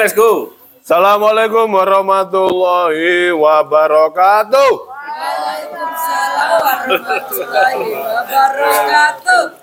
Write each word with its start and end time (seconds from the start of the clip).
Let's 0.00 0.16
go. 0.16 0.56
Assalamualaikum 0.80 1.76
warahmatullahi 1.76 3.36
wabarakatuh. 3.36 4.70
Waalaikumsalam 4.88 6.50
warahmatullahi 6.56 7.84
wabarakatuh. 8.00 9.60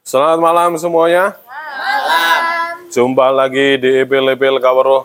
Selamat 0.00 0.40
malam 0.40 0.80
semuanya. 0.80 1.36
Malam. 1.44 2.88
Jumpa 2.88 3.28
lagi 3.28 3.76
di 3.76 4.00
Epil-Epil 4.00 4.64
Kaweruh 4.64 5.04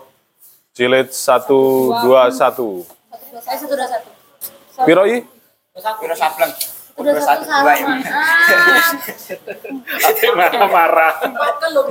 Jilid 0.72 1.12
121. 1.12 1.20
Saya 1.20 1.36
satu 1.36 1.84
dua 2.00 2.32
satu. 2.32 4.08
Piroi? 4.88 5.20
Piro 6.00 6.16
sableng. 6.16 6.48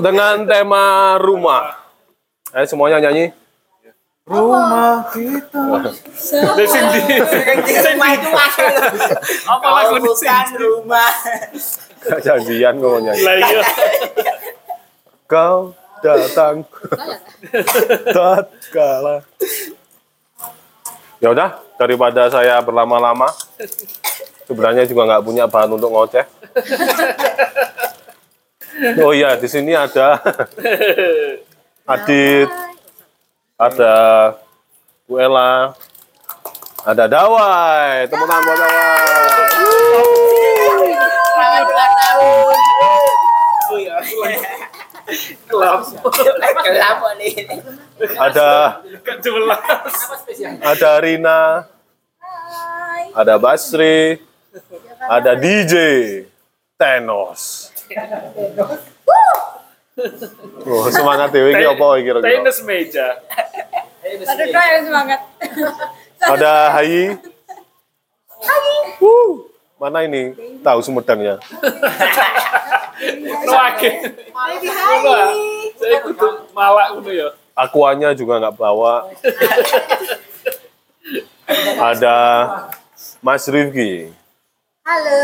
Dengan 0.01 0.49
tema 0.49 1.21
rumah. 1.21 1.80
Ayo 2.51 2.65
semuanya 2.67 2.99
nyanyi. 2.99 3.31
Di 6.31 6.65
sini. 6.67 6.99
Rumah 7.63 8.09
itu. 8.11 8.29
Apa 9.47 9.67
lagu 9.71 9.95
di 10.03 10.55
rumah. 10.59 11.11
Janjian 12.19 12.75
kok 12.75 12.99
nyanyi. 13.07 13.23
Lah 13.23 13.35
iya. 13.39 13.63
Kau 15.31 15.71
datang 16.03 16.67
tatkala. 18.11 19.23
Ya 21.21 21.29
udah, 21.31 21.61
daripada 21.77 22.27
saya 22.33 22.59
berlama-lama, 22.65 23.29
sebenarnya 24.43 24.83
juga 24.89 25.07
nggak 25.07 25.23
punya 25.23 25.45
bahan 25.47 25.71
untuk 25.71 25.93
ngoceh. 25.93 26.25
Oh 29.05 29.13
iya, 29.13 29.37
di 29.37 29.45
sini 29.45 29.77
ada 29.77 30.17
Adit, 31.89 32.45
ada 33.57 33.93
Bu 35.09 35.17
Ella, 35.17 35.73
ada 36.85 37.09
Dawai, 37.09 38.05
tangan 38.05 38.39
buat 38.45 38.59
Dawai. 38.61 39.01
Kenapa 46.61 47.07
nih? 47.17 47.33
Ada 48.15 48.77
ada 50.61 50.89
Rina, 51.01 51.65
ada 53.17 53.33
Basri, 53.41 54.21
ada 55.09 55.33
DJ 55.33 55.73
Tenos. 56.77 57.73
Oh, 60.65 60.85
semangat 60.93 61.29
dewe 61.33 61.53
iki 61.53 61.65
apa 61.65 61.85
iki 61.97 62.03
kira-kira? 62.09 62.27
Tenis 62.41 62.59
meja. 62.65 63.07
Aduh, 64.01 64.45
doa 64.49 64.65
yang 64.71 64.83
semangat. 64.85 65.19
Ada 66.21 66.51
Hayi. 66.77 67.17
Wuh, 69.01 69.49
mana 69.81 70.05
ini? 70.05 70.33
Tahu 70.61 70.79
Sumedangnya. 70.81 71.41
Nuake. 73.45 73.91
Saya 75.77 75.97
kudu 76.05 76.27
malak 76.53 76.87
ngono 76.97 77.09
ya. 77.09 77.29
Akuanya 77.57 78.13
juga 78.13 78.37
nggak 78.41 78.57
bawa. 78.57 79.09
Ada 81.81 82.15
Mas 83.21 83.43
Rifki, 83.49 84.13
Halo. 84.81 85.21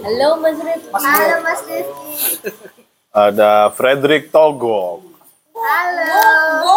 Halo 0.00 0.28
Mas 0.40 0.58
Rifki. 0.64 0.88
Halo 0.96 1.36
Mas 1.44 1.60
Rifki. 1.68 2.12
Ada 3.14 3.70
Frederick 3.70 4.34
Togok, 4.34 4.98
Halo. 5.54 6.26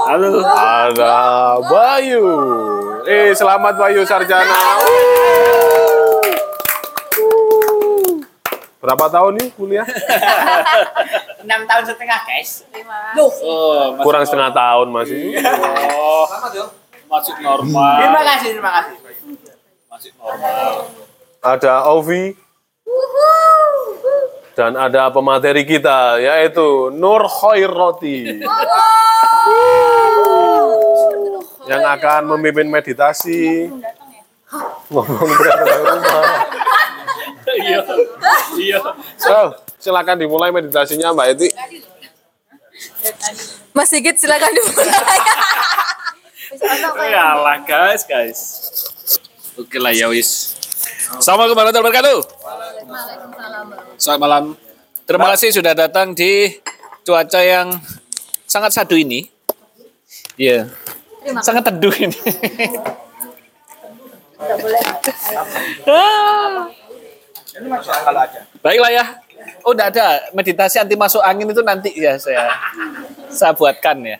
Halo. 0.06 0.30
ada 0.46 1.18
Bayu. 1.66 2.26
Eh, 3.10 3.34
selamat 3.34 3.74
Bayu 3.74 4.06
Sarjana. 4.06 4.78
Berapa 8.78 9.10
tahun 9.10 9.42
nih 9.42 9.48
kuliah? 9.58 9.88
Enam 11.42 11.66
tahun 11.66 11.84
setengah 11.90 12.20
guys. 12.30 12.70
Oh, 13.42 13.98
masuk 13.98 14.06
Kurang 14.06 14.24
setengah 14.30 14.54
tahun 14.54 14.88
masih. 14.94 15.42
Oh, 15.98 16.30
masuk 17.10 17.36
normal. 17.42 17.98
Terima 17.98 18.22
kasih, 18.22 18.50
terima 18.54 18.72
kasih. 18.78 18.96
Masuk 19.90 20.12
normal. 20.22 20.86
Ada 21.42 21.74
Ovi 21.90 22.38
dan 24.58 24.74
ada 24.74 25.14
pemateri 25.14 25.62
kita 25.70 26.18
yaitu 26.18 26.90
Nur 26.90 27.30
Khairoti 27.30 28.42
yang 31.70 31.84
akan 31.94 32.22
memimpin 32.34 32.66
meditasi 32.66 33.70
ngomong 34.90 35.30
rumah. 35.30 36.26
Iya. 37.48 37.82
Iya. 38.60 38.80
So, 39.20 39.56
silakan 39.80 40.20
dimulai 40.20 40.52
meditasinya 40.52 41.16
Mbak 41.16 41.28
Eti. 41.38 41.48
Mas 43.76 43.88
Sigit 43.94 44.18
silakan 44.18 44.52
dimulai. 44.52 44.90
Ya 47.12 47.36
lah 47.38 47.58
guys, 47.68 48.02
guys. 48.08 48.40
Oke 49.60 49.78
lah 49.78 49.92
ya 49.94 50.10
wis. 50.10 50.57
Assalamualaikum 51.08 51.56
warahmatullahi 51.56 51.88
wabarakatuh. 51.88 52.20
Selamat 53.96 54.20
malam. 54.20 54.44
Terima 55.08 55.32
kasih 55.32 55.56
sudah 55.56 55.72
datang 55.72 56.12
di 56.12 56.52
cuaca 57.08 57.40
yang 57.40 57.80
sangat 58.44 58.76
sadu 58.76 59.00
ini. 59.00 59.32
Iya. 60.36 60.68
Sangat 61.40 61.72
teduh 61.72 61.96
ini. 61.96 62.20
Ah. 65.88 66.68
Baiklah 68.60 68.92
ya. 68.92 69.06
Oh, 69.64 69.72
udah 69.72 69.88
ada 69.88 70.28
meditasi 70.36 70.76
anti 70.84 71.00
masuk 71.00 71.24
angin 71.24 71.48
itu 71.48 71.64
nanti 71.64 71.96
ya 71.96 72.20
saya 72.20 72.52
saya 73.32 73.56
buatkan 73.56 74.04
ya. 74.04 74.20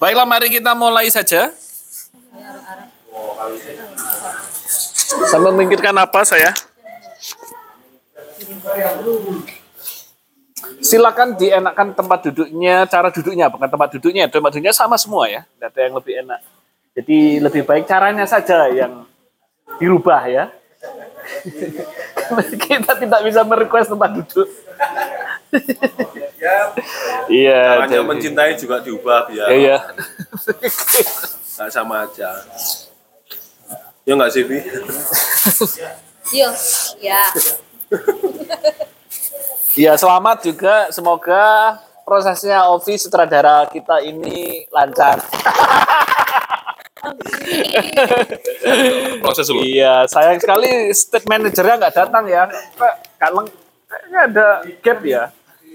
Baiklah, 0.00 0.26
mari 0.26 0.48
kita 0.48 0.72
mulai 0.72 1.08
saja. 1.12 1.52
Saya 5.28 5.40
memikirkan 5.40 5.94
apa 5.96 6.20
saya? 6.24 6.52
Silakan 10.78 11.36
dienakkan 11.36 11.92
tempat 11.96 12.30
duduknya, 12.30 12.86
cara 12.86 13.08
duduknya, 13.10 13.46
bukan 13.50 13.68
tempat 13.68 13.88
duduknya. 13.98 14.24
Tempat 14.30 14.50
duduknya 14.56 14.74
sama 14.74 14.96
semua 15.00 15.26
ya, 15.28 15.42
tidak 15.56 15.68
ada 15.74 15.80
yang 15.80 15.94
lebih 15.96 16.14
enak. 16.26 16.40
Jadi 16.98 17.18
lebih 17.38 17.62
baik 17.62 17.84
caranya 17.86 18.26
saja 18.26 18.66
yang 18.70 19.06
dirubah 19.78 20.22
ya. 20.26 20.44
Kita 22.64 22.92
tidak 22.98 23.20
bisa 23.22 23.40
merequest 23.44 23.92
tempat 23.92 24.10
duduk. 24.18 24.48
Iya. 27.28 27.58
Caranya 27.76 27.98
jadi- 28.00 28.08
mencintai 28.08 28.52
juga 28.56 28.76
diubah 28.80 29.28
biar 29.28 29.48
Iya. 29.50 29.78
nggak 31.58 31.70
sama 31.70 32.06
aja. 32.06 32.30
Ya 34.04 34.12
nggak 34.16 34.30
sih, 34.32 34.42
Vi? 34.46 34.58
Yo, 36.32 36.48
ya. 37.00 37.22
Iya, 39.74 39.92
selamat 39.94 40.44
juga. 40.44 40.88
Semoga 40.88 41.76
prosesnya 42.02 42.64
Ovi 42.72 42.96
sutradara 42.96 43.68
kita 43.68 44.00
ini 44.00 44.64
lancar. 44.72 45.20
Proses 49.20 49.46
dulu. 49.46 49.60
Iya, 49.62 50.08
sayang 50.08 50.40
sekali 50.40 50.90
state 50.92 51.26
manajernya 51.28 51.74
nggak 51.78 51.94
datang 51.94 52.24
ya. 52.26 52.48
Pak, 52.74 52.94
Kaleng, 53.18 53.48
kayaknya 53.86 54.18
ada 54.24 54.46
gap 54.80 55.00
ya. 55.04 55.22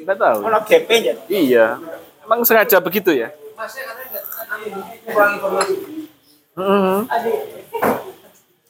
Nggak 0.03 0.17
tahu. 0.19 0.39
Kalau 0.43 0.59
GP 0.67 0.89
ya. 0.99 1.13
Iya, 1.31 1.67
emang 2.27 2.43
sengaja 2.43 2.77
begitu 2.83 3.15
ya? 3.15 3.31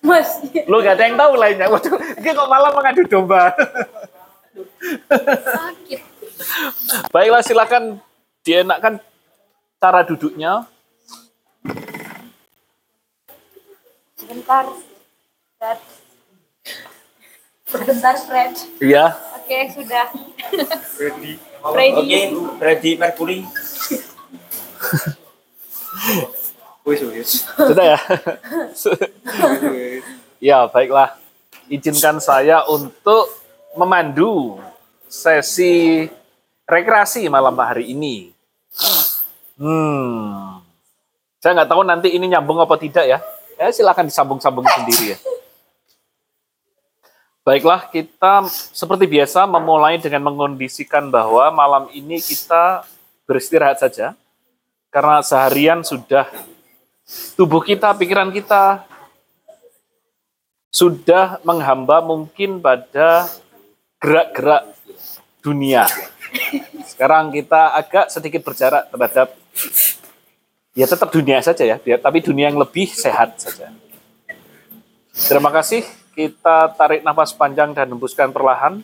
Mas. 0.04 0.30
Lu 0.68 0.84
gak 0.84 1.00
ada 1.00 1.04
yang 1.08 1.16
tahu 1.16 1.34
lainnya. 1.40 1.68
Waduh, 1.72 1.96
ini 1.96 2.30
kok 2.36 2.50
malah 2.52 2.72
mengadu 2.76 3.04
domba. 3.08 3.56
Sakit. 5.10 6.02
Baiklah, 7.10 7.42
silakan 7.42 8.04
dienakkan 8.44 9.00
cara 9.80 10.04
duduknya. 10.04 10.68
Sebentar. 14.20 14.68
Fred. 15.56 16.03
Sebentar, 17.74 18.14
Fred. 18.22 18.54
Iya. 18.78 19.18
Oke, 19.42 19.58
sudah. 19.74 20.06
Ready. 21.02 21.42
Ready. 21.74 21.98
Oke, 21.98 22.22
ready 22.62 22.92
Mercury. 23.02 23.42
Wis 26.86 27.02
wis. 27.02 27.30
Sudah 27.58 27.98
ya? 27.98 28.00
ya, 30.38 30.58
baiklah. 30.70 31.18
Izinkan 31.66 32.22
saya 32.22 32.62
untuk 32.70 33.34
memandu 33.74 34.62
sesi 35.10 36.06
rekreasi 36.70 37.26
malam 37.26 37.58
hari 37.58 37.90
ini. 37.90 38.30
Hmm, 39.58 40.60
saya 41.42 41.58
nggak 41.58 41.70
tahu 41.72 41.82
nanti 41.88 42.14
ini 42.14 42.30
nyambung 42.30 42.62
apa 42.62 42.78
tidak 42.78 43.06
ya. 43.10 43.20
Ya 43.58 43.70
silakan 43.70 44.10
disambung-sambung 44.10 44.66
sendiri 44.68 45.16
ya. 45.16 45.18
Baiklah, 47.44 47.92
kita 47.92 48.48
seperti 48.72 49.04
biasa 49.04 49.44
memulai 49.44 50.00
dengan 50.00 50.32
mengondisikan 50.32 51.12
bahwa 51.12 51.52
malam 51.52 51.92
ini 51.92 52.24
kita 52.24 52.88
beristirahat 53.28 53.84
saja. 53.84 54.16
Karena 54.88 55.20
seharian 55.20 55.84
sudah 55.84 56.24
tubuh 57.36 57.60
kita, 57.60 57.92
pikiran 58.00 58.32
kita 58.32 58.88
sudah 60.72 61.44
menghamba 61.44 62.00
mungkin 62.00 62.64
pada 62.64 63.28
gerak-gerak 64.00 64.64
dunia. 65.44 65.84
Sekarang 66.88 67.28
kita 67.36 67.76
agak 67.76 68.08
sedikit 68.08 68.40
berjarak 68.48 68.88
terhadap 68.88 69.36
ya 70.72 70.88
tetap 70.88 71.12
dunia 71.12 71.44
saja 71.44 71.76
ya, 71.76 71.76
tapi 71.76 72.24
dunia 72.24 72.48
yang 72.48 72.58
lebih 72.64 72.88
sehat 72.88 73.36
saja. 73.36 73.68
Terima 75.14 75.54
kasih. 75.54 75.86
Kita 76.18 76.74
tarik 76.74 77.06
nafas 77.06 77.34
panjang 77.38 77.74
dan 77.78 77.94
hembuskan 77.94 78.34
perlahan. 78.34 78.82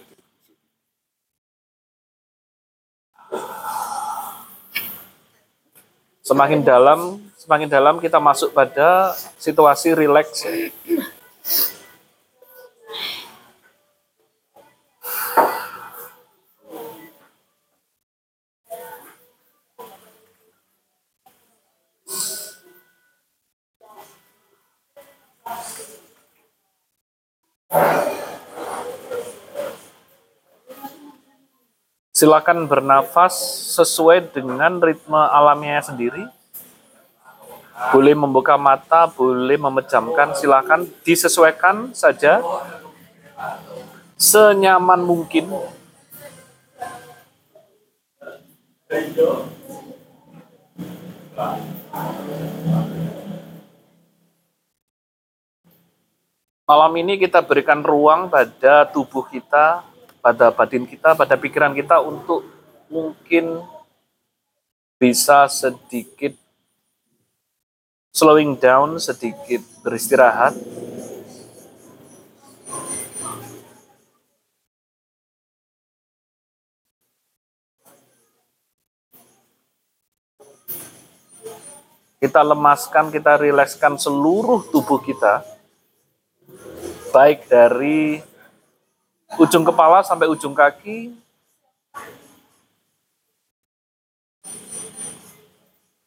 Semakin 6.22 6.62
dalam, 6.62 7.18
semakin 7.42 7.66
dalam 7.66 7.98
kita 7.98 8.22
masuk 8.22 8.54
pada 8.54 9.18
situasi 9.42 9.98
rileks. 9.98 10.46
Silakan 32.19 32.68
bernafas 32.68 33.31
sesuai 33.80 34.36
dengan 34.36 34.75
ritme 34.83 35.16
alamiahnya 35.16 35.88
sendiri. 35.88 36.27
Boleh 37.95 38.12
membuka 38.12 38.60
mata, 38.60 39.07
boleh 39.07 39.56
memejamkan, 39.56 40.36
silakan 40.36 40.83
disesuaikan 41.07 41.95
saja 41.95 42.44
senyaman 44.19 45.00
mungkin. 45.00 45.48
Malam 56.68 56.92
ini 57.00 57.16
kita 57.16 57.39
berikan 57.48 57.80
ruang 57.80 58.27
pada 58.27 58.83
tubuh 58.92 59.24
kita, 59.31 59.88
pada 60.19 60.51
batin 60.51 60.83
kita, 60.83 61.16
pada 61.16 61.39
pikiran 61.39 61.71
kita 61.71 62.04
untuk 62.04 62.44
mungkin 62.92 63.63
bisa 65.00 65.48
sedikit 65.48 66.36
slowing 68.12 68.60
down, 68.60 69.00
sedikit 69.00 69.63
beristirahat. 69.80 70.57
Kita 82.19 82.44
lemaskan, 82.44 83.16
kita 83.16 83.39
rilekskan 83.39 83.95
seluruh 83.95 84.68
tubuh 84.68 85.00
kita, 85.00 85.39
baik 87.16 87.48
dari 87.48 88.19
ujung 89.38 89.62
kepala 89.62 90.02
sampai 90.02 90.31
ujung 90.31 90.56
kaki. 90.56 91.14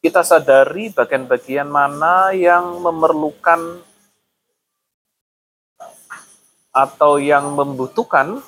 Kita 0.03 0.27
sadari 0.27 0.91
bagian-bagian 0.91 1.71
mana 1.71 2.35
yang 2.35 2.83
memerlukan 2.83 3.87
atau 6.75 7.23
yang 7.23 7.55
membutuhkan 7.55 8.43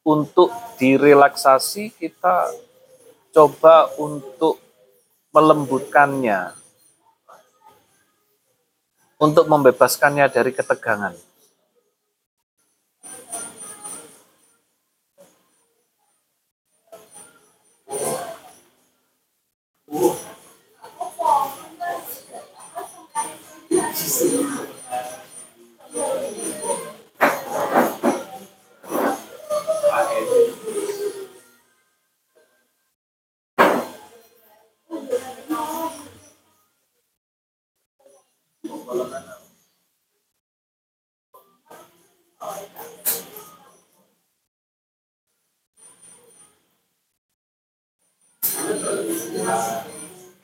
untuk 0.00 0.48
direlaksasi, 0.80 1.92
kita 1.92 2.48
coba 3.36 3.92
untuk 4.00 4.56
melembutkannya, 5.36 6.56
untuk 9.20 9.44
membebaskannya 9.44 10.26
dari 10.32 10.56
ketegangan. 10.56 11.31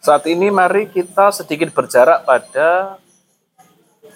Saat 0.08 0.24
ini 0.24 0.48
mari 0.48 0.88
kita 0.88 1.28
sedikit 1.28 1.68
berjarak 1.68 2.24
pada 2.24 2.96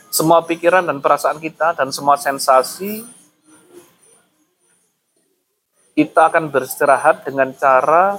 semua 0.08 0.40
pikiran 0.40 0.80
dan 0.88 1.04
perasaan 1.04 1.36
kita 1.36 1.76
dan 1.76 1.92
semua 1.92 2.16
sensasi. 2.16 3.04
Kita 5.92 6.32
akan 6.32 6.48
beristirahat 6.48 7.28
dengan 7.28 7.52
cara 7.52 8.16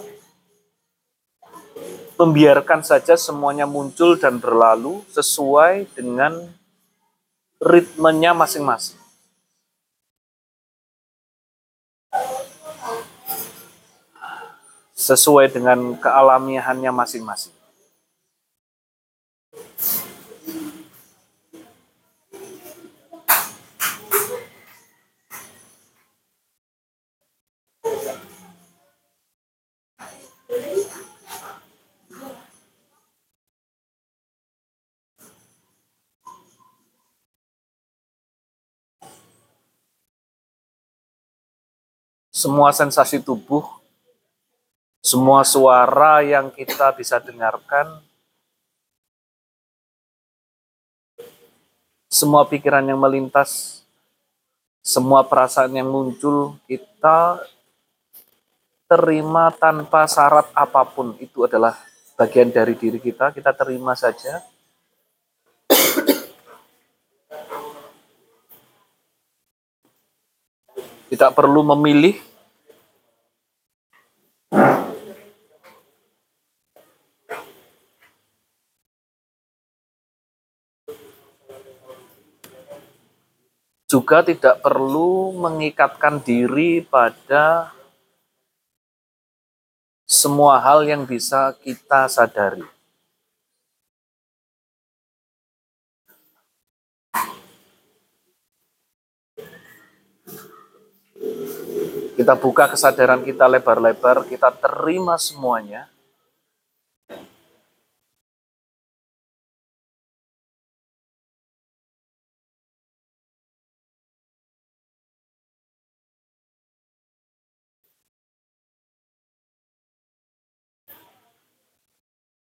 membiarkan 2.22 2.86
saja 2.86 3.18
semuanya 3.18 3.66
muncul 3.66 4.22
dan 4.22 4.38
berlalu 4.38 5.02
sesuai 5.10 5.90
dengan 5.98 6.46
ritmenya 7.58 8.38
masing-masing. 8.38 9.02
Sesuai 14.94 15.50
dengan 15.50 15.98
kealamiahannya 15.98 16.94
masing-masing. 16.94 17.53
Semua 42.34 42.74
sensasi 42.74 43.22
tubuh, 43.22 43.62
semua 45.06 45.46
suara 45.46 46.26
yang 46.26 46.50
kita 46.50 46.90
bisa 46.98 47.22
dengarkan, 47.22 48.02
semua 52.10 52.42
pikiran 52.50 52.82
yang 52.90 52.98
melintas, 52.98 53.86
semua 54.82 55.22
perasaan 55.22 55.78
yang 55.78 55.86
muncul, 55.86 56.58
kita 56.66 57.38
terima 58.90 59.54
tanpa 59.54 60.10
syarat 60.10 60.50
apa 60.58 60.82
pun. 60.90 61.14
Itu 61.22 61.46
adalah 61.46 61.78
bagian 62.18 62.50
dari 62.50 62.74
diri 62.74 62.98
kita, 62.98 63.30
kita 63.30 63.54
terima 63.54 63.94
saja. 63.94 64.42
Tidak 71.14 71.30
perlu 71.38 71.62
memilih 71.62 72.18
juga 83.86 84.26
tidak 84.26 84.58
perlu 84.66 85.38
mengikatkan 85.38 86.18
diri 86.18 86.82
pada 86.82 87.70
semua 90.10 90.58
hal 90.66 90.82
yang 90.90 91.06
bisa 91.06 91.54
kita 91.62 92.10
sadari. 92.10 92.73
Kita 102.24 102.40
buka 102.40 102.72
kesadaran 102.72 103.20
kita 103.20 103.52
lebar-lebar, 103.52 104.24
kita 104.24 104.48
terima 104.56 105.20
semuanya. 105.20 105.92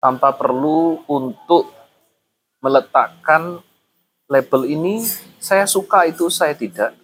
Tanpa 0.03 0.35
perlu 0.35 0.99
untuk 1.07 1.71
meletakkan 2.59 3.63
label 4.27 4.67
ini, 4.67 4.99
saya 5.39 5.63
suka 5.63 6.11
itu, 6.11 6.27
saya 6.27 6.51
tidak. 6.59 7.00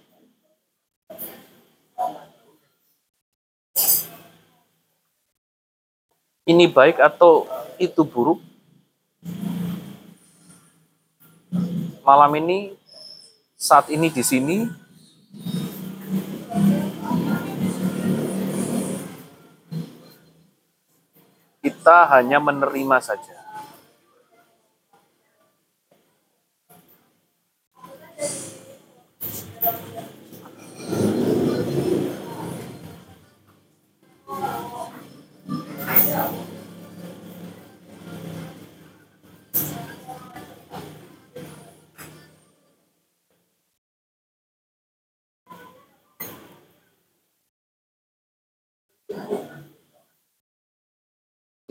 Ini 6.47 6.71
baik 6.71 7.03
atau 7.03 7.43
itu 7.75 8.07
buruk. 8.07 8.39
Malam 12.07 12.39
ini, 12.39 12.71
saat 13.59 13.91
ini 13.91 14.07
di 14.07 14.23
sini, 14.23 14.63
kita 21.59 22.07
hanya 22.15 22.39
menerima 22.39 22.97
saja. 23.03 23.46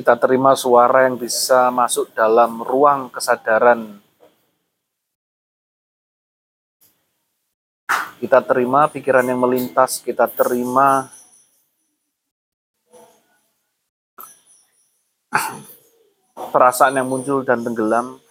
Kita 0.06 0.22
terima 0.22 0.54
suara 0.54 1.10
yang 1.10 1.18
bisa 1.18 1.66
masuk 1.74 2.14
dalam 2.14 2.62
ruang 2.62 3.10
kesadaran. 3.10 3.98
Kita 8.22 8.38
terima 8.46 8.86
pikiran 8.86 9.26
yang 9.26 9.42
melintas, 9.42 9.98
kita 9.98 10.30
terima 10.30 11.10
perasaan 16.54 17.02
yang 17.02 17.10
muncul 17.10 17.42
dan 17.42 17.66
tenggelam. 17.66 18.22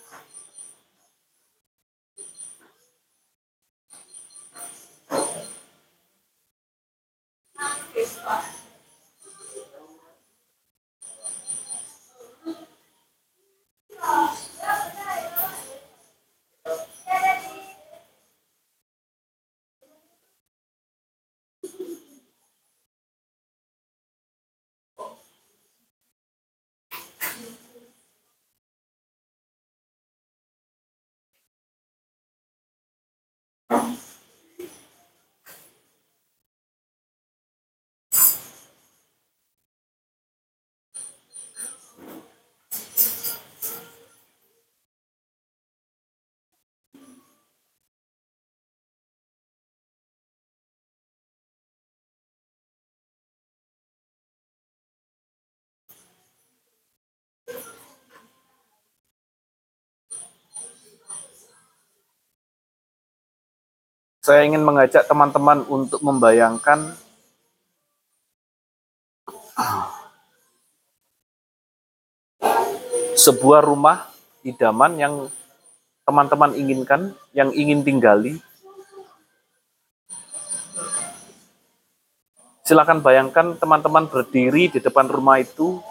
Saya 64.25 64.41
ingin 64.41 64.65
mengajak 64.65 65.05
teman-teman 65.05 65.61
untuk 65.69 66.01
membayangkan 66.01 66.97
sebuah 73.13 73.61
rumah 73.61 74.09
idaman 74.41 74.97
yang 74.97 75.13
teman-teman 76.09 76.57
inginkan, 76.57 77.13
yang 77.37 77.53
ingin 77.53 77.85
tinggali. 77.85 78.41
Silakan 82.65 83.05
bayangkan 83.05 83.53
teman-teman 83.61 84.09
berdiri 84.09 84.73
di 84.73 84.81
depan 84.81 85.05
rumah 85.05 85.37
itu, 85.37 85.85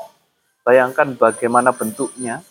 bayangkan 0.66 1.14
bagaimana 1.14 1.70
bentuknya, 1.70 2.42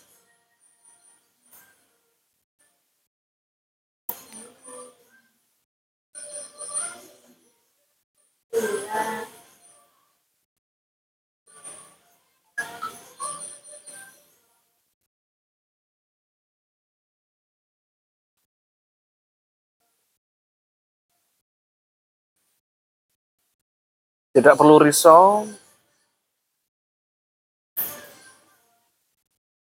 Tidak 24.34 24.58
perlu 24.58 24.82
risau 24.82 25.46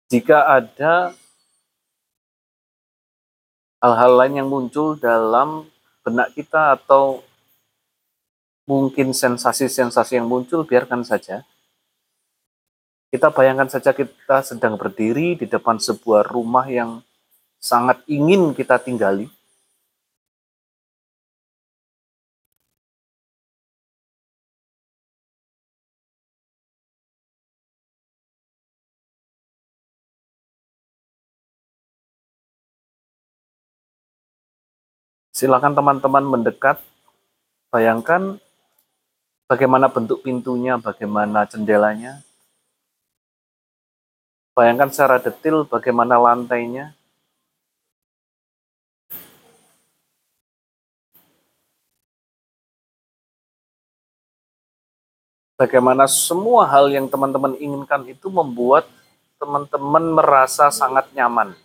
jika 0.06 0.46
ada 0.54 1.10
hal-hal 3.82 4.12
lain 4.14 4.38
yang 4.38 4.46
muncul 4.46 4.94
dalam 4.94 5.66
benak 6.06 6.30
kita 6.38 6.78
atau 6.78 7.26
mungkin 8.70 9.10
sensasi-sensasi 9.10 10.22
yang 10.22 10.30
muncul, 10.30 10.62
biarkan 10.62 11.02
saja. 11.02 11.42
Kita 13.10 13.34
bayangkan 13.34 13.66
saja 13.66 13.90
kita 13.90 14.46
sedang 14.46 14.78
berdiri 14.78 15.34
di 15.34 15.50
depan 15.50 15.82
sebuah 15.82 16.30
rumah 16.30 16.70
yang 16.70 17.02
sangat 17.58 17.98
ingin 18.06 18.54
kita 18.54 18.78
tinggali. 18.78 19.26
Silakan 35.42 35.74
teman-teman 35.74 36.22
mendekat, 36.22 36.78
bayangkan 37.74 38.38
bagaimana 39.50 39.90
bentuk 39.90 40.22
pintunya, 40.22 40.78
bagaimana 40.78 41.42
jendelanya. 41.50 42.22
Bayangkan 44.54 44.86
secara 44.94 45.18
detail 45.18 45.66
bagaimana 45.66 46.14
lantainya. 46.14 46.94
Bagaimana 55.58 56.06
semua 56.06 56.70
hal 56.70 56.86
yang 56.86 57.10
teman-teman 57.10 57.58
inginkan 57.58 58.06
itu 58.06 58.30
membuat 58.30 58.86
teman-teman 59.42 60.06
merasa 60.22 60.70
sangat 60.70 61.10
nyaman. 61.10 61.58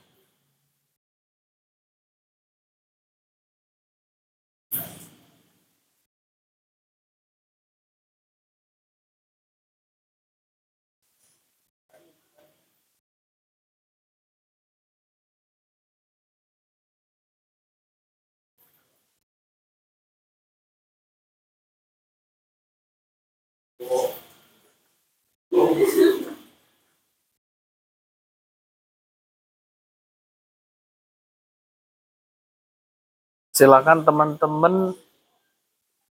Silakan 33.58 34.06
teman-teman 34.06 34.94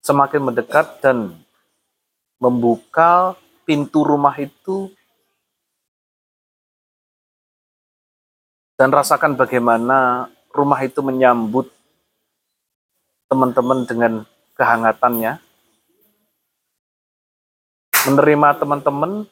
semakin 0.04 0.52
mendekat 0.52 1.00
dan 1.00 1.40
membuka 2.37 3.32
pintu 3.64 4.04
rumah 4.04 4.37
itu 4.37 4.92
dan 8.76 8.92
rasakan 8.92 9.40
bagaimana 9.40 10.28
rumah 10.52 10.85
itu 10.85 11.00
menyambut 11.00 11.73
teman-teman 13.32 13.88
dengan 13.88 14.12
kehangatannya, 14.61 15.40
menerima 18.04 18.49
teman-teman 18.61 19.25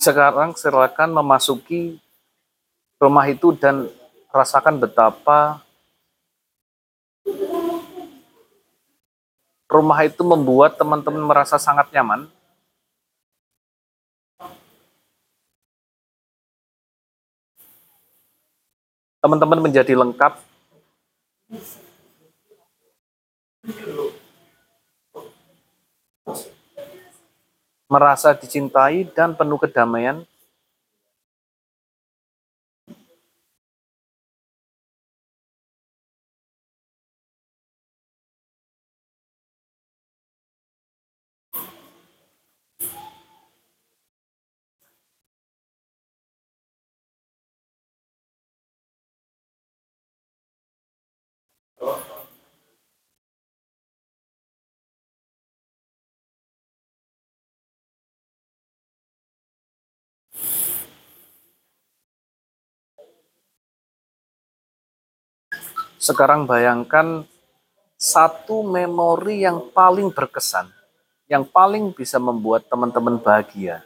Sekarang 0.00 0.56
silakan 0.56 1.12
memasuki 1.12 2.00
rumah 2.96 3.28
itu 3.28 3.52
dan 3.52 3.84
rasakan 4.32 4.80
betapa 4.80 5.60
rumah 9.68 10.00
itu 10.00 10.24
membuat 10.24 10.80
teman-teman 10.80 11.20
merasa 11.20 11.60
sangat 11.60 11.92
nyaman. 11.92 12.32
Teman-teman 19.20 19.60
menjadi 19.68 19.92
lengkap 20.00 20.32
merasa 27.90 28.30
dicintai 28.38 29.10
dan 29.10 29.34
penuh 29.34 29.58
kedamaian. 29.58 30.22
Sekarang 66.00 66.48
bayangkan 66.48 67.28
satu 68.00 68.64
memori 68.64 69.44
yang 69.44 69.68
paling 69.68 70.08
berkesan, 70.08 70.72
yang 71.28 71.44
paling 71.44 71.92
bisa 71.92 72.16
membuat 72.16 72.64
teman-teman 72.72 73.20
bahagia. 73.20 73.84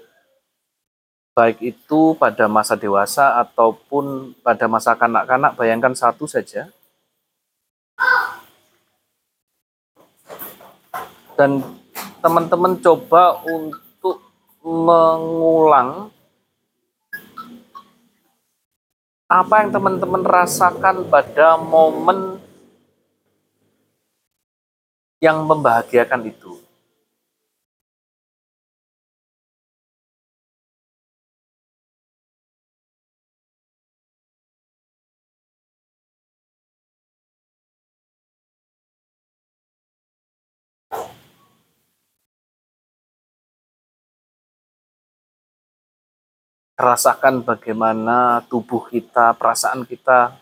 Baik 1.35 1.59
itu 1.75 2.15
pada 2.15 2.47
masa 2.47 2.79
dewasa 2.79 3.43
ataupun 3.43 4.31
pada 4.47 4.71
masa 4.71 4.95
kanak-kanak, 4.95 5.59
bayangkan 5.59 5.91
satu 5.99 6.31
saja. 6.31 6.71
Dan 11.35 11.67
teman-teman 12.23 12.79
coba 12.79 13.43
untuk 13.43 14.23
mengulang 14.63 16.14
apa 19.29 19.65
yang 19.65 19.71
teman-teman 19.73 20.23
rasakan 20.25 21.09
pada 21.09 21.57
momen 21.57 22.41
yang 25.21 25.45
membahagiakan 25.45 26.29
itu. 26.29 26.64
Rasakan 46.75 47.47
bagaimana 47.47 48.43
tubuh 48.51 48.91
kita, 48.91 49.35
perasaan 49.39 49.87
kita 49.87 50.35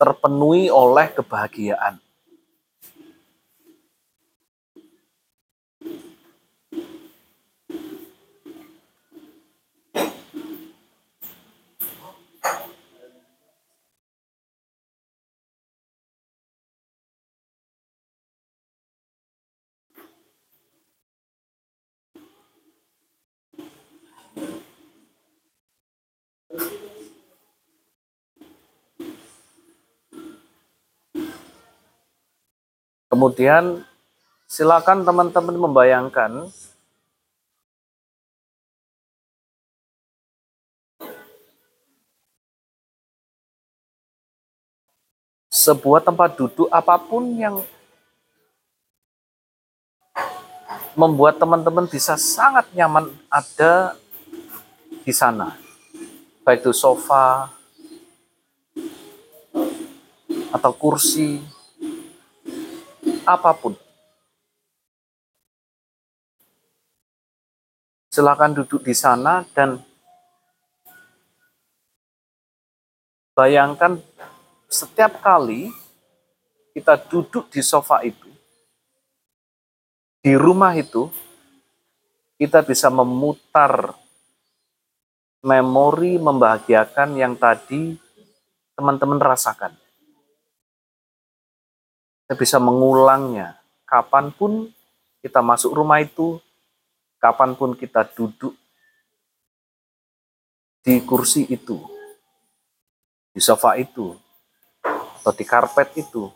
terpenuhi 0.00 0.66
oleh 0.72 1.12
kebahagiaan. 1.14 2.00
Kemudian 33.12 33.84
silakan 34.48 35.04
teman-teman 35.04 35.52
membayangkan 35.68 36.48
sebuah 45.52 46.00
tempat 46.08 46.40
duduk 46.40 46.72
apa 46.72 46.96
pun 46.96 47.36
yang 47.36 47.60
membuat 50.96 51.36
teman-teman 51.36 51.84
bisa 51.84 52.16
sangat 52.16 52.64
nyaman 52.72 53.12
ada 53.28 53.92
di 55.04 55.12
sana. 55.12 55.60
Baik 56.48 56.64
itu 56.64 56.72
sofa 56.72 57.52
atau 60.48 60.72
kursi 60.72 61.51
apa 63.26 63.50
pun. 63.56 63.74
Silakan 68.12 68.52
duduk 68.52 68.84
di 68.84 68.92
sana 68.92 69.40
dan 69.56 69.80
bayangkan 73.32 73.96
setiap 74.68 75.24
kali 75.24 75.72
kita 76.76 77.00
duduk 77.08 77.48
di 77.48 77.64
sofa 77.64 78.04
itu, 78.04 78.28
di 80.20 80.36
rumah 80.36 80.76
itu, 80.76 81.08
kita 82.36 82.60
bisa 82.64 82.92
memutar 82.92 83.96
memori 85.42 86.20
membahagiakan 86.20 87.18
yang 87.18 87.34
tadi 87.34 87.98
teman-teman 88.78 89.18
rasakan 89.18 89.81
kita 92.32 92.40
bisa 92.48 92.56
mengulangnya. 92.56 93.60
Kapan 93.84 94.32
pun 94.32 94.72
kita 95.20 95.44
masuk 95.44 95.76
rumah 95.76 96.00
itu, 96.00 96.40
kapan 97.20 97.52
pun 97.52 97.76
kita 97.76 98.08
duduk 98.08 98.56
di 100.80 100.96
kursi 101.04 101.44
itu, 101.52 101.76
di 103.36 103.40
sofa 103.44 103.76
itu, 103.76 104.16
atau 105.20 105.32
di 105.36 105.44
karpet 105.44 105.92
itu, 106.00 106.32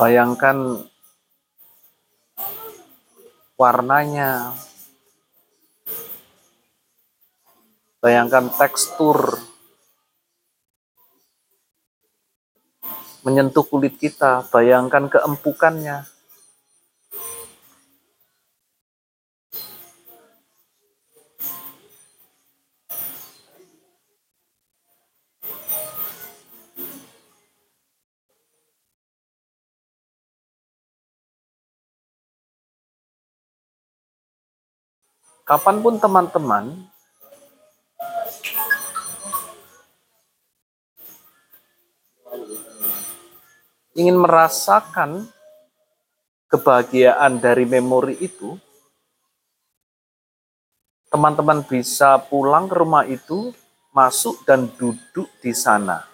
Bayangkan 0.00 0.80
warnanya, 3.60 4.56
bayangkan 8.00 8.48
tekstur 8.56 9.36
menyentuh 13.20 13.60
kulit 13.68 14.00
kita, 14.00 14.48
bayangkan 14.48 15.12
keempukannya. 15.12 16.08
Kapan 35.50 35.82
pun 35.82 35.98
teman-teman 35.98 36.78
ingin 43.98 44.14
merasakan 44.14 45.26
kebahagiaan 46.46 47.42
dari 47.42 47.66
memori 47.66 48.14
itu, 48.22 48.54
teman-teman 51.10 51.66
bisa 51.66 52.22
pulang 52.30 52.70
ke 52.70 52.74
rumah 52.78 53.02
itu, 53.10 53.50
masuk 53.90 54.46
dan 54.46 54.70
duduk 54.78 55.26
di 55.42 55.50
sana. 55.50 56.09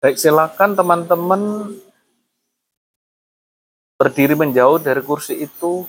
Baik, 0.00 0.16
silakan 0.16 0.72
teman-teman 0.72 1.76
berdiri 4.00 4.32
menjauh 4.32 4.80
dari 4.80 5.04
kursi 5.04 5.44
itu, 5.44 5.84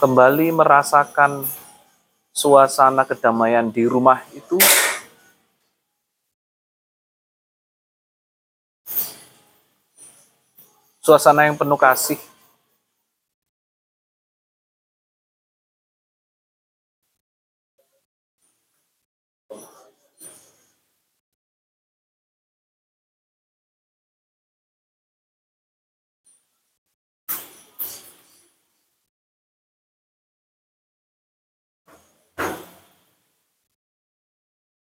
kembali 0.00 0.48
merasakan 0.56 1.44
suasana 2.32 3.04
kedamaian 3.04 3.68
di 3.68 3.84
rumah 3.84 4.24
itu. 4.32 4.56
Suasana 11.04 11.44
yang 11.44 11.60
penuh 11.60 11.76
kasih. 11.76 12.16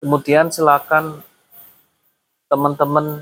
Kemudian 0.09 0.49
silakan 0.49 1.21
teman-teman 2.49 3.21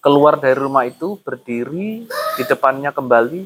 keluar 0.00 0.40
dari 0.40 0.56
rumah 0.56 0.88
itu, 0.88 1.20
berdiri 1.20 2.08
di 2.08 2.42
depannya 2.48 2.96
kembali. 2.96 3.44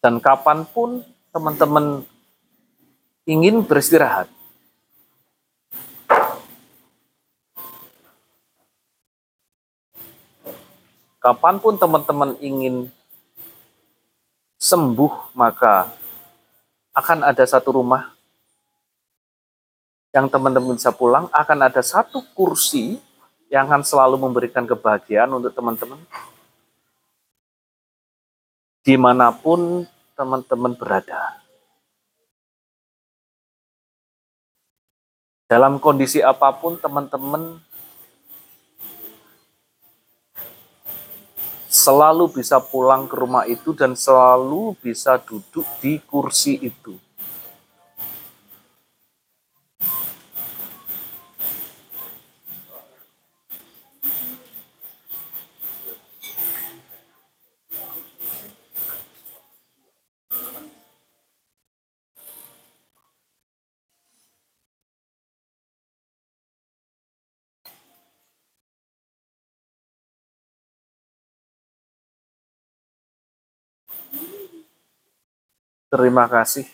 Dan 0.00 0.16
kapan 0.16 0.64
pun 0.64 1.04
teman-teman 1.36 2.08
ingin 3.28 3.60
beristirahat, 3.60 4.32
kapan 11.20 11.60
pun 11.60 11.76
teman-teman 11.76 12.40
ingin 12.40 12.88
sembuh, 14.62 15.34
maka 15.34 15.90
akan 16.94 17.26
ada 17.26 17.42
satu 17.42 17.82
rumah 17.82 18.14
yang 20.14 20.30
teman-teman 20.30 20.78
bisa 20.78 20.94
pulang, 20.94 21.26
akan 21.34 21.58
ada 21.66 21.82
satu 21.82 22.22
kursi 22.30 23.02
yang 23.50 23.66
akan 23.66 23.82
selalu 23.82 24.22
memberikan 24.22 24.62
kebahagiaan 24.62 25.34
untuk 25.34 25.50
teman-teman. 25.50 25.98
Di 28.86 28.94
mana 28.94 29.34
pun 29.34 29.82
teman-teman 30.14 30.78
berada. 30.78 31.42
Dalam 35.50 35.82
kondisi 35.82 36.22
apa 36.22 36.48
pun 36.54 36.78
teman-teman 36.78 37.60
selalu 41.82 42.30
bisa 42.30 42.62
pulang 42.62 43.10
ke 43.10 43.18
rumah 43.18 43.42
itu 43.50 43.74
dan 43.74 43.98
selalu 43.98 44.78
bisa 44.78 45.18
duduk 45.18 45.66
di 45.82 45.98
kursi 45.98 46.62
itu. 46.62 46.94
Terima 75.92 76.24
kasih 76.24 76.64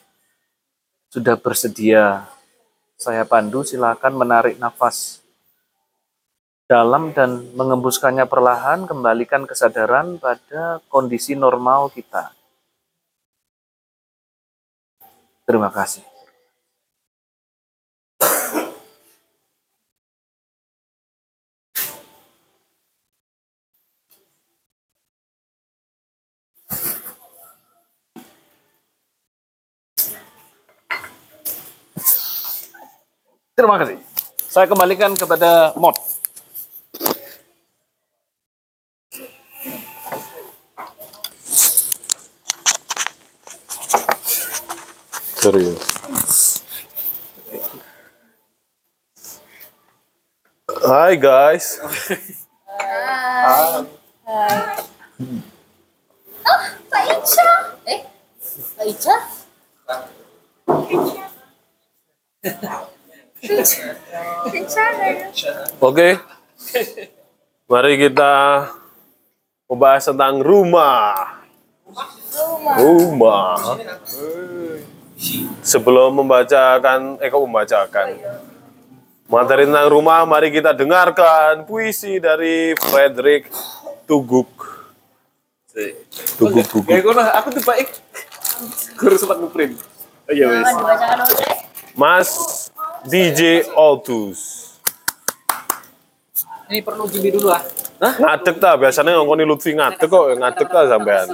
sudah 1.11 1.35
bersedia 1.35 2.31
saya 2.95 3.27
pandu. 3.27 3.67
Silakan 3.67 4.15
menarik 4.15 4.63
nafas 4.63 5.27
dalam 6.71 7.11
dan 7.11 7.51
mengembuskannya 7.59 8.31
perlahan, 8.31 8.87
kembalikan 8.87 9.43
kesadaran 9.43 10.23
pada 10.23 10.79
kondisi 10.87 11.35
normal 11.35 11.91
kita. 11.91 12.31
Terima 15.43 15.75
kasih. 15.75 16.08
Terima 33.59 33.75
kasih. 33.75 33.99
Saya 34.47 34.71
kembalikan 34.71 35.19
kepada 35.19 35.75
mod. 35.75 35.99
Serius. 45.43 46.63
Hai 50.87 51.19
guys. 51.19 51.83
Pak 56.87 57.03
Ica. 57.11 57.51
Eh, 57.91 58.07
Pak 58.79 58.87
Ica? 58.87 59.15
Ica 63.49 65.65
Oke. 65.79 66.19
Mari 67.71 67.93
kita 68.03 68.67
membahas 69.71 70.11
tentang 70.11 70.43
rumah. 70.43 71.39
Rumah. 72.35 72.75
Rumah. 72.83 73.55
Sebelum 75.63 76.19
membacakan, 76.19 77.23
eh 77.23 77.31
kok 77.31 77.43
membacakan. 77.47 78.07
Materi 79.29 79.71
tentang 79.71 79.91
rumah, 79.93 80.27
mari 80.27 80.51
kita 80.51 80.75
dengarkan 80.75 81.63
puisi 81.63 82.19
dari 82.19 82.75
Frederick 82.75 83.47
Tuguk. 84.09 84.51
Tuguk, 86.41 86.67
Tuguk. 86.67 86.91
Kayak 86.91 87.03
gue 87.07 87.15
aku 87.15 87.49
tuh 87.55 87.65
baik. 87.69 87.89
Gue 88.99 89.15
sempat 89.15 89.39
ngeprint. 89.39 89.79
Oh 90.27 90.33
iya 90.35 90.51
wes. 90.51 90.67
Mas 91.95 92.31
DJ 93.07 93.69
Altus. 93.79 94.68
Ini 96.69 96.85
perlu 96.85 97.09
jimbi 97.09 97.33
dulu 97.33 97.49
ah. 97.49 97.65
Hah? 97.99 98.15
Ngadeg 98.15 98.57
ta, 98.63 98.77
biasanya 98.79 99.19
ngongkoni 99.19 99.43
Lutfi 99.49 99.75
ngadeg 99.75 100.07
kok, 100.07 100.25
ngadeg 100.39 100.69
ta 100.71 100.81
sampean. 100.87 101.27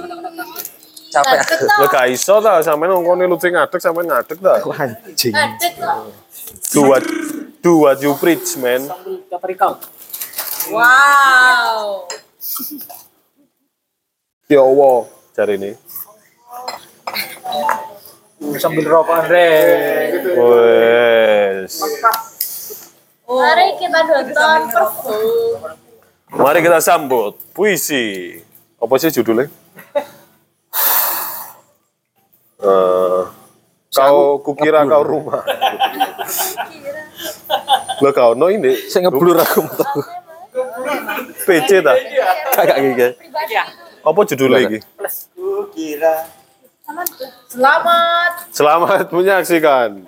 Capek. 1.13 1.39
Lah 1.77 1.87
gak 1.91 2.05
iso 2.09 2.41
ta, 2.41 2.63
sampean 2.63 2.95
ngongkoni 2.95 3.27
Lutfi 3.29 3.51
ngadeg, 3.51 3.79
sampean 3.83 4.07
ngadeg 4.09 4.37
ta. 4.39 4.63
Anjing. 4.63 5.35
Ngadeg 5.35 5.73
kok. 5.77 5.97
Do 6.73 6.81
what, 6.89 7.05
do 7.61 7.71
what 7.85 7.99
you 8.01 8.15
preach, 8.17 8.57
man. 8.57 8.87
Kaprikau. 9.29 9.77
Wow. 10.73 12.09
Ya 14.49 14.61
Allah, 14.63 14.97
cari 15.35 15.53
ini. 15.61 15.71
Sambil 18.57 18.85
rokokan 18.89 19.25
re. 19.29 19.49
Wes. 20.33 21.81
Mari 23.25 23.67
kita 23.81 23.99
nonton 24.05 24.59
perform. 24.69 25.73
Mari 26.29 26.59
kita 26.61 26.77
sambut 26.77 27.33
puisi. 27.57 28.37
Apa 28.77 29.01
sih 29.01 29.09
judulnya? 29.09 29.49
Eh, 32.61 33.21
kau 33.89 34.37
kukira 34.45 34.85
kau 34.85 35.01
rumah. 35.01 35.41
Lo 38.03 38.09
kau 38.13 38.35
no 38.35 38.51
ini 38.51 38.73
Saya 38.91 39.09
ngeblur 39.09 39.41
aku 39.41 39.65
tahu. 39.73 39.99
PC 41.49 41.81
ta? 41.81 41.93
Kagak 42.53 42.77
gitu. 42.81 43.07
Apa 44.05 44.19
judulnya 44.21 44.69
ini? 44.69 44.79
Ku 45.33 45.65
kira 45.73 46.29
Selamat 47.49 48.45
Selamat 48.53 49.09
menyaksikan. 49.09 50.05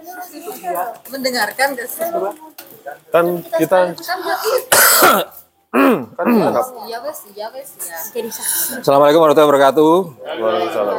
mendengarkan 1.09 1.73
guys. 1.73 1.97
Kan 3.11 3.43
kita 3.59 3.91
kan 6.17 6.25
kita 6.25 6.61
Assalamualaikum 8.81 9.19
warahmatullahi 9.19 9.49
wabarakatuh. 9.51 9.93
Waalaikumsalam. 10.23 10.97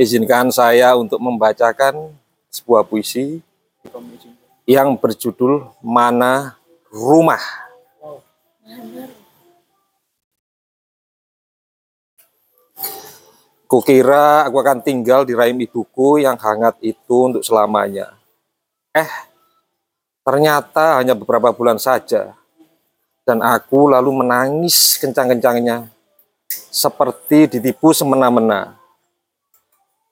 Izinkan 0.00 0.48
saya 0.48 0.96
untuk 0.96 1.20
membacakan 1.20 2.16
sebuah 2.48 2.88
puisi 2.88 3.44
yang 4.64 4.96
berjudul 4.96 5.68
Mana 5.84 6.56
Rumah. 6.88 7.44
Kukira 13.68 14.44
aku 14.44 14.60
akan 14.60 14.84
tinggal 14.84 15.24
di 15.24 15.32
rahim 15.32 15.56
ibuku 15.64 16.20
yang 16.20 16.36
hangat 16.36 16.76
itu 16.84 17.32
untuk 17.32 17.40
selamanya. 17.40 18.12
Eh, 18.92 19.31
ternyata 20.22 21.02
hanya 21.02 21.14
beberapa 21.14 21.50
bulan 21.54 21.78
saja. 21.78 22.34
Dan 23.22 23.38
aku 23.38 23.86
lalu 23.86 24.26
menangis 24.26 24.98
kencang-kencangnya 24.98 25.86
seperti 26.50 27.46
ditipu 27.46 27.94
semena-mena. 27.94 28.74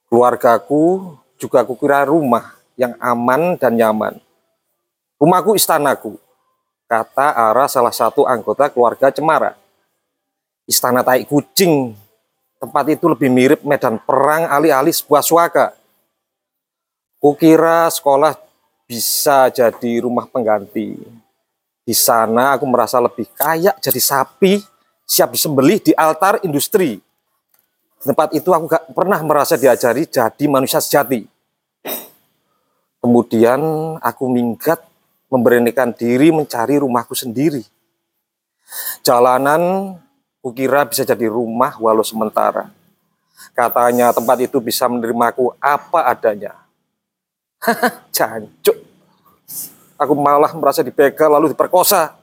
Keluargaku 0.07 1.15
juga 1.35 1.67
kukira 1.67 2.07
rumah 2.07 2.55
yang 2.79 2.95
aman 3.03 3.59
dan 3.59 3.75
nyaman. 3.75 4.15
Rumahku 5.19 5.59
istanaku, 5.59 6.15
kata 6.87 7.35
arah 7.35 7.67
salah 7.67 7.93
satu 7.93 8.23
anggota 8.23 8.71
keluarga 8.71 9.11
Cemara. 9.11 9.53
Istana 10.65 11.03
tai 11.03 11.27
kucing, 11.27 11.93
tempat 12.57 12.85
itu 12.89 13.05
lebih 13.11 13.29
mirip 13.29 13.61
medan 13.61 13.99
perang 14.01 14.47
alih-alih 14.47 14.93
sebuah 14.93 15.23
suaka. 15.25 15.65
Kukira 17.21 17.85
sekolah 17.91 18.33
bisa 18.91 19.47
jadi 19.47 20.03
rumah 20.03 20.27
pengganti. 20.27 20.99
Di 21.87 21.95
sana 21.95 22.59
aku 22.59 22.67
merasa 22.67 22.99
lebih 22.99 23.23
kayak 23.39 23.79
jadi 23.79 24.01
sapi 24.03 24.59
siap 25.07 25.31
disembelih 25.31 25.79
di 25.79 25.95
altar 25.95 26.43
industri. 26.43 26.99
Di 27.95 28.03
tempat 28.03 28.35
itu 28.35 28.51
aku 28.51 28.67
gak 28.67 28.91
pernah 28.91 29.23
merasa 29.23 29.55
diajari 29.55 30.03
jadi 30.03 30.43
manusia 30.51 30.83
sejati. 30.83 31.23
Kemudian 32.99 33.63
aku 34.03 34.27
minggat 34.27 34.83
memberanikan 35.31 35.95
diri 35.95 36.35
mencari 36.35 36.75
rumahku 36.75 37.15
sendiri. 37.15 37.63
Jalanan 39.07 39.95
kukira 40.43 40.83
bisa 40.83 41.07
jadi 41.07 41.31
rumah 41.31 41.79
walau 41.79 42.03
sementara. 42.03 42.67
Katanya 43.55 44.11
tempat 44.11 44.37
itu 44.43 44.59
bisa 44.59 44.91
menerimaku 44.91 45.55
apa 45.63 46.11
adanya. 46.11 46.61
Jancuk. 48.15 48.77
Aku 50.01 50.13
malah 50.17 50.51
merasa 50.57 50.81
dibegal 50.81 51.29
lalu 51.29 51.53
diperkosa. 51.53 52.17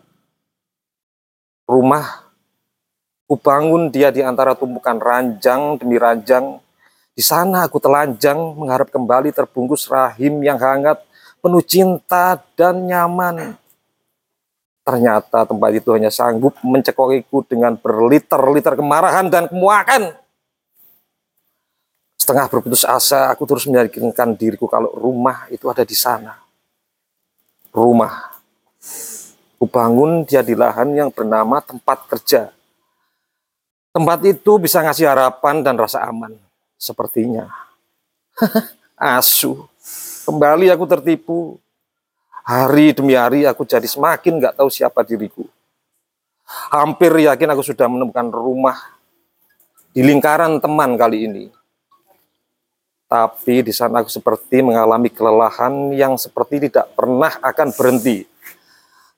Rumah 1.68 2.29
Kubangun 3.29 3.92
dia 3.92 4.09
di 4.09 4.24
antara 4.24 4.57
tumpukan 4.57 4.96
ranjang 4.96 5.77
demi 5.77 6.01
ranjang. 6.01 6.57
Di 7.12 7.20
sana 7.20 7.68
aku 7.68 7.77
telanjang 7.77 8.57
mengharap 8.57 8.88
kembali 8.88 9.37
terbungkus 9.37 9.85
rahim 9.85 10.40
yang 10.40 10.57
hangat, 10.57 10.96
penuh 11.44 11.61
cinta 11.61 12.40
dan 12.57 12.88
nyaman. 12.88 13.53
Ternyata 14.81 15.44
tempat 15.44 15.70
itu 15.77 15.92
hanya 15.92 16.09
sanggup 16.09 16.57
mencekokiku 16.64 17.44
dengan 17.44 17.77
berliter-liter 17.77 18.81
kemarahan 18.81 19.29
dan 19.29 19.44
kemuakan. 19.53 20.16
Setengah 22.28 22.52
berputus 22.52 22.84
asa, 22.84 23.32
aku 23.32 23.48
terus 23.48 23.64
meyakinkan 23.64 24.36
diriku 24.36 24.68
kalau 24.68 24.92
rumah 24.92 25.48
itu 25.48 25.64
ada 25.72 25.80
di 25.80 25.96
sana. 25.96 26.36
Rumah. 27.72 28.36
Kubangun 29.56 30.28
dia 30.28 30.44
di 30.44 30.52
lahan 30.52 30.92
yang 30.92 31.08
bernama 31.08 31.56
tempat 31.64 32.04
kerja. 32.04 32.52
Tempat 33.96 34.28
itu 34.28 34.60
bisa 34.60 34.84
ngasih 34.84 35.08
harapan 35.08 35.64
dan 35.64 35.80
rasa 35.80 36.04
aman. 36.04 36.36
Sepertinya. 36.76 37.48
Asu. 39.16 39.64
Kembali 40.28 40.68
aku 40.68 40.84
tertipu. 40.84 41.56
Hari 42.44 42.92
demi 42.92 43.16
hari 43.16 43.48
aku 43.48 43.64
jadi 43.64 43.88
semakin 43.88 44.36
nggak 44.36 44.60
tahu 44.60 44.68
siapa 44.68 45.00
diriku. 45.00 45.48
Hampir 46.76 47.24
yakin 47.24 47.56
aku 47.56 47.64
sudah 47.64 47.88
menemukan 47.88 48.28
rumah 48.28 48.76
di 49.96 50.04
lingkaran 50.04 50.60
teman 50.60 50.92
kali 51.00 51.24
ini. 51.24 51.56
Tapi 53.08 53.64
di 53.64 53.72
sana 53.72 54.04
aku 54.04 54.12
seperti 54.12 54.60
mengalami 54.60 55.08
kelelahan 55.08 55.96
yang 55.96 56.20
seperti 56.20 56.68
tidak 56.68 56.92
pernah 56.92 57.32
akan 57.40 57.72
berhenti. 57.72 58.28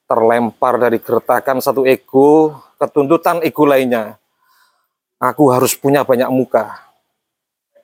Terlempar 0.06 0.78
dari 0.78 1.02
gertakan 1.02 1.58
satu 1.58 1.82
ego 1.82 2.54
ke 2.78 2.86
tuntutan 2.86 3.42
ego 3.42 3.66
lainnya 3.66 4.20
aku 5.20 5.52
harus 5.52 5.76
punya 5.76 6.02
banyak 6.02 6.32
muka. 6.32 6.80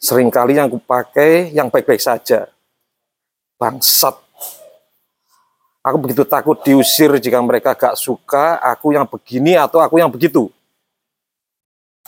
Seringkali 0.00 0.56
yang 0.56 0.72
kupakai 0.72 1.52
yang 1.52 1.68
baik-baik 1.68 2.00
saja. 2.00 2.48
Bangsat. 3.60 4.16
Aku 5.86 6.02
begitu 6.02 6.26
takut 6.26 6.58
diusir 6.66 7.14
jika 7.22 7.38
mereka 7.38 7.74
gak 7.78 7.94
suka 7.94 8.58
aku 8.58 8.90
yang 8.90 9.06
begini 9.06 9.54
atau 9.54 9.78
aku 9.78 10.02
yang 10.02 10.10
begitu. 10.10 10.50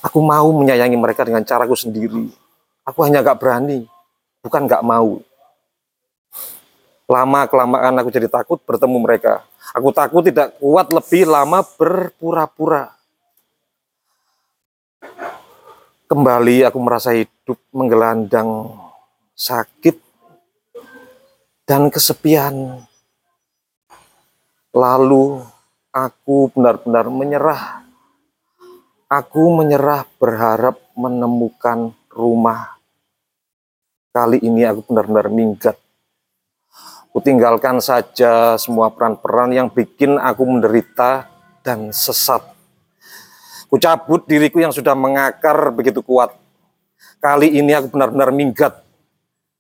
Aku 0.02 0.18
mau 0.18 0.50
menyayangi 0.50 0.98
mereka 0.98 1.22
dengan 1.22 1.46
caraku 1.46 1.78
sendiri. 1.78 2.30
Aku 2.88 3.04
hanya 3.04 3.20
gak 3.20 3.36
berani, 3.36 3.84
bukan 4.40 4.64
gak 4.64 4.80
mau. 4.80 5.20
Lama 7.04 7.44
kelamaan 7.44 8.00
aku 8.00 8.08
jadi 8.08 8.32
takut 8.32 8.56
bertemu 8.64 8.96
mereka. 8.96 9.44
Aku 9.76 9.92
takut 9.92 10.24
tidak 10.24 10.56
kuat 10.56 10.88
lebih 10.88 11.28
lama 11.28 11.60
berpura-pura. 11.76 12.96
Kembali 16.08 16.64
aku 16.64 16.78
merasa 16.80 17.12
hidup 17.12 17.60
menggelandang, 17.76 18.72
sakit, 19.36 20.00
dan 21.68 21.92
kesepian. 21.92 22.80
Lalu 24.72 25.44
aku 25.92 26.48
benar-benar 26.56 27.12
menyerah. 27.12 27.84
Aku 29.12 29.52
menyerah 29.52 30.08
berharap 30.16 30.80
menemukan 30.96 31.92
rumah. 32.08 32.77
Kali 34.08 34.40
ini 34.40 34.64
aku 34.64 34.88
benar-benar 34.88 35.28
minggat. 35.28 35.76
Kutinggalkan 37.12 37.80
saja 37.80 38.56
semua 38.56 38.88
peran-peran 38.92 39.52
yang 39.52 39.68
bikin 39.68 40.16
aku 40.16 40.48
menderita 40.48 41.28
dan 41.60 41.92
sesat. 41.92 42.40
Kucabut 43.68 44.24
diriku 44.24 44.64
yang 44.64 44.72
sudah 44.72 44.96
mengakar 44.96 45.68
begitu 45.76 46.00
kuat. 46.00 46.32
Kali 47.20 47.52
ini 47.52 47.76
aku 47.76 47.92
benar-benar 47.92 48.32
minggat. 48.32 48.80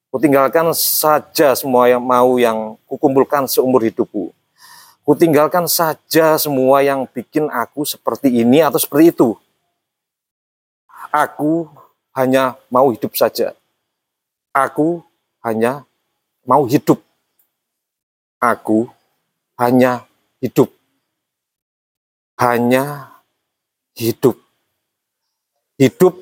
Kutinggalkan 0.08 0.72
saja 0.72 1.52
semua 1.52 1.92
yang 1.92 2.00
mau 2.00 2.40
yang 2.40 2.80
kukumpulkan 2.88 3.44
seumur 3.44 3.84
hidupku. 3.84 4.32
Kutinggalkan 5.04 5.68
saja 5.68 6.40
semua 6.40 6.80
yang 6.80 7.04
bikin 7.04 7.52
aku 7.52 7.84
seperti 7.84 8.32
ini 8.32 8.64
atau 8.64 8.80
seperti 8.80 9.12
itu. 9.12 9.36
Aku 11.12 11.68
hanya 12.16 12.56
mau 12.72 12.88
hidup 12.88 13.12
saja. 13.12 13.52
Aku 14.58 15.06
hanya 15.46 15.86
mau 16.42 16.66
hidup. 16.66 16.98
Aku 18.42 18.90
hanya 19.54 20.02
hidup. 20.42 20.66
Hanya 22.34 23.14
hidup. 23.94 24.34
Hidup 25.78 26.18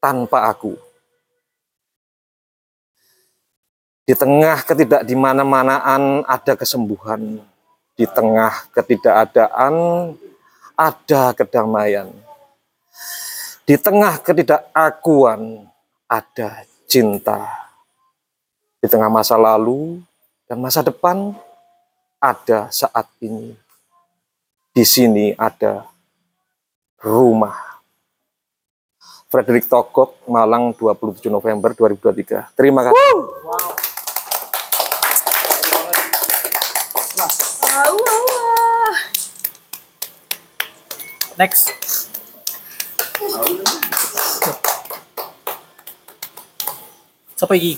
tanpa 0.00 0.48
aku. 0.48 0.72
Di 4.08 4.16
tengah 4.16 4.64
ketidakdimana-manaan 4.64 6.24
ada 6.24 6.52
kesembuhan. 6.56 7.44
Di 7.92 8.08
tengah 8.08 8.72
ketidakadaan 8.72 9.74
ada 10.76 11.22
kedamaian. 11.36 12.08
Di 13.68 13.76
tengah 13.76 14.16
ketidakakuan 14.20 15.68
ada 16.08 16.68
cinta. 16.94 17.50
Di 18.78 18.86
tengah 18.86 19.10
masa 19.10 19.34
lalu 19.34 19.98
dan 20.46 20.62
masa 20.62 20.86
depan 20.86 21.34
ada 22.22 22.70
saat 22.70 23.10
ini. 23.18 23.58
Di 24.70 24.86
sini 24.86 25.34
ada 25.34 25.90
rumah. 27.02 27.58
Frederick 29.26 29.66
Togok, 29.66 30.22
Malang 30.30 30.70
27 30.78 31.26
November 31.26 31.74
2023. 31.74 32.54
Terima 32.54 32.86
kasih. 32.86 32.94
Next. 41.34 41.83
Siapa 47.44 47.60
lagi? 47.60 47.76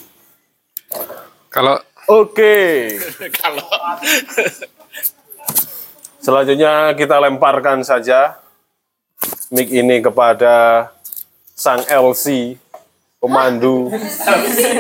Kalau 1.51 1.75
Oke. 2.07 2.87
kalau 3.43 3.67
Selanjutnya 6.23 6.95
kita 6.95 7.19
lemparkan 7.19 7.83
saja 7.83 8.39
mic 9.51 9.67
ini 9.67 9.99
kepada 9.99 10.87
sang 11.59 11.83
LC 11.83 12.55
pemandu 13.19 13.91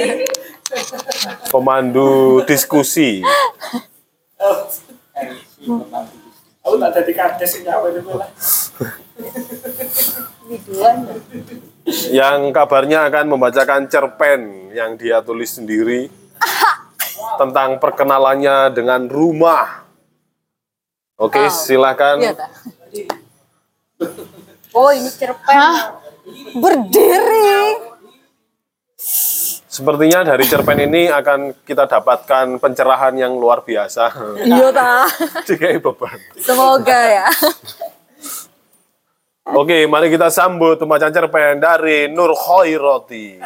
pemandu 1.50 2.46
diskusi. 2.46 3.26
Aku 6.62 6.78
tak 6.78 6.94
jadi 6.94 7.10
kades 7.10 7.58
ini 7.58 7.70
apa 7.74 7.90
itu 7.90 8.14
lah. 8.14 8.30
Yang 12.10 12.50
kabarnya 12.50 13.06
akan 13.06 13.24
membacakan 13.30 13.86
cerpen 13.86 14.70
yang 14.74 14.98
dia 14.98 15.22
tulis 15.22 15.54
sendiri 15.54 16.10
tentang 17.40 17.78
perkenalannya 17.78 18.74
dengan 18.74 19.06
rumah. 19.06 19.86
Oke, 21.16 21.48
silakan. 21.48 22.20
Iya, 22.20 22.32
tak? 22.36 22.50
Oh, 24.76 24.92
ini 24.92 25.08
cerpen. 25.08 25.56
Berdiri. 26.60 27.80
Sepertinya 29.76 30.24
dari 30.24 30.44
cerpen 30.48 30.88
ini 30.88 31.08
akan 31.08 31.64
kita 31.64 31.84
dapatkan 31.84 32.60
pencerahan 32.60 33.12
yang 33.16 33.36
luar 33.36 33.64
biasa. 33.64 34.12
Iya, 34.44 34.68
ta. 34.72 35.04
Jika 35.44 35.76
beban. 35.84 36.18
Semoga 36.36 37.00
ya. 37.08 37.28
Oke, 39.46 39.86
mari 39.86 40.10
kita 40.10 40.26
sambut 40.26 40.74
pembacaan 40.74 41.14
cerpen 41.14 41.62
dari 41.62 42.10
Nur 42.10 42.34
Khairoti. 42.34 43.38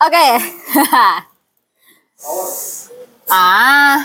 Oke. 0.00 0.28
ah. 3.28 4.00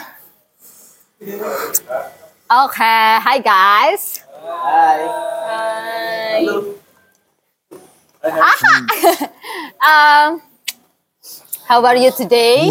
Oke, 2.60 2.98
hi 3.24 3.40
guys. 3.40 4.20
Hai. 4.44 5.00
Hi. 5.48 6.44
um, 9.88 10.42
how 11.66 11.82
are 11.82 11.98
you 11.98 12.14
today? 12.14 12.70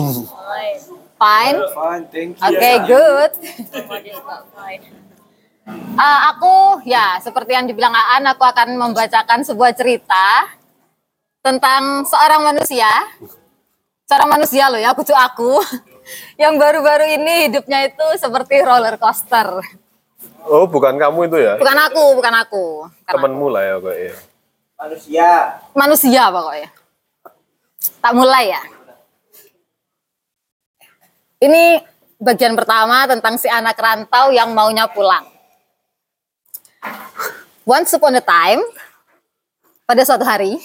Fine. 1.19 1.59
Fine, 1.75 2.05
thank 2.11 2.31
you. 2.39 2.45
Oke, 2.47 2.71
good. 2.87 3.33
Eh, 5.65 6.19
aku 6.35 6.85
ya 6.85 7.19
seperti 7.23 7.55
yang 7.55 7.67
dibilang 7.67 7.95
Aan, 7.95 8.27
aku 8.29 8.45
akan 8.45 8.77
membacakan 8.77 9.43
sebuah 9.47 9.73
cerita 9.75 10.51
tentang 11.45 12.05
seorang 12.09 12.45
manusia, 12.45 12.89
seorang 14.09 14.29
manusia 14.33 14.69
loh 14.69 14.81
ya, 14.81 14.93
kucu 14.97 15.13
aku, 15.13 15.61
yang 16.43 16.57
baru-baru 16.57 17.17
ini 17.21 17.49
hidupnya 17.49 17.89
itu 17.89 18.07
seperti 18.17 18.61
roller 18.65 18.97
coaster. 18.97 19.61
Oh, 20.45 20.69
bukan 20.69 21.01
kamu 21.01 21.33
itu 21.33 21.39
ya? 21.41 21.57
Bukan 21.57 21.79
aku, 21.89 22.05
bukan 22.21 22.35
aku, 22.37 22.65
Bukan 22.85 23.13
Temenmu 23.17 23.47
lah 23.49 23.63
ya 23.65 23.77
kayaknya. 23.81 24.15
Manusia. 24.75 25.29
aku. 25.57 25.79
manusia 25.79 26.23
pokoknya. 26.29 26.69
Tak 28.05 28.13
mulai 28.13 28.45
ya. 28.53 28.63
Ini 31.45 31.77
bagian 32.17 32.57
pertama 32.57 33.05
tentang 33.05 33.37
si 33.37 33.45
anak 33.53 33.77
rantau 33.77 34.33
yang 34.33 34.57
maunya 34.57 34.89
pulang. 34.89 35.29
Once 37.69 37.93
upon 37.93 38.17
a 38.17 38.25
time, 38.25 38.65
pada 39.85 40.01
suatu 40.09 40.25
hari, 40.25 40.57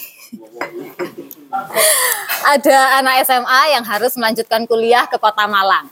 ada 2.56 3.04
anak 3.04 3.28
SMA 3.28 3.62
yang 3.76 3.84
harus 3.84 4.16
melanjutkan 4.16 4.64
kuliah 4.64 5.04
ke 5.04 5.20
kota 5.20 5.52
Malang. 5.52 5.92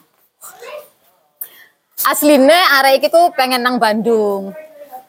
Aslinya 2.08 2.80
arek 2.80 3.04
iki 3.04 3.08
tuh 3.12 3.28
pengen 3.36 3.60
nang 3.60 3.76
Bandung. 3.76 4.56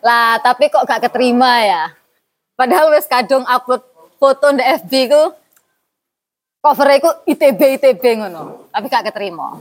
Lah, 0.03 0.43
tapi 0.43 0.75
kok 0.75 0.83
gak 0.91 1.07
keterima 1.07 1.63
ya. 1.63 1.95
Padahal 2.59 2.91
wes 2.91 3.07
kadung 3.07 3.47
upload 3.47 3.87
foto 4.19 4.51
di 4.51 4.63
FB 4.67 4.93
ku 5.07 5.23
cover 6.59 6.89
ku 6.99 7.11
ITB 7.27 7.61
ITB 7.79 8.03
ngono, 8.23 8.71
tapi 8.75 8.87
gak 8.91 9.11
keterima. 9.13 9.59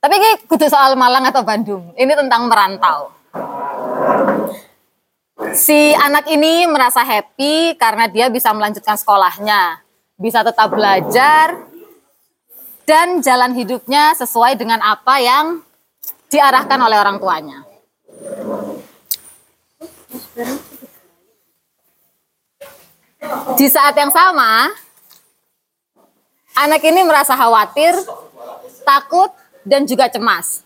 Tapi 0.00 0.14
ini 0.16 0.30
kudu 0.48 0.66
soal 0.66 0.96
Malang 0.96 1.28
atau 1.28 1.44
Bandung. 1.44 1.92
Ini 1.92 2.12
tentang 2.16 2.48
merantau. 2.48 3.12
Si 5.52 5.92
anak 5.96 6.28
ini 6.28 6.68
merasa 6.68 7.04
happy 7.04 7.76
karena 7.76 8.08
dia 8.08 8.28
bisa 8.32 8.52
melanjutkan 8.52 8.96
sekolahnya, 8.96 9.80
bisa 10.16 10.44
tetap 10.44 10.72
belajar, 10.72 11.56
dan 12.84 13.24
jalan 13.24 13.54
hidupnya 13.56 14.12
sesuai 14.18 14.58
dengan 14.58 14.82
apa 14.82 15.20
yang 15.20 15.62
diarahkan 16.28 16.80
oleh 16.80 16.98
orang 16.98 17.16
tuanya. 17.22 17.58
Di 23.56 23.68
saat 23.68 23.92
yang 24.00 24.08
sama, 24.08 24.72
anak 26.56 26.80
ini 26.80 27.04
merasa 27.04 27.36
khawatir, 27.36 27.92
takut, 28.82 29.30
dan 29.64 29.84
juga 29.84 30.08
cemas. 30.08 30.64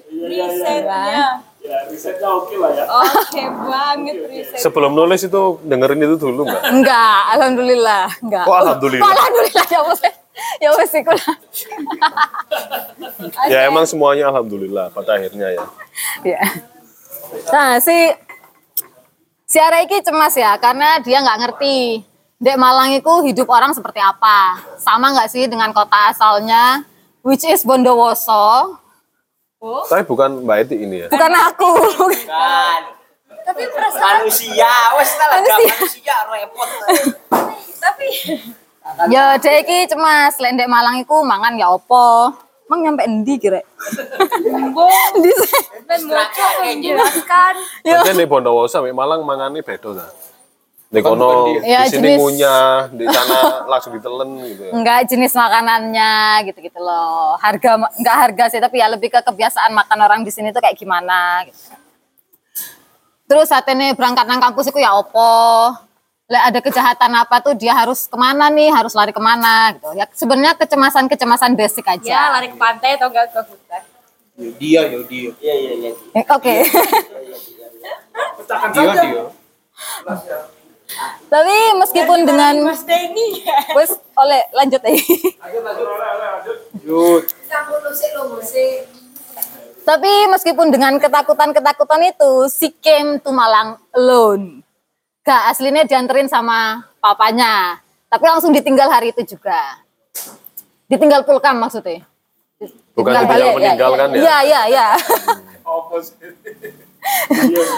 Ya, 1.67 1.83
risetnya 1.91 2.29
oke 2.31 2.55
lah 2.55 2.71
ya. 2.71 2.85
Oke 2.87 3.43
banget 3.43 4.15
riset. 4.31 4.59
Sebelum 4.63 4.95
nulis 4.95 5.19
itu 5.19 5.41
dengerin 5.67 5.99
itu 5.99 6.15
dulu 6.15 6.47
nggak? 6.47 6.63
Enggak, 6.71 7.19
alhamdulillah, 7.35 8.07
enggak. 8.23 8.45
Oh, 8.47 8.55
alhamdulillah. 8.55 9.03
Oh, 9.03 9.11
alhamdulillah 9.11 9.65
ya 9.67 9.81
wes. 9.83 10.01
Ya 10.63 10.69
wes 10.71 10.91
iku 10.95 11.11
lah. 11.11 11.35
Ya 13.51 13.67
emang 13.67 13.83
semuanya 13.89 14.29
alhamdulillah 14.31 14.93
pada 14.93 15.17
akhirnya 15.17 15.49
ya. 15.51 15.65
Ya. 16.23 16.41
Nah, 17.51 17.81
si 17.81 18.13
si 19.49 19.57
Ara 19.57 19.81
iki 19.83 19.99
cemas 20.05 20.37
ya 20.37 20.55
karena 20.61 21.01
dia 21.01 21.19
nggak 21.19 21.39
ngerti 21.43 22.05
Dek 22.37 22.61
Malang 22.61 22.93
itu 22.93 23.09
hidup 23.25 23.49
orang 23.49 23.73
seperti 23.73 23.97
apa. 23.97 24.61
Sama 24.77 25.09
nggak 25.11 25.29
sih 25.33 25.49
dengan 25.49 25.73
kota 25.73 26.13
asalnya 26.13 26.85
which 27.25 27.43
is 27.43 27.65
Bondowoso. 27.65 28.77
Tapi 29.61 30.03
bukan 30.05 30.45
Mbak 30.45 30.57
Eti 30.69 30.75
ini 30.85 30.95
ya. 31.01 31.07
Bukan 31.09 31.33
aku. 31.33 31.71
Kan. 32.29 32.81
Tapi 33.47 33.63
perasaan 33.71 34.27
Manusia, 34.27 34.73
wes 34.99 35.11
lah 35.15 35.27
Manusia. 35.39 35.73
manusia 35.73 36.15
repot. 36.29 36.69
tapi 37.79 38.07
Ya 39.11 39.35
dek 39.39 39.67
iki 39.67 39.87
cemas, 39.91 40.35
lek 40.39 40.55
ndek 40.55 40.67
Malang 40.67 40.99
iku 40.99 41.23
mangan 41.23 41.55
ya 41.55 41.71
opo? 41.71 42.31
Mang 42.67 42.83
nyampe 42.83 43.07
endi 43.07 43.39
kira? 43.39 43.63
Endi 45.15 45.31
sih? 45.31 45.63
dan 45.87 46.03
moco 46.03 46.45
menjelaskan 46.67 47.53
Nanti 47.87 48.11
di 48.11 48.27
Bondowoso 48.27 48.67
sampai 48.67 48.91
Malang 48.91 49.23
mangane 49.23 49.63
beda 49.63 49.95
ta. 49.95 50.07
Di 50.87 51.03
kono 51.03 51.51
di 51.51 51.67
Ya, 51.67 51.83
sini 51.83 52.15
jenis- 52.15 52.17
ngunyah, 52.17 52.87
di 52.89 53.03
sana 53.05 53.37
langsung 53.71 53.91
ditelen 53.91 54.39
gitu. 54.41 54.71
Enggak 54.71 55.03
jenis 55.05 55.35
makanannya 55.35 56.13
gitu-gitu 56.45 56.79
loh. 56.79 57.35
Harga 57.37 57.75
enggak 57.91 58.15
harga 58.17 58.43
sih 58.47 58.59
tapi 58.59 58.79
ya 58.79 58.87
lebih 58.87 59.09
ke 59.09 59.19
kebiasaan 59.19 59.75
makan 59.75 59.99
orang 59.99 60.19
di 60.23 60.31
sini 60.31 60.49
tuh 60.49 60.59
kayak 60.59 60.75
gimana 60.75 61.43
gitu. 61.43 61.59
Terus 63.27 63.51
saat 63.51 63.67
ini 63.67 63.91
berangkat 63.91 64.23
nang 64.23 64.39
kampus 64.39 64.71
itu 64.71 64.79
ya 64.79 64.95
opo. 64.95 65.75
Lek 66.27 66.43
ada 66.45 66.59
kejahatan 66.61 67.11
apa 67.17 67.39
tuh 67.39 67.51
dia 67.51 67.71
harus 67.71 68.03
ke 68.03 68.15
mana 68.15 68.47
nih, 68.47 68.67
harus 68.67 68.91
lari 68.91 69.11
ke 69.11 69.19
mana 69.19 69.75
gitu. 69.75 69.91
Ya 69.91 70.07
sebenarnya 70.09 70.55
kecemasan-kecemasan 70.55 71.51
basic 71.53 71.83
ya 71.83 71.91
aja. 71.93 72.19
lari 72.33 72.47
ke 72.47 72.55
pantai 72.55 72.95
atau 72.95 73.07
enggak 73.07 73.27
ke 73.31 73.39
hutan 73.43 73.83
Dia, 74.55 74.81
yo 74.85 75.03
dia. 75.03 75.31
Iya, 75.35 75.53
iya, 75.57 75.71
iya. 75.73 75.91
Eh, 76.13 76.23
Oke. 76.29 76.55
Pecahkan 78.37 78.69
Dia, 78.69 78.83
saja. 78.85 79.01
dia. 79.03 79.23
Tapi 81.27 81.55
meskipun 81.75 82.23
dengan 82.23 82.55
Mas 82.63 82.87
Denny 82.87 83.43
wes 83.75 83.99
oleh 84.15 84.41
lanjut 84.55 84.81
eh. 84.87 84.95
Yud. 86.87 87.23
Tapi 89.87 90.11
meskipun 90.27 90.67
dengan 90.67 90.99
ketakutan-ketakutan 90.99 92.11
itu, 92.11 92.31
si 92.51 92.75
came 92.83 93.23
to 93.23 93.31
Malang 93.31 93.79
alone. 93.95 94.59
Gak 95.23 95.55
aslinya 95.55 95.87
dianterin 95.87 96.27
sama 96.27 96.83
papanya. 96.99 97.79
Tapi 98.11 98.23
langsung 98.27 98.51
ditinggal 98.51 98.91
hari 98.91 99.15
itu 99.15 99.35
juga. 99.35 99.79
Ditinggal 100.91 101.23
pulkam 101.23 101.55
Bukan 101.55 101.63
maksudnya. 101.63 102.03
ditinggal 102.95 103.23
balik, 103.27 103.55
meninggalkan 103.55 104.07
ya? 104.11 104.19
Iya, 104.19 104.37
iya, 104.43 104.61
iya. 104.67 104.87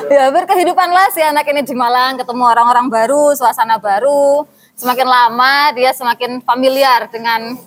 Ya 0.10 0.32
berkehidupan 0.34 0.90
lah 0.90 1.08
si 1.14 1.22
anak 1.22 1.46
ini 1.50 1.62
di 1.62 1.76
Malang, 1.78 2.18
ketemu 2.18 2.44
orang-orang 2.50 2.88
baru, 2.90 3.36
suasana 3.38 3.78
baru. 3.78 4.48
Semakin 4.74 5.08
lama 5.08 5.54
dia 5.76 5.92
semakin 5.92 6.40
familiar 6.42 7.12
dengan 7.12 7.60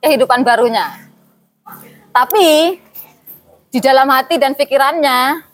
kehidupan 0.00 0.40
barunya. 0.42 0.96
Tapi 2.10 2.80
di 3.68 3.78
dalam 3.82 4.08
hati 4.08 4.40
dan 4.40 4.56
pikirannya 4.56 5.44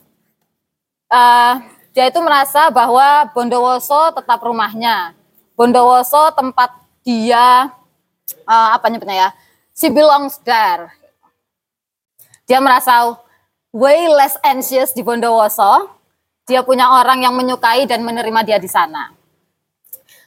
eh, 1.11 1.55
dia 1.93 2.05
itu 2.09 2.21
merasa 2.23 2.71
bahwa 2.71 3.27
Bondowoso 3.35 4.15
tetap 4.15 4.39
rumahnya. 4.41 5.13
Bondowoso 5.59 6.31
tempat 6.39 6.71
dia 7.03 7.69
eh, 8.47 8.69
apa 8.79 8.87
nyebutnya 8.89 9.29
ya? 9.29 9.31
She 9.75 9.91
belongs 9.91 10.39
there. 10.47 10.93
Dia 12.47 12.63
merasa 12.63 13.17
way 13.73 14.07
less 14.13 14.37
anxious 14.45 14.93
di 14.93 15.01
Bondowoso. 15.01 15.89
Dia 16.47 16.61
punya 16.63 16.93
orang 17.01 17.25
yang 17.25 17.35
menyukai 17.35 17.89
dan 17.89 18.05
menerima 18.05 18.41
dia 18.45 18.59
di 18.61 18.69
sana. 18.69 19.11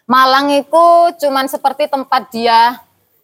Malang 0.06 0.54
itu 0.54 0.86
cuman 1.22 1.50
seperti 1.50 1.90
tempat 1.90 2.30
dia 2.30 2.82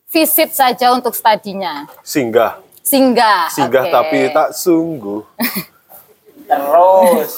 visit 0.09 0.51
saja 0.51 0.91
untuk 0.91 1.15
studinya. 1.15 1.87
Singgah, 2.03 2.59
Singgah. 2.83 3.47
singgah 3.53 3.85
oke. 3.87 3.93
tapi 3.93 4.19
tak 4.33 4.49
sungguh. 4.51 5.21
Terus. 6.51 7.31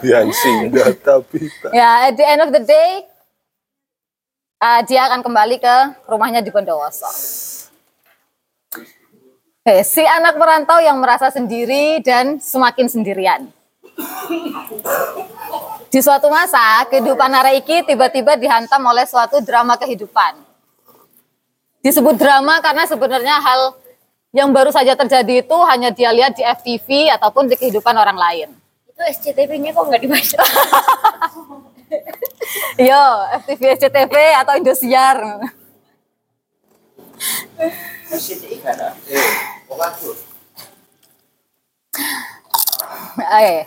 Yang 0.00 0.28
singgah 0.40 0.88
tapi 1.04 1.52
tak. 1.60 1.70
Ya, 1.76 2.08
at 2.08 2.16
the 2.16 2.24
end 2.24 2.40
of 2.40 2.50
the 2.54 2.64
day, 2.64 3.04
uh, 4.62 4.80
dia 4.88 5.04
akan 5.10 5.20
kembali 5.20 5.60
ke 5.60 5.76
rumahnya 6.08 6.40
di 6.40 6.48
Bondowoso. 6.48 7.10
Si 9.84 10.00
anak 10.00 10.40
merantau 10.40 10.80
yang 10.80 10.96
merasa 10.96 11.28
sendiri 11.28 12.00
dan 12.00 12.40
semakin 12.40 12.88
sendirian. 12.88 13.52
Di 15.88 16.00
suatu 16.00 16.32
masa, 16.32 16.88
kehidupan 16.88 17.28
Araiki 17.28 17.84
tiba-tiba 17.84 18.36
dihantam 18.40 18.80
oleh 18.84 19.04
suatu 19.04 19.44
drama 19.44 19.76
kehidupan. 19.76 20.40
Disebut 21.84 22.16
drama 22.16 22.60
karena 22.64 22.88
sebenarnya 22.88 23.36
hal 23.40 23.76
yang 24.32 24.52
baru 24.52 24.72
saja 24.72 24.96
terjadi 24.96 25.44
itu 25.44 25.56
hanya 25.68 25.92
dia 25.92 26.12
lihat 26.12 26.36
di 26.36 26.44
FTV 26.44 27.12
ataupun 27.16 27.48
di 27.48 27.56
kehidupan 27.56 27.96
orang 27.96 28.16
lain. 28.16 28.48
itu 28.88 29.02
SCTV-nya 29.14 29.70
kok 29.78 29.86
nggak 29.86 30.02
dibaca 30.02 30.42
Yo, 32.88 33.04
FTV 33.46 33.62
SCTV 33.78 34.14
atau 34.42 34.58
Indosiar. 34.58 35.18
Pokoknya. 39.66 40.14
Eh, 43.34 43.66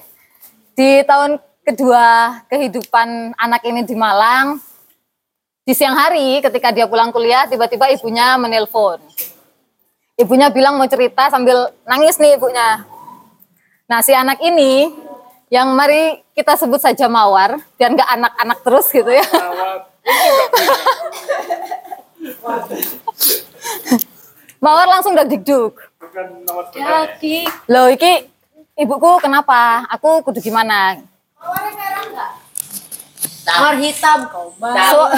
di 0.74 1.04
tahun 1.04 1.36
kedua 1.68 2.40
kehidupan 2.48 3.36
anak 3.36 3.62
ini 3.68 3.84
di 3.84 3.92
Malang, 3.94 4.64
di 5.68 5.76
siang 5.76 6.00
hari 6.00 6.40
ketika 6.40 6.72
dia 6.72 6.88
pulang 6.88 7.12
kuliah, 7.12 7.44
tiba-tiba 7.52 7.92
ibunya 7.92 8.40
menelpon. 8.40 9.04
Ibunya 10.16 10.48
bilang 10.50 10.80
mau 10.80 10.88
cerita 10.88 11.28
sambil 11.28 11.76
nangis 11.84 12.16
nih 12.16 12.40
ibunya. 12.40 12.88
Nah 13.92 14.00
si 14.00 14.16
anak 14.16 14.40
ini 14.40 14.88
yang 15.52 15.76
mari 15.76 16.24
kita 16.32 16.56
sebut 16.56 16.80
saja 16.80 17.12
Mawar, 17.12 17.60
biar 17.76 17.92
nggak 17.92 18.08
anak-anak 18.08 18.64
terus 18.64 18.88
gitu 18.88 19.12
ya. 19.12 19.28
Mawar 24.64 24.88
langsung 24.90 25.18
udah 25.18 25.26
digduk. 25.26 25.78
Jadi 26.74 27.46
Loh 27.70 27.88
iki 27.90 28.30
ibuku 28.78 29.22
kenapa? 29.22 29.86
Aku 29.90 30.22
kudu 30.22 30.42
gimana? 30.42 30.98
mawar 33.42 33.76
hitam 33.82 34.20
kau 34.30 34.54
So- 34.62 35.12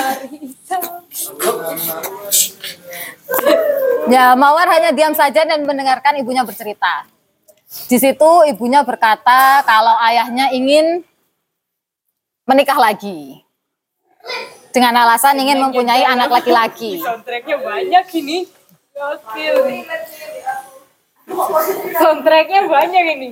ya 4.13 4.31
Mawar 4.33 4.67
hanya 4.71 4.95
diam 4.95 5.11
saja 5.11 5.43
dan 5.43 5.67
mendengarkan 5.67 6.15
ibunya 6.23 6.47
bercerita. 6.47 7.03
Di 7.89 7.97
situ 7.97 8.31
ibunya 8.47 8.85
berkata 8.85 9.65
kalau 9.65 9.97
ayahnya 10.07 10.53
ingin 10.53 11.01
menikah 12.45 12.77
lagi. 12.77 13.43
Dengan 14.73 15.05
alasan 15.05 15.37
ingin 15.37 15.61
mempunyai 15.61 16.01
anak 16.01 16.33
laki-laki. 16.33 16.97
soundtracknya 17.05 17.57
banyak 17.61 18.05
ini 18.17 18.37
soundtracknya 21.93 22.61
banyak 22.67 23.05
ini 23.17 23.29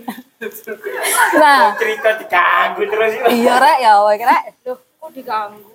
Nah, 1.37 1.77
Cerita 1.77 2.17
diganggu 2.17 2.81
terus. 2.89 3.13
iya 3.29 3.61
rek 3.61 3.77
ya 3.77 3.93
kira 4.17 4.37
Duh, 4.65 4.77
kok 4.77 5.11
diganggu 5.13 5.69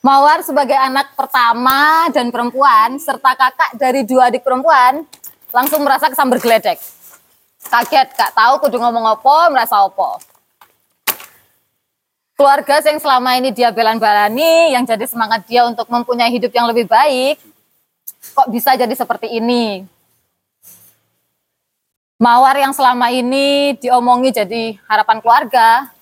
Mawar 0.00 0.40
sebagai 0.40 0.74
anak 0.74 1.12
pertama 1.12 2.08
dan 2.08 2.32
perempuan 2.32 2.96
serta 2.96 3.36
kakak 3.36 3.76
dari 3.76 4.00
dua 4.02 4.32
adik 4.32 4.40
perempuan 4.40 5.04
langsung 5.52 5.84
merasa 5.84 6.08
kesamber 6.08 6.40
geledek. 6.40 6.80
Kaget, 7.60 8.08
gak 8.16 8.32
tahu 8.32 8.64
kudu 8.64 8.80
ngomong 8.80 9.04
apa, 9.04 9.52
merasa 9.52 9.76
apa. 9.84 10.16
Keluarga 12.40 12.80
yang 12.80 12.96
selama 12.96 13.36
ini 13.36 13.52
dia 13.52 13.68
belan-balani, 13.68 14.72
yang 14.72 14.88
jadi 14.88 15.04
semangat 15.04 15.44
dia 15.44 15.60
untuk 15.68 15.84
mempunyai 15.92 16.32
hidup 16.32 16.48
yang 16.56 16.64
lebih 16.72 16.88
baik, 16.88 17.36
kok 18.32 18.48
bisa 18.48 18.72
jadi 18.80 18.96
seperti 18.96 19.28
ini? 19.28 19.84
Mawar 22.16 22.56
yang 22.56 22.72
selama 22.72 23.12
ini 23.12 23.76
diomongi 23.76 24.32
jadi 24.32 24.72
harapan 24.88 25.20
keluarga, 25.20 25.92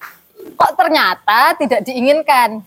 kok 0.54 0.78
ternyata 0.78 1.58
tidak 1.58 1.82
diinginkan 1.82 2.62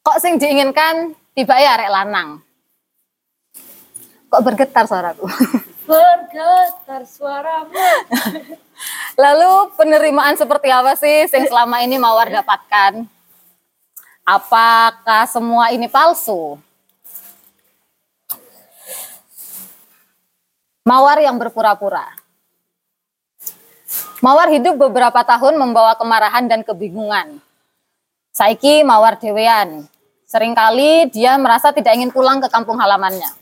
kok 0.00 0.18
sing 0.18 0.40
diinginkan 0.40 1.12
tiba 1.36 1.54
ya 1.60 1.76
arek 1.76 1.90
lanang. 1.92 2.28
Kok 4.32 4.40
bergetar 4.40 4.88
suaraku? 4.88 5.28
bergetar 5.90 7.02
suaramu 7.04 7.74
Lalu 9.18 9.74
penerimaan 9.76 10.38
seperti 10.38 10.72
apa 10.72 10.96
sih 10.96 11.28
yang 11.28 11.46
selama 11.48 11.84
ini 11.84 12.00
Mawar 12.00 12.32
dapatkan? 12.32 13.04
Apakah 14.24 15.24
semua 15.26 15.74
ini 15.74 15.90
palsu? 15.90 16.56
Mawar 20.86 21.20
yang 21.20 21.36
berpura-pura. 21.36 22.08
Mawar 24.20 24.52
hidup 24.52 24.76
beberapa 24.76 25.20
tahun 25.24 25.56
membawa 25.56 25.96
kemarahan 25.96 26.48
dan 26.48 26.60
kebingungan. 26.64 27.40
Saiki 28.32 28.84
Mawar 28.84 29.20
dewean. 29.20 29.88
Seringkali 30.30 31.10
dia 31.10 31.34
merasa 31.36 31.74
tidak 31.74 31.98
ingin 31.98 32.14
pulang 32.14 32.38
ke 32.38 32.46
kampung 32.46 32.78
halamannya. 32.78 33.34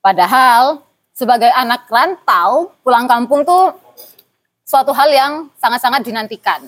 Padahal 0.00 0.80
sebagai 1.12 1.52
anak 1.52 1.84
rantau, 1.92 2.72
pulang 2.80 3.04
kampung 3.04 3.44
tuh 3.44 3.76
suatu 4.66 4.90
hal 4.90 5.14
yang 5.14 5.46
sangat-sangat 5.62 6.02
dinantikan. 6.02 6.66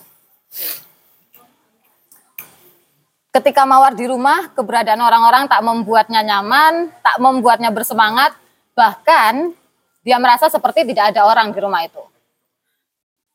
Ketika 3.34 3.66
Mawar 3.66 3.99
di 3.99 4.07
rumah, 4.07 4.55
keberadaan 4.55 5.03
orang-orang 5.03 5.51
tak 5.51 5.59
membuatnya 5.61 6.22
nyaman, 6.24 6.88
tak 7.03 7.18
membuatnya 7.20 7.68
bersemangat, 7.74 8.32
bahkan 8.72 9.53
dia 10.07 10.16
merasa 10.22 10.46
seperti 10.49 10.86
tidak 10.88 11.12
ada 11.12 11.26
orang 11.26 11.53
di 11.53 11.61
rumah 11.61 11.84
itu. 11.84 12.01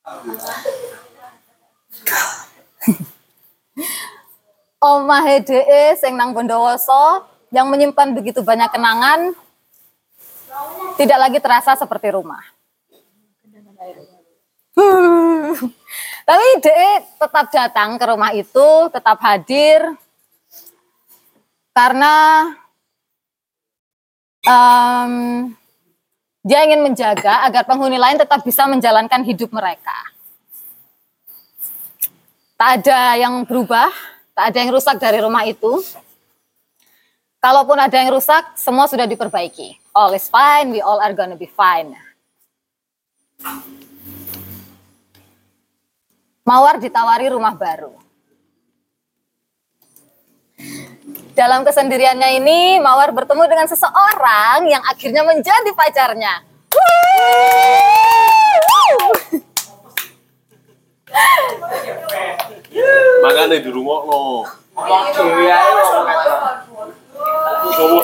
Omahe 4.83 5.39
DE 5.39 5.95
sing 5.95 6.19
nang 6.19 6.35
Bondowoso 6.35 7.23
yang 7.55 7.71
menyimpan 7.71 8.11
begitu 8.11 8.43
banyak 8.43 8.67
kenangan 8.67 9.31
tidak 10.99 11.23
lagi 11.23 11.39
terasa 11.39 11.79
seperti 11.79 12.11
rumah. 12.11 12.52
Tapi 16.27 16.45
DE 16.63 16.91
tetap 17.19 17.45
datang 17.51 17.99
ke 17.99 18.05
rumah 18.07 18.31
itu, 18.33 18.67
tetap 18.89 19.19
hadir 19.21 19.83
karena 21.73 22.47
em, 24.45 25.13
dia 26.45 26.59
ingin 26.67 26.85
menjaga 26.85 27.43
agar 27.49 27.65
penghuni 27.65 27.97
lain 27.97 28.21
tetap 28.21 28.45
bisa 28.45 28.69
menjalankan 28.69 29.25
hidup 29.25 29.49
mereka. 29.49 29.95
Tak 32.53 32.69
ada 32.79 33.17
yang 33.19 33.43
berubah, 33.43 33.89
tak 34.37 34.53
ada 34.53 34.57
yang 34.61 34.71
rusak 34.71 34.95
dari 35.01 35.19
rumah 35.19 35.43
itu. 35.43 35.81
Kalaupun 37.43 37.75
ada 37.75 37.91
yang 37.99 38.15
rusak, 38.15 38.55
semua 38.55 38.87
sudah 38.87 39.03
diperbaiki. 39.03 39.75
All 39.91 40.15
is 40.15 40.31
fine, 40.31 40.71
we 40.71 40.79
all 40.79 41.03
are 41.03 41.11
gonna 41.11 41.35
be 41.35 41.49
fine. 41.51 41.91
Mawar 46.43 46.75
ditawari 46.75 47.31
rumah 47.31 47.55
baru. 47.55 47.95
Dalam 51.33 51.63
kesendiriannya 51.63 52.43
ini, 52.43 52.83
Mawar 52.83 53.15
bertemu 53.15 53.47
dengan 53.47 53.67
seseorang 53.71 54.67
yang 54.67 54.83
akhirnya 54.83 55.23
menjadi 55.23 55.71
pacarnya. 55.71 56.43
Makanya 63.23 63.63
di 63.63 63.71
rumah 63.71 64.03
lo. 64.03 64.43
Ae 64.73 65.15
Ngomong. 67.73 68.03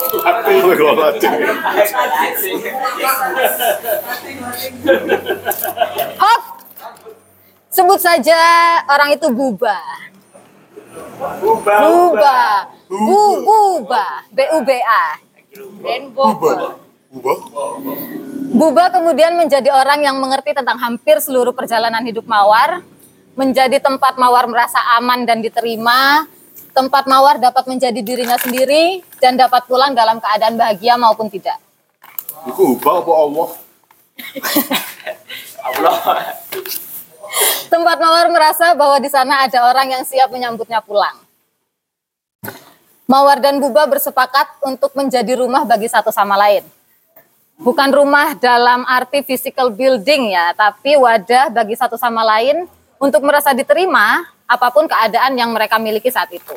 Hop! 6.20 6.59
Sebut 7.70 8.02
saja 8.02 8.34
orang 8.90 9.14
itu 9.14 9.30
Buba. 9.30 9.78
Buba, 11.38 11.76
Buba. 11.86 12.38
Bu, 12.90 13.22
Buba. 13.46 14.06
B-U-B-A. 14.34 15.04
Dan 15.78 16.10
Bogor. 16.10 16.82
Buba 18.50 18.84
kemudian 18.90 19.38
menjadi 19.38 19.70
orang 19.70 20.02
yang 20.02 20.18
mengerti 20.18 20.50
tentang 20.50 20.82
hampir 20.82 21.22
seluruh 21.22 21.54
perjalanan 21.54 22.02
hidup 22.02 22.26
Mawar, 22.26 22.82
menjadi 23.38 23.78
tempat 23.78 24.18
Mawar 24.18 24.50
merasa 24.50 24.82
aman 24.98 25.22
dan 25.22 25.38
diterima, 25.38 26.26
tempat 26.74 27.06
Mawar 27.06 27.38
dapat 27.38 27.70
menjadi 27.70 28.02
dirinya 28.02 28.34
sendiri 28.34 29.06
dan 29.22 29.38
dapat 29.38 29.62
pulang 29.70 29.94
dalam 29.94 30.18
keadaan 30.18 30.58
bahagia 30.58 30.98
maupun 30.98 31.30
tidak. 31.30 31.62
Ubah 32.50 32.98
apa 32.98 33.12
Allah? 33.14 33.48
Allah. 35.70 35.98
Tempat 37.70 37.96
Mawar 38.02 38.26
merasa 38.30 38.74
bahwa 38.74 38.98
di 38.98 39.06
sana 39.06 39.46
ada 39.46 39.62
orang 39.70 39.86
yang 39.94 40.02
siap 40.02 40.30
menyambutnya 40.34 40.82
pulang. 40.82 41.14
Mawar 43.10 43.42
dan 43.42 43.58
Buba 43.58 43.90
bersepakat 43.90 44.62
untuk 44.62 44.94
menjadi 44.94 45.34
rumah 45.34 45.66
bagi 45.66 45.90
satu 45.90 46.14
sama 46.14 46.38
lain. 46.38 46.62
Bukan 47.58 47.90
rumah 47.90 48.38
dalam 48.38 48.86
arti 48.86 49.26
physical 49.26 49.74
building 49.74 50.32
ya, 50.32 50.54
tapi 50.54 50.94
wadah 50.94 51.50
bagi 51.50 51.74
satu 51.74 51.98
sama 51.98 52.22
lain 52.22 52.70
untuk 53.02 53.26
merasa 53.26 53.50
diterima 53.50 54.24
apa 54.46 54.70
pun 54.70 54.86
keadaan 54.86 55.34
yang 55.34 55.50
mereka 55.50 55.76
miliki 55.82 56.08
saat 56.08 56.30
itu. 56.30 56.54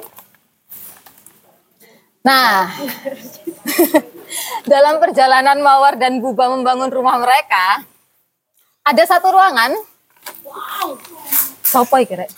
Nah, 2.23 2.71
dalam 4.71 5.01
perjalanan 5.01 5.59
Mawar 5.59 5.99
dan 5.99 6.23
Buba 6.23 6.47
membangun 6.53 6.87
rumah 6.87 7.19
mereka, 7.19 7.83
ada 8.85 9.03
satu 9.03 9.33
ruangan. 9.33 9.75
Sopo 11.63 11.95
iki, 11.97 12.13
Rek? 12.13 12.29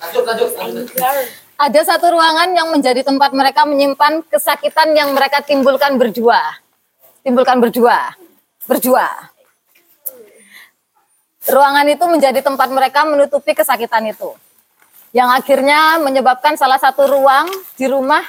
Ada 1.55 1.81
satu 1.87 2.11
ruangan 2.11 2.51
yang 2.51 2.67
menjadi 2.71 3.03
tempat 3.03 3.31
mereka 3.31 3.63
menyimpan 3.63 4.23
kesakitan 4.27 4.91
yang 4.91 5.15
mereka 5.15 5.39
timbulkan 5.39 5.95
berdua. 5.95 6.39
Timbulkan 7.23 7.63
berdua. 7.63 8.11
Berdua. 8.67 9.07
Ruangan 11.45 11.85
itu 11.87 12.05
menjadi 12.09 12.41
tempat 12.41 12.67
mereka 12.73 13.05
menutupi 13.05 13.55
kesakitan 13.55 14.03
itu. 14.09 14.33
Yang 15.15 15.29
akhirnya 15.43 16.01
menyebabkan 16.03 16.59
salah 16.59 16.75
satu 16.75 17.07
ruang 17.07 17.47
di 17.79 17.87
rumah 17.87 18.25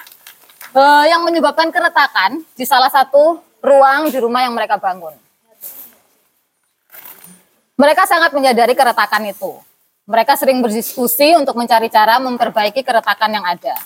eh, 0.77 1.05
yang 1.11 1.27
menyebabkan 1.27 1.75
keretakan 1.75 2.47
di 2.55 2.63
salah 2.63 2.93
satu 2.93 3.43
ruang 3.59 4.13
di 4.13 4.19
rumah 4.23 4.47
yang 4.47 4.55
mereka 4.55 4.79
bangun. 4.79 5.26
Mereka 7.77 8.09
sangat 8.09 8.33
menyadari 8.33 8.73
keretakan 8.73 9.29
itu. 9.29 9.53
Mereka 10.09 10.33
sering 10.41 10.65
berdiskusi 10.65 11.37
untuk 11.37 11.61
mencari 11.61 11.93
cara 11.93 12.17
memperbaiki 12.17 12.81
keretakan 12.81 13.37
yang 13.37 13.45
ada. 13.45 13.77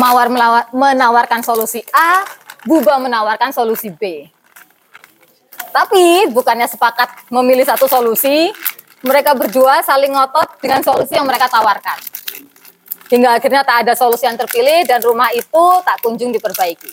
Mawar 0.00 0.32
menawarkan 0.72 1.44
solusi 1.44 1.84
A, 1.92 2.24
Buba 2.64 2.96
menawarkan 3.00 3.52
solusi 3.52 3.92
B. 3.92 4.28
Tapi 5.72 6.28
bukannya 6.32 6.68
sepakat 6.68 7.28
memilih 7.32 7.68
satu 7.68 7.84
solusi, 7.84 8.52
mereka 9.04 9.36
berdua 9.36 9.80
saling 9.84 10.12
ngotot 10.12 10.60
dengan 10.60 10.80
solusi 10.80 11.16
yang 11.16 11.24
mereka 11.24 11.48
tawarkan. 11.52 11.96
Hingga 13.12 13.40
akhirnya 13.40 13.60
tak 13.64 13.84
ada 13.84 13.92
solusi 13.96 14.24
yang 14.24 14.40
terpilih 14.40 14.88
dan 14.88 15.04
rumah 15.04 15.28
itu 15.36 15.64
tak 15.84 16.00
kunjung 16.00 16.32
diperbaiki. 16.32 16.92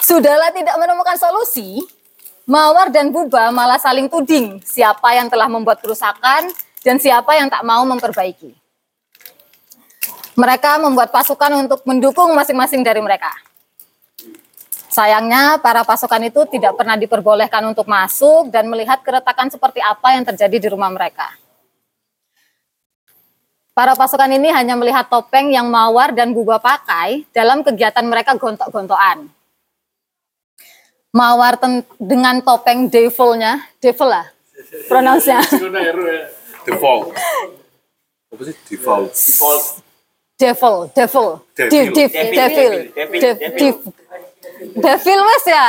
Sudahlah 0.00 0.50
tidak 0.50 0.76
menemukan 0.80 1.18
solusi, 1.18 1.82
Mawar 2.46 2.94
dan 2.94 3.10
Buba 3.10 3.50
malah 3.50 3.74
saling 3.74 4.06
tuding 4.06 4.62
siapa 4.62 5.10
yang 5.18 5.26
telah 5.26 5.50
membuat 5.50 5.82
kerusakan 5.82 6.46
dan 6.78 6.94
siapa 7.02 7.34
yang 7.34 7.50
tak 7.50 7.66
mau 7.66 7.82
memperbaiki. 7.82 8.54
Mereka 10.38 10.78
membuat 10.78 11.10
pasukan 11.10 11.66
untuk 11.66 11.82
mendukung 11.82 12.30
masing-masing 12.38 12.86
dari 12.86 13.02
mereka. 13.02 13.34
Sayangnya, 14.86 15.58
para 15.58 15.82
pasukan 15.82 16.22
itu 16.22 16.46
tidak 16.46 16.78
pernah 16.78 16.94
diperbolehkan 16.94 17.66
untuk 17.66 17.90
masuk 17.90 18.54
dan 18.54 18.70
melihat 18.70 19.02
keretakan 19.02 19.50
seperti 19.50 19.82
apa 19.82 20.14
yang 20.14 20.22
terjadi 20.22 20.56
di 20.62 20.68
rumah 20.70 20.88
mereka. 20.94 21.26
Para 23.74 23.98
pasukan 23.98 24.30
ini 24.30 24.54
hanya 24.54 24.78
melihat 24.78 25.10
topeng 25.10 25.50
yang 25.50 25.66
Mawar 25.66 26.14
dan 26.14 26.30
Buba 26.30 26.62
pakai 26.62 27.26
dalam 27.34 27.66
kegiatan 27.66 28.06
mereka 28.06 28.38
gontok-gontokan. 28.38 29.35
Mawar 31.16 31.56
ten- 31.56 31.88
dengan 31.96 32.44
topeng 32.44 32.92
devilnya, 32.92 33.64
devil 33.80 34.04
lah, 34.06 34.26
pronounce-nya. 34.84 35.40
Default. 36.66 37.14
Apa 38.30 38.42
sih 38.42 38.56
default? 38.68 39.08
Default. 39.14 39.64
devil, 40.36 40.76
devil, 40.92 41.30
Devil. 41.56 41.84
Devil, 41.88 41.88
devil, 41.88 42.72
devil, 42.92 43.20
Dev- 43.22 43.40
devil. 43.40 43.74
devil 44.76 45.20
mas 45.22 45.44
ya. 45.46 45.66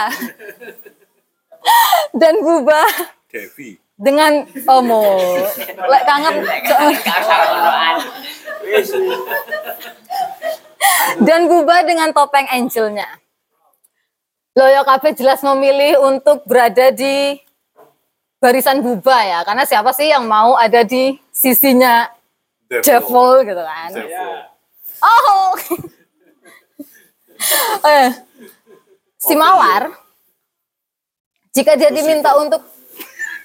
Dan 2.20 2.36
Buba 2.40 2.82
Devi. 3.28 3.76
dengan 3.94 4.44
omo, 4.68 5.04
lek 5.88 6.04
kangen 6.04 6.34
Wis. 8.64 8.90
dan 11.20 11.42
Buba 11.46 11.82
dengan 11.82 12.12
topeng 12.12 12.48
angelnya. 12.48 13.08
Loyo 14.58 14.82
Cafe 14.82 15.14
jelas 15.14 15.46
memilih 15.46 16.02
untuk 16.02 16.42
berada 16.50 16.90
di 16.90 17.38
barisan 18.42 18.82
Buba 18.82 19.22
ya, 19.22 19.46
karena 19.46 19.70
siapa 19.70 19.94
sih 19.94 20.10
yang 20.10 20.26
mau 20.26 20.58
ada 20.58 20.82
di 20.82 21.14
sisinya 21.30 22.10
devil. 22.66 23.46
Gitu 23.46 23.62
kan? 23.62 23.94
Devil. 23.94 24.50
Oh. 24.98 25.54
eh, 27.94 28.10
si 29.22 29.38
Mawar, 29.38 29.94
jika 31.54 31.78
dia 31.78 31.94
diminta 31.94 32.34
untuk 32.42 32.66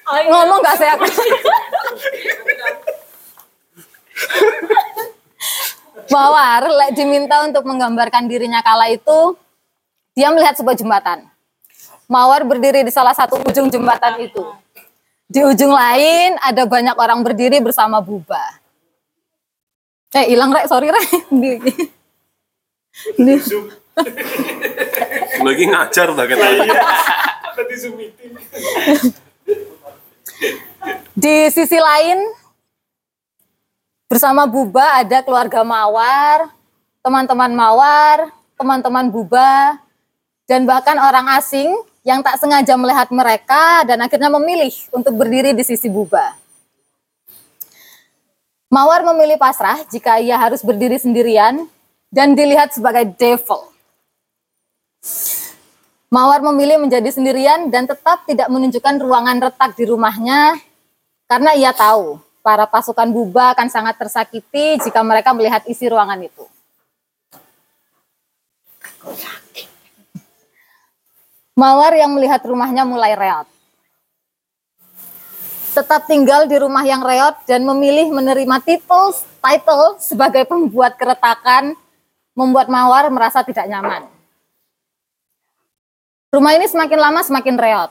ngomong 0.09 0.65
gak 0.65 0.81
saya? 0.81 0.97
Mawar 6.09 6.73
diminta 6.97 7.45
untuk 7.45 7.69
menggambarkan 7.69 8.33
dirinya 8.33 8.65
kala 8.65 8.89
itu, 8.89 9.37
dia 10.13 10.29
melihat 10.33 10.57
sebuah 10.57 10.77
jembatan. 10.77 11.29
Mawar 12.09 12.45
berdiri 12.45 12.85
di 12.85 12.93
salah 12.93 13.17
satu 13.17 13.41
ujung 13.41 13.73
jembatan 13.73 14.21
itu. 14.21 14.45
Di 15.33 15.41
ujung 15.49 15.73
lain 15.73 16.37
ada 16.45 16.69
banyak 16.69 16.93
orang 16.93 17.25
berdiri 17.25 17.57
bersama 17.65 18.05
Buba. 18.05 18.61
Eh, 20.13 20.29
hilang 20.29 20.53
rek, 20.53 20.69
sorry 20.69 20.93
rek. 20.93 21.09
Di- 21.33 21.61
di- 23.17 23.41
Lagi 25.47 25.65
ngajar 25.69 26.13
Tadi 26.13 27.75
Zoom 27.81 27.97
meeting. 27.97 28.37
Di 31.17 31.49
sisi 31.49 31.77
lain, 31.81 32.19
bersama 34.09 34.45
Buba 34.45 35.01
ada 35.01 35.25
keluarga 35.25 35.65
Mawar, 35.65 36.53
teman-teman 37.01 37.53
Mawar, 37.57 38.29
teman-teman 38.61 39.09
Buba, 39.09 39.81
dan 40.47 40.67
bahkan 40.67 40.99
orang 40.99 41.27
asing 41.39 41.71
yang 42.03 42.19
tak 42.21 42.39
sengaja 42.39 42.75
melihat 42.75 43.09
mereka 43.15 43.87
dan 43.87 44.03
akhirnya 44.03 44.31
memilih 44.31 44.75
untuk 44.91 45.15
berdiri 45.15 45.55
di 45.55 45.63
sisi 45.63 45.87
Buba. 45.87 46.35
Mawar 48.73 49.05
memilih 49.05 49.37
pasrah 49.37 49.85
jika 49.87 50.19
ia 50.19 50.35
harus 50.41 50.65
berdiri 50.65 50.97
sendirian 50.97 51.69
dan 52.11 52.33
dilihat 52.33 52.73
sebagai 52.75 53.05
devil. 53.15 53.69
Mawar 56.13 56.45
memilih 56.45 56.81
menjadi 56.81 57.09
sendirian 57.09 57.73
dan 57.73 57.89
tetap 57.89 58.25
tidak 58.29 58.49
menunjukkan 58.53 59.01
ruangan 59.01 59.49
retak 59.49 59.73
di 59.77 59.85
rumahnya 59.89 60.61
karena 61.25 61.57
ia 61.57 61.73
tahu 61.73 62.21
para 62.45 62.69
pasukan 62.69 63.09
Buba 63.09 63.55
akan 63.55 63.71
sangat 63.71 63.97
tersakiti 63.97 64.77
jika 64.83 65.01
mereka 65.01 65.33
melihat 65.33 65.63
isi 65.71 65.89
ruangan 65.89 66.21
itu. 66.21 66.45
Mawar 71.63 71.95
yang 71.95 72.11
melihat 72.19 72.43
rumahnya 72.43 72.83
mulai 72.83 73.15
reot. 73.15 73.47
Tetap 75.79 76.11
tinggal 76.11 76.51
di 76.51 76.59
rumah 76.59 76.83
yang 76.83 77.07
reot 77.07 77.39
dan 77.47 77.63
memilih 77.63 78.11
menerima 78.11 78.59
titel, 78.67 79.15
title 79.39 79.95
sebagai 80.03 80.43
pembuat 80.43 80.99
keretakan 80.99 81.79
membuat 82.35 82.67
Mawar 82.67 83.07
merasa 83.15 83.47
tidak 83.47 83.71
nyaman. 83.71 84.11
Rumah 86.35 86.53
ini 86.59 86.67
semakin 86.67 86.99
lama 86.99 87.23
semakin 87.23 87.55
reot. 87.55 87.91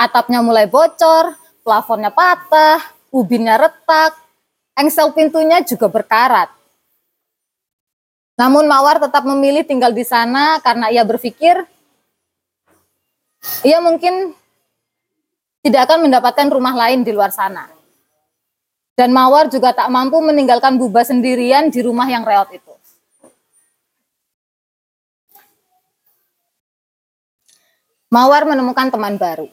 Atapnya 0.00 0.40
mulai 0.40 0.64
bocor, 0.64 1.36
plafonnya 1.60 2.08
patah, 2.08 2.80
ubinnya 3.12 3.60
retak, 3.60 4.16
engsel 4.80 5.12
pintunya 5.12 5.60
juga 5.60 5.92
berkarat. 5.92 6.48
Namun 8.40 8.64
Mawar 8.64 8.96
tetap 8.96 9.28
memilih 9.28 9.60
tinggal 9.68 9.92
di 9.92 10.08
sana 10.08 10.56
karena 10.64 10.88
ia 10.88 11.04
berpikir 11.04 11.68
ia 13.64 13.80
mungkin 13.80 14.36
tidak 15.60 15.88
akan 15.88 16.08
mendapatkan 16.08 16.48
rumah 16.48 16.72
lain 16.76 17.04
di 17.04 17.12
luar 17.12 17.32
sana. 17.32 17.68
Dan 18.96 19.16
Mawar 19.16 19.48
juga 19.48 19.72
tak 19.72 19.88
mampu 19.88 20.20
meninggalkan 20.20 20.76
Buba 20.76 21.00
sendirian 21.00 21.72
di 21.72 21.80
rumah 21.80 22.04
yang 22.04 22.20
reot 22.20 22.52
itu. 22.52 22.74
Mawar 28.10 28.44
menemukan 28.44 28.90
teman 28.90 29.16
baru. 29.16 29.48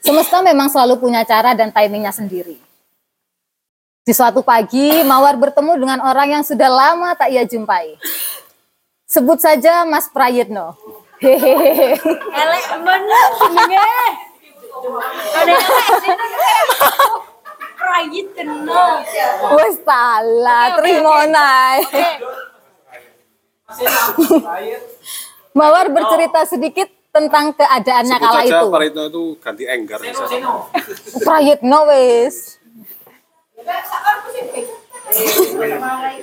Semesta 0.00 0.40
memang 0.40 0.72
selalu 0.72 0.98
punya 0.98 1.22
cara 1.22 1.52
dan 1.52 1.70
timingnya 1.70 2.10
sendiri. 2.10 2.56
Di 4.06 4.14
suatu 4.14 4.42
pagi, 4.42 5.02
Mawar 5.02 5.34
bertemu 5.34 5.82
dengan 5.82 5.98
orang 6.02 6.40
yang 6.40 6.44
sudah 6.46 6.70
lama 6.70 7.14
tak 7.18 7.30
ia 7.30 7.42
jumpai. 7.42 7.98
Sebut 9.06 9.38
saja 9.38 9.86
Mas 9.86 10.10
Prayitno. 10.10 10.78
Hehehe. 11.16 11.96
Elek 12.28 12.64
bener 12.84 13.26
jenenge. 13.40 13.88
Ada. 15.32 15.56
Prayit 17.76 18.26
tenang. 18.36 19.00
Wes 19.56 19.76
salah, 19.80 20.64
terima 20.76 21.24
naik. 21.24 21.88
Mawar 25.56 25.88
bercerita 25.88 26.44
sedikit 26.44 26.88
tentang 27.08 27.56
keadaannya 27.56 28.16
kala 28.20 28.40
itu. 28.44 28.66
Parito 28.68 29.02
itu 29.08 29.24
ganti 29.40 29.64
enggar. 29.64 30.04
Prayitno 31.24 31.88
wes. 31.88 32.60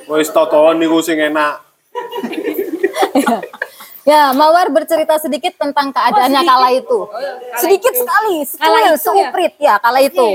Wis 0.05 0.29
totoan 0.29 0.77
niku 0.77 1.01
sing 1.01 1.17
enak. 1.17 1.65
Ya, 4.03 4.35
Mawar 4.35 4.67
bercerita 4.67 5.15
sedikit 5.15 5.55
tentang 5.55 5.95
keadaannya 5.95 6.41
kala 6.43 6.69
itu. 6.75 6.99
Sedikit 7.55 7.93
sekali, 7.95 8.43
Kala 8.43 8.51
sekali, 8.51 8.79
itu 8.83 8.91
ya? 8.91 8.99
seuprit 8.99 9.53
ya 9.55 9.73
kala 9.79 9.99
itu. 10.03 10.27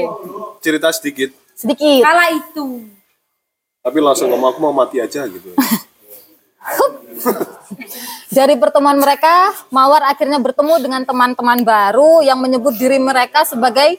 Cerita 0.65 0.89
sedikit, 0.89 1.31
Sedikit. 1.53 2.01
Kala 2.01 2.33
itu. 2.33 2.67
tapi 3.79 4.05
langsung 4.05 4.29
ngomong 4.29 4.53
aku 4.53 4.61
mau 4.61 4.75
mati 4.75 5.01
aja 5.01 5.25
gitu. 5.25 5.53
Dari 8.29 8.55
pertemuan 8.61 9.01
mereka, 9.01 9.53
Mawar 9.69 10.05
akhirnya 10.05 10.37
bertemu 10.37 10.75
dengan 10.77 11.03
teman-teman 11.05 11.65
baru 11.65 12.21
yang 12.21 12.37
menyebut 12.37 12.77
diri 12.77 13.01
mereka 13.01 13.49
sebagai 13.49 13.97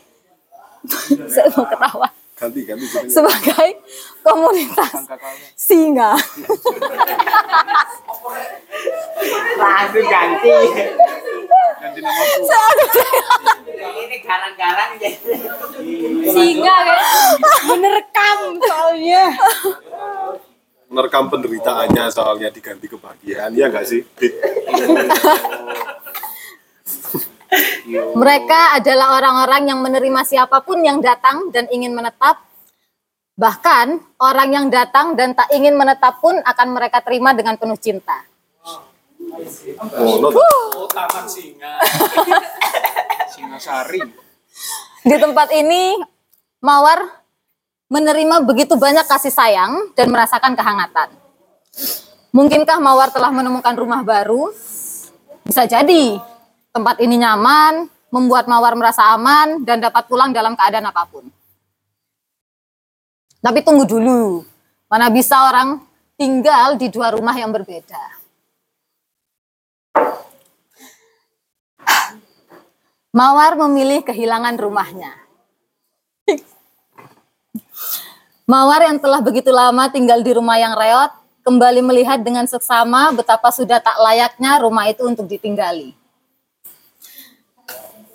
saya 1.33 1.49
mau 1.57 1.65
ketawa 1.65 2.07
Ganti 2.39 2.63
ganti 2.63 2.87
sebagai 3.11 3.83
komunitas 4.23 5.11
singa. 5.59 6.15
Langsung 9.59 10.07
ganti. 10.07 10.55
Ini 13.79 14.17
garang-garang 14.23 14.91
jadi. 14.95 15.35
Singa 16.31 16.75
kan. 16.87 16.99
Menerkam 17.67 18.39
soalnya. 18.63 19.35
Merekam 20.89 21.29
penderitaannya 21.29 22.09
soalnya 22.09 22.49
diganti 22.49 22.89
kebahagiaan, 22.89 23.53
ya 23.53 23.69
nggak 23.69 23.85
sih? 23.85 24.01
Mereka 27.89 28.77
adalah 28.77 29.17
orang-orang 29.17 29.73
yang 29.73 29.79
menerima 29.81 30.21
siapa 30.21 30.61
pun 30.61 30.85
yang 30.85 31.01
datang 31.01 31.49
dan 31.49 31.65
ingin 31.73 31.93
menetap. 31.97 32.45
Bahkan 33.39 34.19
orang 34.19 34.49
yang 34.51 34.65
datang 34.67 35.15
dan 35.15 35.33
tak 35.33 35.49
ingin 35.55 35.73
menetap 35.73 36.19
pun 36.19 36.37
akan 36.37 36.67
mereka 36.75 36.99
terima 37.01 37.31
dengan 37.31 37.55
penuh 37.55 37.79
cinta. 37.79 38.27
Oh. 38.61 38.83
Oh, 40.75 40.87
Taman 40.91 41.25
Singa. 41.25 41.79
Singasari. 43.33 44.03
Di 45.07 45.15
tempat 45.15 45.49
ini, 45.55 45.95
Mawar 46.59 47.23
menerima 47.87 48.43
begitu 48.43 48.75
banyak 48.75 49.07
kasih 49.07 49.31
sayang 49.31 49.95
dan 49.95 50.11
merasakan 50.11 50.53
kehangatan. 50.59 51.09
Mungkinkah 52.35 52.77
Mawar 52.77 53.09
telah 53.09 53.31
menemukan 53.31 53.73
rumah 53.73 54.03
baru? 54.03 54.51
Bisa 55.47 55.65
jadi. 55.65 56.19
Tempat 56.69 57.01
ini 57.01 57.17
nyaman, 57.17 57.89
membuat 58.13 58.45
Mawar 58.45 58.77
merasa 58.77 59.13
aman 59.13 59.65
dan 59.65 59.81
dapat 59.81 60.05
pulang 60.05 60.29
dalam 60.33 60.53
keadaan 60.53 60.89
apa 60.89 61.05
pun. 61.09 61.25
Tapi 63.39 63.59
tunggu 63.63 63.87
dulu, 63.87 64.43
mana 64.91 65.07
bisa 65.09 65.47
orang 65.47 65.79
tinggal 66.19 66.75
di 66.75 66.91
dua 66.91 67.15
rumah 67.15 67.33
yang 67.33 67.49
berbeda. 67.49 68.19
Mawar 73.09 73.57
memilih 73.57 74.05
kehilangan 74.05 74.53
rumahnya. 74.61 75.17
Mawar 78.49 78.85
yang 78.85 78.97
telah 79.01 79.21
begitu 79.21 79.49
lama 79.49 79.89
tinggal 79.89 80.21
di 80.21 80.33
rumah 80.33 80.57
yang 80.61 80.77
reot, 80.77 81.09
kembali 81.41 81.81
melihat 81.81 82.21
dengan 82.21 82.45
seksama 82.45 83.09
betapa 83.13 83.49
sudah 83.49 83.81
tak 83.81 83.97
layaknya 83.97 84.61
rumah 84.61 84.85
itu 84.89 85.05
untuk 85.05 85.25
ditinggali. 85.25 85.98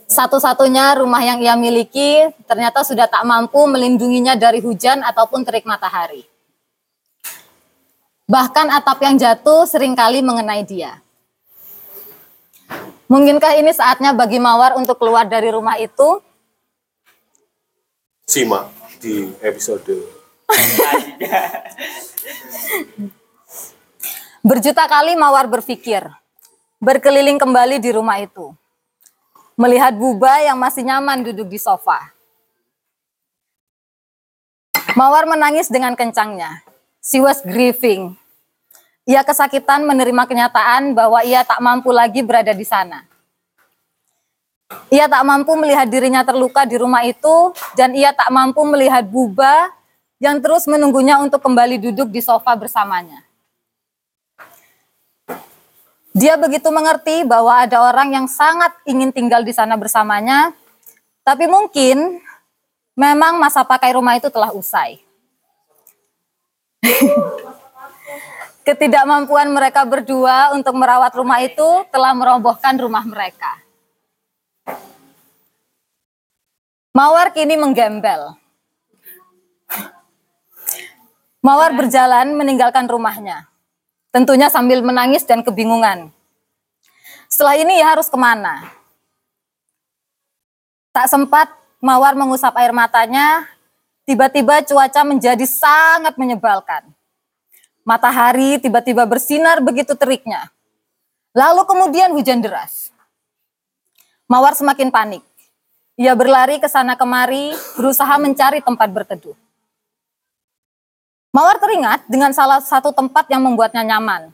Satu-satunya 0.05 1.01
rumah 1.01 1.25
yang 1.25 1.41
ia 1.41 1.57
miliki 1.57 2.29
ternyata 2.45 2.85
sudah 2.85 3.09
tak 3.09 3.25
mampu 3.25 3.65
melindunginya 3.65 4.37
dari 4.37 4.61
hujan 4.61 5.01
ataupun 5.01 5.43
terik 5.49 5.65
matahari. 5.65 6.29
Bahkan 8.29 8.73
atap 8.73 9.01
yang 9.05 9.17
jatuh 9.17 9.69
sering 9.69 9.93
kali 9.97 10.25
mengenai 10.25 10.65
dia. 10.65 11.01
Mungkinkah 13.05 13.61
ini 13.61 13.69
saatnya 13.73 14.17
bagi 14.17 14.41
Mawar 14.41 14.81
untuk 14.81 14.97
keluar 14.97 15.29
dari 15.29 15.53
rumah 15.53 15.77
itu? 15.77 16.21
Simak 18.25 18.73
di 19.05 19.29
episode 19.45 20.25
Berjuta 24.41 24.85
kali 24.89 25.17
Mawar 25.17 25.49
berpikir, 25.49 26.05
berkeliling 26.81 27.37
kembali 27.37 27.77
di 27.81 27.91
rumah 27.93 28.21
itu. 28.21 28.57
Melihat 29.55 29.95
Buba 29.95 30.43
yang 30.43 30.59
masih 30.59 30.83
nyaman 30.83 31.23
duduk 31.23 31.47
di 31.47 31.59
sofa. 31.63 32.15
Mawar 34.95 35.27
menangis 35.27 35.67
dengan 35.67 35.99
kencangnya. 35.99 36.63
She 37.03 37.19
was 37.19 37.43
grieving. 37.43 38.15
Ia 39.05 39.27
kesakitan 39.27 39.83
menerima 39.83 40.25
kenyataan 40.27 40.95
bahwa 40.95 41.21
ia 41.27 41.43
tak 41.43 41.59
mampu 41.59 41.91
lagi 41.91 42.23
berada 42.23 42.55
di 42.55 42.63
sana. 42.63 43.03
Ia 44.89 45.11
tak 45.11 45.27
mampu 45.27 45.53
melihat 45.59 45.91
dirinya 45.91 46.23
terluka 46.23 46.63
di 46.65 46.79
rumah 46.79 47.03
itu 47.05 47.53
dan 47.75 47.93
ia 47.93 48.15
tak 48.15 48.31
mampu 48.31 48.63
melihat 48.65 49.03
Buba 49.03 49.71
yang 50.23 50.39
terus 50.39 50.71
menunggunya 50.71 51.19
untuk 51.19 51.43
kembali 51.43 51.91
duduk 51.91 52.09
di 52.15 52.23
sofa 52.23 52.55
bersamanya. 52.55 53.24
Dia 56.15 56.39
begitu 56.39 56.71
mengerti 56.71 57.27
bahwa 57.27 57.67
ada 57.67 57.83
orang 57.83 58.15
yang 58.15 58.31
sangat 58.31 58.71
ingin 58.87 59.11
tinggal 59.11 59.43
di 59.43 59.51
sana 59.51 59.75
bersamanya, 59.75 60.55
tapi 61.27 61.51
mungkin 61.51 62.23
memang 62.95 63.35
masa 63.43 63.67
pakai 63.67 63.99
rumah 63.99 64.15
itu 64.15 64.31
telah 64.31 64.55
usai. 64.55 65.03
Ketidakmampuan 68.65 69.51
mereka 69.51 69.83
berdua 69.83 70.55
untuk 70.55 70.79
merawat 70.79 71.11
rumah 71.19 71.43
itu 71.43 71.67
telah 71.91 72.15
merobohkan 72.15 72.79
rumah 72.79 73.03
mereka. 73.03 73.59
Mawar 76.95 77.35
kini 77.35 77.59
menggembel. 77.59 78.39
Mawar 81.43 81.75
berjalan 81.75 82.39
meninggalkan 82.39 82.87
rumahnya. 82.87 83.51
Tentunya 84.15 84.47
sambil 84.47 84.79
menangis 84.79 85.27
dan 85.27 85.43
kebingungan. 85.43 86.15
Setelah 87.27 87.59
ini 87.59 87.83
ia 87.83 87.99
harus 87.99 88.07
ke 88.07 88.15
mana? 88.15 88.71
Tak 90.95 91.11
sempat 91.11 91.51
Mawar 91.85 92.17
mengusap 92.17 92.57
air 92.57 92.73
matanya, 92.73 93.45
tiba-tiba 94.09 94.65
cuaca 94.65 95.05
menjadi 95.05 95.45
sangat 95.45 96.17
menyebalkan. 96.17 96.81
Matahari 97.85 98.57
tiba-tiba 98.57 99.05
bersinar 99.05 99.61
begitu 99.61 99.93
teriknya. 99.93 100.49
Lalu 101.37 101.69
kemudian 101.69 102.09
hujan 102.17 102.41
deras. 102.41 102.89
Mawar 104.25 104.57
semakin 104.57 104.89
panik. 104.89 105.21
Ia 106.01 106.17
berlari 106.17 106.57
ke 106.57 106.73
sana 106.73 106.97
kemari, 106.97 107.53
berusaha 107.77 108.17
mencari 108.17 108.65
tempat 108.65 108.89
berteduh. 108.89 109.37
Mawar 111.35 111.59
teringat 111.59 112.07
dengan 112.07 112.31
salah 112.31 112.63
satu 112.63 112.95
tempat 112.95 113.27
yang 113.27 113.43
membuatnya 113.43 113.83
nyaman. 113.83 114.31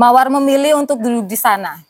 Mawar 0.00 0.32
memilih 0.32 0.80
untuk 0.80 0.96
duduk 0.96 1.28
di 1.28 1.36
sana. 1.36 1.84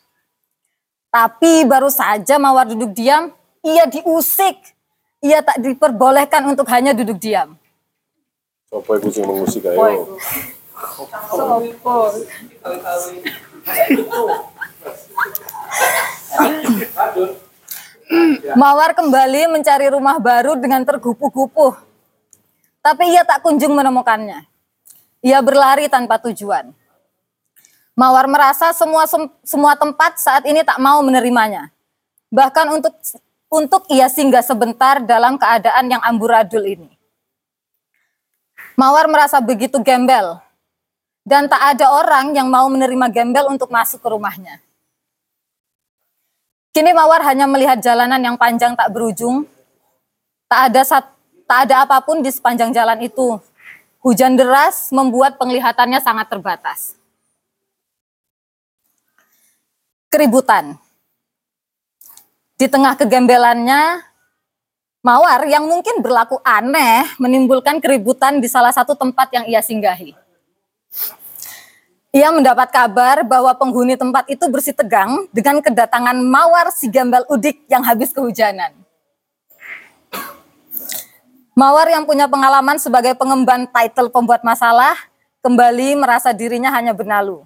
Tapi 1.14 1.62
baru 1.62 1.86
saja 1.86 2.42
Mawar 2.42 2.66
duduk 2.66 2.90
diam, 2.90 3.30
ia 3.62 3.86
diusik. 3.86 4.58
Ia 5.22 5.46
tak 5.46 5.62
diperbolehkan 5.62 6.42
untuk 6.50 6.66
hanya 6.74 6.90
duduk 6.90 7.22
diam. 7.22 7.54
Sopo 8.66 8.98
iku 8.98 9.14
sing 9.14 9.22
mengusik 9.22 9.62
ayo. 9.70 10.18
Mawar 18.58 18.90
kembali 18.98 19.54
mencari 19.54 19.86
rumah 19.86 20.18
baru 20.18 20.58
dengan 20.58 20.82
tergupuh-gupuh. 20.82 21.87
Tapi 22.88 23.04
ia 23.12 23.20
tak 23.20 23.44
kunjung 23.44 23.76
menemukannya. 23.76 24.48
Ia 25.20 25.44
berlari 25.44 25.92
tanpa 25.92 26.16
tujuan. 26.24 26.72
Mawar 27.92 28.24
merasa 28.24 28.72
semua 28.72 29.04
semua 29.44 29.76
tempat 29.76 30.16
saat 30.16 30.48
ini 30.48 30.64
tak 30.64 30.80
mau 30.80 31.04
menerimanya. 31.04 31.68
Bahkan 32.32 32.80
untuk 32.80 32.96
untuk 33.52 33.84
ia 33.92 34.08
singgah 34.08 34.40
sebentar 34.40 35.04
dalam 35.04 35.36
keadaan 35.36 35.92
yang 35.92 36.00
amburadul 36.00 36.64
ini. 36.64 36.88
Mawar 38.72 39.04
merasa 39.04 39.36
begitu 39.44 39.76
gembel 39.84 40.40
dan 41.28 41.44
tak 41.44 41.76
ada 41.76 41.92
orang 41.92 42.32
yang 42.32 42.48
mau 42.48 42.72
menerima 42.72 43.12
gembel 43.12 43.52
untuk 43.52 43.68
masuk 43.68 44.00
ke 44.00 44.08
rumahnya. 44.08 44.64
Kini 46.72 46.96
Mawar 46.96 47.20
hanya 47.28 47.44
melihat 47.44 47.84
jalanan 47.84 48.22
yang 48.24 48.40
panjang 48.40 48.72
tak 48.72 48.88
berujung. 48.96 49.44
Tak 50.48 50.72
ada 50.72 50.80
sat, 50.88 51.04
tak 51.48 51.64
ada 51.64 51.88
apa 51.88 51.96
pun 52.04 52.20
di 52.20 52.28
sepanjang 52.28 52.76
jalan 52.76 53.00
itu. 53.00 53.40
Hujan 54.04 54.36
deras 54.36 54.92
membuat 54.92 55.40
penglihatannya 55.40 55.98
sangat 56.04 56.28
terbatas. 56.28 56.94
Keributan. 60.12 60.76
Di 62.60 62.68
tengah 62.68 62.94
kegembelannya, 62.94 64.04
Mawar 64.98 65.46
yang 65.46 65.64
mungkin 65.64 66.02
berlaku 66.02 66.42
aneh 66.42 67.06
menimbulkan 67.22 67.78
keributan 67.78 68.42
di 68.42 68.50
salah 68.50 68.74
satu 68.74 68.98
tempat 68.98 69.30
yang 69.30 69.46
ia 69.46 69.62
singgahi. 69.62 70.10
Ia 72.10 72.34
mendapat 72.34 72.74
kabar 72.74 73.22
bahwa 73.22 73.54
penghuni 73.54 73.94
tempat 73.94 74.26
itu 74.26 74.42
bersih 74.50 74.74
tegang 74.74 75.30
dengan 75.30 75.62
kedatangan 75.62 76.18
Mawar 76.18 76.74
si 76.74 76.90
gembel 76.90 77.22
udik 77.30 77.62
yang 77.70 77.86
habis 77.86 78.10
kehujanan. 78.10 78.74
Mawar 81.58 81.90
yang 81.90 82.06
punya 82.06 82.30
pengalaman 82.30 82.78
sebagai 82.78 83.18
pengemban 83.18 83.66
title 83.66 84.14
pembuat 84.14 84.46
masalah 84.46 84.94
kembali 85.42 85.98
merasa 85.98 86.30
dirinya 86.30 86.70
hanya 86.70 86.94
benalu. 86.94 87.42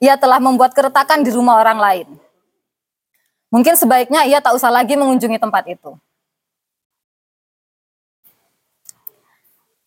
Ia 0.00 0.16
telah 0.16 0.40
membuat 0.40 0.72
keretakan 0.72 1.20
di 1.20 1.28
rumah 1.28 1.60
orang 1.60 1.76
lain. 1.76 2.08
Mungkin 3.52 3.76
sebaiknya 3.76 4.24
ia 4.24 4.40
tak 4.40 4.56
usah 4.56 4.72
lagi 4.72 4.96
mengunjungi 4.96 5.36
tempat 5.36 5.68
itu. 5.68 6.00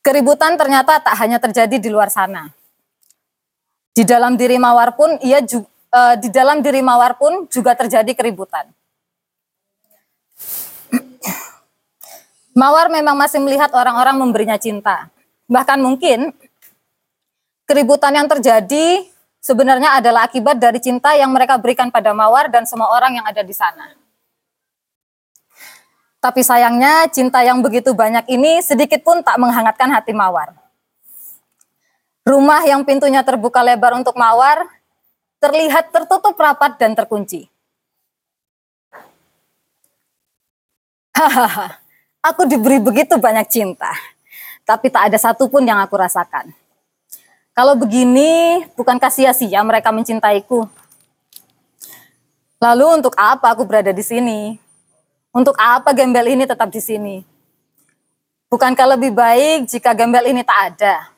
Keributan 0.05 0.53
ternyata 0.53 1.01
tak 1.01 1.17
hanya 1.17 1.41
terjadi 1.41 1.81
di 1.81 1.89
luar 1.89 2.13
sana. 2.13 2.53
Di 3.97 4.05
dalam 4.05 4.37
diri 4.37 4.61
Mawar 4.61 4.93
pun 4.93 5.09
ia 5.25 5.41
juga, 5.41 5.65
uh, 5.89 6.13
di 6.21 6.29
dalam 6.29 6.61
diri 6.61 6.85
Mawar 6.85 7.17
pun 7.17 7.49
juga 7.49 7.73
terjadi 7.73 8.13
keributan. 8.13 8.69
Mawar 12.53 12.85
memang 12.93 13.17
masih 13.17 13.41
melihat 13.41 13.73
orang-orang 13.73 14.13
memberinya 14.13 14.57
cinta. 14.61 15.09
Bahkan 15.49 15.81
mungkin 15.81 16.29
keributan 17.65 18.13
yang 18.13 18.29
terjadi 18.29 19.09
sebenarnya 19.41 19.97
adalah 19.97 20.29
akibat 20.29 20.61
dari 20.61 20.77
cinta 20.77 21.17
yang 21.17 21.33
mereka 21.33 21.57
berikan 21.57 21.89
pada 21.89 22.13
Mawar 22.13 22.53
dan 22.53 22.69
semua 22.69 22.93
orang 22.93 23.17
yang 23.17 23.25
ada 23.25 23.41
di 23.41 23.51
sana. 23.51 23.97
Tapi 26.23 26.39
sayangnya 26.39 27.11
cinta 27.11 27.43
yang 27.43 27.59
begitu 27.59 27.91
banyak 27.91 28.23
ini 28.31 28.63
sedikit 28.63 29.03
pun 29.03 29.19
tak 29.19 29.35
menghangatkan 29.41 29.91
hati 29.91 30.15
Mawar. 30.15 30.55
Rumah 32.23 32.63
yang 32.63 32.87
pintunya 32.87 33.19
terbuka 33.19 33.59
lebar 33.59 33.99
untuk 33.99 34.15
Mawar 34.15 34.63
terlihat 35.43 35.91
tertutup 35.91 36.39
rapat 36.39 36.79
dan 36.79 36.95
terkunci. 36.95 37.51
Hahaha, 41.11 41.82
aku 42.23 42.47
diberi 42.47 42.79
begitu 42.79 43.19
banyak 43.19 43.45
cinta, 43.51 43.91
tapi 44.63 44.87
tak 44.87 45.11
ada 45.11 45.19
satupun 45.19 45.67
yang 45.67 45.77
aku 45.83 45.99
rasakan. 45.99 46.55
Kalau 47.53 47.77
begini, 47.77 48.63
bukankah 48.73 49.11
sia-sia 49.11 49.61
mereka 49.61 49.93
mencintaiku? 49.93 50.65
Lalu 52.57 53.03
untuk 53.03 53.13
apa 53.19 53.51
aku 53.51 53.67
berada 53.67 53.91
di 53.91 54.01
sini? 54.01 54.57
Untuk 55.35 55.53
apa 55.59 55.91
gembel 55.91 56.33
ini 56.33 56.47
tetap 56.47 56.71
di 56.71 56.79
sini? 56.81 57.21
Bukankah 58.47 58.97
lebih 58.97 59.11
baik 59.13 59.69
jika 59.69 59.91
gembel 59.93 60.31
ini 60.31 60.41
tak 60.41 60.59
ada? 60.73 61.11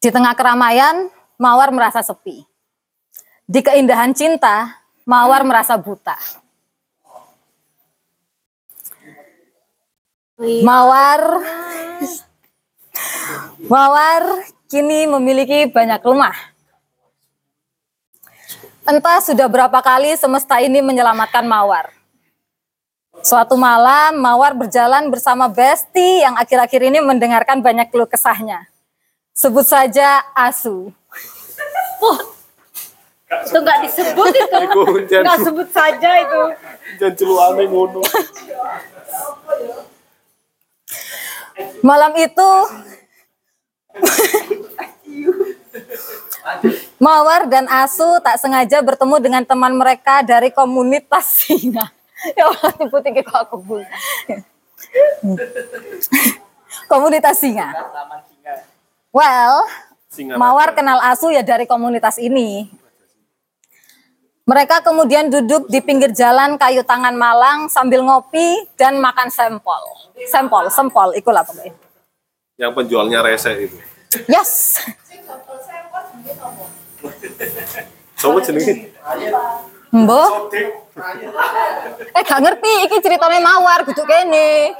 Di 0.00 0.08
tengah 0.08 0.32
keramaian, 0.38 1.10
Mawar 1.36 1.68
merasa 1.68 2.00
sepi. 2.00 2.46
Di 3.44 3.60
keindahan 3.60 4.16
cinta, 4.16 4.80
Mawar 5.04 5.44
merasa 5.44 5.76
buta. 5.76 6.16
Mawar 10.36 11.40
Mawar 13.72 14.44
kini 14.68 15.08
memiliki 15.08 15.64
banyak 15.64 16.04
rumah. 16.04 16.36
Entah 18.84 19.24
sudah 19.24 19.48
berapa 19.48 19.80
kali 19.80 20.12
semesta 20.20 20.60
ini 20.60 20.84
menyelamatkan 20.84 21.40
Mawar. 21.48 21.88
Suatu 23.24 23.56
malam, 23.56 24.20
Mawar 24.20 24.52
berjalan 24.52 25.08
bersama 25.08 25.48
Besti 25.48 26.20
yang 26.20 26.36
akhir-akhir 26.36 26.84
ini 26.84 27.00
mendengarkan 27.00 27.64
banyak 27.64 27.88
keluh 27.88 28.04
kesahnya. 28.06 28.68
Sebut 29.32 29.64
saja 29.64 30.20
Asu. 30.36 30.92
Wah, 31.96 32.20
itu 33.40 33.56
nggak 33.56 33.78
disebut 33.88 34.32
itu. 34.36 34.60
Nggak 35.24 35.38
sebut 35.48 35.68
saja 35.72 36.10
itu. 36.20 36.40
jan 37.00 37.12
celuane 37.16 37.64
ngono. 37.64 38.04
Malam 41.80 42.12
itu, 42.20 42.50
Mawar 46.96 47.48
dan 47.48 47.66
Asu 47.68 48.06
tak 48.24 48.40
sengaja 48.40 48.80
bertemu 48.80 49.16
dengan 49.20 49.42
teman 49.44 49.72
mereka 49.76 50.24
dari 50.24 50.52
komunitas 50.52 51.44
singa. 51.44 51.92
Ya 52.32 52.48
Allah, 52.48 52.72
tipu-tipu 52.72 53.28
kok 53.28 53.38
aku 53.44 53.56
bu. 53.60 53.76
komunitas 56.88 57.36
singa. 57.38 57.76
Well, 59.12 59.68
Singa 60.16 60.40
Mawar 60.40 60.72
kenal 60.72 60.96
Asu 61.04 61.28
ya 61.28 61.44
dari 61.44 61.68
komunitas 61.68 62.16
ini. 62.16 62.72
Mereka 64.46 64.80
kemudian 64.80 65.28
duduk 65.28 65.66
di 65.66 65.82
pinggir 65.82 66.14
jalan 66.14 66.54
kayu 66.56 66.86
tangan 66.86 67.12
Malang 67.18 67.66
sambil 67.66 68.00
ngopi 68.00 68.64
dan 68.78 69.02
makan 69.02 69.28
sempol. 69.28 70.05
Sempol, 70.24 70.72
sempol, 70.72 71.12
ikulah 71.12 71.44
pokoknya. 71.44 71.76
Yang 72.56 72.72
penjualnya 72.72 73.20
rese 73.20 73.52
itu. 73.68 73.76
Yes. 74.24 74.80
Coba 78.16 78.40
jenenge. 78.40 78.96
Mbok. 79.92 80.30
Eh 82.16 82.22
gak 82.24 82.40
ngerti 82.40 82.72
iki 82.88 82.96
ceritanya 83.04 83.44
mawar 83.44 83.84
kudu 83.84 84.02
kene. 84.08 84.72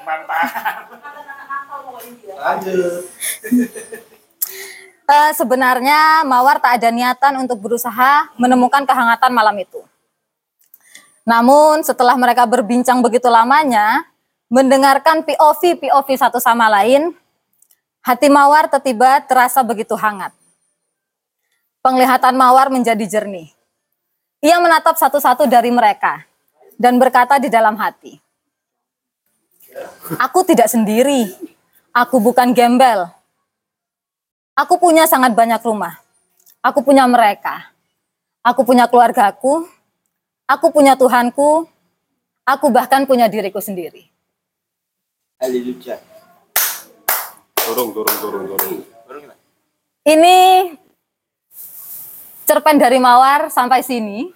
Eh, 5.06 5.30
sebenarnya 5.38 6.26
Mawar 6.26 6.58
tak 6.58 6.82
ada 6.82 6.90
niatan 6.90 7.38
untuk 7.38 7.62
berusaha 7.62 8.26
menemukan 8.34 8.82
kehangatan 8.82 9.30
malam 9.30 9.54
itu. 9.54 9.78
Namun 11.22 11.86
setelah 11.86 12.18
mereka 12.18 12.42
berbincang 12.42 12.98
begitu 12.98 13.30
lamanya, 13.30 14.02
mendengarkan 14.46 15.26
POV 15.26 15.82
POV 15.82 16.08
satu 16.14 16.38
sama 16.38 16.70
lain, 16.70 17.14
hati 18.02 18.28
Mawar 18.30 18.70
tiba 18.80 19.22
terasa 19.26 19.62
begitu 19.66 19.94
hangat. 19.98 20.30
Penglihatan 21.82 22.34
Mawar 22.34 22.70
menjadi 22.70 23.02
jernih. 23.06 23.50
Ia 24.42 24.60
menatap 24.60 24.98
satu-satu 24.98 25.48
dari 25.48 25.72
mereka 25.72 26.22
dan 26.76 26.98
berkata 27.00 27.40
di 27.40 27.48
dalam 27.48 27.74
hati, 27.78 28.18
Aku 30.22 30.40
tidak 30.46 30.72
sendiri, 30.72 31.28
aku 31.92 32.16
bukan 32.16 32.56
gembel, 32.56 33.10
Aku 34.56 34.80
punya 34.80 35.04
sangat 35.04 35.36
banyak 35.36 35.60
rumah. 35.60 36.00
Aku 36.64 36.80
punya 36.80 37.04
mereka. 37.04 37.68
Aku 38.40 38.64
punya 38.64 38.88
keluargaku. 38.88 39.68
Aku 40.48 40.72
punya 40.72 40.96
Tuhanku. 40.96 41.68
Aku 42.48 42.72
bahkan 42.72 43.04
punya 43.04 43.28
diriku 43.28 43.60
sendiri. 43.60 44.08
Haleluya. 45.36 46.00
Dorong, 47.60 47.92
dorong, 47.92 48.16
dorong, 48.24 48.44
dorong. 48.56 48.80
Ini 50.08 50.36
cerpen 52.48 52.80
dari 52.80 52.96
Mawar 52.96 53.52
sampai 53.52 53.84
sini. 53.84 54.32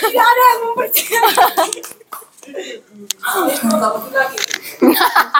Tidak 0.00 0.26
ada 0.26 0.42
yang 0.42 0.60
mempercayai. 0.66 1.70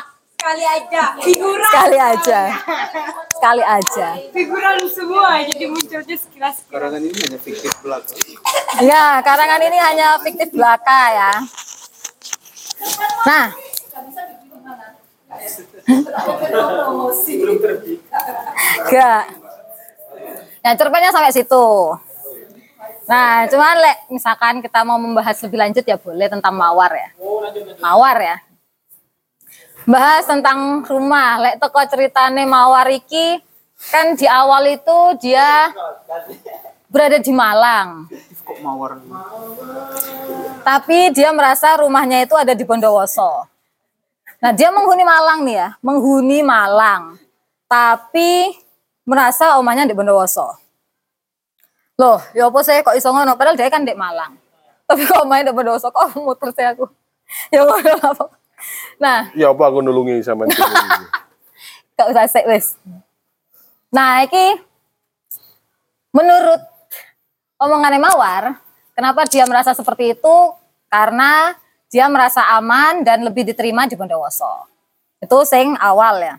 Sekali 0.41 0.64
aja. 0.64 1.05
Figuran. 1.20 1.68
Sekali 1.68 1.99
aja. 2.01 2.41
Sekali 3.28 3.61
aja. 3.61 4.09
Figuran 4.32 4.80
semua 4.88 5.36
jadi 5.45 5.64
munculnya 5.68 6.16
sekilas. 6.16 6.64
Karangan 6.72 6.97
ini 7.05 7.12
hanya 7.12 7.36
fiktif 7.36 7.72
belaka. 7.84 8.16
Ya, 8.80 9.20
karangan 9.20 9.61
ini 9.61 9.76
hanya 9.76 10.16
fiktif 10.24 10.49
belaka 10.49 11.01
ya. 11.12 11.32
Nah. 13.28 13.47
Gak. 18.88 19.22
Nah, 20.64 20.72
cerpennya 20.72 21.12
sampai 21.12 21.36
situ. 21.36 21.68
Nah, 23.05 23.45
cuman 23.45 23.76
lek 23.76 23.99
misalkan 24.09 24.64
kita 24.64 24.88
mau 24.88 24.97
membahas 24.97 25.36
lebih 25.45 25.61
lanjut 25.61 25.84
ya 25.84 26.01
boleh 26.01 26.32
tentang 26.32 26.57
mawar 26.57 26.97
ya. 26.97 27.11
Mawar 27.84 28.16
ya. 28.16 28.36
Bahas 29.89 30.24
tentang 30.28 30.85
rumah. 30.85 31.41
Lek 31.41 31.57
teko 31.61 31.81
ceritane 31.89 32.45
mawar 32.45 32.89
iki 32.93 33.41
kan 33.89 34.12
di 34.12 34.28
awal 34.28 34.68
itu 34.68 34.99
dia 35.22 35.72
berada 36.91 37.16
di 37.16 37.33
Malang. 37.33 38.11
Kok 38.45 38.59
mawar? 38.61 39.01
Tapi 40.61 41.14
dia 41.14 41.33
merasa 41.33 41.78
rumahnya 41.81 42.26
itu 42.26 42.35
ada 42.37 42.53
di 42.53 42.66
Bondowoso. 42.66 43.47
Nah, 44.41 44.57
dia 44.57 44.72
menghuni 44.72 45.05
Malang 45.05 45.45
nih 45.45 45.57
ya, 45.57 45.68
menghuni 45.85 46.41
Malang. 46.41 47.16
Tapi 47.70 48.57
merasa 49.07 49.57
omahnya 49.61 49.87
di 49.87 49.95
Bondowoso. 49.95 50.57
Loh, 52.01 52.18
ya 52.33 52.49
apa 52.49 52.59
saya 52.64 52.81
kok 52.81 52.97
iso 52.97 53.12
ngono? 53.12 53.37
Padahal 53.37 53.57
dia 53.57 53.68
kan 53.68 53.85
di 53.85 53.93
Malang. 53.93 54.33
Tapi 54.89 55.05
kok 55.05 55.22
omahnya 55.24 55.53
di 55.53 55.55
Bondowoso 55.55 55.93
kok 55.93 56.16
muter 56.18 56.51
saya 56.57 56.72
aku. 56.74 56.89
Ya 57.55 57.62
ngono 57.62 57.95
lah. 58.01 58.39
Nah, 59.01 59.33
Ya 59.33 59.51
apa 59.51 59.63
aku 59.67 59.81
nulungi 59.81 60.21
sama 60.21 60.45
ini. 60.47 60.55
gak 61.97 62.09
usah 62.11 62.25
sek 62.27 62.49
wis. 62.49 62.77
Nah, 63.93 64.25
iki 64.25 64.57
menurut 66.11 66.61
omongannya 67.59 68.01
Mawar, 68.01 68.57
kenapa 68.95 69.29
dia 69.29 69.45
merasa 69.45 69.77
seperti 69.77 70.17
itu? 70.17 70.37
Karena 70.91 71.55
dia 71.91 72.07
merasa 72.07 72.47
aman 72.57 73.03
dan 73.03 73.23
lebih 73.23 73.45
diterima 73.45 73.87
di 73.87 73.95
Bondowoso. 73.95 74.67
Itu 75.21 75.45
sing 75.45 75.77
awal 75.77 76.23
ya. 76.23 76.37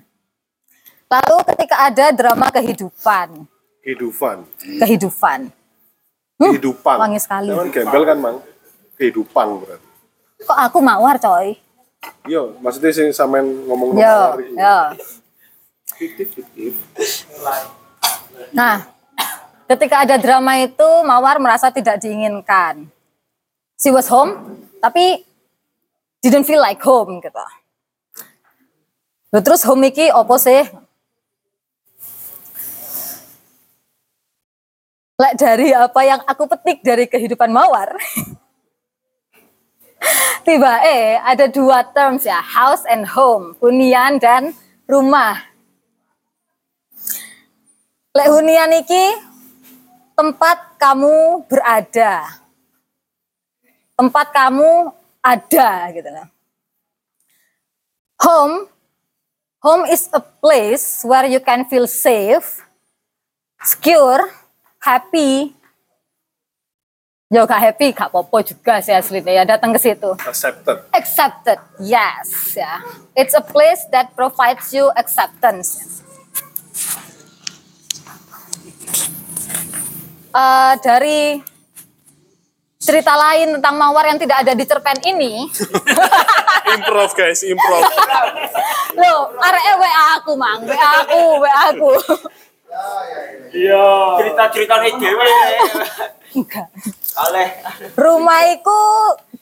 Lalu 1.11 1.37
ketika 1.53 1.91
ada 1.91 2.05
drama 2.15 2.47
kehidupan, 2.49 3.45
Kehidupan. 3.83 4.47
kehidupan. 4.79 5.39
Kehidupan. 6.39 6.95
wangi 6.97 7.19
sekali. 7.19 7.51
Jangan 7.51 7.69
gembel 7.69 8.03
kan, 8.07 8.17
Mang. 8.17 8.37
Kehidupan 8.95 9.47
berarti. 9.59 9.87
Kok 10.41 10.57
aku 10.57 10.77
Mawar 10.81 11.19
coy? 11.19 11.53
Iya, 12.25 12.43
maksudnya 12.61 12.91
sing 12.93 13.09
sampean 13.13 13.45
ngomong 13.65 13.97
Yo, 13.97 14.17
hari. 14.33 14.53
yo. 14.53 14.77
Fiktif, 15.97 16.27
fiktif. 16.33 16.73
Nah, 18.53 18.89
ketika 19.69 20.05
ada 20.05 20.17
drama 20.17 20.57
itu 20.57 20.87
Mawar 21.05 21.37
merasa 21.37 21.69
tidak 21.69 22.01
diinginkan. 22.01 22.89
She 23.77 23.93
was 23.93 24.09
home, 24.09 24.65
tapi 24.81 25.25
didn't 26.21 26.45
feel 26.45 26.61
like 26.61 26.81
home 26.81 27.21
gitu. 27.21 27.41
Loh, 29.31 29.41
terus 29.41 29.61
home 29.65 29.89
iki 29.89 30.09
opo 30.09 30.37
sih? 30.41 30.61
Lek 35.21 35.33
dari 35.37 35.69
apa 35.69 36.01
yang 36.01 36.21
aku 36.25 36.49
petik 36.49 36.81
dari 36.81 37.05
kehidupan 37.05 37.53
Mawar. 37.53 37.93
Tiba 40.41 40.81
eh 40.81 41.21
ada 41.21 41.45
dua 41.45 41.85
terms 41.93 42.25
ya, 42.25 42.41
house 42.41 42.81
and 42.89 43.05
home, 43.05 43.53
hunian 43.61 44.17
dan 44.17 44.57
rumah. 44.89 45.37
Lek 48.11 48.27
hunian 48.27 48.73
iki 48.81 49.05
tempat 50.17 50.81
kamu 50.81 51.45
berada. 51.45 52.41
Tempat 53.93 54.27
kamu 54.33 54.89
ada 55.21 55.93
gitu 55.93 56.09
nah. 56.09 56.27
Home 58.25 58.65
home 59.61 59.85
is 59.93 60.09
a 60.09 60.21
place 60.21 61.05
where 61.05 61.29
you 61.29 61.37
can 61.37 61.69
feel 61.69 61.85
safe, 61.85 62.65
secure, 63.61 64.25
happy. 64.81 65.53
Ya 67.31 67.47
gak 67.47 67.63
happy, 67.63 67.95
gak 67.95 68.11
popo 68.11 68.43
juga 68.43 68.83
sih 68.83 68.91
aslinya 68.91 69.31
ya 69.31 69.43
datang 69.47 69.71
ke 69.71 69.79
situ. 69.79 70.11
Accepted. 70.19 70.83
Accepted, 70.91 71.59
yes 71.79 72.59
ya. 72.59 72.83
It's 73.15 73.31
a 73.31 73.39
place 73.39 73.87
that 73.95 74.11
provides 74.19 74.75
you 74.75 74.91
acceptance. 74.99 76.03
Eh, 80.31 80.73
dari 80.83 81.39
cerita 82.83 83.15
lain 83.15 83.55
tentang 83.59 83.79
mawar 83.79 84.11
yang 84.11 84.19
tidak 84.19 84.43
ada 84.43 84.51
di 84.51 84.63
cerpen 84.67 84.99
ini, 85.07 85.47
Improv 86.75 87.11
guys, 87.15 87.47
improv. 87.47 87.83
loh, 88.95 89.31
arek 89.39 89.65
WA 89.79 90.03
aku 90.19 90.31
mang, 90.35 90.63
WA 90.67 90.89
aku, 91.03 91.19
WA 91.39 91.55
aku. 91.71 91.91
Iya. 93.51 93.87
Cerita-cerita 94.23 94.75
nih 94.79 94.93
dewe. 94.99 95.27
Enggak. 96.31 96.67
Oleh. 97.11 97.47
Rumah 97.99 98.39
itu 98.55 98.79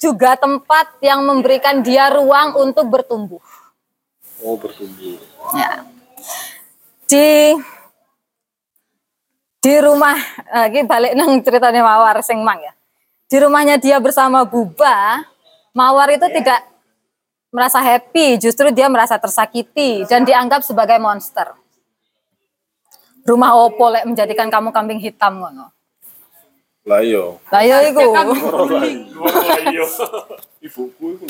juga 0.01 0.33
tempat 0.33 0.97
yang 1.05 1.21
memberikan 1.21 1.85
dia 1.85 2.09
ruang 2.09 2.57
untuk 2.57 2.89
bertumbuh. 2.89 3.41
Oh, 4.41 4.57
bertumbuh. 4.57 5.19
Ya. 5.53 5.85
Di 7.05 7.57
di 9.59 9.75
rumah 9.83 10.15
lagi 10.49 10.87
balik 10.87 11.13
nang 11.19 11.43
ceritanya 11.43 11.83
Mawar 11.83 12.23
sing 12.23 12.41
mang 12.41 12.57
ya. 12.63 12.73
Di 13.29 13.37
rumahnya 13.37 13.77
dia 13.77 14.01
bersama 14.01 14.41
Buba, 14.41 15.21
Mawar 15.75 16.09
itu 16.09 16.25
tidak 16.33 16.65
merasa 17.53 17.77
happy, 17.81 18.41
justru 18.41 18.73
dia 18.73 18.89
merasa 18.89 19.21
tersakiti 19.21 20.05
dan 20.09 20.25
dianggap 20.25 20.65
sebagai 20.65 20.97
monster. 20.97 21.53
Rumah 23.25 23.51
opo 23.53 23.93
lek 23.93 24.09
menjadikan 24.09 24.49
kamu 24.49 24.73
kambing 24.73 24.97
hitam 24.97 25.37
ngono. 25.37 25.69
Lah 26.89 27.05
iya. 27.05 27.21
Lah 27.53 27.61
ya 27.61 27.77
iku. 27.85 28.01
Iya. 29.69 29.85
Ibuku 30.65 31.05
itu. 31.21 31.25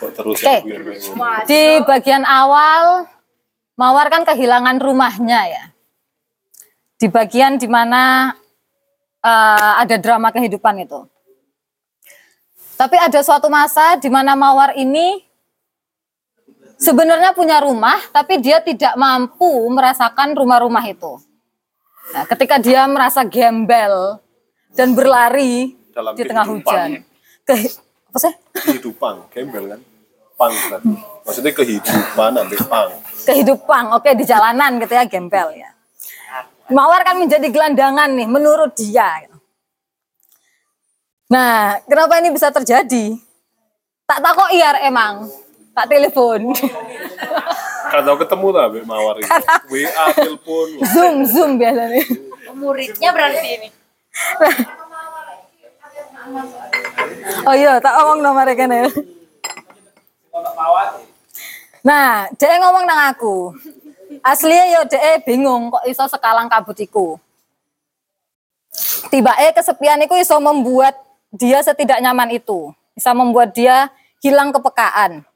Kok 0.00 0.10
terus 0.16 0.40
Oke. 0.40 0.48
ya, 0.48 0.58
biar 0.64 0.80
bingung. 0.80 1.16
Di 1.44 1.62
bagian 1.84 2.24
awal 2.24 3.04
Mawar 3.74 4.06
kan 4.06 4.22
kehilangan 4.22 4.78
rumahnya 4.80 5.40
ya. 5.50 5.64
Di 6.96 7.10
bagian 7.10 7.60
di 7.60 7.68
mana 7.68 8.32
eh, 9.20 9.72
ada 9.84 10.00
drama 10.00 10.32
kehidupan 10.32 10.88
itu. 10.88 11.04
Tapi 12.80 12.96
ada 12.96 13.20
suatu 13.20 13.52
masa 13.52 14.00
di 14.00 14.08
mana 14.08 14.32
Mawar 14.32 14.72
ini 14.78 15.20
sebenarnya 16.84 17.32
punya 17.32 17.64
rumah, 17.64 17.96
tapi 18.12 18.38
dia 18.44 18.60
tidak 18.60 18.92
mampu 19.00 19.48
merasakan 19.72 20.36
rumah-rumah 20.36 20.84
itu. 20.84 21.16
Nah, 22.12 22.28
ketika 22.28 22.60
dia 22.60 22.84
merasa 22.84 23.24
gembel 23.24 24.20
dan 24.76 24.92
berlari 24.92 25.72
Dalam 25.96 26.12
di 26.12 26.22
tengah 26.28 26.44
hujan. 26.44 27.00
Ke, 27.48 27.56
apa 28.12 28.18
sih? 28.20 28.34
kehidupan 28.54 29.26
gembel 29.34 29.64
kan 29.74 29.80
pang 30.34 30.54
berarti 30.54 30.94
maksudnya 31.26 31.52
kehidupan 31.54 32.30
ambil 32.46 32.60
pang 32.66 32.90
kehidupan, 33.24 33.82
oke 33.96 34.10
di 34.14 34.24
jalanan 34.28 34.76
gitu 34.78 34.92
ya 34.94 35.04
gembel 35.08 35.48
ya. 35.56 35.70
Mawar 36.72 37.04
kan 37.04 37.20
menjadi 37.20 37.44
gelandangan 37.52 38.08
nih 38.12 38.28
menurut 38.28 38.72
dia. 38.72 39.28
Nah, 41.28 41.80
kenapa 41.84 42.20
ini 42.20 42.32
bisa 42.32 42.48
terjadi? 42.48 43.16
Tak 44.04 44.20
takut 44.20 44.48
iar 44.52 44.80
emang, 44.84 45.28
tak 45.74 45.86
telepon, 45.90 46.54
tau 47.90 48.16
ketemu 48.22 48.46
tak 48.54 48.64
Mbak 48.70 48.84
Mawar 48.86 49.16
ini 49.18 49.30
WA 49.68 50.04
telepon 50.14 50.66
zoom 50.94 51.16
zoom 51.26 51.50
biasanya. 51.58 52.02
Muridnya 52.54 53.10
berarti 53.10 53.38
ini. 53.42 53.68
Oh 57.44 57.52
iya, 57.52 57.82
tak 57.82 57.92
ngomong 57.98 58.22
nomor 58.22 58.46
mereka 58.46 58.64
nih. 58.70 58.88
Nah, 61.84 62.30
dia 62.38 62.56
ngomong 62.62 62.88
nang 62.88 63.12
aku. 63.12 63.52
Aslinya 64.24 64.64
yo 64.72 64.80
dia 64.88 65.20
bingung 65.20 65.68
kok 65.68 65.84
iso 65.84 66.06
sekalang 66.08 66.48
kabut 66.48 66.78
iku. 66.80 67.18
Tiba 69.12 69.36
eh 69.36 69.52
kesepian 69.52 70.00
iku 70.06 70.16
iso 70.16 70.38
membuat 70.40 70.96
dia 71.28 71.60
setidak 71.60 72.00
nyaman 72.00 72.32
itu. 72.32 72.72
Bisa 72.96 73.12
membuat 73.12 73.52
dia 73.52 73.92
hilang 74.24 74.54
kepekaan. 74.54 75.26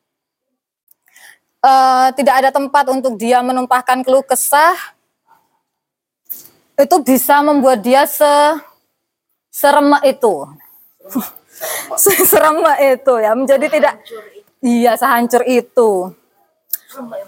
Eh, 1.58 2.08
tidak 2.14 2.34
ada 2.44 2.50
tempat 2.54 2.86
untuk 2.86 3.18
dia 3.18 3.42
menumpahkan 3.42 4.06
keluh 4.06 4.22
kesah. 4.22 4.78
Itu 6.78 7.02
bisa 7.02 7.42
membuat 7.42 7.82
dia 7.82 8.06
se 8.06 8.30
seremek 9.50 10.18
itu. 10.18 10.34
seremek 12.30 12.78
itu 13.02 13.14
ya 13.18 13.32
menjadi 13.34 13.66
tidak 13.66 13.94
iya 14.62 14.94
sehancur 14.94 15.42
itu 15.42 16.14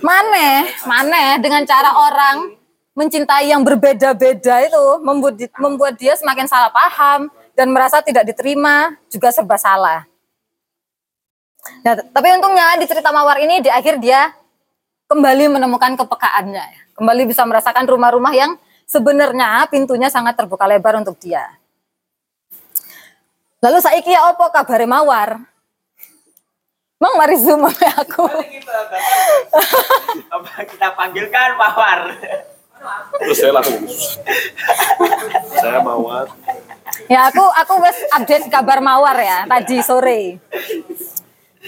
Maneh, 0.00 0.72
maneh 0.88 1.36
dengan 1.38 1.62
cara 1.68 1.92
orang 1.92 2.56
mencintai 2.96 3.52
yang 3.52 3.62
berbeda-beda 3.62 4.66
itu 4.66 4.84
membuat 5.04 5.36
membuat 5.60 5.94
dia 6.00 6.16
semakin 6.16 6.48
salah 6.48 6.72
paham 6.72 7.30
dan 7.54 7.70
merasa 7.70 8.00
tidak 8.02 8.26
diterima, 8.26 8.96
juga 9.12 9.30
serba 9.30 9.60
salah. 9.60 10.09
Nah, 11.84 11.92
tapi 11.96 12.28
untungnya 12.32 12.76
di 12.80 12.86
cerita 12.88 13.12
Mawar 13.12 13.40
ini 13.40 13.60
di 13.60 13.68
akhir 13.68 14.00
dia 14.00 14.32
kembali 15.10 15.58
menemukan 15.58 15.98
kepekaannya, 15.98 16.64
ya. 16.64 16.80
kembali 16.94 17.22
bisa 17.26 17.42
merasakan 17.44 17.84
rumah-rumah 17.88 18.30
yang 18.32 18.54
sebenarnya 18.86 19.66
pintunya 19.68 20.08
sangat 20.08 20.38
terbuka 20.38 20.64
lebar 20.70 20.96
untuk 21.00 21.18
dia. 21.18 21.44
Lalu 23.60 23.78
saiki 23.82 24.14
ya 24.14 24.32
opo 24.32 24.48
kabare 24.48 24.88
Mawar? 24.88 25.36
Mang 27.00 27.16
mari 27.16 27.36
zoom 27.36 27.64
aku. 27.64 28.24
Apa 30.32 30.64
kita 30.64 30.88
panggilkan 30.96 31.56
Mawar? 31.56 32.00
terus 33.20 33.36
saya 33.36 33.52
langsung 33.52 33.84
saya 35.60 35.80
Mawar 35.84 36.26
Ya 37.06 37.28
aku 37.28 37.42
aku 37.42 37.74
wes 37.82 37.98
update 38.14 38.46
kabar 38.50 38.78
Mawar 38.82 39.18
ya 39.18 39.38
tadi 39.46 39.78
sore. 39.82 40.38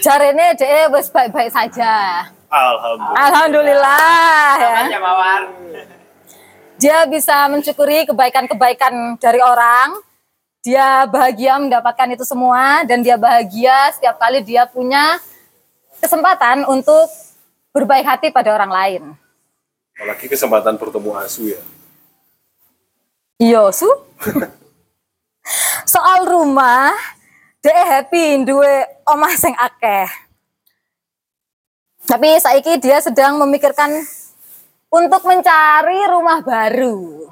Jarene 0.01 0.57
dhek 0.57 0.89
wes 0.89 1.13
baik-baik 1.13 1.53
saja. 1.53 2.25
alhamdulillah 2.49 3.17
Alhamdulillah 3.29 4.53
ya. 4.89 4.99
Mawar. 5.01 5.43
Dia 6.81 7.05
bisa 7.05 7.47
mensyukuri 7.53 8.09
kebaikan-kebaikan 8.09 9.21
dari 9.21 9.41
orang. 9.45 10.01
Dia 10.63 11.05
bahagia 11.11 11.59
mendapatkan 11.59 12.09
itu 12.15 12.25
semua 12.25 12.87
dan 12.87 13.03
dia 13.03 13.19
bahagia 13.19 13.93
setiap 13.93 14.17
kali 14.17 14.41
dia 14.47 14.65
punya 14.65 15.19
kesempatan 15.99 16.65
untuk 16.71 17.11
berbaik 17.75 18.07
hati 18.07 18.29
pada 18.31 18.55
orang 18.55 18.71
lain. 18.71 19.03
apalagi 19.93 20.25
kesempatan 20.27 20.81
bertemu 20.81 21.11
asu 21.21 21.53
ya 21.53 21.61
Iya, 23.43 23.75
su. 23.75 23.91
Soal 25.93 26.31
rumah, 26.31 26.95
dia 27.63 27.79
happy 27.87 28.43
duwe 28.43 28.83
omah 29.07 29.35
sing 29.39 29.55
akeh. 29.55 30.11
Tapi 32.03 32.35
saiki 32.43 32.83
dia 32.83 32.99
sedang 32.99 33.39
memikirkan 33.39 34.03
untuk 34.91 35.23
mencari 35.23 36.03
rumah 36.11 36.43
baru. 36.43 37.31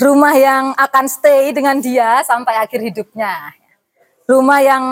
Rumah 0.00 0.34
yang 0.34 0.64
akan 0.72 1.04
stay 1.04 1.52
dengan 1.52 1.76
dia 1.76 2.24
sampai 2.24 2.56
akhir 2.64 2.80
hidupnya. 2.80 3.52
Rumah 4.24 4.60
yang 4.64 4.84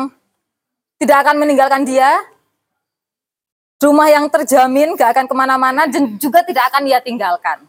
tidak 1.01 1.25
akan 1.25 1.41
meninggalkan 1.41 1.89
dia. 1.89 2.21
Rumah 3.81 4.13
yang 4.13 4.29
terjamin 4.29 4.93
gak 4.93 5.17
akan 5.17 5.25
ke 5.25 5.33
mana-mana 5.33 5.89
dan 5.89 6.21
juga 6.21 6.45
tidak 6.45 6.69
akan 6.69 6.85
dia 6.85 7.01
tinggalkan. 7.01 7.65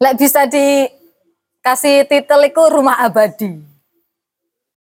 Lek 0.00 0.16
bisa 0.16 0.48
dikasih 0.48 2.08
titel 2.08 2.48
itu 2.48 2.62
rumah 2.72 2.96
abadi. 3.04 3.67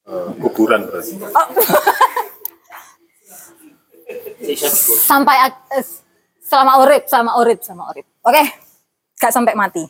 Eh, 0.07 0.29
kuburan 0.39 0.87
berarti 0.87 1.19
Sampai 5.03 5.35
ak- 5.51 5.67
eh, 5.75 5.83
selama 6.39 6.79
urip, 6.79 7.03
selama 7.11 7.35
urip, 7.43 7.59
selama 7.59 7.91
urip. 7.91 8.07
Oke, 8.23 8.39
gak 9.19 9.35
sampai 9.35 9.51
mati. 9.51 9.83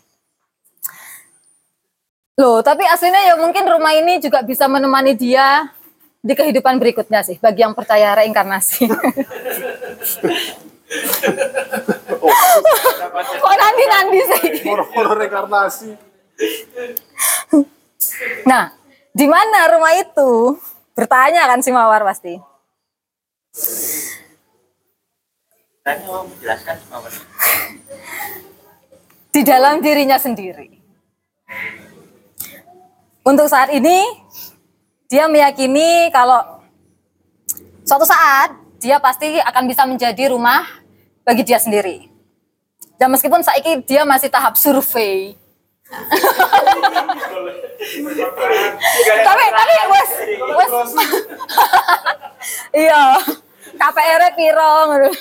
Loh, 2.37 2.65
tapi 2.65 2.81
aslinya 2.85 3.21
ya 3.29 3.33
mungkin 3.37 3.65
rumah 3.69 3.93
ini 3.93 4.17
juga 4.17 4.41
bisa 4.41 4.65
menemani 4.65 5.13
dia 5.13 5.69
di 6.21 6.33
kehidupan 6.33 6.81
berikutnya 6.81 7.21
sih, 7.21 7.37
bagi 7.37 7.61
yang 7.61 7.77
percaya 7.77 8.17
reinkarnasi. 8.17 8.89
Kok 13.37 13.55
nanti-nanti 13.57 14.19
sih? 14.33 14.49
reinkarnasi 14.97 15.89
Nah, 18.45 18.73
di 19.17 19.25
mana 19.25 19.73
rumah 19.73 19.97
itu? 19.97 20.61
Bertanya 20.93 21.49
kan 21.49 21.65
si 21.65 21.73
Mawar 21.73 22.05
pasti. 22.05 22.37
Tanya 25.81 26.05
mau 26.05 26.21
menjelaskan 26.29 26.77
Mawar. 26.93 27.13
di 29.33 29.41
dalam 29.45 29.81
dirinya 29.81 30.17
sendiri. 30.17 30.73
Untuk 33.21 33.45
saat 33.45 33.69
ini, 33.69 34.01
dia 35.05 35.29
meyakini 35.29 36.09
kalau 36.09 36.65
suatu 37.85 38.05
saat 38.05 38.57
dia 38.81 38.97
pasti 38.97 39.37
akan 39.37 39.63
bisa 39.69 39.85
menjadi 39.85 40.33
rumah 40.33 40.65
bagi 41.21 41.45
dia 41.45 41.61
sendiri. 41.61 42.09
Dan 42.97 43.13
meskipun 43.13 43.45
saat 43.45 43.61
ini 43.61 43.85
dia 43.85 44.09
masih 44.09 44.33
tahap 44.33 44.57
survei. 44.57 45.37
Tapi 49.23 49.45
tapi 49.55 49.73
wes 49.87 50.11
wes 50.43 50.71
iya 52.87 53.15
KPR 53.77 54.21
-nya 54.25 54.31
piro 54.33 54.71
ngono. 54.89 55.11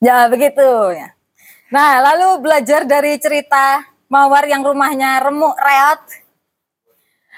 Ya 0.00 0.26
begitu 0.32 0.68
ya. 0.96 1.12
Nah 1.70 2.00
lalu 2.00 2.42
belajar 2.42 2.88
dari 2.88 3.20
cerita 3.20 3.84
Mawar 4.10 4.42
yang 4.50 4.66
rumahnya 4.66 5.22
remuk 5.22 5.54
reot. 5.54 6.02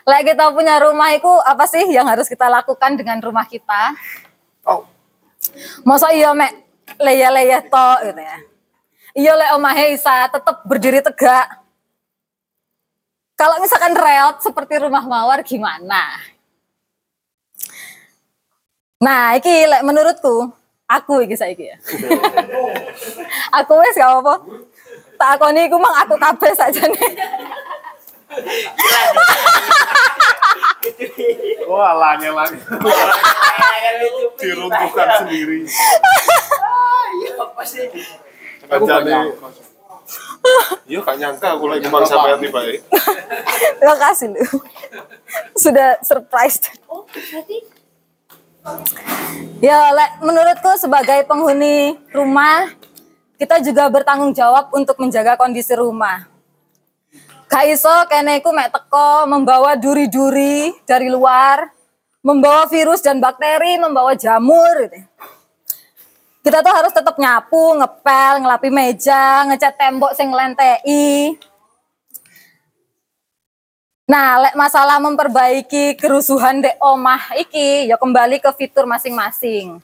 Lah 0.09 0.24
kita 0.24 0.49
punya 0.57 0.80
rumah 0.80 1.12
itu 1.12 1.28
apa 1.45 1.68
sih 1.68 1.84
yang 1.93 2.09
harus 2.09 2.26
kita 2.26 2.49
lakukan 2.49 2.97
dengan 2.97 3.20
rumah 3.20 3.45
kita? 3.45 3.93
oh 4.62 4.86
Masa 5.82 6.14
iya 6.14 6.30
mek 6.32 6.55
leya-leya 6.99 7.61
to 7.66 7.90
gitu 8.07 8.20
ya. 8.22 8.38
Iya 9.12 9.32
lek 9.36 9.51
omahe 9.59 9.93
isa 9.93 10.30
tetep 10.30 10.57
berdiri 10.64 11.05
tegak. 11.05 11.61
Kalau 13.36 13.59
misalkan 13.59 13.93
reot 13.93 14.38
seperti 14.40 14.78
rumah 14.80 15.03
Mawar 15.03 15.43
gimana? 15.43 16.22
Nah, 19.03 19.34
iki 19.34 19.66
lek 19.66 19.82
menurutku 19.82 20.47
aku 20.86 21.26
iki 21.26 21.34
saiki 21.34 21.74
ya. 21.74 21.76
aku 23.59 23.72
wis 23.82 23.99
gak 23.99 24.22
apa. 24.22 24.34
Tak 25.18 25.28
akoni 25.38 25.66
iku 25.66 25.76
mang 25.76 25.97
aku 26.07 26.14
kabeh 26.16 26.53
saja 26.55 26.82
nih. 26.86 27.12
Wah, 31.70 31.93
lanya 31.95 32.30
lagi. 32.35 32.59
Diruntuhkan 34.39 35.09
sendiri. 35.22 35.64
Iya, 37.12 37.30
apa 37.39 37.62
sih? 37.62 37.87
Kancane. 38.66 39.37
Iya, 40.91 40.99
gak 41.07 41.16
nyangka 41.22 41.49
aku 41.55 41.64
lagi 41.70 41.87
kemang 41.87 42.03
sampai 42.03 42.35
tiba 42.43 42.61
ya. 42.66 42.74
Terima 43.78 43.97
kasih 44.01 44.26
lu. 44.35 44.43
Sudah 45.55 46.03
surprised. 46.03 46.66
Ya, 49.62 49.91
Le- 49.95 50.14
menurutku 50.22 50.74
sebagai 50.78 51.22
penghuni 51.26 51.95
rumah, 52.11 52.70
kita 53.39 53.62
juga 53.62 53.87
bertanggung 53.87 54.35
jawab 54.35 54.70
untuk 54.74 54.99
menjaga 54.99 55.39
kondisi 55.39 55.74
rumah. 55.78 56.26
Gak 57.53 57.68
kene 58.09 58.40
iku 58.40 58.48
mek 58.48 58.72
teko 58.72 59.28
membawa 59.28 59.76
duri-duri 59.76 60.72
dari 60.88 61.12
luar, 61.12 61.68
membawa 62.24 62.64
virus 62.64 63.05
dan 63.05 63.20
bakteri, 63.20 63.76
membawa 63.76 64.16
jamur 64.16 64.88
gitu. 64.88 64.96
Kita 66.40 66.64
tuh 66.64 66.72
harus 66.72 66.96
tetap 66.96 67.20
nyapu, 67.20 67.76
ngepel, 67.76 68.40
ngelapi 68.40 68.72
meja, 68.72 69.44
ngecat 69.53 69.76
tembok 69.76 70.16
sing 70.16 70.32
lentei. 70.32 71.36
Nah, 74.09 74.48
lek 74.48 74.57
masalah 74.57 74.96
memperbaiki 74.96 76.00
kerusuhan 76.00 76.64
dek 76.64 76.80
omah 76.80 77.36
iki 77.36 77.84
ya 77.84 78.00
kembali 78.00 78.40
ke 78.40 78.48
fitur 78.57 78.88
masing-masing. 78.88 79.76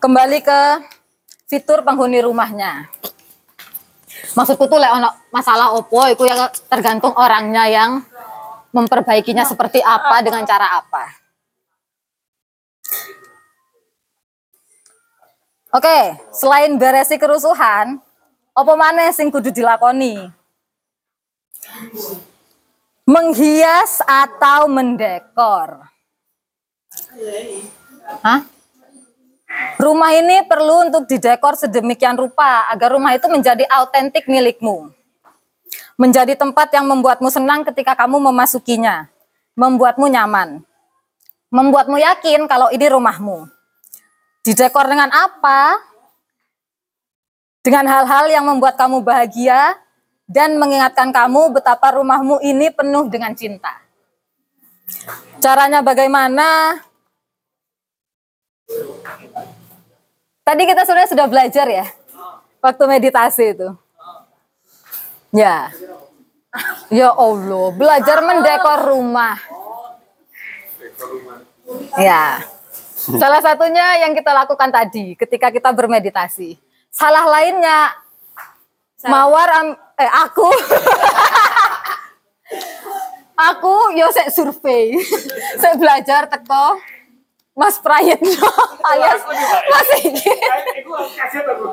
Kembali 0.00 0.40
ke 0.40 0.60
fitur 1.52 1.84
penghuni 1.84 2.24
rumahnya. 2.24 2.88
Maksudku 4.32 4.70
tuh 4.70 4.78
lek 4.78 4.92
ono 4.94 5.10
masalah 5.34 5.74
opo 5.74 6.06
itu 6.06 6.22
ya 6.24 6.48
tergantung 6.70 7.12
orangnya 7.18 7.66
yang 7.66 7.90
memperbaikinya 8.72 9.44
seperti 9.44 9.82
apa 9.82 10.22
dengan 10.24 10.46
cara 10.46 10.80
apa. 10.80 11.04
Oke, 15.72 16.20
selain 16.36 16.76
beresi 16.76 17.16
kerusuhan, 17.16 17.96
apa 18.52 18.72
maneh 18.76 19.08
sing 19.16 19.32
kudu 19.32 19.48
dilakoni? 19.48 20.28
Menghias 23.08 24.04
atau 24.04 24.68
mendekor. 24.68 25.88
Hah? 28.20 28.51
Rumah 29.76 30.10
ini 30.14 30.46
perlu 30.46 30.88
untuk 30.88 31.10
didekor 31.10 31.58
sedemikian 31.58 32.14
rupa 32.14 32.70
agar 32.70 32.94
rumah 32.94 33.12
itu 33.16 33.26
menjadi 33.26 33.66
autentik 33.68 34.30
milikmu. 34.30 34.92
Menjadi 35.98 36.38
tempat 36.38 36.72
yang 36.72 36.86
membuatmu 36.88 37.28
senang 37.28 37.66
ketika 37.66 37.98
kamu 37.98 38.20
memasukinya. 38.32 39.10
Membuatmu 39.58 40.08
nyaman. 40.08 40.64
Membuatmu 41.52 42.00
yakin 42.00 42.48
kalau 42.48 42.72
ini 42.72 42.86
rumahmu. 42.88 43.44
Didekor 44.42 44.88
dengan 44.88 45.12
apa? 45.12 45.76
Dengan 47.62 47.86
hal-hal 47.86 48.26
yang 48.32 48.48
membuat 48.48 48.74
kamu 48.74 49.04
bahagia 49.04 49.78
dan 50.26 50.56
mengingatkan 50.56 51.12
kamu 51.12 51.54
betapa 51.54 51.94
rumahmu 51.94 52.40
ini 52.42 52.72
penuh 52.72 53.06
dengan 53.06 53.36
cinta. 53.36 53.84
Caranya 55.38 55.84
bagaimana? 55.84 56.80
Tadi 60.42 60.62
kita 60.66 60.82
sudah 60.82 61.06
sudah 61.06 61.26
belajar 61.30 61.66
ya, 61.70 61.86
waktu 62.58 62.84
meditasi 62.90 63.54
itu. 63.54 63.68
Ya, 65.32 65.70
ya 66.90 67.14
Allah, 67.14 67.66
belajar 67.72 68.18
mendekor 68.20 68.90
rumah. 68.90 69.38
Ya, 71.96 72.42
salah 73.16 73.40
satunya 73.40 74.02
yang 74.02 74.12
kita 74.18 74.34
lakukan 74.34 74.68
tadi 74.68 75.14
ketika 75.14 75.54
kita 75.54 75.70
bermeditasi. 75.70 76.58
Salah 76.92 77.24
lainnya, 77.24 77.96
mawar 79.08 79.48
am- 79.62 79.80
eh 79.98 80.10
aku 80.10 80.46
aku 83.50 83.74
yo 83.98 84.06
sek 84.14 84.30
survei 84.30 84.94
saya 85.60 85.74
belajar 85.74 86.30
teko 86.30 86.78
Mas 87.52 87.76
Prayitno 87.78 88.48
alias 88.90 89.22
Mas 89.68 89.88
Iki 90.00 90.32
Iku 90.80 90.92
kaget 90.96 91.44
aku. 91.44 91.64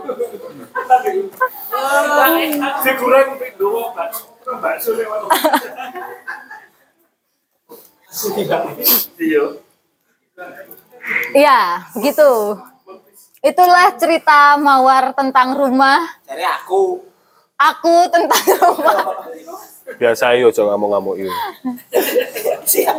Bakso 4.59 4.91
lewat. 4.97 5.21
Iya. 9.21 9.43
Iya 11.31 11.59
begitu 11.95 12.57
itulah 13.39 13.87
cerita 13.95 14.59
Mawar 14.59 15.15
tentang 15.15 15.55
rumah 15.55 16.03
Cari 16.27 16.43
aku. 16.43 17.05
aku 17.55 17.95
tentang 18.11 18.43
rumah 18.59 18.99
Biasa 19.95 20.37
yo 20.37 20.53
aja 20.53 20.61
ngamuk-ngamuk 20.69 21.17
yo. 21.17 21.33
Siap. 22.61 22.93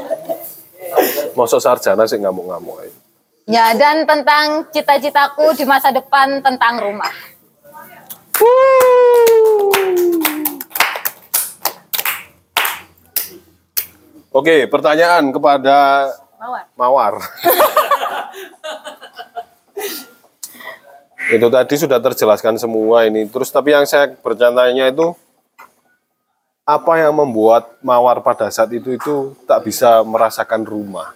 Mosok 1.36 1.60
sarjana 1.60 2.08
sih 2.08 2.18
ngamuk-ngamuk 2.18 2.88
ya 3.50 3.74
dan 3.76 4.06
tentang 4.06 4.66
cita-citaku 4.70 5.52
di 5.58 5.64
masa 5.68 5.90
depan 5.92 6.40
tentang 6.40 6.80
rumah 6.80 7.12
Oke, 14.30 14.70
pertanyaan 14.70 15.34
kepada 15.34 16.06
Mawar 16.38 16.64
Mawar. 16.78 17.14
itu 21.34 21.46
tadi 21.50 21.74
sudah 21.74 21.98
terjelaskan 21.98 22.54
semua 22.58 23.10
ini. 23.10 23.26
Terus 23.26 23.50
tapi 23.50 23.74
yang 23.74 23.86
saya 23.90 24.14
bertanya 24.14 24.86
itu 24.86 25.18
apa 26.70 27.02
yang 27.02 27.14
membuat 27.18 27.74
Mawar 27.82 28.22
pada 28.22 28.46
saat 28.52 28.70
itu 28.70 28.94
itu 28.94 29.34
tak 29.48 29.66
bisa 29.66 30.06
merasakan 30.06 30.62
rumah? 30.62 31.10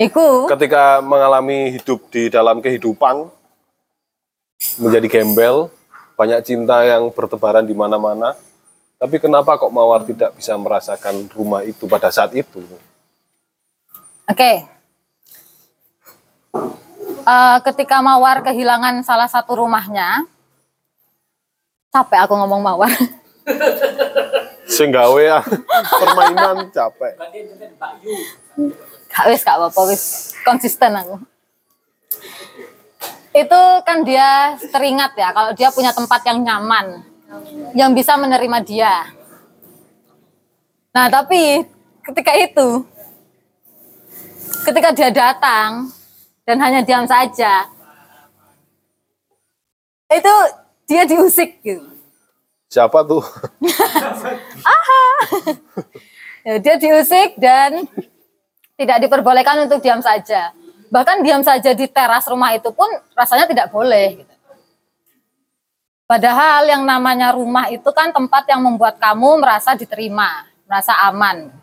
Iku 0.00 0.50
Ketika 0.50 0.98
mengalami 0.98 1.78
hidup 1.78 2.10
di 2.10 2.26
dalam 2.26 2.58
kehidupan 2.58 3.30
menjadi 4.82 5.06
gembel, 5.20 5.70
banyak 6.18 6.42
cinta 6.42 6.82
yang 6.82 7.10
bertebaran 7.14 7.62
di 7.62 7.74
mana-mana. 7.74 8.34
Tapi 8.98 9.18
kenapa 9.18 9.58
kok 9.58 9.74
Mawar 9.74 10.06
tidak 10.06 10.34
bisa 10.38 10.54
merasakan 10.54 11.26
rumah 11.34 11.66
itu 11.66 11.90
pada 11.90 12.10
saat 12.10 12.34
itu? 12.38 12.62
Oke. 14.30 14.71
Eh, 17.22 17.58
ketika 17.70 18.02
Mawar 18.02 18.42
kehilangan 18.42 19.06
salah 19.06 19.30
satu 19.30 19.62
rumahnya, 19.62 20.26
capek 21.94 22.26
aku 22.26 22.34
ngomong 22.34 22.58
Mawar. 22.58 22.90
Sing 24.74 24.90
gawe 24.90 25.22
ah, 25.38 25.44
permainan 26.02 26.66
capek. 26.74 27.14
Gak 29.06 29.24
wis, 29.30 29.42
gak 29.46 29.54
apa-apa 29.54 29.80
wis 29.86 30.34
konsisten 30.42 30.98
aku. 30.98 31.22
Itu 33.30 33.60
kan 33.86 34.02
dia 34.02 34.58
teringat 34.74 35.14
ya 35.14 35.30
kalau 35.30 35.50
dia 35.54 35.70
punya 35.70 35.94
tempat 35.94 36.26
yang 36.26 36.42
nyaman, 36.42 37.06
yang 37.78 37.94
bisa 37.94 38.18
menerima 38.18 38.58
dia. 38.66 39.06
Nah 40.90 41.06
tapi 41.06 41.62
ketika 42.02 42.34
itu, 42.34 42.82
ketika 44.66 44.90
dia 44.90 45.10
datang 45.14 46.01
dan 46.42 46.58
hanya 46.58 46.82
diam 46.82 47.06
saja, 47.06 47.70
itu 50.10 50.34
dia 50.86 51.02
diusik 51.06 51.62
gitu. 51.62 51.86
Siapa 52.68 53.04
tuh? 53.04 53.24
Ya, 56.42 56.58
dia 56.58 56.74
diusik 56.74 57.38
dan 57.38 57.86
tidak 58.74 59.06
diperbolehkan 59.06 59.62
untuk 59.62 59.78
diam 59.78 60.02
saja. 60.02 60.50
Bahkan 60.90 61.22
diam 61.22 61.38
saja 61.46 61.70
di 61.70 61.86
teras 61.86 62.26
rumah 62.26 62.50
itu 62.50 62.66
pun 62.74 62.90
rasanya 63.14 63.46
tidak 63.46 63.70
boleh. 63.70 64.26
gitu. 64.26 64.34
Padahal 66.10 66.66
yang 66.66 66.82
namanya 66.82 67.30
rumah 67.30 67.70
itu 67.70 67.86
kan 67.94 68.10
tempat 68.10 68.42
yang 68.50 68.58
membuat 68.58 68.98
kamu 68.98 69.38
merasa 69.38 69.78
diterima, 69.78 70.42
merasa 70.66 70.98
aman. 71.06 71.54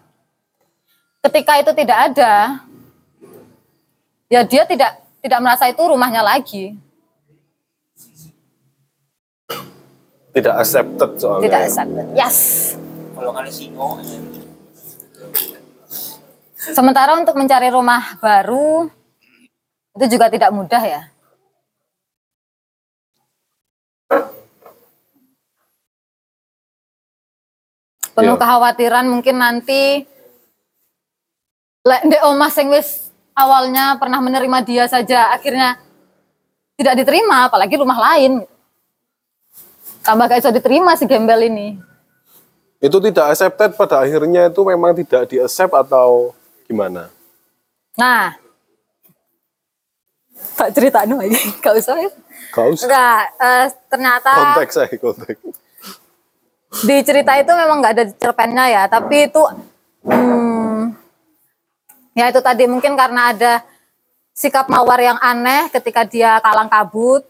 Ketika 1.28 1.60
itu 1.60 1.76
tidak 1.76 2.16
ada, 2.16 2.64
ya 4.30 4.46
dia 4.46 4.64
tidak 4.64 5.02
tidak 5.20 5.40
merasa 5.42 5.68
itu 5.68 5.82
rumahnya 5.82 6.22
lagi. 6.24 6.78
Tidak 10.30 10.56
accepted 10.56 11.18
soalnya. 11.18 11.46
Tidak 11.50 11.62
accepted. 11.66 12.06
Yes. 12.14 12.38
Kalau 13.18 13.34
kali 13.34 13.52
singo. 13.52 13.98
Ya. 14.00 14.22
Sementara 16.70 17.18
untuk 17.18 17.34
mencari 17.34 17.74
rumah 17.74 18.22
baru 18.22 18.88
itu 19.98 20.06
juga 20.16 20.30
tidak 20.30 20.54
mudah 20.54 20.84
ya. 20.86 21.02
Penuh 28.14 28.36
yeah. 28.36 28.40
kekhawatiran 28.40 29.06
mungkin 29.10 29.40
nanti 29.42 30.04
lek 31.88 32.02
ndek 32.06 32.22
omah 32.28 32.52
sing 32.52 32.68
wis 32.70 33.09
awalnya 33.40 33.96
pernah 33.96 34.20
menerima 34.20 34.58
dia 34.62 34.84
saja 34.86 35.32
akhirnya 35.32 35.80
tidak 36.76 37.00
diterima 37.00 37.48
apalagi 37.48 37.80
rumah 37.80 37.96
lain 37.98 38.44
tambah 40.00 40.28
gak 40.28 40.40
bisa 40.40 40.52
diterima 40.52 40.96
si 40.96 41.08
gembel 41.08 41.40
ini 41.44 41.80
Itu 42.80 43.04
tidak 43.04 43.36
accepted 43.36 43.76
pada 43.76 44.08
akhirnya 44.08 44.48
itu 44.48 44.62
memang 44.64 44.96
tidak 44.96 45.28
di-accept 45.28 45.72
atau 45.74 46.32
gimana? 46.64 47.12
nah 47.96 48.32
tak 50.56 50.72
cerita 50.72 51.04
nu 51.04 51.20
aja 51.20 51.36
gak 51.60 51.76
usah 51.76 51.96
ya 51.96 52.12
Gak 52.50 52.66
usah. 52.72 52.86
enggak 52.88 53.22
eh, 53.38 53.66
ternyata 53.92 54.32
Konteks 54.32 54.74
saya, 54.74 54.94
konteks. 54.96 55.40
di 56.82 56.96
cerita 57.04 57.36
itu 57.36 57.52
memang 57.52 57.78
nggak 57.78 57.94
ada 57.94 58.06
cerpennya 58.16 58.66
ya, 58.70 58.84
tapi 58.86 59.28
itu 59.28 59.42
hmm, 60.06 60.49
ya 62.20 62.28
itu 62.28 62.44
tadi 62.44 62.68
mungkin 62.68 63.00
karena 63.00 63.32
ada 63.32 63.64
sikap 64.36 64.68
mawar 64.68 65.00
yang 65.00 65.16
aneh 65.24 65.72
ketika 65.72 66.04
dia 66.04 66.36
kalang 66.44 66.68
kabut 66.68 67.24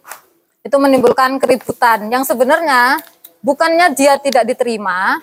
itu 0.66 0.76
menimbulkan 0.82 1.38
keributan. 1.38 2.10
Yang 2.10 2.34
sebenarnya 2.34 2.98
bukannya 3.46 3.94
dia 3.94 4.18
tidak 4.18 4.50
diterima, 4.50 5.22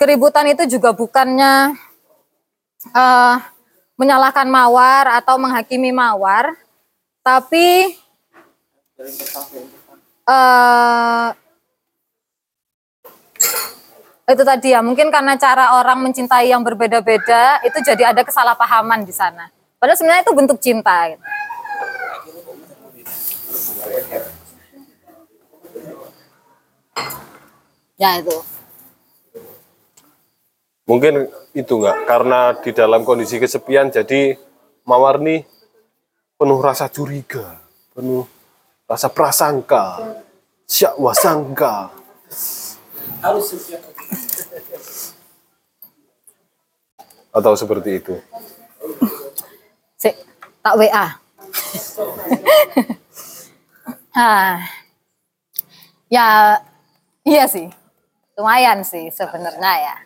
keributan 0.00 0.48
itu 0.48 0.64
juga 0.80 0.96
bukannya 0.96 1.76
eh, 2.96 3.36
menyalahkan 4.00 4.48
mawar 4.48 5.20
atau 5.20 5.36
menghakimi 5.36 5.92
mawar, 5.92 6.56
tapi 7.20 7.92
eh 10.28 11.28
itu 14.28 14.42
tadi 14.44 14.76
ya 14.76 14.84
mungkin 14.84 15.08
karena 15.08 15.40
cara 15.40 15.80
orang 15.80 16.04
mencintai 16.04 16.52
yang 16.52 16.60
berbeda-beda 16.60 17.64
itu 17.64 17.78
jadi 17.80 18.12
ada 18.12 18.20
kesalahpahaman 18.20 19.08
di 19.08 19.14
sana 19.16 19.48
padahal 19.80 19.96
sebenarnya 19.96 20.22
itu 20.28 20.34
bentuk 20.36 20.58
cinta 20.60 20.96
gitu. 21.08 21.24
ya 27.98 28.20
itu 28.20 28.36
Mungkin 30.88 31.28
itu 31.52 31.84
enggak, 31.84 32.08
karena 32.08 32.56
di 32.64 32.72
dalam 32.72 33.04
kondisi 33.04 33.36
kesepian 33.36 33.92
jadi 33.92 34.40
Mawar 34.88 35.20
nih 35.20 35.44
penuh 36.40 36.56
rasa 36.64 36.88
curiga, 36.88 37.60
penuh 37.92 38.24
rasa 38.88 39.12
prasangka, 39.12 40.16
syakwasangka. 40.64 41.92
Harus 43.20 43.52
setiap 43.52 43.84
Atau 47.38 47.54
seperti 47.54 48.02
itu. 48.02 48.14
Sik, 50.02 50.14
tak 50.62 50.74
WA 50.74 51.06
Hah. 54.18 54.58
ya 56.10 56.58
iya 57.22 57.44
sih 57.46 57.70
lumayan 58.38 58.82
sih 58.82 59.10
sebenarnya 59.10 59.72
ya 59.78 59.96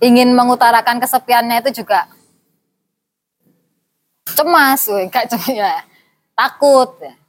ingin 0.00 0.32
mengutarakan 0.32 1.00
kesepiannya 1.00 1.60
itu 1.60 1.84
juga 1.84 2.08
cemas, 4.32 4.88
cuma 4.88 5.52
ya 5.52 5.84
takut. 6.32 6.96
ya. 7.04 7.19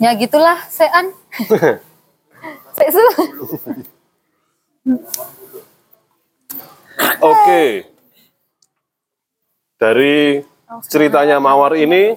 Ya 0.00 0.16
gitulah, 0.16 0.56
Sean. 0.72 1.12
Seksu. 2.76 3.04
Oke. 7.20 7.84
Dari 9.80 10.44
ceritanya 10.88 11.40
Mawar 11.40 11.76
ini, 11.76 12.16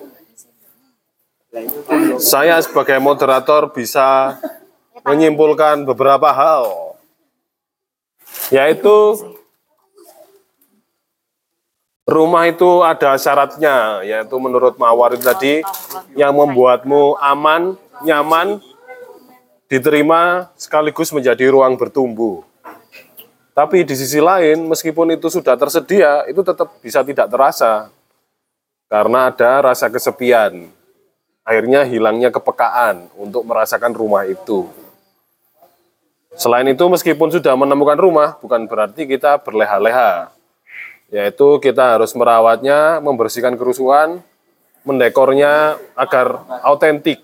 saya 2.20 2.60
sebagai 2.64 3.00
moderator 3.04 3.72
bisa 3.72 4.40
menyimpulkan 5.04 5.84
beberapa 5.84 6.32
hal. 6.32 6.96
Yaitu 8.52 9.20
rumah 12.04 12.44
itu 12.48 12.84
ada 12.84 13.16
syaratnya, 13.16 14.04
yaitu 14.04 14.36
menurut 14.40 14.76
Mawar 14.76 15.16
itu 15.16 15.24
tadi 15.24 15.64
yang 16.16 16.36
membuatmu 16.36 17.16
aman, 17.20 17.80
nyaman, 18.04 18.60
diterima 19.72 20.52
sekaligus 20.60 21.10
menjadi 21.16 21.50
ruang 21.50 21.80
bertumbuh. 21.80 22.44
Tapi 23.54 23.86
di 23.86 23.94
sisi 23.94 24.18
lain, 24.18 24.66
meskipun 24.66 25.14
itu 25.14 25.30
sudah 25.30 25.54
tersedia, 25.54 26.26
itu 26.26 26.42
tetap 26.42 26.74
bisa 26.82 27.06
tidak 27.06 27.30
terasa. 27.30 27.94
Karena 28.90 29.30
ada 29.30 29.62
rasa 29.62 29.94
kesepian. 29.94 30.74
Akhirnya 31.46 31.86
hilangnya 31.86 32.34
kepekaan 32.34 33.14
untuk 33.14 33.46
merasakan 33.46 33.94
rumah 33.94 34.26
itu. 34.26 34.66
Selain 36.34 36.66
itu, 36.66 36.82
meskipun 36.82 37.30
sudah 37.30 37.54
menemukan 37.54 37.94
rumah, 37.94 38.42
bukan 38.42 38.66
berarti 38.66 39.06
kita 39.06 39.38
berleha-leha. 39.46 40.33
Yaitu 41.14 41.62
kita 41.62 41.94
harus 41.94 42.18
merawatnya, 42.18 42.98
membersihkan 42.98 43.54
kerusuhan, 43.54 44.26
mendekornya 44.82 45.78
agar 45.94 46.42
autentik. 46.66 47.22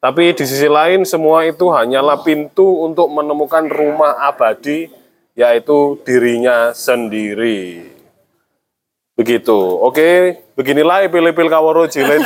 Tapi 0.00 0.32
di 0.32 0.44
sisi 0.48 0.64
lain, 0.64 1.04
semua 1.04 1.44
itu 1.44 1.68
hanyalah 1.68 2.24
pintu 2.24 2.88
untuk 2.88 3.12
menemukan 3.12 3.68
rumah 3.68 4.16
abadi, 4.16 4.88
yaitu 5.36 6.00
dirinya 6.08 6.72
sendiri. 6.72 7.84
Begitu. 9.12 9.60
Oke, 9.84 10.40
beginilah 10.56 11.04
ipil-ipil 11.04 11.52
kawaro 11.52 11.84
jilid. 11.84 12.24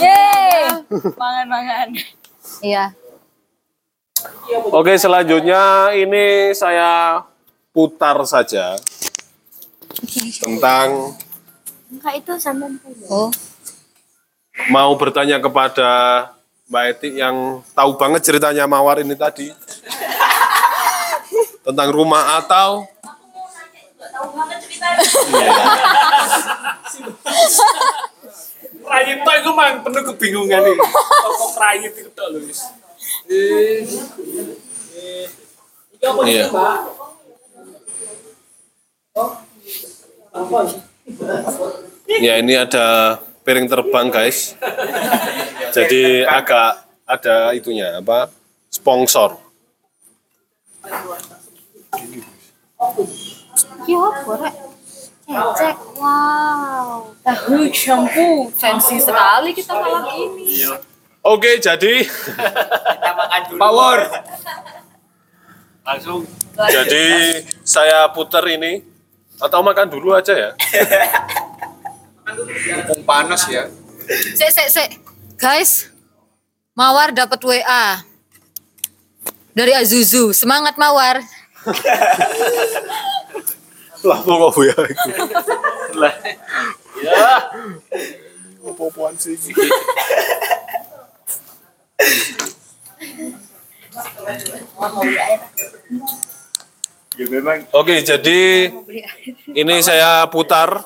Yeay. 0.00 0.72
Mangan-mangan. 1.20 1.88
Iya. 2.64 2.96
Oke, 4.72 4.94
selanjutnya 4.98 5.90
ini 5.92 6.54
saya 6.54 7.22
putar 7.74 8.16
saja 8.24 8.76
tentang 10.40 11.12
Enggak 11.86 12.14
itu 12.18 12.32
sampai 12.40 12.72
Oh. 13.06 13.30
mau 14.72 14.90
bertanya 14.98 15.38
kepada 15.38 15.90
Mbak 16.66 16.84
Eti 16.98 17.08
yang 17.22 17.62
tahu 17.78 17.94
banget 17.94 18.26
ceritanya 18.26 18.66
Mawar 18.66 18.98
ini 18.98 19.14
tadi. 19.14 19.54
Tentang 21.62 21.88
rumah 21.94 22.42
atau? 22.42 22.82
Rayit 28.86 29.18
tok 29.26 29.34
iku 29.42 29.50
mang 29.54 29.82
penuh 29.82 30.02
kebingungan 30.14 30.62
iki. 30.62 30.78
Pokok 30.80 31.52
rayit 31.58 31.92
Iya. 33.26 33.82
Ya 42.06 42.34
ini 42.38 42.54
ada 42.54 43.18
piring 43.42 43.66
terbang 43.66 44.06
guys. 44.10 44.54
Jadi 45.76 46.22
agak 46.22 46.86
ada 47.06 47.50
itunya 47.54 47.98
apa 47.98 48.30
sponsor. 48.70 49.38
Iya, 53.86 54.06
boleh. 54.26 54.52
Cek, 55.26 55.74
wow. 55.98 57.10
tahu 57.26 57.66
shampoo 57.74 58.46
fancy 58.54 59.02
sekali 59.02 59.50
kita 59.50 59.74
malam 59.74 60.06
ini. 60.14 60.62
Oke 61.26 61.58
jadi 61.58 62.06
Kita 62.06 63.10
makan 63.18 63.40
dulu. 63.50 63.58
Power. 63.58 63.98
Langsung 65.82 66.22
jadi 66.54 67.06
saya 67.66 68.06
putar 68.14 68.46
ini 68.46 68.80
atau 69.42 69.60
makan 69.60 69.90
dulu 69.90 70.14
aja 70.14 70.32
ya. 70.32 70.50
mumpung 72.78 73.02
panas 73.02 73.42
ya. 73.50 73.66
Sek, 74.08 74.50
sek, 74.54 74.68
sek. 74.70 74.90
Guys, 75.36 75.90
Mawar 76.78 77.10
dapat 77.12 77.42
WA 77.42 78.00
dari 79.52 79.72
Azuzu. 79.74 80.30
Semangat 80.30 80.78
Mawar. 80.78 81.20
Lah 84.06 84.18
kok 84.22 84.58
ya. 84.62 84.78
Lah. 85.98 86.14
Ya. 87.02 87.50
Apa-apaan 88.66 89.14
sih 89.18 89.38
Oke, 97.72 98.04
jadi 98.04 98.68
ini 99.56 99.74
saya 99.80 100.28
putar. 100.28 100.84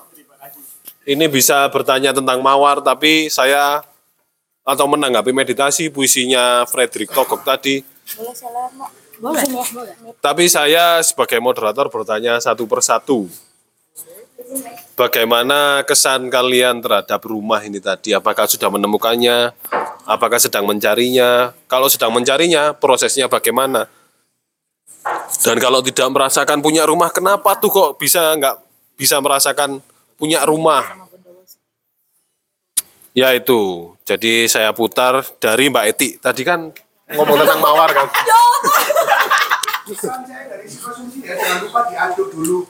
Ini 1.02 1.26
bisa 1.26 1.66
bertanya 1.72 2.14
tentang 2.14 2.38
mawar, 2.38 2.78
tapi 2.84 3.26
saya 3.32 3.82
atau 4.62 4.86
menanggapi 4.86 5.34
meditasi 5.34 5.90
puisinya 5.90 6.62
Frederick 6.70 7.10
Togok 7.10 7.42
tadi. 7.42 7.82
Tapi 10.22 10.44
saya 10.46 11.02
sebagai 11.02 11.42
moderator 11.42 11.90
bertanya 11.90 12.38
satu 12.38 12.64
persatu. 12.70 13.26
Bagaimana 14.98 15.86
kesan 15.86 16.28
kalian 16.28 16.82
terhadap 16.82 17.22
rumah 17.24 17.62
ini 17.62 17.78
tadi? 17.78 18.12
Apakah 18.12 18.50
sudah 18.50 18.68
menemukannya? 18.68 19.54
Apakah 20.04 20.42
sedang 20.42 20.66
mencarinya? 20.66 21.54
Kalau 21.70 21.86
sedang 21.86 22.10
mencarinya, 22.10 22.74
prosesnya 22.74 23.30
bagaimana? 23.30 23.86
Dan 25.40 25.56
kalau 25.56 25.80
tidak 25.80 26.10
merasakan 26.12 26.60
punya 26.60 26.84
rumah, 26.84 27.08
kenapa 27.08 27.56
tuh 27.56 27.70
kok 27.72 27.90
bisa 27.96 28.34
nggak 28.36 28.56
bisa 28.98 29.16
merasakan 29.22 29.80
punya 30.20 30.44
rumah? 30.44 30.84
Ya 33.16 33.32
itu. 33.32 33.94
Jadi 34.04 34.46
saya 34.50 34.74
putar 34.76 35.24
dari 35.40 35.72
Mbak 35.72 35.84
Eti. 35.94 36.08
Tadi 36.20 36.42
kan 36.44 36.68
ngomong 37.14 37.36
tentang 37.40 37.60
mawar 37.62 37.90
kan? 37.90 38.06
Pesan 39.90 40.22
saya 40.22 40.46
dari 40.46 40.70
konsumsi 40.70 41.18
ya, 41.26 41.34
jangan 41.34 41.66
lupa 41.66 41.80
diaduk 41.90 42.28
dulu. 42.30 42.62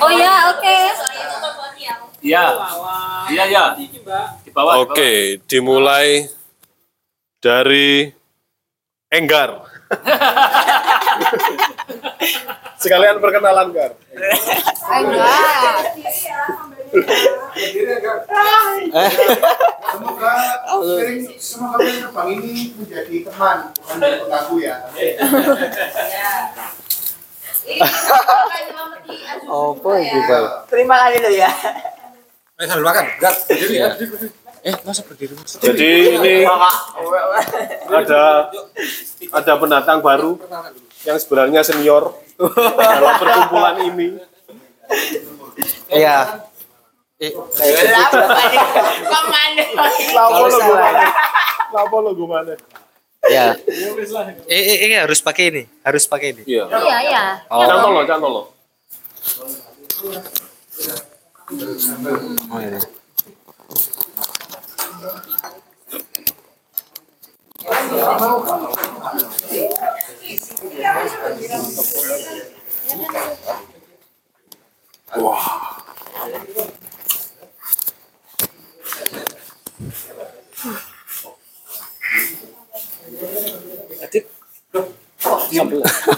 Oh 0.00 0.10
ya, 0.10 0.34
oke. 0.54 0.76
Iya. 2.24 2.44
Iya, 3.30 3.42
iya. 3.52 3.64
Di 4.42 4.50
bawah. 4.50 4.74
di 4.80 4.82
Oke, 4.82 5.12
dimulai 5.44 6.26
dari 7.38 8.08
Enggar. 9.12 9.60
Sekalian 12.84 13.16
perkenalan, 13.16 13.72
Gar. 13.72 13.92
Berdiri 17.54 17.92
enggak? 17.96 18.18
Semoga 19.94 20.34
sering 20.98 21.22
semoga 21.38 21.78
terbang 21.80 22.28
ini 22.38 22.54
menjadi 22.76 23.16
teman, 23.30 23.58
bukan 23.72 23.98
pengganggu 23.98 24.56
ya. 24.60 24.76
Apa 29.44 29.90
itu, 30.00 30.18
Pak? 30.28 30.42
Terima 30.68 30.96
kasih 31.08 31.20
lo 31.24 31.30
ya. 31.32 31.50
Jadi 35.60 35.90
ini 36.16 36.34
ada 37.90 38.48
ada 39.28 39.52
pendatang 39.60 39.98
baru 40.00 40.40
yang 41.04 41.18
sebenarnya 41.20 41.60
senior 41.66 42.16
dalam 42.78 43.14
perkumpulan 43.20 43.76
ini. 43.92 44.16
Iya. 45.92 46.40
Lapo 50.14 50.44
lo 50.48 50.58
gimana? 50.60 51.04
Lapo 51.72 51.96
lo 52.00 52.10
gimana? 52.16 52.52
Ya. 53.30 53.56
Eh, 54.48 54.52
eh, 54.52 54.76
eh, 54.92 55.00
harus 55.00 55.20
pakai 55.24 55.44
ini, 55.48 55.62
harus 55.80 56.04
pakai 56.04 56.36
ini. 56.36 56.42
Iya. 56.44 56.64
Iya, 56.68 56.98
iya. 57.08 57.24
Cantol 57.48 57.90
lo, 57.96 58.02
cantol 58.04 58.32
lo. 58.32 58.42
Oh, 75.16 75.74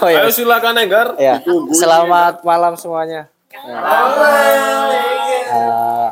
Oh 0.03 0.09
ya. 0.11 0.27
Ayo 0.27 0.31
silakan 0.35 0.75
Enggar. 0.83 1.15
Ya. 1.15 1.39
Selamat 1.71 2.43
malam 2.43 2.75
semuanya. 2.75 3.31
Eh, 5.47 6.09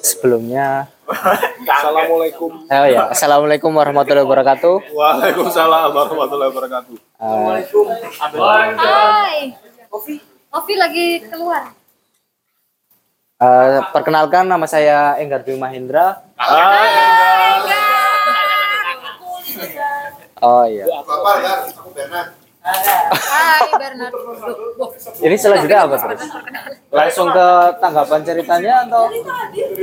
ta? 0.00 0.06
sebelumnya, 0.06 0.86
Assalamualaikum. 1.66 2.50
oh 2.70 2.86
ya, 2.86 3.10
assalamualaikum 3.10 3.70
warahmatullahi 3.74 4.24
wabarakatuh. 4.24 4.94
Waalaikumsalam 4.94 5.90
warahmatullahi 5.90 6.50
wabarakatuh. 6.54 6.94
Eh, 6.96 7.60
Hai. 8.78 9.54
Ovi 10.52 10.74
lagi 10.78 11.06
keluar. 11.26 11.74
eh, 13.42 13.78
perkenalkan 13.90 14.46
nama 14.46 14.66
saya 14.70 15.18
Enggar 15.18 15.42
Dwi 15.42 15.58
Mahendra. 15.58 16.22
Oh 20.42 20.64
iya. 20.66 20.84
Bapak 21.00 21.34
ya, 21.38 21.52
aku 21.70 21.90
Bernard. 21.90 22.28
Hai, 22.62 23.62
Bernard. 23.80 24.14
Ini 25.18 25.36
selanjutnya 25.36 25.78
apa 25.80 25.96
terus? 25.96 26.22
Langsung 26.90 27.30
ke 27.30 27.48
tanggapan 27.78 28.20
ceritanya 28.22 28.74
atau 28.84 29.06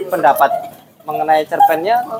pendapat 0.07 0.52
mengenai 1.03 1.44
cerpennya 1.44 2.03
atau? 2.03 2.19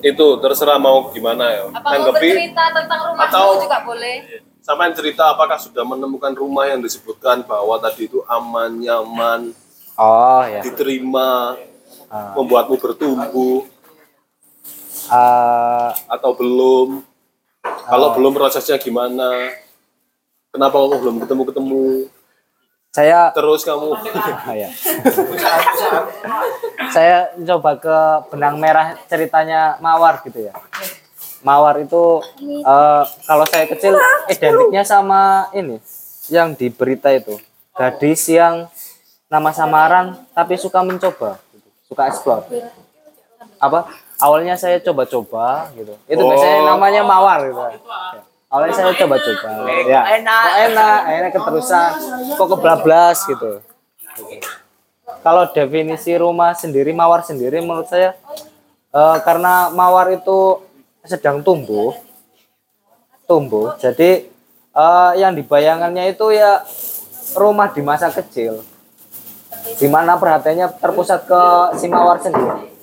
Itu 0.00 0.38
terserah 0.38 0.78
mau 0.78 1.10
gimana 1.10 1.50
ya. 1.50 1.62
Apa 1.68 1.78
mau 1.80 1.90
Tanggapi 1.92 2.22
bercerita 2.24 2.64
tentang 2.72 3.00
rumahmu 3.04 3.26
Atau- 3.28 3.60
juga 3.60 3.78
boleh? 3.82 4.16
sampai 4.64 4.96
cerita 4.96 5.28
apakah 5.28 5.60
sudah 5.60 5.84
menemukan 5.84 6.32
rumah 6.32 6.64
yang 6.64 6.80
disebutkan 6.80 7.44
bahwa 7.44 7.76
tadi 7.76 8.08
itu 8.08 8.24
aman, 8.24 8.72
nyaman, 8.74 9.52
Oh 9.94 10.40
ya. 10.40 10.64
diterima, 10.64 11.52
Ah. 12.08 12.32
membuatmu 12.32 12.78
bertumbuh 12.78 13.68
Eh, 15.04 15.90
atau 16.08 16.30
belum? 16.32 17.04
Kalau 17.64 18.12
belum 18.16 18.32
prosesnya 18.36 18.76
gimana? 18.76 19.52
Kenapa 20.52 20.76
kamu 20.78 20.96
belum 21.00 21.16
ketemu-ketemu? 21.24 22.08
saya 22.94 23.34
Terus 23.34 23.66
kamu 23.66 23.90
Ah, 24.14 24.54
ya. 24.62 24.70
saya 26.94 27.34
coba 27.42 27.74
ke 27.74 27.98
benang 28.30 28.54
merah 28.62 28.94
ceritanya 29.10 29.74
Mawar 29.82 30.22
gitu 30.22 30.46
ya. 30.46 30.54
Mawar 31.42 31.82
itu 31.82 32.22
eh, 32.46 33.04
kalau 33.26 33.44
saya 33.50 33.66
kecil 33.66 33.98
identiknya 34.30 34.86
sama 34.86 35.50
ini 35.50 35.82
yang 36.30 36.54
di 36.54 36.70
berita 36.70 37.10
itu 37.10 37.34
gadis 37.74 38.30
yang 38.30 38.70
nama 39.26 39.50
samaran 39.50 40.14
tapi 40.30 40.54
suka 40.54 40.86
mencoba, 40.86 41.42
gitu. 41.50 41.68
suka 41.90 42.06
explore. 42.06 42.46
Apa? 43.58 43.90
Awalnya 44.24 44.56
saya 44.56 44.80
coba-coba 44.80 45.68
gitu. 45.76 45.92
Itu 46.08 46.22
biasanya 46.24 46.64
namanya 46.64 47.04
Mawar 47.04 47.44
gitu. 47.44 47.60
Ya. 47.60 47.76
Awalnya 48.48 48.72
saya 48.72 48.96
coba-coba. 48.96 49.48
Ya. 49.84 50.00
Kok 50.00 50.56
enak, 50.72 50.98
akhirnya 51.04 51.30
keterusan 51.36 51.88
kok 52.40 52.48
kebablas 52.48 53.18
gitu 53.28 53.60
kalau 55.24 55.48
definisi 55.50 56.12
rumah 56.20 56.52
sendiri 56.52 56.92
mawar 56.92 57.24
sendiri 57.24 57.64
menurut 57.64 57.88
saya 57.88 58.12
eh, 58.92 59.16
karena 59.24 59.72
mawar 59.72 60.12
itu 60.12 60.60
sedang 61.04 61.40
tumbuh 61.40 61.96
tumbuh 63.24 63.72
jadi 63.80 64.28
eh, 64.76 65.12
yang 65.16 65.32
dibayangannya 65.32 66.12
itu 66.12 66.28
ya 66.36 66.64
rumah 67.34 67.72
di 67.72 67.80
masa 67.80 68.12
kecil 68.12 68.60
di 69.80 69.88
mana 69.88 70.20
perhatiannya 70.20 70.76
terpusat 70.76 71.24
ke 71.24 71.42
si 71.80 71.88
mawar 71.88 72.20
sendiri 72.20 72.73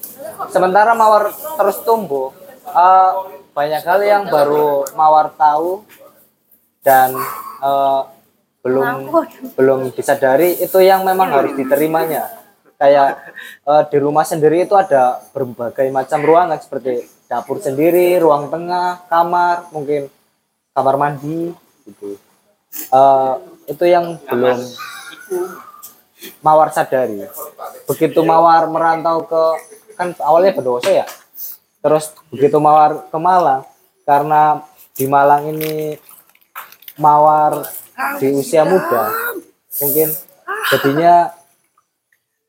sementara 0.49 0.93
mawar 0.93 1.31
terus 1.31 1.77
tumbuh 1.85 2.33
eh, 2.67 3.11
banyak 3.51 3.83
hal 3.83 3.99
yang 4.03 4.23
baru 4.31 4.87
mawar 4.95 5.33
tahu 5.35 5.83
dan 6.81 7.13
eh, 7.61 8.01
belum 8.61 9.09
belum 9.57 9.79
disadari 9.97 10.61
itu 10.61 10.77
yang 10.81 11.01
memang 11.01 11.33
harus 11.33 11.53
diterimanya. 11.57 12.29
Kayak 12.77 13.33
eh, 13.65 13.83
di 13.89 13.97
rumah 14.01 14.25
sendiri 14.25 14.65
itu 14.65 14.73
ada 14.77 15.21
berbagai 15.33 15.89
macam 15.89 16.21
ruangan 16.21 16.61
seperti 16.61 17.05
dapur 17.29 17.61
sendiri 17.61 18.19
ruang 18.19 18.51
tengah 18.51 19.05
kamar 19.07 19.69
mungkin 19.73 20.09
kamar 20.73 20.95
mandi 20.97 21.53
gitu. 21.85 22.17
Eh, 22.71 23.33
itu 23.69 23.83
yang 23.85 24.17
belum 24.29 24.59
mawar 26.45 26.69
sadari. 26.69 27.25
Begitu 27.89 28.19
mawar 28.21 28.69
merantau 28.69 29.25
ke 29.25 29.43
kan 29.97 30.15
awalnya 30.21 30.55
Bondowoso 30.55 30.91
ya. 30.91 31.05
Terus 31.81 32.13
begitu 32.29 32.61
mawar 32.61 33.09
ke 33.09 33.17
Malang 33.17 33.65
karena 34.05 34.61
di 34.93 35.05
Malang 35.09 35.49
ini 35.55 35.97
mawar 36.99 37.65
di 38.19 38.27
usia 38.33 38.67
muda 38.67 39.09
mungkin 39.81 40.09
jadinya 40.69 41.31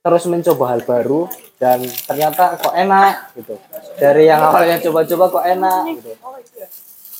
terus 0.02 0.26
mencoba 0.26 0.74
hal 0.74 0.82
baru 0.82 1.30
dan 1.62 1.78
ternyata 1.82 2.58
kok 2.58 2.74
enak 2.74 3.38
gitu. 3.38 3.54
Dari 3.94 4.26
yang 4.26 4.42
awalnya 4.42 4.82
coba-coba 4.82 5.24
kok 5.30 5.46
enak 5.46 5.82
gitu. 5.94 6.10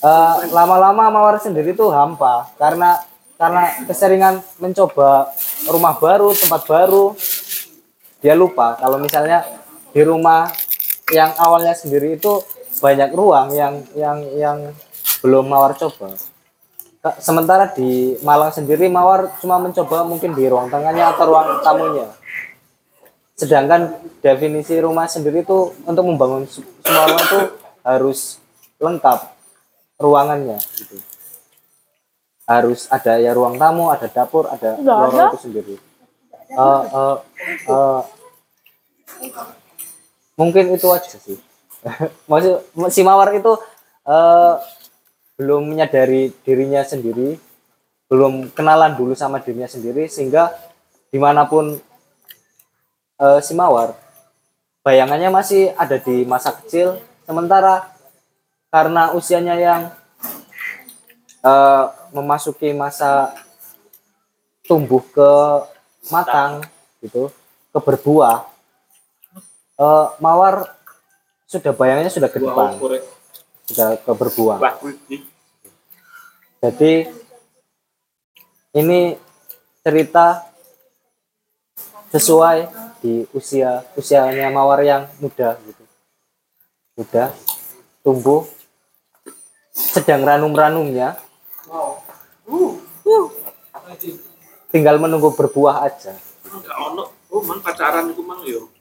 Eh, 0.03 0.37
lama-lama 0.51 1.15
mawar 1.15 1.39
sendiri 1.39 1.79
tuh 1.79 1.95
hampa 1.95 2.51
karena 2.59 2.99
karena 3.39 3.87
keseringan 3.87 4.43
mencoba 4.59 5.31
rumah 5.71 5.95
baru 5.95 6.35
tempat 6.35 6.67
baru 6.67 7.15
dia 8.19 8.35
lupa. 8.35 8.75
Kalau 8.83 8.99
misalnya 8.99 9.47
di 9.93 10.01
rumah 10.03 10.49
yang 11.13 11.37
awalnya 11.37 11.77
sendiri 11.77 12.17
itu 12.17 12.41
banyak 12.81 13.13
ruang 13.13 13.53
yang 13.53 13.85
yang 13.93 14.19
yang 14.35 14.59
belum 15.21 15.47
mawar 15.47 15.77
coba. 15.77 16.17
Sementara 17.19 17.67
di 17.75 18.15
Malang 18.23 18.55
sendiri 18.55 18.87
mawar 18.87 19.35
cuma 19.43 19.59
mencoba 19.59 20.07
mungkin 20.07 20.33
di 20.33 20.47
ruang 20.47 20.71
tengahnya 20.71 21.13
atau 21.15 21.25
ruang 21.29 21.61
tamunya. 21.61 22.09
Sedangkan 23.35 23.99
definisi 24.23 24.79
rumah 24.79 25.11
sendiri 25.11 25.43
itu 25.43 25.75
untuk 25.83 26.07
membangun 26.07 26.47
se- 26.47 26.63
semua 26.63 27.11
rumah 27.11 27.25
itu 27.27 27.41
harus 27.83 28.39
lengkap 28.79 29.19
ruangannya 29.99 30.59
gitu. 30.79 31.03
Harus 32.47 32.87
ada 32.87 33.19
ya 33.19 33.35
ruang 33.35 33.59
tamu 33.59 33.91
ada 33.91 34.07
dapur 34.07 34.47
ada 34.47 34.79
ruang 34.79 35.35
itu 35.35 35.39
sendiri. 35.43 35.75
Eh, 36.55 36.83
eh, 36.87 37.17
eh, 37.67 38.01
mungkin 40.37 40.73
itu 40.73 40.89
aja 40.93 41.17
sih. 41.19 41.39
Maksud 42.31 42.63
si 42.95 43.01
mawar 43.03 43.35
itu 43.35 43.53
eh, 44.07 44.55
belum 45.41 45.73
menyadari 45.73 46.31
dirinya 46.47 46.85
sendiri 46.87 47.41
belum 48.13 48.53
kenalan 48.53 48.93
dulu 48.93 49.17
sama 49.17 49.41
dirinya 49.41 49.65
sendiri 49.65 50.05
sehingga 50.05 50.53
di 51.09 51.17
mana 51.17 51.49
pun 51.49 51.81
eh, 53.17 53.41
si 53.41 53.57
mawar 53.57 53.97
bayangannya 54.85 55.33
masih 55.33 55.73
ada 55.81 55.97
di 55.97 56.29
masa 56.29 56.53
kecil. 56.61 57.01
Sementara 57.25 57.89
karena 58.69 59.17
usianya 59.17 59.57
yang 59.57 59.83
eh, 61.41 61.85
memasuki 62.13 62.77
masa 62.77 63.33
tumbuh 64.69 65.01
ke 65.09 65.31
matang 66.13 66.61
gitu 67.01 67.33
ke 67.73 67.79
berbuah 67.81 68.52
eh, 69.83 70.07
mawar 70.23 70.55
sudah 71.51 71.73
bayangannya 71.75 72.13
sudah 72.15 72.31
ke 72.31 72.39
depan. 72.39 72.79
sudah 73.67 73.99
ke 73.99 74.13
berbuah 74.15 74.59
jadi 76.63 77.11
ini 78.73 79.21
cerita 79.83 80.47
sesuai 82.09 82.73
di 83.05 83.29
usia 83.37 83.85
usianya 83.99 84.49
mawar 84.49 84.81
yang 84.81 85.05
muda 85.21 85.61
gitu. 85.69 85.85
Muda 86.97 87.35
tumbuh 88.01 88.49
sedang 89.77 90.25
ranum-ranumnya. 90.25 91.21
Tinggal 94.73 94.97
menunggu 94.97 95.37
berbuah 95.37 95.85
aja. 95.85 96.17
Enggak 96.49 96.77
ono. 96.81 97.05
Oh, 97.33 97.41
pacaran 97.61 98.13
mang 98.25 98.41
yo. 98.45 98.72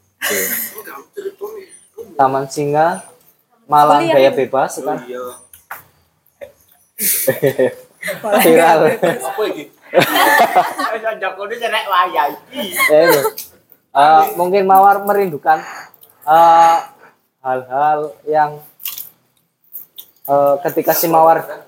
Taman 2.18 2.46
Singa 2.48 3.02
Malang 3.66 4.06
Kuliah. 4.06 4.16
Gaya 4.16 4.32
Bebas 4.36 4.72
kan 4.80 4.98
Iya. 5.10 5.24
viral 8.42 8.80
Apa 9.02 9.42
iki? 9.50 9.64
Jakone 11.22 11.56
cerek 11.58 11.86
wayai. 11.90 12.34
Ya, 12.90 13.00
itu. 13.10 13.22
Eh, 13.92 14.24
mungkin 14.40 14.64
Mawar 14.64 15.04
merindukan 15.04 15.60
eh, 16.24 16.78
hal-hal 17.44 18.16
yang 18.24 18.62
eh, 20.30 20.56
ketika 20.70 20.94
si 20.96 21.10
Mawar 21.12 21.66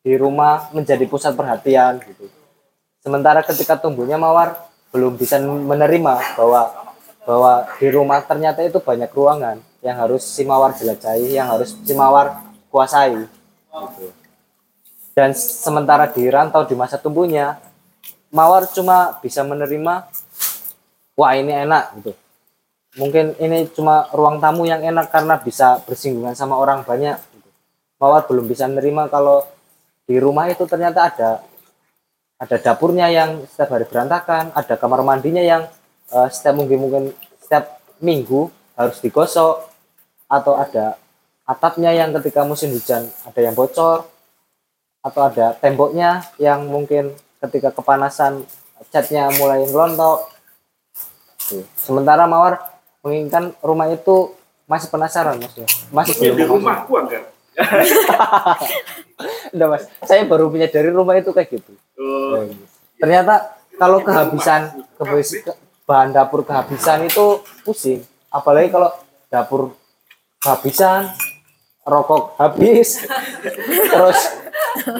di 0.00 0.14
rumah 0.16 0.70
menjadi 0.72 1.04
pusat 1.10 1.34
perhatian 1.36 2.00
gitu. 2.06 2.30
Sementara 3.02 3.44
ketika 3.44 3.76
tumbuhnya 3.76 4.16
Mawar 4.16 4.56
belum 4.94 5.18
bisa 5.20 5.36
menerima 5.42 6.38
bahwa 6.38 6.87
bahwa 7.28 7.68
di 7.76 7.92
rumah 7.92 8.24
ternyata 8.24 8.64
itu 8.64 8.80
banyak 8.80 9.12
ruangan 9.12 9.60
yang 9.84 10.00
harus 10.00 10.24
si 10.24 10.48
Mawar 10.48 10.72
jelajahi, 10.72 11.36
yang 11.36 11.52
harus 11.52 11.76
si 11.76 11.92
Mawar 11.92 12.40
kuasai. 12.72 13.20
Gitu. 13.20 14.08
Dan 15.12 15.36
sementara 15.36 16.08
di 16.08 16.24
rantau 16.24 16.64
di 16.64 16.72
masa 16.72 16.96
tumbuhnya, 16.96 17.60
Mawar 18.32 18.64
cuma 18.72 19.20
bisa 19.20 19.44
menerima 19.44 20.08
wah 21.20 21.32
ini 21.36 21.52
enak 21.52 22.00
gitu. 22.00 22.12
Mungkin 22.96 23.36
ini 23.36 23.68
cuma 23.76 24.08
ruang 24.16 24.40
tamu 24.40 24.64
yang 24.64 24.80
enak 24.80 25.12
karena 25.12 25.36
bisa 25.36 25.84
bersinggungan 25.84 26.32
sama 26.32 26.56
orang 26.56 26.80
banyak. 26.80 27.20
Gitu. 27.20 27.48
Mawar 28.00 28.24
belum 28.24 28.48
bisa 28.48 28.64
menerima 28.72 29.12
kalau 29.12 29.44
di 30.08 30.16
rumah 30.16 30.48
itu 30.48 30.64
ternyata 30.64 31.12
ada 31.12 31.30
ada 32.40 32.56
dapurnya 32.56 33.12
yang 33.12 33.44
setiap 33.44 33.76
hari 33.76 33.84
berantakan, 33.84 34.48
ada 34.56 34.74
kamar 34.80 35.04
mandinya 35.04 35.44
yang 35.44 35.68
eh, 36.08 36.28
setiap 36.28 36.54
mungkin 36.56 36.78
mungkin 36.80 37.02
setiap 37.38 37.80
minggu 37.98 38.48
harus 38.74 38.98
digosok 39.00 39.66
atau 40.28 40.54
ada 40.54 40.94
atapnya 41.42 41.90
yang 41.90 42.12
ketika 42.20 42.44
musim 42.44 42.70
hujan 42.70 43.08
ada 43.24 43.40
yang 43.40 43.56
bocor 43.56 44.04
atau 45.00 45.20
ada 45.24 45.56
temboknya 45.56 46.26
yang 46.36 46.68
mungkin 46.68 47.16
ketika 47.40 47.72
kepanasan 47.72 48.44
catnya 48.90 49.32
mulai 49.34 49.64
ngelontok 49.64 50.38
Tuh. 51.48 51.64
Sementara 51.80 52.28
Mawar 52.28 52.60
menginginkan 53.00 53.56
rumah 53.64 53.88
itu 53.88 54.36
masih 54.68 54.92
penasaran 54.92 55.40
maksudnya. 55.40 55.64
Masih 55.88 56.12
Di 56.12 56.28
belum 56.28 56.60
rumahku 56.60 56.92
enggak. 57.00 57.24
Udah 59.56 59.66
mas, 59.66 59.88
saya 60.04 60.28
baru 60.28 60.52
punya 60.52 60.68
dari 60.68 60.92
rumah 60.92 61.16
itu 61.16 61.32
kayak 61.32 61.48
gitu. 61.48 61.72
Oh, 61.96 62.44
Ternyata 63.00 63.56
kalau 63.80 64.04
kehabisan 64.04 64.84
kebis- 65.00 65.40
ke- 65.40 65.56
bahan 65.88 66.12
dapur 66.12 66.44
kehabisan 66.44 67.08
itu 67.08 67.40
pusing. 67.64 68.04
Apalagi 68.28 68.68
kalau 68.68 68.92
dapur 69.32 69.72
kehabisan, 70.36 71.08
rokok 71.88 72.36
habis, 72.36 73.08
terus 73.96 74.20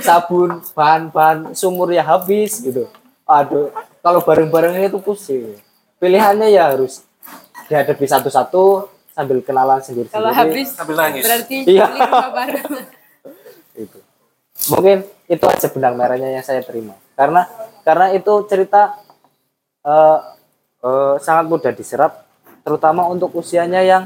sabun 0.00 0.64
bahan-bahan 0.72 1.52
sumur 1.52 1.92
ya 1.92 2.00
habis 2.00 2.64
gitu. 2.64 2.88
Aduh, 3.28 3.68
kalau 4.00 4.24
bareng-bareng 4.24 4.88
itu 4.88 4.96
pusing. 5.04 5.60
Pilihannya 6.00 6.48
ya 6.48 6.72
harus 6.72 7.04
dihadapi 7.68 8.08
satu-satu 8.08 8.88
sambil 9.12 9.44
kenalan 9.44 9.84
sendiri-sendiri. 9.84 10.16
Kalau 10.16 10.32
habis 10.32 10.72
berarti 10.72 11.56
Iya. 11.68 11.84
beli 11.92 12.00
rumah 12.00 12.30
baru. 12.32 12.60
itu 13.78 13.98
mungkin 14.66 15.06
itu 15.30 15.44
aja 15.46 15.68
benang 15.70 15.94
merahnya 15.94 16.34
yang 16.34 16.42
saya 16.42 16.66
terima 16.66 16.98
karena 17.14 17.46
karena 17.86 18.10
itu 18.10 18.42
cerita 18.50 18.98
eh, 19.86 20.18
eh, 20.84 21.14
sangat 21.22 21.44
mudah 21.50 21.72
diserap 21.74 22.26
terutama 22.62 23.06
untuk 23.08 23.32
usianya 23.34 23.80
yang 23.80 24.04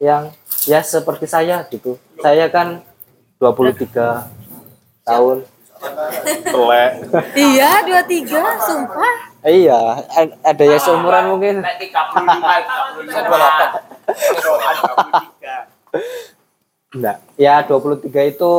yang 0.00 0.32
ya 0.68 0.80
seperti 0.80 1.24
saya 1.28 1.64
gitu. 1.68 1.96
Saya 2.20 2.48
kan 2.52 2.80
23 3.40 4.28
tahun. 5.04 5.38
Telek. 6.44 6.92
Iya, 7.32 7.70
dua 7.88 8.04
tiga, 8.04 8.44
sumpah. 8.60 9.32
Iya 9.40 10.04
ada 10.44 10.64
yang 10.68 10.76
seumuran 10.76 11.32
mungkin. 11.32 11.64
Enggak 16.92 17.16
ya 17.40 17.64
23 17.64 18.32
itu 18.36 18.52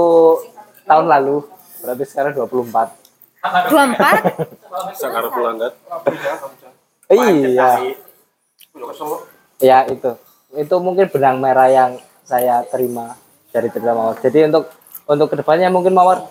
tahun 0.89 1.05
lalu. 1.05 1.45
Berarti 1.85 2.03
sekarang 2.09 2.33
24 2.33 3.01
Dua 3.41 3.83
empat. 3.89 4.21
sakar 4.93 5.25
pulandat 5.33 5.73
iya. 7.11 7.71
Ya 9.59 9.77
itu. 9.91 10.11
Itu 10.55 10.75
mungkin 10.79 11.11
benang 11.11 11.43
merah 11.43 11.67
yang 11.67 11.91
saya 12.23 12.63
terima 12.71 13.19
dari 13.51 13.67
cerita 13.67 13.91
mawar. 13.91 14.15
Jadi 14.19 14.47
untuk 14.47 14.71
untuk 15.05 15.27
ke 15.27 15.35
depannya 15.43 15.67
mungkin 15.67 15.91
mawar 15.91 16.23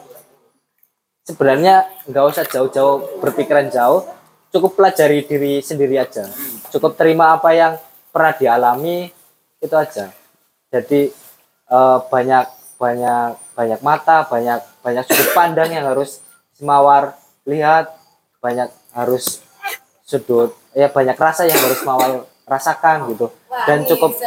sebenarnya 1.28 1.84
nggak 2.08 2.24
usah 2.24 2.44
jauh-jauh 2.48 3.20
berpikiran 3.20 3.68
jauh. 3.68 4.08
Cukup 4.50 4.74
pelajari 4.74 5.22
diri 5.22 5.62
sendiri 5.62 5.94
aja. 6.00 6.26
Cukup 6.74 6.98
terima 6.98 7.38
apa 7.38 7.54
yang 7.54 7.78
pernah 8.10 8.34
dialami 8.34 9.06
itu 9.62 9.74
aja. 9.76 10.10
Jadi 10.74 11.12
eh, 11.70 11.98
banyak 12.10 12.46
banyak 12.80 13.30
banyak 13.52 13.80
mata 13.84 14.24
banyak 14.24 14.58
banyak 14.80 15.04
sudut 15.04 15.36
pandang 15.36 15.68
yang 15.68 15.84
harus 15.84 16.24
si 16.56 16.64
mawar 16.64 17.12
lihat 17.44 17.92
banyak 18.40 18.72
harus 18.96 19.44
sudut 20.10 20.50
ya 20.74 20.90
banyak 20.90 21.14
rasa 21.14 21.46
yang 21.46 21.58
harus 21.62 21.80
mawar 21.86 22.26
rasakan 22.50 23.14
gitu. 23.14 23.30
Dan 23.46 23.86
cukup 23.86 24.18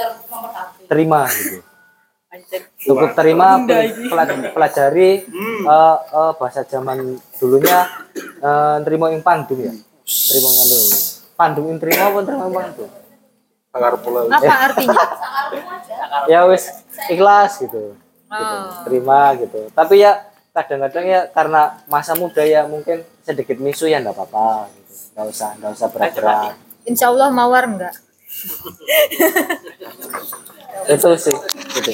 terima 0.88 1.28
gitu. 1.28 1.60
Cukup 2.88 3.14
terima 3.14 3.62
pel- 3.62 4.10
pel- 4.10 4.52
pelajari 4.56 5.12
eh, 5.28 5.98
eh, 6.00 6.32
bahasa 6.40 6.64
zaman 6.64 7.20
dulunya 7.36 7.84
eh, 8.16 8.78
terima 8.88 9.12
ing 9.12 9.20
ya? 9.60 9.74
Terima 10.08 10.48
ing 10.50 10.58
pandung 10.58 10.88
pandung 11.34 11.68
ing 11.76 11.80
terima 11.84 12.04
apa 12.10 12.20
terima 12.24 12.46
pulandat 14.00 14.40
Apa 14.40 14.54
artinya? 14.72 15.04
ya 16.32 16.40
wis 16.48 16.64
ikhlas 17.12 17.60
gitu. 17.60 17.98
Gitu. 18.34 18.56
terima 18.90 19.20
gitu. 19.38 19.60
Tapi 19.78 20.02
ya 20.02 20.26
kadang-kadang 20.58 21.06
ya 21.06 21.22
karena 21.30 21.82
masa 21.86 22.18
muda 22.18 22.42
ya 22.42 22.66
mungkin 22.66 23.06
sedikit 23.22 23.58
misu 23.62 23.86
ya 23.86 24.02
nggak 24.02 24.14
apa-apa. 24.14 24.70
gitu 24.74 24.83
nggak 25.14 25.26
usah 25.30 25.50
nggak 25.60 25.72
usah 25.74 25.88
berat-berat 25.92 26.56
Insya 26.84 27.08
Allah 27.16 27.32
mawar 27.32 27.64
enggak. 27.64 27.96
itu 30.84 31.10
sih 31.16 31.38
gitu 31.80 31.92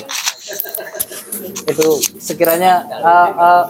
itu 1.69 1.87
sekiranya 2.17 2.81
uh, 2.89 3.29
uh, 3.37 3.63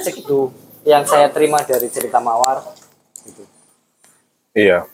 segitu 0.00 0.48
yang 0.88 1.04
saya 1.04 1.28
terima 1.28 1.60
dari 1.66 1.90
cerita 1.92 2.16
mawar 2.16 2.64
gitu. 3.28 3.44
Iya. 4.56 4.88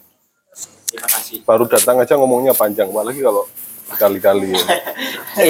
Baru 1.47 1.71
datang 1.71 2.03
aja 2.03 2.19
ngomongnya 2.19 2.55
panjang, 2.55 2.91
apalagi 2.91 3.23
kalau 3.23 3.47
kali-kali. 3.95 4.55
Ya. 4.55 4.67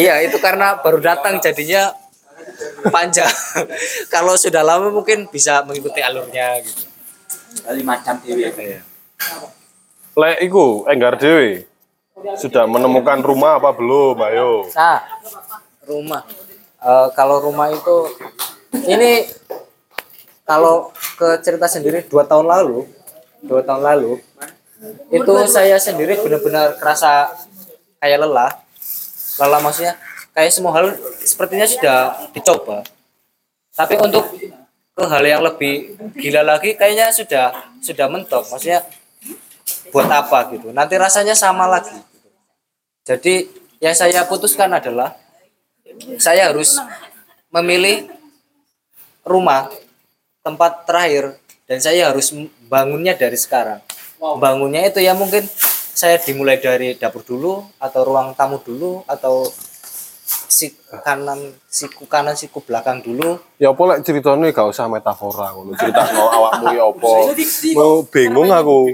iya 0.05 0.15
itu 0.27 0.37
karena 0.37 0.81
baru 0.85 1.01
datang 1.01 1.41
jadinya 1.41 1.97
panjang 2.93 3.31
kalau 4.15 4.37
sudah 4.37 4.61
lama 4.61 4.93
mungkin 4.93 5.29
bisa 5.33 5.65
mengikuti 5.65 6.05
alurnya 6.05 6.61
gitu 6.61 6.94
Kali 7.63 7.83
macam 7.87 8.19
dewi. 8.25 8.51
Iya. 8.51 8.83
Lek 10.19 10.39
iku 10.43 10.89
enggar 10.91 11.15
dewe. 11.21 11.69
Sudah 12.35 12.67
menemukan 12.67 13.21
rumah 13.23 13.63
apa 13.63 13.71
belum? 13.71 14.17
Ayo. 14.19 14.67
nah 14.75 15.05
rumah 15.85 16.25
Eh, 16.85 17.09
kalau 17.17 17.41
rumah 17.41 17.73
itu 17.73 17.97
ini 18.85 19.25
kalau 20.45 20.93
ke 21.17 21.41
cerita 21.41 21.65
sendiri 21.65 22.05
dua 22.05 22.29
tahun 22.29 22.45
lalu 22.45 22.85
dua 23.41 23.65
tahun 23.65 23.81
lalu 23.81 24.21
itu 25.09 25.33
saya 25.49 25.81
sendiri 25.81 26.21
benar-benar 26.21 26.77
kerasa 26.77 27.33
kayak 28.05 28.29
lelah 28.29 28.53
lelah 29.41 29.61
maksudnya 29.65 29.97
kayak 30.37 30.53
semua 30.53 30.77
hal 30.77 30.93
sepertinya 31.25 31.65
sudah 31.65 32.29
dicoba 32.37 32.85
tapi 33.73 33.97
untuk 33.97 34.29
ke 34.95 35.05
hal 35.05 35.25
yang 35.27 35.43
lebih 35.43 35.99
gila 36.15 36.47
lagi 36.47 36.79
kayaknya 36.79 37.11
sudah 37.11 37.51
sudah 37.83 38.07
mentok. 38.07 38.47
Maksudnya 38.49 38.87
buat 39.91 40.07
apa 40.07 40.55
gitu? 40.55 40.71
Nanti 40.71 40.95
rasanya 40.99 41.35
sama 41.35 41.67
lagi 41.67 42.15
jadi 43.05 43.45
yang 43.85 43.93
saya 43.93 44.25
putuskan 44.25 44.73
adalah 44.73 45.13
saya 46.17 46.49
harus 46.49 46.81
memilih 47.53 48.09
rumah 49.21 49.69
tempat 50.41 50.89
terakhir 50.89 51.37
dan 51.69 51.85
saya 51.85 52.09
harus 52.09 52.33
bangunnya 52.65 53.13
dari 53.13 53.37
sekarang. 53.37 53.85
Bangunnya 54.17 54.89
itu 54.89 55.05
ya 55.05 55.13
mungkin 55.13 55.45
saya 55.93 56.17
dimulai 56.17 56.57
dari 56.57 56.97
dapur 56.97 57.21
dulu 57.21 57.61
atau 57.77 58.01
ruang 58.09 58.33
tamu 58.33 58.57
dulu 58.65 59.05
atau 59.05 59.53
si 60.25 60.73
kanan 61.05 61.53
siku 61.69 62.09
kanan 62.09 62.33
siku 62.33 62.65
belakang 62.65 63.05
dulu 63.05 63.37
Ya 63.61 63.77
apa 63.77 63.83
lek 63.93 64.09
ceritanya 64.09 64.49
gak 64.49 64.73
usah 64.73 64.89
metafora 64.89 65.53
ngono. 65.53 65.77
Cerita 65.77 66.09
no 66.17 66.31
awakmu 66.41 66.67
ya 66.73 66.85
apa. 66.89 67.13
Mau 67.77 68.05
bingung 68.09 68.49
aku. 68.49 68.93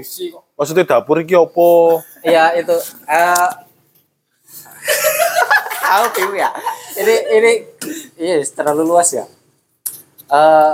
Maksudnya 0.59 0.83
dapur 0.85 1.23
iki 1.23 1.33
apa? 1.33 1.69
ya 2.21 2.53
itu 2.53 2.77
eh 3.09 3.49
aku 5.97 6.05
bingung 6.21 6.37
ya 6.37 6.49
ini 7.01 7.15
ini 7.33 7.51
iya 8.21 8.37
terlalu 8.45 8.85
luas 8.85 9.09
ya 9.09 9.25
Eh 10.31 10.73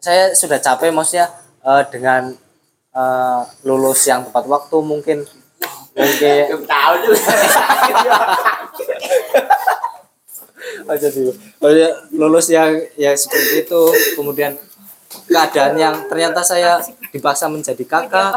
saya 0.00 0.32
sudah 0.32 0.56
capek 0.56 0.94
maksudnya 0.94 1.28
eh, 1.60 1.82
dengan 1.92 2.32
eh, 2.96 3.42
lulus 3.68 4.08
yang 4.08 4.24
tepat 4.24 4.48
waktu 4.48 4.76
mungkin 4.80 5.28
mungkin 5.96 6.68
Tahu 6.68 6.94
juga. 7.02 7.20
oh 10.86 10.96
jadi 10.98 11.22
oh 11.64 11.70
ya, 11.72 11.88
lulus 12.12 12.46
yang 12.52 12.76
yang 13.00 13.16
seperti 13.16 13.64
itu. 13.64 13.82
Kemudian 14.14 14.54
keadaan 15.26 15.74
yang 15.80 15.94
ternyata 16.06 16.44
saya 16.44 16.78
dipaksa 17.10 17.48
menjadi 17.48 17.82
kakak 17.86 18.36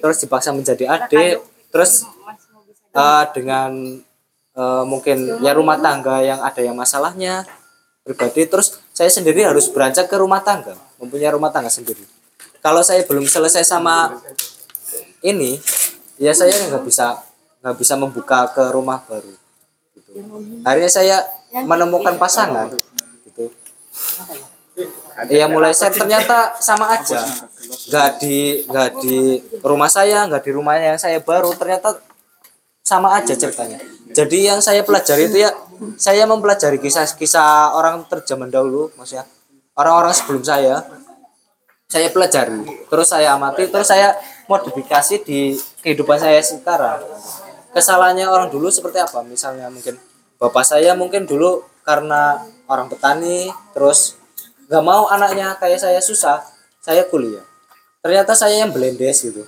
terus 0.00 0.18
dipaksa 0.24 0.50
menjadi 0.50 0.84
adik 0.88 1.42
terus 1.68 2.08
eh, 2.94 3.24
dengan 3.34 3.70
eh, 4.56 4.84
mungkin 4.86 5.42
ya 5.44 5.52
rumah 5.52 5.78
tangga 5.78 6.22
yang 6.24 6.40
ada 6.40 6.60
yang 6.62 6.74
masalahnya 6.74 7.44
pribadi 8.04 8.44
terus 8.48 8.80
saya 8.92 9.08
sendiri 9.08 9.44
harus 9.44 9.68
beranjak 9.72 10.06
ke 10.08 10.16
rumah 10.16 10.44
tangga 10.44 10.76
mempunyai 11.00 11.32
rumah 11.32 11.50
tangga 11.50 11.72
sendiri. 11.72 12.04
Kalau 12.64 12.80
saya 12.80 13.04
belum 13.04 13.28
selesai 13.28 13.64
sama 13.64 14.16
ini 15.20 15.60
ya 16.20 16.32
saya 16.34 16.54
nggak 16.70 16.84
bisa 16.86 17.18
nggak 17.64 17.76
bisa 17.80 17.94
membuka 17.96 18.46
ke 18.52 18.64
rumah 18.70 19.02
baru 19.08 19.32
gitu. 19.96 20.10
akhirnya 20.62 20.90
saya 20.90 21.16
menemukan 21.64 22.18
pasangan 22.18 22.70
gitu. 23.24 23.50
Ya 25.30 25.46
mulai 25.46 25.70
saya 25.70 25.94
ternyata 25.94 26.58
sama 26.58 26.90
aja. 26.90 27.22
Nggak 27.86 28.10
di 28.18 28.66
nggak 28.66 28.90
di 28.98 29.38
rumah 29.62 29.86
saya 29.86 30.26
nggak 30.26 30.42
di 30.42 30.50
rumahnya 30.50 30.86
yang 30.94 31.00
saya 31.00 31.22
baru 31.22 31.54
ternyata 31.54 32.02
sama 32.82 33.14
aja 33.14 33.38
ceritanya. 33.38 33.78
Jadi 34.10 34.50
yang 34.50 34.58
saya 34.58 34.82
pelajari 34.82 35.30
itu 35.30 35.46
ya 35.46 35.54
saya 35.94 36.26
mempelajari 36.26 36.82
kisah-kisah 36.82 37.74
orang 37.78 38.02
terjaman 38.10 38.50
dahulu 38.50 38.90
maksudnya 38.98 39.26
orang-orang 39.78 40.14
sebelum 40.14 40.42
saya 40.42 40.82
saya 41.90 42.10
pelajari 42.10 42.62
terus 42.90 43.10
saya 43.10 43.34
amati 43.38 43.70
terus 43.70 43.86
saya 43.90 44.18
modifikasi 44.50 45.22
di 45.22 45.54
kehidupan 45.84 46.16
saya 46.16 46.40
sekarang 46.40 47.04
kesalahannya 47.76 48.24
orang 48.24 48.48
dulu 48.48 48.72
seperti 48.72 49.04
apa 49.04 49.20
misalnya 49.20 49.68
mungkin 49.68 50.00
bapak 50.40 50.64
saya 50.64 50.96
mungkin 50.96 51.28
dulu 51.28 51.60
karena 51.84 52.40
orang 52.64 52.88
petani 52.88 53.52
terus 53.76 54.16
nggak 54.72 54.80
mau 54.80 55.04
anaknya 55.12 55.52
kayak 55.60 55.76
saya 55.76 56.00
susah 56.00 56.40
saya 56.80 57.04
kuliah 57.12 57.44
ternyata 58.00 58.32
saya 58.32 58.64
yang 58.64 58.72
belendes 58.72 59.20
gitu 59.20 59.44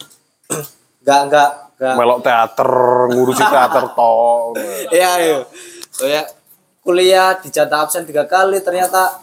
nggak 1.03 1.21
nggak 1.33 1.51
nggak 1.77 1.93
Melok 1.93 2.25
teater, 2.25 2.73
ngurusi 3.13 3.45
teater 3.45 3.85
tok. 4.01 4.57
Iya, 4.89 5.11
iya. 5.21 5.39
Oh 6.01 6.09
ya, 6.09 6.25
kuliah 6.81 7.37
dijatah 7.37 7.85
absen 7.85 8.09
tiga 8.09 8.25
kali 8.25 8.65
ternyata 8.65 9.21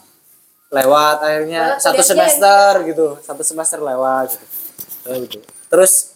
lewat 0.70 1.18
akhirnya 1.22 1.78
satu 1.82 1.98
semester 1.98 2.86
gitu, 2.86 3.18
satu 3.26 3.42
semester 3.42 3.82
lewat 3.82 4.38
gitu. 4.38 4.46
Oh, 5.10 5.18
gitu. 5.18 5.38
Terus 5.66 6.13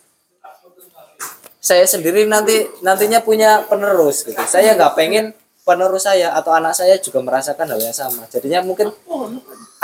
saya 1.68 1.84
sendiri 1.84 2.24
nanti 2.24 2.64
nantinya 2.80 3.20
punya 3.20 3.68
penerus 3.68 4.24
gitu. 4.24 4.40
Saya 4.48 4.72
nggak 4.72 4.96
pengen 4.96 5.36
penerus 5.68 6.08
saya 6.08 6.32
atau 6.32 6.56
anak 6.56 6.72
saya 6.72 6.96
juga 6.96 7.20
merasakan 7.20 7.68
hal 7.68 7.80
yang 7.84 7.92
sama. 7.92 8.24
Jadinya 8.32 8.64
mungkin 8.64 8.88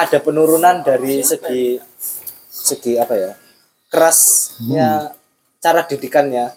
ada 0.01 0.19
penurunan 0.25 0.81
dari 0.81 1.21
segi 1.21 1.77
segi 2.49 2.97
apa 2.97 3.15
ya 3.15 3.33
kerasnya 3.93 5.13
cara 5.61 5.85
didikannya 5.85 6.51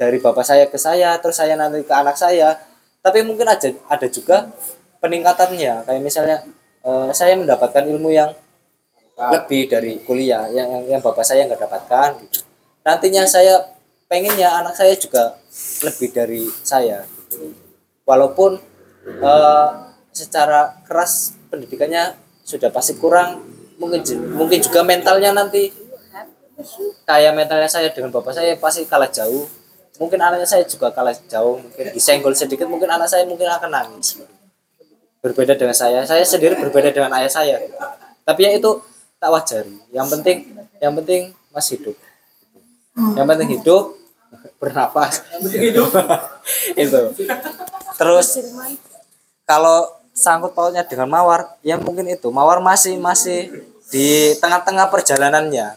dari 0.00 0.16
bapak 0.16 0.42
saya 0.42 0.64
ke 0.66 0.80
saya 0.80 1.20
terus 1.20 1.36
saya 1.36 1.54
nanti 1.54 1.84
ke 1.84 1.94
anak 1.94 2.16
saya 2.16 2.56
tapi 3.04 3.20
mungkin 3.22 3.46
aja 3.46 3.70
ada 3.86 4.08
juga 4.08 4.48
peningkatannya 4.98 5.84
kayak 5.86 6.02
misalnya 6.02 6.42
eh, 6.82 7.12
saya 7.12 7.36
mendapatkan 7.36 7.84
ilmu 7.84 8.10
yang 8.10 8.32
lebih 9.20 9.68
dari 9.68 10.00
kuliah 10.00 10.48
yang 10.48 10.68
yang, 10.80 10.84
yang 10.96 11.00
bapak 11.04 11.20
saya 11.20 11.44
nggak 11.44 11.60
dapatkan 11.60 12.16
gitu. 12.24 12.40
nantinya 12.82 13.28
saya 13.28 13.60
pengennya 14.10 14.50
anak 14.58 14.74
saya 14.74 14.98
juga 14.98 15.38
lebih 15.86 16.10
dari 16.10 16.50
saya 16.66 17.06
gitu. 17.30 17.54
walaupun 18.02 18.58
eh, 19.06 19.68
secara 20.10 20.82
keras 20.82 21.38
pendidikannya 21.46 22.18
sudah 22.42 22.74
pasti 22.74 22.98
kurang 22.98 23.46
mungkin 23.78 24.02
mungkin 24.34 24.58
juga 24.58 24.82
mentalnya 24.82 25.30
nanti 25.30 25.70
kayak 27.06 27.32
mentalnya 27.32 27.70
saya 27.70 27.88
dengan 27.94 28.12
bapak 28.12 28.36
saya 28.36 28.58
pasti 28.58 28.84
kalah 28.84 29.08
jauh. 29.08 29.48
Mungkin 30.00 30.16
anaknya 30.16 30.48
saya 30.48 30.64
juga 30.64 30.88
kalah 30.92 31.12
jauh 31.28 31.60
mungkin 31.60 31.92
disenggol 31.92 32.32
sedikit 32.32 32.64
mungkin 32.68 32.88
anak 32.88 33.08
saya 33.08 33.24
mungkin 33.24 33.48
akan 33.48 33.70
nangis. 33.70 34.20
Berbeda 35.20 35.56
dengan 35.56 35.76
saya 35.76 36.04
saya 36.08 36.24
sendiri 36.24 36.56
berbeda 36.56 36.92
dengan 36.92 37.12
ayah 37.20 37.28
saya. 37.28 37.56
Tapi 38.24 38.40
ya 38.44 38.50
itu 38.56 38.80
tak 39.20 39.30
wajari 39.32 39.76
yang 39.92 40.08
penting 40.08 40.56
yang 40.80 40.92
penting 40.96 41.32
masih 41.52 41.80
hidup. 41.80 41.96
Yang 43.16 43.26
penting 43.28 43.48
hidup 43.60 43.99
bernapas. 44.60 45.24
Itu. 46.78 47.00
Terus 47.98 48.28
kalau 49.44 49.88
sangkut 50.14 50.52
pautnya 50.52 50.84
dengan 50.86 51.10
mawar 51.10 51.58
ya 51.64 51.80
mungkin 51.80 52.06
itu. 52.08 52.28
Mawar 52.30 52.62
masih 52.62 53.00
masih 53.00 53.50
di 53.90 54.36
tengah-tengah 54.38 54.88
perjalanannya. 54.92 55.76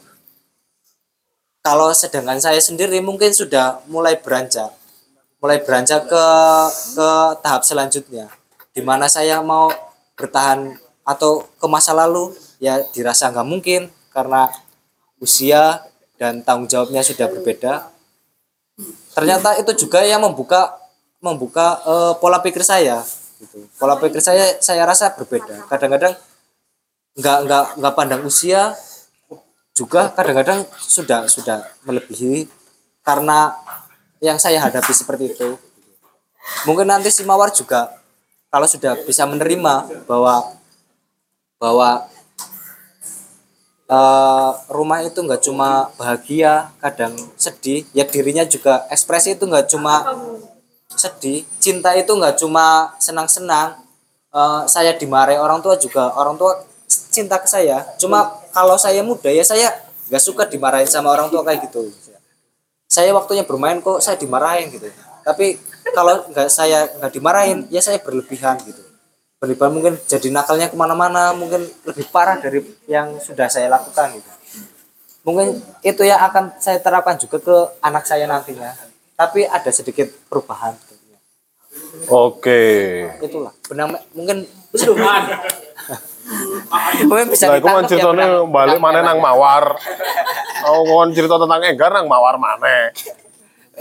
Kalau 1.64 1.90
sedangkan 1.96 2.44
saya 2.44 2.60
sendiri 2.60 3.00
mungkin 3.00 3.32
sudah 3.32 3.82
mulai 3.88 4.20
beranjak. 4.20 4.72
Mulai 5.40 5.64
beranjak 5.64 6.08
ke 6.08 6.26
ke 6.96 7.10
tahap 7.40 7.64
selanjutnya. 7.64 8.28
Di 8.76 8.84
mana 8.84 9.08
saya 9.08 9.40
mau 9.40 9.72
bertahan 10.20 10.76
atau 11.04 11.44
ke 11.60 11.68
masa 11.68 11.92
lalu 11.92 12.32
ya 12.64 12.80
dirasa 12.96 13.28
nggak 13.32 13.48
mungkin 13.48 13.92
karena 14.16 14.48
usia 15.20 15.84
dan 16.16 16.40
tanggung 16.46 16.72
jawabnya 16.72 17.04
sudah 17.04 17.28
berbeda 17.28 17.93
ternyata 19.14 19.58
itu 19.62 19.86
juga 19.86 20.02
yang 20.06 20.22
membuka 20.22 20.78
membuka 21.24 21.80
eh, 21.86 22.14
pola 22.20 22.44
pikir 22.44 22.62
saya 22.66 23.02
gitu. 23.40 23.66
Pola 23.80 23.96
pikir 23.98 24.20
saya 24.20 24.60
saya 24.60 24.84
rasa 24.84 25.14
berbeda. 25.16 25.70
Kadang-kadang 25.72 26.14
nggak 27.14 27.38
nggak 27.46 27.66
nggak 27.80 27.94
pandang 27.94 28.22
usia 28.26 28.74
juga 29.74 30.14
kadang-kadang 30.14 30.66
sudah 30.78 31.26
sudah 31.26 31.66
melebihi 31.86 32.46
karena 33.02 33.54
yang 34.22 34.38
saya 34.38 34.62
hadapi 34.62 34.94
seperti 34.94 35.34
itu. 35.34 35.50
Mungkin 36.68 36.88
nanti 36.88 37.10
si 37.10 37.24
Mawar 37.24 37.52
juga 37.56 37.92
kalau 38.54 38.68
sudah 38.70 39.00
bisa 39.08 39.26
menerima 39.26 40.06
bahwa 40.06 40.54
bahwa 41.58 42.06
eh, 43.90 44.52
rumah 44.72 45.00
itu 45.04 45.20
nggak 45.20 45.42
cuma 45.44 45.92
bahagia, 46.00 46.72
kadang 46.80 47.14
sedih, 47.36 47.84
ya 47.92 48.08
dirinya 48.08 48.44
juga 48.48 48.88
ekspresi 48.92 49.36
itu 49.36 49.44
nggak 49.48 49.68
cuma 49.72 50.04
sedih, 50.94 51.44
cinta 51.60 51.92
itu 51.98 52.12
nggak 52.14 52.40
cuma 52.40 52.96
senang-senang. 53.02 53.80
Eh, 54.34 54.62
saya 54.70 54.96
dimarahi 54.98 55.38
orang 55.40 55.60
tua 55.62 55.76
juga 55.78 56.14
orang 56.16 56.36
tua 56.40 56.64
cinta 56.88 57.38
ke 57.42 57.48
saya. 57.50 57.84
Cuma 58.02 58.32
kalau 58.54 58.78
saya 58.78 59.02
muda 59.06 59.30
ya 59.30 59.44
saya 59.46 59.70
nggak 60.10 60.24
suka 60.24 60.44
dimarahin 60.50 60.90
sama 60.90 61.14
orang 61.14 61.30
tua 61.30 61.44
kayak 61.46 61.70
gitu. 61.70 61.90
Saya 62.90 63.10
waktunya 63.14 63.42
bermain 63.46 63.82
kok 63.82 64.02
saya 64.02 64.18
dimarahin 64.18 64.70
gitu. 64.70 64.90
Tapi 65.26 65.58
kalau 65.96 66.26
nggak 66.30 66.50
saya 66.50 66.90
nggak 67.00 67.12
dimarahin 67.14 67.66
ya 67.70 67.82
saya 67.82 68.00
berlebihan 68.02 68.60
gitu 68.66 68.93
berlebihan 69.44 69.76
mungkin 69.76 70.00
jadi 70.08 70.32
nakalnya 70.32 70.72
ke 70.72 70.76
mana-mana 70.80 71.36
mungkin 71.36 71.68
lebih 71.84 72.08
parah 72.16 72.40
dari 72.40 72.64
yang 72.88 73.20
sudah 73.20 73.52
saya 73.52 73.68
lakukan 73.68 74.16
gitu 74.16 74.32
mungkin 75.28 75.60
itu 75.84 76.00
yang 76.08 76.24
akan 76.32 76.56
saya 76.64 76.80
terapkan 76.80 77.20
juga 77.20 77.44
ke 77.44 77.56
anak 77.84 78.08
saya 78.08 78.24
nantinya 78.24 78.72
tapi 79.20 79.44
ada 79.44 79.68
sedikit 79.76 80.08
perubahan 80.32 80.80
tentunya. 80.80 81.20
Oke. 82.08 82.64
itulah 83.20 83.52
benang 83.68 84.00
mungkin 84.16 84.48
mungkin 87.12 87.28
bisa 87.28 87.52
Nah, 87.52 87.60
ditangkap 87.60 87.84
ya 87.84 87.90
ceritanya 87.92 88.28
balik 88.48 88.80
mana 88.80 89.04
nang 89.04 89.20
mawar. 89.20 89.76
Oh, 90.64 90.88
kon 90.88 91.12
cerita 91.12 91.36
tentang 91.36 91.60
Enggar 91.68 91.92
nang 91.92 92.08
mawar 92.08 92.40
mana? 92.40 92.96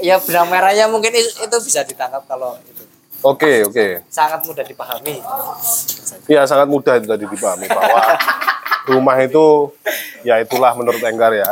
ya 0.01 0.17
benang 0.19 0.49
merahnya 0.49 0.89
mungkin 0.89 1.13
itu, 1.13 1.31
itu 1.45 1.57
bisa 1.63 1.85
ditangkap 1.85 2.25
kalau 2.25 2.57
itu 2.65 2.82
Oke, 3.23 3.63
oke. 3.63 3.87
sangat 4.11 4.43
mudah 4.43 4.65
dipahami 4.67 5.23
Iya, 6.27 6.43
sangat 6.47 6.67
mudah 6.67 6.99
itu 6.99 7.07
tadi 7.07 7.25
dipahami 7.27 7.67
bahwa 7.71 8.03
rumah 8.91 9.17
itu 9.23 9.71
ya 10.27 10.43
itulah 10.43 10.75
menurut 10.75 10.99
Enggar 10.99 11.31
ya. 11.31 11.47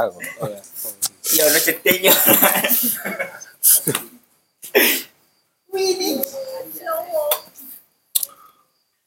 ya 1.30 1.42
udah 1.46 1.62
cetiknya 1.62 2.10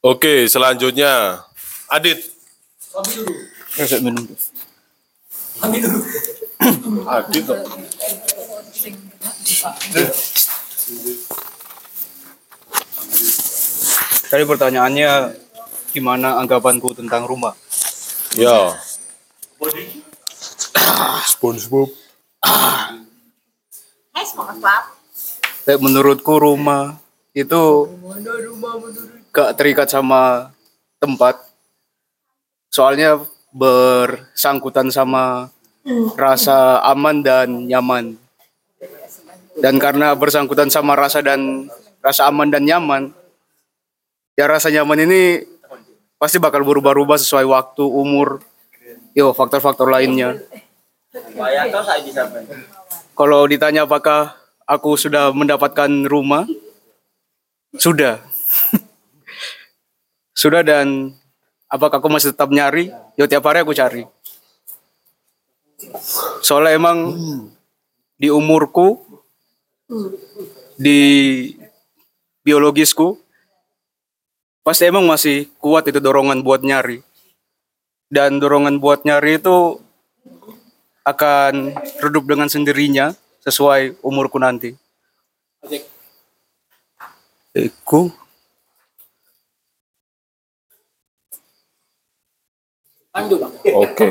Oke, 0.03 0.51
selanjutnya 0.51 1.43
Adit. 1.87 2.19
minum. 4.03 4.25
Adit. 7.07 7.45
Tadi 14.33 14.49
pertanyaannya 14.49 15.29
gimana 15.93 16.41
anggapanku 16.41 16.97
tentang 16.97 17.29
rumah? 17.29 17.53
Ya. 18.33 18.73
SpongeBob. 21.29 21.93
Hai. 22.41 24.25
Kayak 25.69 25.81
menurutku 25.85 26.41
rumah 26.41 26.97
itu 27.37 27.93
gak 29.29 29.53
terikat 29.53 29.93
sama 29.93 30.49
tempat. 30.97 31.37
Soalnya 32.73 33.21
bersangkutan 33.53 34.89
sama 34.89 35.53
rasa 36.17 36.81
aman 36.89 37.21
dan 37.21 37.69
nyaman. 37.69 38.17
Dan 39.61 39.77
karena 39.77 40.17
bersangkutan 40.17 40.73
sama 40.73 40.97
rasa 40.97 41.21
dan 41.21 41.69
rasa 42.01 42.25
aman 42.33 42.49
dan 42.49 42.65
nyaman, 42.65 43.13
ya 44.33 44.45
rasa 44.49 44.73
nyaman 44.73 45.05
ini 45.05 45.21
pasti 46.17 46.39
bakal 46.39 46.63
berubah-ubah 46.63 47.19
sesuai 47.19 47.45
waktu, 47.45 47.83
umur, 47.83 48.39
yo 49.11 49.35
faktor-faktor 49.35 49.91
lainnya. 49.91 50.39
Kalau 53.13 53.45
ditanya 53.45 53.85
apakah 53.85 54.33
aku 54.65 54.97
sudah 54.97 55.29
mendapatkan 55.35 55.89
rumah, 56.09 56.49
sudah. 57.77 58.23
sudah 60.41 60.65
dan 60.65 61.13
apakah 61.69 62.01
aku 62.01 62.09
masih 62.09 62.33
tetap 62.33 62.49
nyari? 62.49 62.89
Yo 63.13 63.29
tiap 63.29 63.45
hari 63.45 63.61
aku 63.61 63.77
cari. 63.77 64.07
Soalnya 66.41 66.79
emang 66.79 67.13
di 68.17 68.31
umurku, 68.31 69.03
di 70.79 70.99
biologisku, 72.41 73.22
pasti 74.63 74.87
emang 74.87 75.05
masih 75.05 75.51
kuat 75.59 75.85
itu 75.91 75.99
dorongan 75.99 76.41
buat 76.41 76.63
nyari. 76.63 77.03
Dan 78.07 78.39
dorongan 78.39 78.79
buat 78.79 79.03
nyari 79.03 79.37
itu 79.37 79.83
akan 81.03 81.75
redup 81.99 82.23
dengan 82.25 82.47
sendirinya 82.47 83.11
sesuai 83.43 83.99
umurku 83.99 84.39
nanti. 84.39 84.71
Iku 87.53 88.09
Oke. 93.77 94.09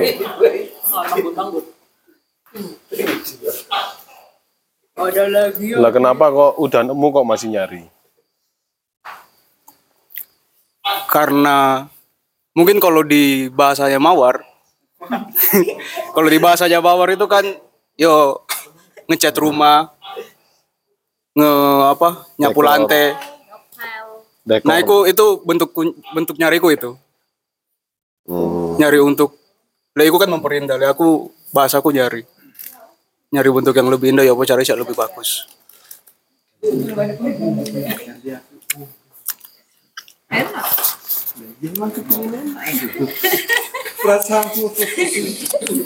Lah 5.75 5.91
kenapa 5.91 6.31
kok 6.31 6.53
udah 6.63 6.81
nemu 6.87 7.07
kok 7.11 7.27
masih 7.27 7.49
nyari? 7.51 7.83
Karena 11.09 11.87
mungkin 12.53 12.81
kalau 12.81 13.05
di 13.05 13.49
bahasanya 13.49 13.99
mawar, 14.01 14.43
kalau 16.15 16.29
di 16.29 16.39
bahasanya 16.39 16.79
mawar 16.81 17.13
itu 17.13 17.27
kan 17.27 17.45
yo 17.97 18.43
ngecat 19.09 19.35
rumah, 19.37 19.93
nge 21.37 21.53
apa 21.93 22.09
nyapu 22.39 22.61
Dekor. 22.61 22.65
lantai. 22.69 23.07
Dekor. 24.43 24.67
Nah 24.67 24.77
itu 24.81 24.97
itu 25.07 25.25
bentuk 25.45 25.71
bentuk 26.15 26.37
nyariku 26.39 26.71
itu 26.73 26.93
Hmm. 28.23 28.79
nyari 28.79 29.03
untuk, 29.03 29.35
lah 29.99 30.07
itu 30.07 30.15
kan 30.15 30.31
memperindah. 30.31 30.79
Lah 30.79 30.95
aku 30.95 31.35
bahasaku 31.51 31.91
nyari, 31.91 32.23
nyari 33.35 33.51
bentuk 33.51 33.75
yang 33.75 33.91
lebih 33.91 34.15
indah 34.15 34.23
ya 34.23 34.31
apa 34.31 34.47
cari 34.47 34.63
yang 34.63 34.79
lebih 34.79 34.95
bagus. 34.95 35.51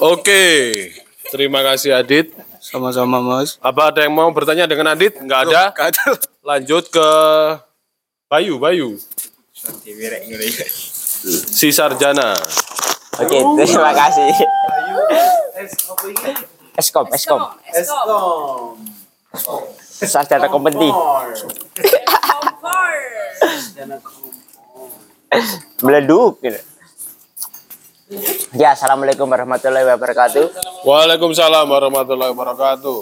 Oke. 0.01 0.45
Terima 1.29 1.61
kasih 1.61 1.93
Adit. 1.93 2.33
Sama-sama 2.65 3.21
mas. 3.21 3.61
Apa 3.61 3.93
ada 3.93 4.01
yang 4.01 4.17
mau 4.17 4.33
bertanya 4.33 4.65
dengan 4.65 4.97
Adit? 4.97 5.21
Nggak 5.21 5.41
ada. 5.53 5.77
Lanjut 6.41 6.89
ke 6.89 7.09
Bayu, 8.25 8.57
Bayu. 8.57 8.97
Si 11.29 11.69
Sarjana. 11.69 12.33
Oke, 13.21 13.37
terima 13.61 13.93
kasih. 13.93 14.33
Eskom, 16.81 17.05
Eskom. 17.13 17.53
Eskom. 17.77 18.81
Sarjana 20.09 20.49
kompeti. 20.49 20.89
Meleduk. 25.83 26.41
gitu. 26.41 26.61
Ya, 28.55 28.73
assalamualaikum 28.73 29.27
warahmatullahi 29.27 29.83
wabarakatuh. 29.85 30.47
Waalaikumsalam 30.87 31.67
warahmatullahi 31.67 32.31
wabarakatuh. 32.31 32.99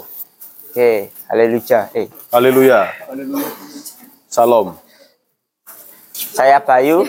Oke, 0.71 1.13
haleluya. 1.29 1.87
Eh, 1.93 2.09
Haleluya. 2.33 2.89
Salam. 4.27 4.75
saya 6.11 6.59
Bayu. 6.59 7.07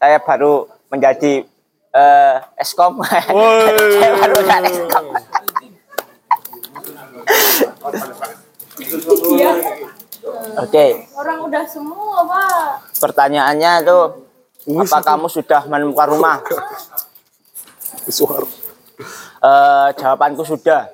Saya 0.00 0.18
baru 0.18 0.66
menjadi 0.88 1.46
eh, 1.92 2.36
Eskom. 2.58 2.98
saya 3.06 4.10
baru 4.18 4.34
menjadi 4.42 4.70
Eskom. 4.72 5.06
Oke, 10.58 10.86
Orang 11.14 11.38
udah 11.46 11.64
semua, 11.64 12.26
Pak. 12.26 12.98
pertanyaannya 12.98 13.72
itu 13.82 13.98
apa 14.68 14.98
kamu 15.00 15.26
sudah 15.32 15.64
menemukan 15.64 16.06
rumah? 16.12 16.44
Eh, 19.38 19.88
jawabanku 19.96 20.44
sudah. 20.44 20.92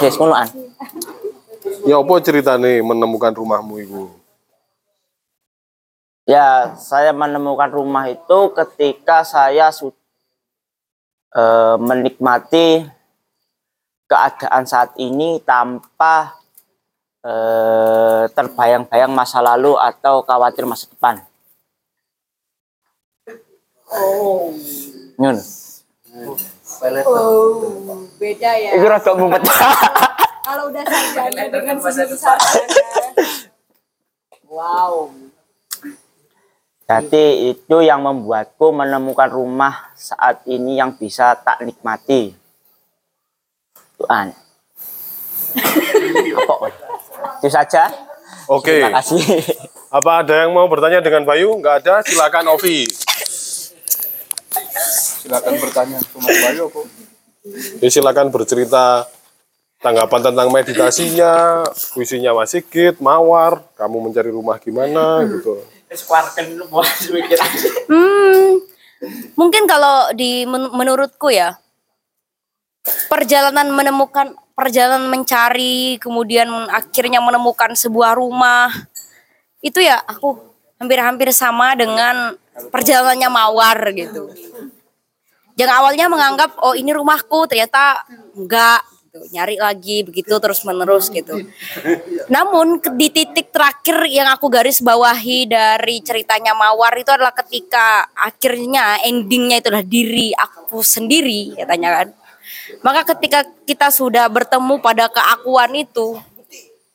Yes, 0.00 0.16
ngonoan. 0.16 0.48
Ya 1.84 2.00
apa 2.00 2.14
ceritane 2.24 2.80
menemukan 2.80 3.32
rumahmu 3.36 3.74
itu? 3.80 4.02
Ya, 6.24 6.78
saya 6.78 7.10
menemukan 7.10 7.68
rumah 7.68 8.06
itu 8.08 8.38
ketika 8.54 9.26
saya 9.26 9.68
su- 9.74 9.92
eh, 11.36 11.76
menikmati 11.80 12.86
keadaan 14.08 14.64
saat 14.64 14.94
ini 14.96 15.42
tanpa 15.44 16.38
eh, 17.20 18.24
terbayang-bayang 18.32 19.12
masa 19.12 19.44
lalu 19.44 19.76
atau 19.76 20.24
khawatir 20.24 20.64
masa 20.64 20.88
depan. 20.88 21.20
Oh. 23.90 24.54
Nyun. 25.18 25.36
Oh, 27.06 28.06
beda 28.16 28.50
ya. 28.56 28.70
Itu 28.78 28.86
rada 28.86 29.12
mumet. 29.14 29.42
Kalau 30.46 30.72
udah 30.72 30.82
sarjana 30.82 31.42
dengan 31.50 31.76
sarjana. 31.78 32.36
Wow. 34.50 35.14
Jadi 36.90 37.54
itu 37.54 37.76
yang 37.86 38.02
membuatku 38.02 38.74
menemukan 38.74 39.30
rumah 39.30 39.94
saat 39.94 40.42
ini 40.50 40.74
yang 40.82 40.98
bisa 40.98 41.38
tak 41.38 41.62
nikmati. 41.62 42.34
Tuhan. 43.94 44.34
Apa? 46.50 46.66
Itu 47.38 47.46
saja. 47.46 47.86
Oke. 48.50 48.82
Terima 48.82 48.98
kasih. 48.98 49.22
Apa 49.94 50.26
ada 50.26 50.34
yang 50.46 50.50
mau 50.50 50.66
bertanya 50.66 50.98
dengan 50.98 51.22
Bayu? 51.22 51.54
Nggak 51.62 51.86
ada, 51.86 51.94
silakan 52.02 52.58
Ovi. 52.58 52.90
Silakan 55.30 55.54
bertanya 55.62 55.98
ke 56.02 56.16
Mas 56.18 56.36
Bayu 56.42 56.64
kok. 56.66 56.86
Ya, 57.80 57.88
silakan 57.88 58.26
bercerita 58.28 59.06
tanggapan 59.80 60.20
tentang 60.20 60.48
meditasinya, 60.52 61.64
puisinya 61.94 62.36
Mas 62.36 62.52
Sigit, 62.52 63.00
Mawar, 63.00 63.64
kamu 63.78 64.10
mencari 64.10 64.28
rumah 64.28 64.60
gimana 64.60 65.24
gitu. 65.24 65.62
Hmm, 67.88 68.60
mungkin 69.34 69.64
kalau 69.64 70.12
di 70.12 70.44
men- 70.44 70.70
menurutku 70.70 71.32
ya 71.32 71.56
perjalanan 73.08 73.72
menemukan 73.72 74.36
perjalanan 74.52 75.08
mencari 75.08 75.96
kemudian 75.96 76.46
akhirnya 76.68 77.24
menemukan 77.24 77.72
sebuah 77.72 78.14
rumah 78.20 78.68
itu 79.64 79.80
ya 79.80 79.96
aku 80.04 80.36
hampir-hampir 80.76 81.32
sama 81.32 81.72
dengan 81.76 82.36
perjalanannya 82.68 83.28
mawar 83.32 83.78
gitu. 83.96 84.28
Yang 85.60 85.70
awalnya 85.76 86.06
menganggap 86.08 86.56
oh 86.64 86.72
ini 86.72 86.88
rumahku 86.96 87.44
ternyata 87.44 88.00
enggak 88.32 88.80
gitu. 89.10 89.20
Nyari 89.34 89.56
lagi 89.58 90.06
begitu 90.06 90.32
terus 90.38 90.62
menerus 90.64 91.10
gitu. 91.10 91.36
Namun 92.32 92.78
di 92.96 93.08
titik 93.10 93.50
terakhir 93.50 94.06
yang 94.06 94.30
aku 94.30 94.46
garis 94.48 94.78
bawahi 94.80 95.50
dari 95.50 96.00
ceritanya 96.00 96.54
Mawar 96.54 96.94
itu 96.96 97.10
adalah 97.10 97.34
ketika 97.34 98.06
akhirnya 98.14 99.02
endingnya 99.04 99.60
itu 99.60 99.68
adalah 99.68 99.86
diri 99.86 100.30
aku 100.32 100.80
sendiri 100.80 101.58
katanya 101.58 101.90
kan. 102.00 102.08
Maka 102.86 103.02
ketika 103.14 103.44
kita 103.66 103.90
sudah 103.90 104.30
bertemu 104.30 104.78
pada 104.78 105.10
keakuan 105.10 105.74
itu, 105.74 106.16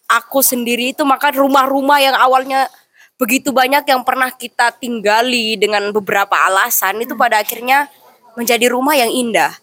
aku 0.08 0.40
sendiri 0.40 0.96
itu 0.96 1.04
maka 1.04 1.36
rumah-rumah 1.36 2.00
yang 2.00 2.16
awalnya 2.16 2.72
begitu 3.16 3.52
banyak 3.52 3.88
yang 3.88 4.04
pernah 4.04 4.32
kita 4.32 4.76
tinggali 4.76 5.56
dengan 5.56 5.92
beberapa 5.92 6.36
alasan 6.48 7.00
itu 7.00 7.16
pada 7.16 7.40
akhirnya 7.40 7.88
menjadi 8.36 8.72
rumah 8.72 8.96
yang 8.96 9.12
indah. 9.12 9.56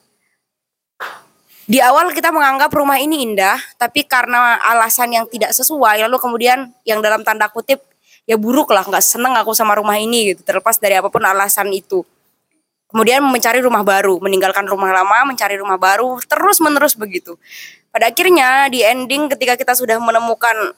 Di 1.63 1.79
awal 1.79 2.11
kita 2.11 2.35
menganggap 2.35 2.75
rumah 2.75 2.99
ini 2.99 3.23
indah, 3.23 3.57
tapi 3.79 4.03
karena 4.05 4.59
alasan 4.61 5.15
yang 5.15 5.25
tidak 5.31 5.55
sesuai, 5.55 6.05
lalu 6.05 6.19
kemudian 6.19 6.75
yang 6.83 6.99
dalam 6.99 7.23
tanda 7.23 7.47
kutip 7.49 7.81
ya 8.27 8.35
buruk 8.35 8.75
lah, 8.75 8.83
nggak 8.83 9.01
seneng 9.01 9.33
aku 9.39 9.55
sama 9.55 9.79
rumah 9.79 9.95
ini 9.97 10.35
gitu, 10.35 10.43
terlepas 10.43 10.77
dari 10.83 10.99
apa 10.99 11.07
pun 11.07 11.23
alasan 11.23 11.71
itu. 11.71 12.03
Kemudian 12.93 13.25
mencari 13.25 13.65
rumah 13.65 13.81
baru, 13.81 14.21
meninggalkan 14.21 14.69
rumah 14.69 14.93
lama, 14.93 15.33
mencari 15.33 15.57
rumah 15.57 15.81
baru, 15.81 16.21
terus 16.29 16.61
menerus 16.61 16.93
begitu. 16.93 17.41
Pada 17.89 18.13
akhirnya 18.13 18.69
di 18.69 18.85
ending 18.85 19.33
ketika 19.33 19.57
kita 19.57 19.73
sudah 19.73 19.97
menemukan 19.97 20.77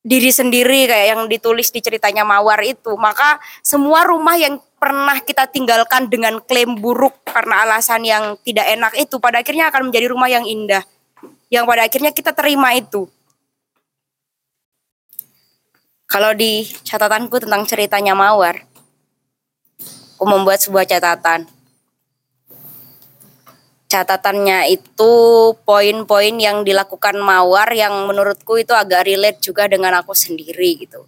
diri 0.00 0.32
sendiri 0.32 0.88
kayak 0.88 1.06
yang 1.12 1.22
ditulis 1.28 1.68
di 1.68 1.84
ceritanya 1.84 2.24
Mawar 2.24 2.64
itu, 2.64 2.96
maka 2.96 3.36
semua 3.60 4.08
rumah 4.08 4.32
yang 4.40 4.56
pernah 4.80 5.20
kita 5.20 5.44
tinggalkan 5.52 6.08
dengan 6.08 6.40
klaim 6.40 6.80
buruk 6.80 7.20
karena 7.28 7.68
alasan 7.68 8.00
yang 8.00 8.40
tidak 8.40 8.64
enak 8.64 8.96
itu 8.96 9.20
pada 9.20 9.44
akhirnya 9.44 9.68
akan 9.68 9.92
menjadi 9.92 10.08
rumah 10.08 10.32
yang 10.32 10.48
indah. 10.48 10.80
Yang 11.52 11.64
pada 11.68 11.82
akhirnya 11.84 12.12
kita 12.16 12.32
terima 12.32 12.72
itu. 12.72 13.04
Kalau 16.08 16.32
di 16.34 16.64
catatanku 16.66 17.38
tentang 17.38 17.62
ceritanya 17.68 18.16
Mawar, 18.16 18.66
aku 20.16 20.24
membuat 20.24 20.58
sebuah 20.58 20.88
catatan. 20.88 21.46
Catatannya 23.86 24.74
itu 24.74 25.12
poin-poin 25.62 26.34
yang 26.40 26.66
dilakukan 26.66 27.14
Mawar 27.20 27.68
yang 27.76 28.08
menurutku 28.08 28.58
itu 28.58 28.74
agak 28.74 29.06
relate 29.06 29.38
juga 29.44 29.70
dengan 29.70 30.02
aku 30.02 30.16
sendiri 30.16 30.82
gitu. 30.82 31.06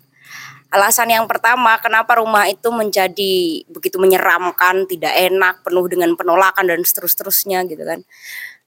Alasan 0.72 1.12
yang 1.12 1.28
pertama, 1.28 1.76
kenapa 1.84 2.16
rumah 2.16 2.48
itu 2.48 2.72
menjadi 2.72 3.60
begitu 3.68 4.00
menyeramkan, 4.00 4.88
tidak 4.88 5.12
enak, 5.12 5.60
penuh 5.60 5.84
dengan 5.84 6.16
penolakan 6.16 6.64
dan 6.64 6.80
seterus-terusnya 6.80 7.68
gitu 7.68 7.84
kan. 7.84 8.00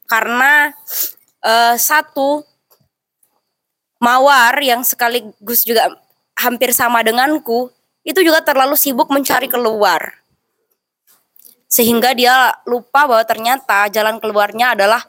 Karena 0.05 0.69
eh, 1.41 1.75
satu 1.81 2.45
Mawar 3.97 4.53
yang 4.61 4.85
sekaligus 4.85 5.65
juga 5.65 5.89
hampir 6.37 6.77
sama 6.77 7.01
denganku, 7.01 7.73
itu 8.05 8.21
juga 8.21 8.43
terlalu 8.45 8.77
sibuk 8.77 9.09
mencari 9.09 9.49
keluar. 9.49 10.21
Sehingga 11.65 12.13
dia 12.13 12.53
lupa 12.69 13.09
bahwa 13.09 13.25
ternyata 13.25 13.89
jalan 13.89 14.21
keluarnya 14.21 14.77
adalah 14.77 15.01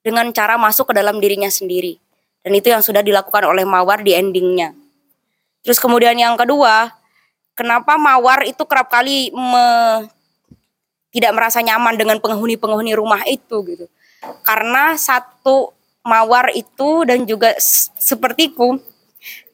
dengan 0.00 0.32
cara 0.32 0.56
masuk 0.56 0.90
ke 0.90 0.94
dalam 0.96 1.20
dirinya 1.20 1.52
sendiri. 1.52 2.00
Dan 2.40 2.56
itu 2.56 2.72
yang 2.72 2.80
sudah 2.80 3.04
dilakukan 3.04 3.44
oleh 3.44 3.68
Mawar 3.68 4.00
di 4.00 4.16
endingnya. 4.16 4.81
Terus 5.62 5.78
kemudian 5.78 6.18
yang 6.18 6.34
kedua, 6.34 6.90
kenapa 7.54 7.94
Mawar 7.94 8.42
itu 8.46 8.62
kerap 8.66 8.90
kali 8.90 9.30
me- 9.30 10.10
tidak 11.12 11.32
merasa 11.36 11.60
nyaman 11.60 11.94
dengan 11.94 12.18
penghuni-penghuni 12.18 12.92
rumah 12.96 13.22
itu 13.28 13.62
gitu. 13.68 13.86
Karena 14.42 14.96
satu 14.96 15.70
Mawar 16.02 16.50
itu 16.50 17.06
dan 17.06 17.22
juga 17.22 17.54
sepertiku 17.94 18.82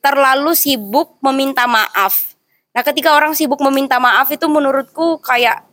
terlalu 0.01 0.57
sibuk 0.57 1.21
meminta 1.21 1.69
maaf. 1.69 2.33
Nah, 2.73 2.81
ketika 2.81 3.13
orang 3.13 3.37
sibuk 3.37 3.61
meminta 3.61 4.01
maaf 4.01 4.33
itu 4.33 4.49
menurutku 4.49 5.21
kayak 5.21 5.67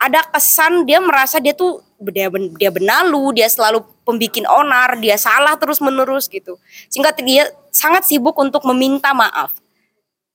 ada 0.00 0.24
kesan 0.32 0.88
dia 0.88 1.02
merasa 1.02 1.36
dia 1.42 1.52
tuh 1.52 1.84
dia, 2.00 2.28
dia 2.56 2.70
benalu, 2.72 3.36
dia 3.36 3.48
selalu 3.48 3.84
pembikin 4.04 4.44
onar, 4.48 4.96
dia 5.00 5.16
salah 5.20 5.56
terus 5.60 5.80
menerus 5.80 6.28
gitu. 6.28 6.56
Sehingga 6.88 7.12
dia 7.20 7.48
sangat 7.68 8.08
sibuk 8.08 8.36
untuk 8.36 8.64
meminta 8.64 9.12
maaf. 9.12 9.63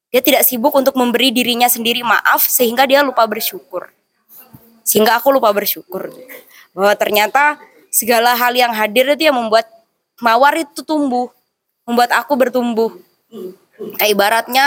Dia 0.10 0.22
tidak 0.26 0.42
sibuk 0.42 0.74
untuk 0.74 0.98
memberi 0.98 1.30
dirinya 1.30 1.70
sendiri 1.70 2.02
maaf 2.02 2.42
sehingga 2.50 2.90
dia 2.90 3.06
lupa 3.06 3.26
bersyukur. 3.30 3.94
Sehingga 4.82 5.22
aku 5.22 5.30
lupa 5.30 5.54
bersyukur. 5.54 6.10
Bahwa 6.74 6.94
ternyata 6.98 7.62
segala 7.94 8.34
hal 8.34 8.58
yang 8.58 8.74
hadir 8.74 9.06
itu 9.14 9.30
yang 9.30 9.38
membuat 9.38 9.70
mawar 10.18 10.58
itu 10.58 10.82
tumbuh. 10.82 11.30
Membuat 11.86 12.10
aku 12.18 12.34
bertumbuh. 12.34 12.98
Kayak 14.02 14.10
ibaratnya 14.18 14.66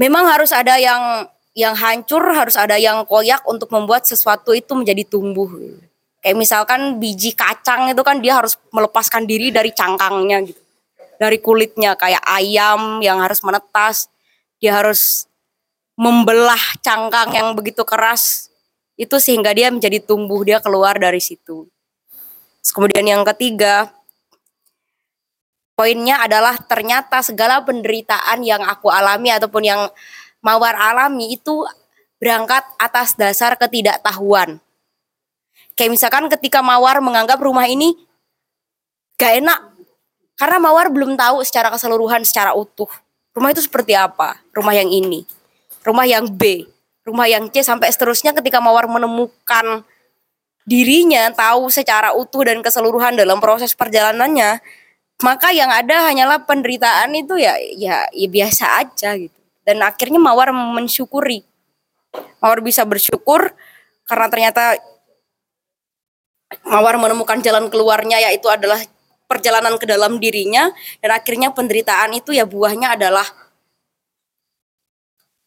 memang 0.00 0.24
harus 0.32 0.50
ada 0.50 0.80
yang 0.80 1.28
yang 1.52 1.76
hancur, 1.76 2.24
harus 2.32 2.56
ada 2.56 2.80
yang 2.80 3.04
koyak 3.04 3.44
untuk 3.44 3.68
membuat 3.68 4.08
sesuatu 4.08 4.56
itu 4.56 4.72
menjadi 4.72 5.04
tumbuh. 5.04 5.52
Kayak 6.24 6.36
misalkan 6.40 6.96
biji 6.96 7.36
kacang 7.36 7.92
itu 7.92 8.00
kan 8.00 8.22
dia 8.24 8.40
harus 8.40 8.56
melepaskan 8.72 9.28
diri 9.28 9.52
dari 9.52 9.74
cangkangnya 9.76 10.40
gitu. 10.48 10.61
Dari 11.22 11.38
kulitnya 11.38 11.94
kayak 11.94 12.26
ayam 12.26 12.98
yang 12.98 13.22
harus 13.22 13.46
menetas, 13.46 14.10
dia 14.58 14.74
harus 14.74 15.30
membelah 15.94 16.58
cangkang 16.82 17.30
yang 17.30 17.54
begitu 17.54 17.86
keras 17.86 18.50
itu 18.98 19.22
sehingga 19.22 19.54
dia 19.54 19.70
menjadi 19.70 20.02
tumbuh, 20.02 20.42
dia 20.42 20.58
keluar 20.58 20.98
dari 20.98 21.22
situ. 21.22 21.70
Kemudian 22.62 23.06
yang 23.06 23.22
ketiga, 23.34 23.90
poinnya 25.74 26.22
adalah 26.22 26.58
ternyata 26.58 27.22
segala 27.22 27.62
penderitaan 27.62 28.42
yang 28.42 28.62
aku 28.62 28.90
alami 28.90 29.30
ataupun 29.30 29.62
yang 29.62 29.82
Mawar 30.42 30.74
alami 30.74 31.38
itu 31.38 31.62
berangkat 32.18 32.66
atas 32.74 33.14
dasar 33.14 33.54
ketidaktahuan. 33.54 34.58
Kayak 35.78 35.90
misalkan 35.94 36.26
ketika 36.26 36.66
Mawar 36.66 36.98
menganggap 36.98 37.38
rumah 37.38 37.66
ini 37.70 37.94
gak 39.18 39.38
enak. 39.38 39.60
Karena 40.36 40.58
Mawar 40.58 40.88
belum 40.88 41.14
tahu 41.14 41.44
secara 41.44 41.68
keseluruhan, 41.70 42.24
secara 42.24 42.56
utuh. 42.56 42.88
Rumah 43.32 43.52
itu 43.52 43.64
seperti 43.64 43.96
apa? 43.96 44.40
Rumah 44.52 44.74
yang 44.76 44.88
ini. 44.92 45.24
Rumah 45.82 46.06
yang 46.08 46.28
B. 46.28 46.68
Rumah 47.02 47.26
yang 47.26 47.50
C 47.50 47.64
sampai 47.64 47.90
seterusnya 47.90 48.30
ketika 48.36 48.62
Mawar 48.62 48.86
menemukan 48.86 49.82
dirinya 50.62 51.26
tahu 51.34 51.66
secara 51.74 52.14
utuh 52.14 52.46
dan 52.46 52.62
keseluruhan 52.62 53.18
dalam 53.18 53.42
proses 53.42 53.74
perjalanannya, 53.74 54.62
maka 55.22 55.50
yang 55.50 55.70
ada 55.70 56.06
hanyalah 56.06 56.46
penderitaan 56.46 57.14
itu 57.18 57.38
ya 57.38 57.58
ya, 57.74 58.06
ya 58.10 58.28
biasa 58.30 58.86
aja 58.86 59.18
gitu. 59.18 59.34
dan 59.62 59.82
akhirnya 59.82 60.18
Mawar 60.18 60.50
mensyukuri. 60.54 61.46
Mawar 62.42 62.62
bisa 62.62 62.82
bersyukur 62.86 63.54
karena 64.06 64.26
ternyata 64.30 64.78
Mawar 66.66 67.00
menemukan 67.00 67.40
jalan 67.40 67.66
keluarnya 67.72 68.20
yaitu 68.20 68.46
adalah 68.50 68.78
perjalanan 69.32 69.80
ke 69.80 69.88
dalam 69.88 70.20
dirinya 70.20 70.68
dan 71.00 71.16
akhirnya 71.16 71.56
penderitaan 71.56 72.12
itu 72.12 72.36
ya 72.36 72.44
buahnya 72.44 73.00
adalah 73.00 73.24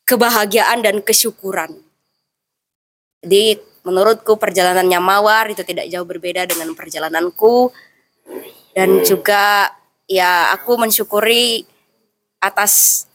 kebahagiaan 0.09 0.81
dan 0.81 1.05
kesyukuran. 1.05 1.77
Jadi 3.21 3.61
menurutku 3.85 4.41
perjalanannya 4.41 4.97
Mawar 4.97 5.53
itu 5.53 5.61
tidak 5.61 5.85
jauh 5.93 6.05
berbeda 6.09 6.49
dengan 6.49 6.73
perjalananku 6.73 7.69
dan 8.73 9.05
juga 9.05 9.69
ya 10.09 10.49
aku 10.57 10.81
mensyukuri 10.81 11.65
atas 12.41 13.05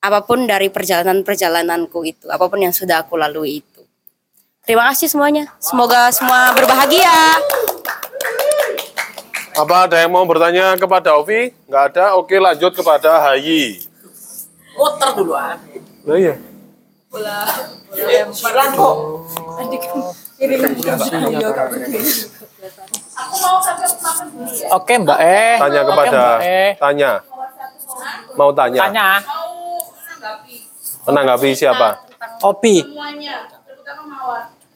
apa 0.00 0.24
pun 0.24 0.48
dari 0.48 0.72
perjalanan-perjalananku 0.72 1.98
itu, 2.08 2.26
apa 2.32 2.48
pun 2.48 2.60
yang 2.64 2.72
sudah 2.72 3.04
aku 3.04 3.20
lalui 3.20 3.60
itu. 3.60 3.84
Terima 4.64 4.88
kasih 4.92 5.12
semuanya. 5.12 5.52
Semoga 5.60 6.08
semua 6.12 6.56
berbahagia. 6.56 7.36
Apa 9.60 9.84
ada 9.84 10.00
yang 10.00 10.08
mau 10.08 10.24
bertanya 10.24 10.72
kepada 10.80 11.20
Ovi? 11.20 11.52
Nggak 11.68 11.84
ada? 11.92 12.16
Oke 12.16 12.40
lanjut 12.40 12.72
kepada 12.72 13.20
Hayi. 13.28 13.84
Muter 14.72 15.10
dulu 15.12 15.36
ah. 15.36 15.52
Nah 16.08 16.16
iya. 16.16 16.40
Lempar 17.92 18.56
kok. 18.72 18.96
Adik 19.60 19.84
Oke 24.72 24.92
Mbak 24.96 25.20
E. 25.20 25.40
Tanya 25.60 25.80
Oke, 25.84 25.88
kepada, 25.92 26.08
Mbak 26.08 26.40
E. 26.40 26.60
tanya. 26.80 27.12
Mau 28.40 28.50
tanya? 28.56 28.80
Tanya. 28.88 29.08
Menanggapi 31.04 31.52
siapa? 31.52 32.00
Opi. 32.48 32.80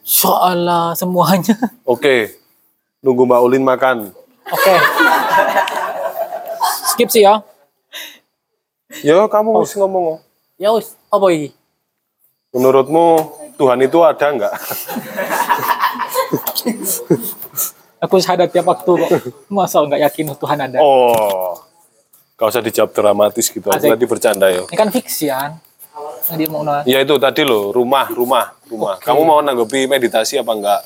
Soalnya 0.05 0.93
semuanya. 0.93 1.57
Oke. 1.89 2.37
Nunggu 3.01 3.25
Mbak 3.25 3.41
Ulin 3.41 3.65
makan. 3.65 4.24
Oke. 4.51 4.73
Skip 6.93 7.09
sih 7.09 7.25
ya. 7.25 7.41
Yo, 9.01 9.25
kamu 9.27 9.59
harus 9.59 9.73
ngomong. 9.75 10.21
Ya 10.55 10.71
wis, 10.71 10.95
apa 11.11 11.25
iki? 11.33 11.49
Menurutmu 12.55 13.19
Tuhan 13.59 13.79
itu 13.83 13.99
ada 14.05 14.27
nggak? 14.31 14.53
Aku 18.05 18.15
sadar 18.21 18.47
tiap 18.47 18.69
waktu 18.69 18.91
kok. 18.95 19.09
Masa 19.51 19.83
nggak 19.83 20.01
yakin 20.11 20.31
Tuhan 20.37 20.57
ada? 20.61 20.77
Oh, 20.79 21.57
gak 22.37 22.47
usah 22.53 22.61
dijawab 22.63 22.93
dramatis 22.93 23.49
gitu. 23.51 23.67
Aku 23.67 23.83
tadi 23.83 24.05
bercanda 24.07 24.47
yo. 24.53 24.69
Ini 24.71 24.77
kan 24.77 24.89
fiksian. 24.93 25.59
Yang 26.31 26.37
dia 26.41 26.47
mau 26.49 26.61
nolak. 26.65 26.83
Ya 26.89 26.99
itu 27.03 27.15
tadi 27.21 27.41
loh, 27.45 27.71
rumah, 27.71 28.09
rumah, 28.11 28.55
rumah. 28.67 28.95
Oke. 28.97 29.05
Kamu 29.07 29.21
mau 29.23 29.39
nanggapi 29.39 29.85
meditasi 29.85 30.41
apa 30.41 30.51
enggak? 30.51 30.81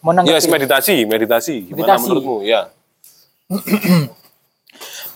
Mau 0.00 0.12
nanggapi? 0.14 0.32
Yes, 0.32 0.46
meditasi, 0.46 1.04
meditasi. 1.04 1.56
Gimana 1.70 1.96
Meditasi. 1.96 2.02
menurutmu? 2.06 2.36
Ya. 2.46 2.70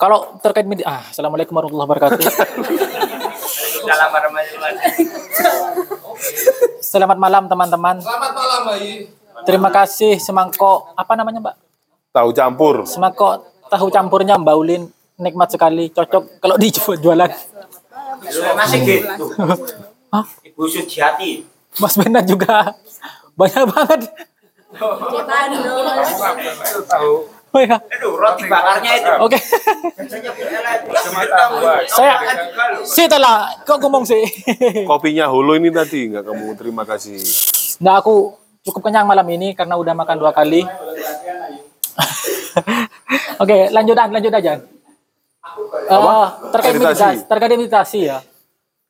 Kalau 0.01 0.39
terkait 0.39 0.63
media, 0.63 0.87
ah, 0.87 1.03
assalamualaikum 1.11 1.51
warahmatullahi 1.51 1.89
wabarakatuh. 1.91 2.23
Selamat 6.81 7.19
malam 7.19 7.51
teman-teman. 7.51 7.99
Selamat 7.99 8.33
malam, 8.33 8.61
Bayi. 8.71 9.11
Terima 9.43 9.71
kasih 9.75 10.23
semangkok 10.23 10.95
apa 10.95 11.13
namanya 11.19 11.43
Mbak? 11.43 11.57
Tahu 12.15 12.29
campur. 12.31 12.87
Semangkok 12.87 13.51
tahu 13.67 13.91
campurnya 13.91 14.39
Mbak 14.39 14.57
Ulin 14.57 14.83
nikmat 15.19 15.51
sekali, 15.51 15.91
cocok 15.91 16.39
kalau 16.39 16.55
dijualan. 16.55 17.31
Masih 18.57 18.79
gitu. 18.87 19.27
Hah? 20.15 20.27
Ibu 20.47 20.65
Sujiati. 20.71 21.43
Mas 21.83 21.95
Benar 21.99 22.23
juga 22.23 22.79
banyak 23.35 23.65
banget. 23.75 24.01
Oh 27.51 27.59
ya. 27.59 27.83
Aduh, 27.83 28.15
roti 28.15 28.47
bakarnya 28.47 28.93
itu. 28.95 29.11
Oke. 29.27 29.39
Saya 31.91 32.15
setelah 32.87 33.51
kok 33.67 33.83
ngomong 33.83 34.07
sih. 34.07 34.23
Kopinya 34.87 35.27
holo 35.27 35.59
ini 35.59 35.75
tadi 35.75 36.15
nggak 36.15 36.31
kamu 36.31 36.55
terima 36.55 36.87
kasih. 36.87 37.19
Nah 37.83 37.99
aku 37.99 38.39
cukup 38.63 38.87
kenyang 38.87 39.09
malam 39.09 39.27
ini 39.35 39.59
karena 39.59 39.75
udah 39.75 39.99
makan 39.99 40.23
dua 40.23 40.31
kali. 40.31 40.61
Oke, 43.43 43.67
lanjut 43.75 43.99
lanjut 43.99 44.31
aja. 44.31 44.63
Eh, 45.91 46.27
terkait 46.55 46.79
Meditasi. 46.79 47.03
meditasi, 47.03 47.27
terkait 47.27 47.51
meditasi 47.59 48.01
ya. 48.07 48.19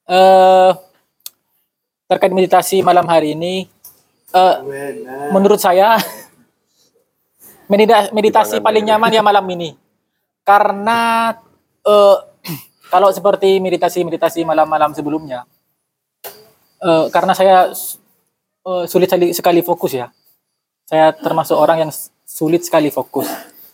Eh 0.04 0.70
terkait 2.10 2.34
meditasi 2.34 2.82
malam 2.82 3.06
hari 3.06 3.38
ini, 3.38 3.70
eh 4.34 4.54
menurut 5.30 5.62
saya 5.62 5.94
medita- 7.70 8.10
meditasi 8.10 8.58
paling 8.58 8.84
nyaman 8.90 9.14
ya 9.14 9.22
malam 9.22 9.46
ini, 9.54 9.78
karena 10.42 11.32
eh 11.86 12.18
kalau 12.92 13.08
seperti 13.14 13.62
meditasi-meditasi 13.62 14.42
malam-malam 14.42 14.90
sebelumnya, 14.92 15.46
eh 16.82 17.06
karena 17.14 17.32
saya 17.32 17.70
eh, 18.66 18.84
sulit 18.90 19.08
sekali, 19.32 19.60
fokus 19.62 19.92
ya. 19.94 20.10
Saya 20.90 21.14
termasuk 21.14 21.54
orang 21.54 21.86
yang 21.86 21.92
sulit 22.26 22.66
sekali 22.66 22.90
fokus. 22.90 23.30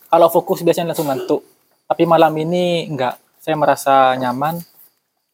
Kalau 0.07 0.29
fokus 0.29 0.61
biasanya 0.61 0.93
langsung 0.93 1.09
ngantuk. 1.09 1.41
Tapi 1.89 2.03
malam 2.05 2.29
ini 2.37 2.85
enggak. 2.85 3.17
Saya 3.41 3.57
merasa 3.57 4.13
nyaman. 4.15 4.61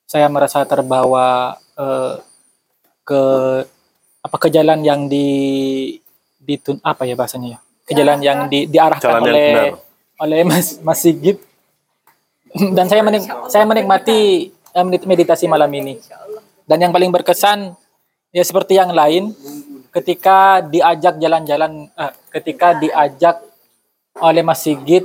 Saya 0.07 0.31
merasa 0.31 0.63
terbawa 0.63 1.59
eh, 1.75 2.15
ke 3.03 3.21
apa 4.23 4.37
ke 4.39 4.47
jalan 4.47 4.79
yang 4.87 5.11
di 5.11 5.27
ditun 6.39 6.79
apa 6.79 7.03
ya 7.03 7.19
bahasanya 7.19 7.59
ya? 7.59 7.62
Ke 7.83 7.91
jalan 7.93 8.19
yang 8.19 8.47
di, 8.47 8.65
diarahkan 8.65 9.03
Jalan 9.03 9.21
yang 9.21 9.27
oleh 9.27 9.47
benar. 9.51 9.71
oleh 10.23 10.39
Mas 10.43 10.67
Mas 10.79 10.99
Sigit. 10.99 11.37
Dan 12.53 12.85
saya 12.85 13.01
menik, 13.01 13.25
saya 13.49 13.65
menikmati 13.65 14.19
eh, 14.49 14.83
medit- 14.85 15.03
meditasi 15.03 15.45
malam 15.45 15.67
ini. 15.69 15.99
Dan 16.63 16.79
yang 16.79 16.91
paling 16.91 17.11
berkesan 17.11 17.75
ya 18.29 18.41
seperti 18.41 18.77
yang 18.77 18.93
lain 18.93 19.35
ketika 19.91 20.63
diajak 20.63 21.19
jalan-jalan 21.19 21.91
eh, 21.91 22.13
ketika 22.31 22.77
diajak 22.77 23.43
oleh 24.15 24.41
Mas 24.41 24.61
Sigit 24.61 25.03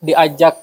diajak 0.00 0.58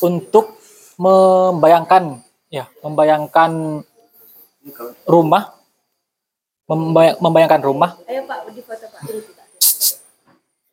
untuk 0.00 0.54
membayangkan 0.96 2.20
ya 2.46 2.68
membayangkan 2.80 3.82
rumah 5.04 5.56
membay- 6.64 7.16
membayangkan 7.18 7.60
rumah 7.60 7.96
Ayo 8.04 8.22
Pak, 8.24 8.38
di 8.52 8.60
foto 8.60 8.86
Pak. 8.86 9.00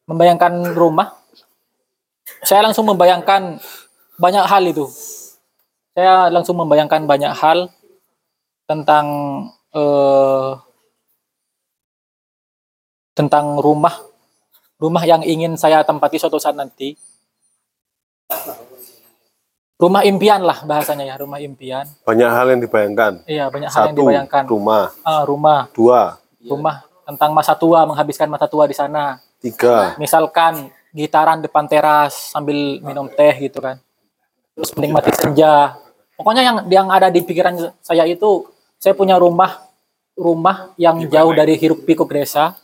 Membayangkan 0.08 0.74
rumah 0.74 1.14
saya 2.44 2.64
langsung 2.64 2.86
membayangkan 2.88 3.60
banyak 4.20 4.46
hal 4.46 4.64
itu. 4.68 4.86
Saya 5.98 6.30
langsung 6.30 6.60
membayangkan 6.62 7.10
banyak 7.10 7.34
hal 7.34 7.72
tentang 8.70 9.06
eh, 9.74 10.52
tentang 13.18 13.58
rumah 13.58 13.96
rumah 14.78 15.02
yang 15.10 15.26
ingin 15.26 15.58
saya 15.58 15.82
tempati 15.82 16.22
suatu 16.22 16.38
saat 16.38 16.54
nanti. 16.54 16.94
Rumah 19.78 20.02
impian 20.10 20.42
lah 20.42 20.66
bahasanya 20.66 21.06
ya 21.06 21.16
rumah 21.22 21.38
impian. 21.38 21.86
Banyak 22.02 22.30
hal 22.34 22.48
yang 22.50 22.62
dibayangkan. 22.66 23.14
iya 23.30 23.46
banyak 23.46 23.70
hal 23.70 23.94
yang 23.94 23.94
Satu, 23.94 24.02
dibayangkan. 24.02 24.44
rumah. 24.50 24.90
Ah, 25.06 25.22
rumah. 25.22 25.70
Dua, 25.70 26.18
rumah 26.50 26.82
tentang 27.06 27.30
masa 27.34 27.54
tua 27.54 27.86
menghabiskan 27.86 28.26
masa 28.26 28.50
tua 28.50 28.66
di 28.66 28.74
sana 28.74 29.22
tiga, 29.42 29.96
misalkan 30.02 30.70
gitaran 30.96 31.44
depan 31.44 31.70
teras 31.70 32.34
sambil 32.34 32.82
minum 32.82 33.06
teh 33.12 33.36
gitu 33.38 33.62
kan. 33.62 33.78
Terus 34.58 34.74
menikmati 34.74 35.14
senja. 35.14 35.78
Pokoknya 36.18 36.42
yang 36.42 36.58
yang 36.66 36.88
ada 36.90 37.14
di 37.14 37.22
pikiran 37.22 37.54
saya 37.86 38.10
itu 38.10 38.50
saya 38.82 38.98
punya 38.98 39.22
rumah 39.22 39.62
rumah 40.18 40.74
yang 40.82 40.98
jauh 41.06 41.34
dari 41.38 41.54
hiruk 41.54 41.86
pikuk 41.86 42.10
desa. 42.10 42.58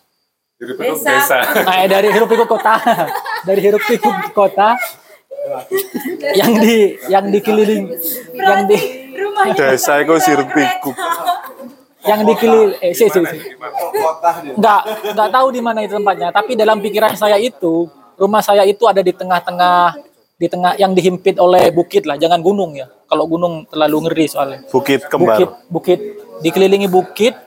Desa. 0.58 1.44
nah, 1.62 1.86
dari 1.86 2.10
hiruk 2.10 2.30
pikuk 2.30 2.50
kota. 2.50 2.80
Dari 3.44 3.60
hiruk 3.60 3.84
pikuk 3.84 4.32
kota. 4.32 4.80
Yang 6.32 6.52
di 6.64 6.76
yang 7.12 7.28
dikeliling 7.28 7.92
yang 8.32 8.64
di 8.64 9.04
Desa 9.52 10.00
itu 10.00 10.16
sirip 10.24 10.48
pikuk. 10.56 10.96
yang 12.04 12.20
dikeliling 12.28 12.76
eh 12.84 12.92
si, 12.92 13.08
si, 13.08 13.20
si. 13.24 13.38
nggak 14.60 14.82
nggak 15.16 15.30
tahu 15.32 15.48
di 15.56 15.62
mana 15.64 15.80
itu 15.88 15.96
tempatnya 15.96 16.36
tapi 16.36 16.60
dalam 16.60 16.84
pikiran 16.84 17.16
saya 17.16 17.40
itu 17.40 17.88
rumah 18.20 18.44
saya 18.44 18.68
itu 18.68 18.84
ada 18.86 19.00
di 19.00 19.16
tengah-tengah 19.16 19.96
di 20.44 20.52
tengah 20.52 20.76
yang 20.76 20.92
dihimpit 20.92 21.40
oleh 21.40 21.72
bukit 21.72 22.04
lah 22.04 22.20
jangan 22.20 22.44
gunung 22.44 22.76
ya. 22.76 22.90
Kalau 23.08 23.30
gunung 23.30 23.64
terlalu 23.70 24.10
ngeri 24.10 24.26
soalnya. 24.28 24.60
Bukit 24.68 25.08
kembar. 25.08 25.38
bukit 25.40 25.50
bukit. 25.70 26.00
Dikelilingi 26.44 26.90
bukit 26.92 27.38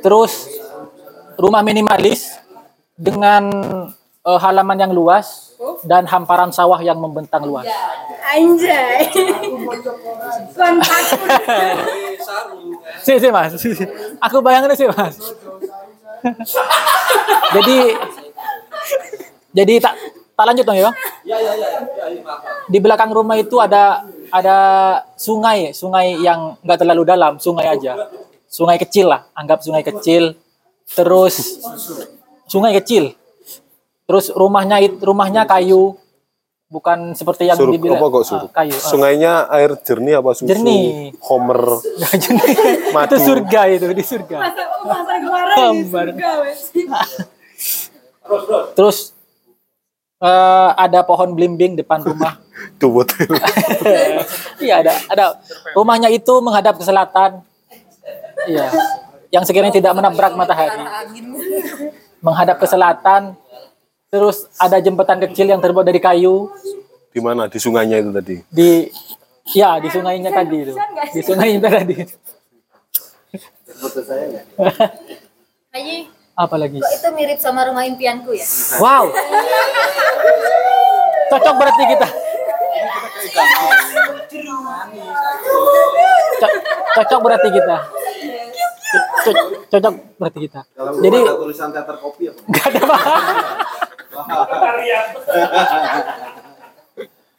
terus 0.00 0.48
rumah 1.36 1.60
minimalis 1.60 2.38
dengan 2.96 3.50
eh, 4.26 4.38
halaman 4.38 4.78
yang 4.78 4.92
luas 4.94 5.54
dan 5.86 6.06
hamparan 6.06 6.50
sawah 6.50 6.78
yang 6.82 6.98
membentang 6.98 7.46
luas 7.46 7.66
Anjay. 8.32 9.10
sih 13.02 13.16
sih 13.22 13.30
mas, 13.34 13.52
sih, 13.60 13.72
sih. 13.76 13.88
aku 14.22 14.40
bayangin 14.40 14.72
sih 14.72 14.88
mas. 14.88 15.18
jadi 17.52 17.78
jadi 19.52 19.74
tak 19.84 19.94
tak 20.32 20.44
lanjut 20.48 20.64
dong 20.64 20.80
ya. 20.80 20.90
Di 22.66 22.78
belakang 22.80 23.12
rumah 23.12 23.36
itu 23.36 23.60
ada 23.60 24.08
ada 24.32 24.56
sungai, 25.14 25.76
sungai 25.76 26.16
yang 26.18 26.56
nggak 26.64 26.78
terlalu 26.80 27.04
dalam, 27.04 27.36
sungai 27.36 27.68
aja, 27.68 28.08
sungai 28.48 28.80
kecil 28.80 29.12
lah, 29.12 29.28
anggap 29.36 29.60
sungai 29.60 29.84
kecil. 29.84 30.34
Terus 30.88 31.62
sungai 32.48 32.74
kecil. 32.80 33.12
Terus 34.12 34.28
rumahnya 34.36 34.76
rumahnya 35.00 35.48
kayu, 35.48 35.96
bukan 36.68 37.16
seperti 37.16 37.48
yang 37.48 37.56
Suruh 37.56 37.72
dibilang 37.72 37.96
apa 37.96 38.12
kok 38.12 38.20
ah, 38.20 38.28
suruh? 38.28 38.48
kayu. 38.52 38.76
ah. 38.76 38.84
Sungainya 38.92 39.32
air 39.48 39.72
jernih 39.80 40.20
apa 40.20 40.36
susu? 40.36 40.52
Jernih. 40.52 41.16
Homer. 41.24 41.80
itu 42.12 42.32
Madu. 42.92 43.16
surga 43.16 43.60
itu 43.72 43.88
di 43.88 44.04
surga. 44.04 44.36
Gambar. 45.56 46.06
Terus 48.76 49.16
eh, 50.20 50.70
ada 50.76 51.00
pohon 51.08 51.32
blimbing 51.32 51.80
depan 51.80 52.04
rumah. 52.04 52.36
Tuh 52.80 52.92
hotel. 52.92 53.32
Iya 54.62 54.78
ada 54.78 54.92
ada 55.08 55.24
rumahnya 55.72 56.12
itu 56.12 56.36
menghadap 56.44 56.76
ke 56.76 56.84
selatan. 56.84 57.40
Iya. 58.44 58.68
Yang 59.32 59.48
sekiranya 59.48 59.72
tidak 59.72 59.96
menabrak 59.96 60.36
matahari. 60.36 60.76
Menghadap 62.20 62.60
ke 62.60 62.66
selatan. 62.68 63.40
Terus 64.12 64.44
ada 64.56 64.76
jembatan 64.76 65.24
kecil 65.24 65.48
yang 65.48 65.56
terbuat 65.56 65.82
dari 65.82 65.96
kayu 65.96 66.52
Di 67.08 67.16
mana? 67.16 67.48
Di 67.48 67.56
sungainya 67.56 67.96
itu 67.96 68.10
tadi. 68.10 68.36
di 68.46 68.92
ya 69.50 69.76
di 69.76 69.88
sungainya 69.88 70.28
tadi 70.28 70.56
itu. 70.62 70.74
Di 71.10 71.20
sungainya 71.22 71.64
tadi. 71.64 71.96
Ayi, 75.72 76.04
Apa 76.32 76.56
lagi? 76.56 76.76
kok 76.76 76.92
itu 76.92 77.08
mirip 77.10 77.40
sama 77.40 77.64
rumah 77.64 77.84
impianku 77.84 78.32
ya? 78.32 78.44
Wow. 78.76 79.08
Cocok 81.28 81.54
berarti 81.56 81.84
kita. 81.88 82.08
Co- 86.36 86.60
cocok 86.94 87.20
berarti 87.22 87.48
kita. 87.48 87.76
Co- 89.24 89.40
cocok 89.70 89.92
berarti 90.16 90.38
kita. 90.42 90.60
Jadi 91.00 91.18
tulisan 91.24 91.72
teater 91.72 91.96
kopi 91.96 92.28
apa? 92.28 92.40
Gak 92.50 92.64
ada 92.68 92.82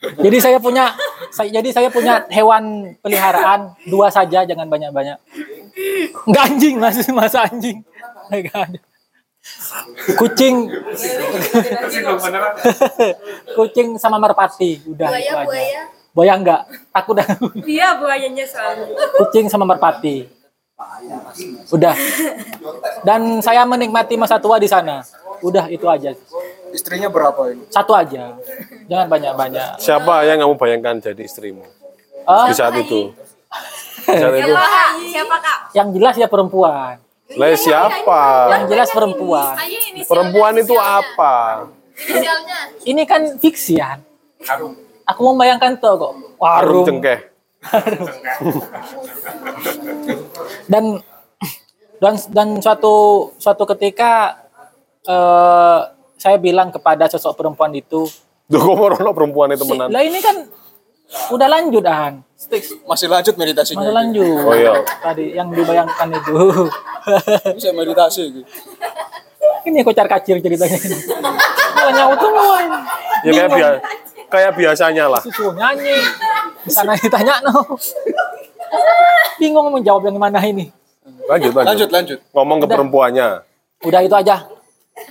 Jadi 0.04 0.38
saya 0.44 0.58
punya 0.60 0.92
saya, 1.32 1.50
jadi 1.50 1.70
saya 1.72 1.88
punya 1.88 2.28
hewan 2.28 2.92
peliharaan 3.00 3.72
dua 3.88 4.12
saja 4.12 4.44
jangan 4.44 4.68
banyak-banyak. 4.68 5.18
Enggak 6.28 6.44
anjing 6.52 6.76
mas 6.82 7.00
masa 7.10 7.48
anjing. 7.48 7.80
Nggak 8.28 8.52
ada. 8.52 8.80
Kucing 10.16 10.72
kucing 13.56 14.00
sama 14.00 14.16
merpati 14.16 14.80
udah 14.88 15.12
Buaya, 15.12 15.20
itu 15.20 15.36
aja. 15.36 15.44
buaya. 15.48 15.82
Buaya 16.14 16.34
enggak, 16.38 16.62
takut 16.94 17.18
dah. 17.18 17.28
Iya 17.66 18.00
buayanya 18.00 18.46
selalu. 18.48 18.96
Kucing 19.20 19.52
sama 19.52 19.66
merpati. 19.68 20.30
Udah. 21.74 21.96
Dan 23.04 23.42
saya 23.42 23.66
menikmati 23.66 24.16
masa 24.16 24.38
tua 24.38 24.62
di 24.62 24.70
sana. 24.70 25.02
Udah 25.44 25.68
itu 25.68 25.84
aja. 25.90 26.16
Istrinya 26.74 27.08
berapa 27.08 27.54
ini? 27.54 27.70
Satu 27.70 27.94
aja. 27.94 28.34
Jangan 28.90 29.08
banyak-banyak. 29.08 29.78
Siapa 29.78 30.26
yang 30.26 30.42
kamu 30.42 30.58
bayangkan 30.58 30.98
jadi 30.98 31.22
istrimu? 31.22 31.62
Ah? 32.26 32.50
Di 32.50 32.54
saat 32.58 32.74
itu. 32.76 33.14
Di 34.10 34.18
saat 34.22 34.34
itu. 34.34 34.52
Kak, 34.52 34.98
siapa 35.06 35.36
kak? 35.38 35.58
Yang 35.78 35.88
jelas 36.02 36.16
ya 36.18 36.28
perempuan. 36.28 36.98
Lah 37.38 37.50
siapa? 37.56 38.22
Yang 38.58 38.64
jelas 38.74 38.90
perempuan. 38.90 39.54
Perempuan 40.06 40.54
itu 40.58 40.76
apa? 40.78 41.70
Ini 42.84 43.06
kan 43.06 43.38
fiksian. 43.38 44.02
Aku 45.06 45.22
membayangkan 45.30 45.78
tuh 45.78 45.94
kok. 45.96 46.14
Warung. 46.42 46.86
cengkeh. 46.90 47.20
Dan 50.68 51.00
dan 52.04 52.20
dan 52.36 52.60
suatu 52.60 53.32
suatu 53.40 53.64
ketika 53.64 54.44
eh 55.08 55.80
saya 56.24 56.40
bilang 56.40 56.72
kepada 56.72 57.12
sosok 57.12 57.36
perempuan 57.36 57.76
itu, 57.76 58.08
Duh, 58.48 58.64
kok 58.64 59.12
perempuan 59.12 59.52
itu 59.52 59.68
temenan? 59.68 59.92
lah 59.92 60.00
ini 60.00 60.24
kan 60.24 60.48
udah 61.36 61.48
lanjut 61.52 61.84
Han. 61.84 62.24
Masih 62.88 63.12
lanjut 63.12 63.36
meditasinya. 63.36 63.84
Masih 63.84 63.92
lanjut. 63.92 64.44
Oh, 64.48 64.56
iya. 64.56 64.80
Tadi 65.04 65.36
yang 65.36 65.52
dibayangkan 65.52 66.08
itu. 66.16 66.36
Bisa 67.60 67.76
meditasi 67.76 68.24
gitu. 68.40 68.48
ini 69.68 69.84
kocar 69.84 70.08
kacir 70.08 70.40
ceritanya. 70.40 70.80
Malah 71.76 71.92
nyaut 71.92 72.20
semua. 72.20 72.56
Ya 73.24 73.32
kayak 73.32 73.52
biasa. 73.52 73.78
Kayak 74.32 74.52
biasanya 74.56 75.06
lah. 75.12 75.22
Susu 75.24 75.52
nyanyi. 75.56 76.00
Di 76.64 76.72
sana 76.72 76.96
ditanya 76.96 77.44
no. 77.44 77.76
Bingung 79.40 79.68
mau 79.72 79.80
jawab 79.84 80.08
yang 80.08 80.16
mana 80.16 80.40
ini. 80.40 80.72
Lanjut, 81.28 81.52
lanjut. 81.52 81.68
Lanjut, 81.68 81.90
lanjut. 81.92 82.20
Ngomong 82.32 82.58
ke 82.64 82.68
perempuannya. 82.72 83.28
Udah 83.84 84.00
itu 84.04 84.16
aja. 84.16 84.53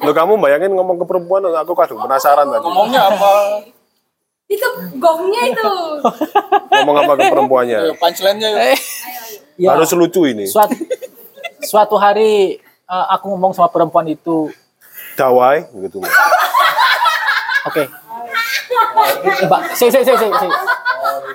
Lo 0.02 0.14
kamu 0.14 0.38
bayangin 0.38 0.72
ngomong 0.72 0.96
ke 0.98 1.04
perempuan, 1.04 1.42
aku 1.44 1.74
kadang 1.74 1.98
penasaran 2.00 2.46
tadi. 2.46 2.62
Ngomongnya 2.62 3.02
apa? 3.08 3.30
Itu 4.46 4.68
gongnya 4.96 5.42
itu. 5.48 5.70
Ngomong 6.70 6.96
apa 7.02 7.12
ke 7.18 7.24
perempuannya? 7.26 7.78
Ayo, 7.82 7.94
punchline-nya 7.98 8.48
yuk. 8.52 8.60
Ya, 9.58 9.74
Harus 9.74 9.90
lucu 9.92 10.24
ini. 10.24 10.46
suatu, 10.46 10.74
suatu 11.60 11.96
hari 11.98 12.56
eh, 12.62 13.06
aku 13.10 13.32
ngomong 13.32 13.52
sama 13.52 13.68
perempuan 13.68 14.06
itu, 14.06 14.48
Dawai, 15.12 15.66
gitu. 15.82 16.00
oke. 17.64 17.82
Mbak, 19.44 19.62
si, 19.74 19.86
si, 19.88 20.00
si, 20.00 20.12
si, 20.14 20.26
si. 20.30 20.48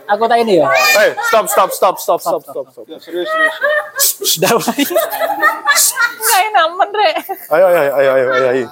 Aku 0.07 0.23
tak 0.25 0.39
ini 0.39 0.59
ya. 0.59 0.67
Hey, 0.93 1.11
stop, 1.27 1.45
stop, 1.45 1.69
stop, 1.69 1.95
stop, 1.97 2.19
stop, 2.19 2.41
stop, 2.41 2.65
stop. 2.69 2.85
Serius, 2.97 3.27
serius. 3.27 3.55
Dawai. 4.39 4.81
Nggak 6.17 6.39
enak, 6.47 6.65
men, 6.73 6.89
Re. 6.91 7.11
Ayo, 7.49 7.65
ayo, 7.67 7.79
ayo, 7.79 7.91
ayo, 7.91 8.11
ayo, 8.11 8.47
ayo. 8.49 8.67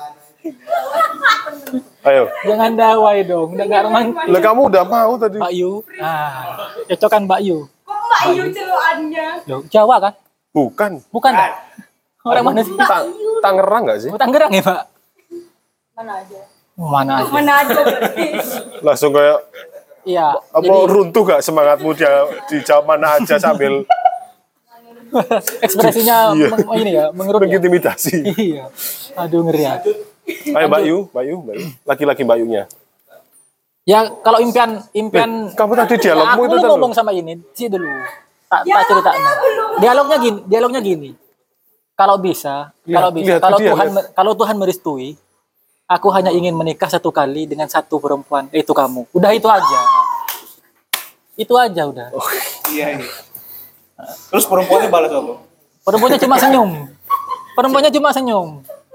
Ayo. 2.06 2.24
Jangan 2.46 2.72
dawai 2.78 3.18
dong, 3.26 3.50
udah 3.54 3.66
nggak 3.66 3.82
romantis. 3.84 4.30
Lah 4.30 4.42
kamu 4.42 4.62
udah 4.70 4.84
mau 4.86 5.14
tadi. 5.18 5.38
Mbak 5.42 5.54
Yu. 5.54 5.72
Nah, 5.98 6.30
cocokan 6.88 7.22
Mbak 7.26 7.42
Yu. 7.42 7.58
Kok 7.82 7.98
Mbak 7.98 8.24
Yu 8.32 8.44
celuannya? 8.54 9.28
Loh, 9.50 9.62
Jawa 9.68 9.96
kan? 9.98 10.14
Bukan. 10.54 10.92
Bukan. 11.10 11.34
tak? 11.34 11.52
Orang 12.22 12.44
mana 12.46 12.62
sih? 12.62 12.74
Ta- 12.78 13.06
Tangerang 13.42 13.84
nggak 13.86 14.00
sih? 14.02 14.10
Oh, 14.10 14.18
Tangerang 14.18 14.50
ya, 14.50 14.62
Pak? 14.62 14.82
Mana 15.94 16.14
aja? 16.22 16.40
Mana 16.76 17.12
aja? 17.22 17.30
Mana 17.32 17.52
aja 17.62 17.80
berarti. 17.82 18.28
Langsung 18.82 19.12
kayak 19.14 19.40
Iya. 20.06 20.38
apa 20.48 20.62
Jadi 20.62 20.86
runtuh 20.88 21.24
gak 21.24 21.42
semangatmu 21.42 21.90
dia 21.92 22.12
dijawab 22.48 22.86
mana 22.86 23.18
aja 23.18 23.36
sambil 23.36 23.82
ekspresinya 25.62 26.32
Iya. 26.32 26.48
meng- 26.50 26.70
ini 26.78 26.92
ya, 26.92 27.06
mengerut. 27.12 27.40
ya. 27.40 27.44
mengintimidasi. 27.44 28.16
Iya. 28.38 28.64
Aduh 29.16 29.42
ngeri 29.44 29.64
ya. 29.64 29.74
Ayo 30.52 30.66
Mbak 30.68 30.82
Yu, 30.84 30.98
Mbak 31.08 31.24
Yu, 31.24 31.36
Mbak 31.40 31.56
Yu. 31.56 31.66
Laki-laki 31.84 32.22
Mbak 32.22 32.38
Yunya. 32.40 32.64
Ya 33.84 34.00
kalau 34.20 34.42
impian 34.42 34.82
impian 34.92 35.54
Kamu 35.54 35.74
tadi 35.76 35.94
Ya, 35.96 36.02
dialogmu 36.04 36.34
aku 36.36 36.42
itu 36.44 36.58
tadi. 36.58 36.68
ngomong 36.68 36.92
sama 36.92 37.12
ini 37.12 37.38
sih 37.54 37.70
dulu. 37.70 37.86
Tak 38.46 38.62
tak 38.64 38.84
cerita. 38.88 39.12
Dialognya 39.78 40.18
gini, 40.18 40.40
dialognya 40.44 40.82
gini. 40.82 41.10
Kalau 41.94 42.18
bisa, 42.18 42.76
Lihat, 42.84 42.92
kalau 42.92 43.10
bisa, 43.10 43.26
lihat 43.30 43.40
kalau 43.40 43.58
dia, 43.58 43.70
Tuhan 43.72 43.88
lihat. 43.88 44.06
kalau 44.12 44.34
Tuhan 44.34 44.56
merestui, 44.58 45.10
aku 45.86 46.08
hanya 46.10 46.28
ingin 46.30 46.52
menikah 46.52 46.90
satu 46.90 47.08
kali 47.08 47.46
dengan 47.46 47.70
satu 47.70 47.98
perempuan, 47.98 48.52
yaitu 48.52 48.74
kamu. 48.74 49.08
Udah 49.12 49.32
itu 49.32 49.48
aja. 49.48 49.80
Itu 51.36 51.54
aja 51.60 51.82
udah. 51.88 52.08
Iya, 52.72 53.00
ini. 53.00 53.08
Terus 54.32 54.46
perempuannya 54.48 54.88
balas 54.92 55.12
apa? 55.12 55.34
Perempuannya 55.84 56.20
cuma 56.20 56.36
senyum. 56.40 56.70
Perempuannya 57.56 57.92
cuma 57.92 58.10
senyum 58.12 58.50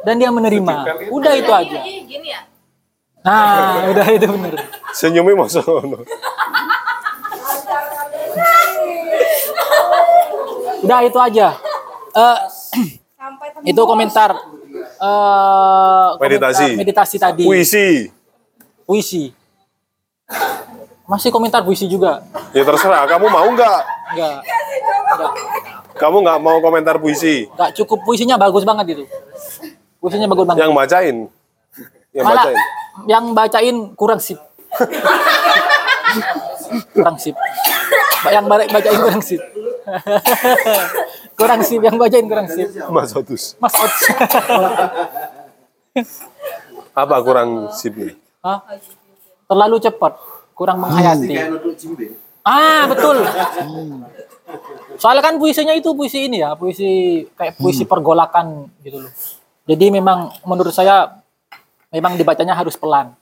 dan 0.05 0.15
dia 0.17 0.33
menerima. 0.33 0.75
Udah 1.13 1.33
itu 1.37 1.53
aja. 1.53 1.79
Gini 1.85 2.29
ya. 2.33 2.41
Nah, 3.21 3.85
udah 3.93 4.07
itu 4.09 4.27
bener. 4.27 4.57
Senyumnya 4.97 5.37
masuk. 5.37 5.65
Udah 10.81 10.99
itu 11.05 11.19
aja. 11.21 11.49
Eh, 12.11 12.39
itu 13.71 13.83
komentar 13.85 14.33
eh 15.01 16.09
komentar 16.17 16.21
Meditasi. 16.21 16.67
meditasi 16.77 17.17
tadi. 17.21 17.45
Puisi. 17.45 18.09
Puisi. 18.89 19.33
Masih 21.11 21.35
komentar 21.35 21.67
puisi 21.67 21.91
juga. 21.91 22.23
Ya 22.55 22.63
terserah, 22.63 23.03
kamu 23.11 23.27
mau 23.27 23.43
nggak? 23.51 23.79
Enggak. 24.15 24.39
Kamu 25.99 26.23
nggak 26.23 26.39
mau 26.39 26.63
komentar 26.63 27.03
puisi? 27.03 27.51
Enggak 27.51 27.75
cukup 27.83 28.07
puisinya 28.07 28.39
bagus 28.39 28.63
banget 28.63 28.95
itu. 28.95 29.05
Puisinya 29.99 30.31
bagus 30.31 30.47
banget. 30.47 30.63
Yang 30.63 30.73
bacain? 30.79 31.17
Yang 32.15 32.25
Malah 32.31 32.45
bacain? 32.47 32.59
yang 33.11 33.25
bacain 33.35 33.77
kurang 33.99 34.21
sip. 34.23 34.39
kurang 36.95 37.19
sip. 37.19 37.35
Yang 38.31 38.45
bacain 38.47 38.99
kurang 39.03 39.23
sip. 39.27 39.43
kurang 41.35 41.61
sip 41.67 41.81
yang 41.83 41.97
bacain 41.99 42.27
kurang 42.31 42.47
sip. 42.47 42.71
Mas 42.87 43.11
Otus. 43.19 43.59
Mas 43.59 43.75
Ot. 43.75 43.93
Apa 46.95 47.17
kurang 47.19 47.75
sipnya? 47.75 48.15
Hah? 48.47 48.63
Terlalu 49.51 49.83
cepat, 49.83 50.15
kurang 50.61 50.77
menghayati. 50.85 51.41
Ah, 52.45 52.85
betul. 52.85 53.17
Soalnya 55.01 55.25
kan 55.25 55.41
puisinya 55.41 55.73
itu 55.73 55.97
puisi 55.97 56.29
ini 56.29 56.45
ya, 56.45 56.53
puisi 56.53 57.25
kayak 57.33 57.57
puisi 57.57 57.89
pergolakan 57.89 58.69
gitu 58.85 59.01
loh. 59.01 59.13
Jadi 59.65 59.89
memang 59.89 60.29
menurut 60.45 60.77
saya 60.77 61.25
memang 61.89 62.21
dibacanya 62.21 62.53
harus 62.53 62.77
pelan. 62.77 63.17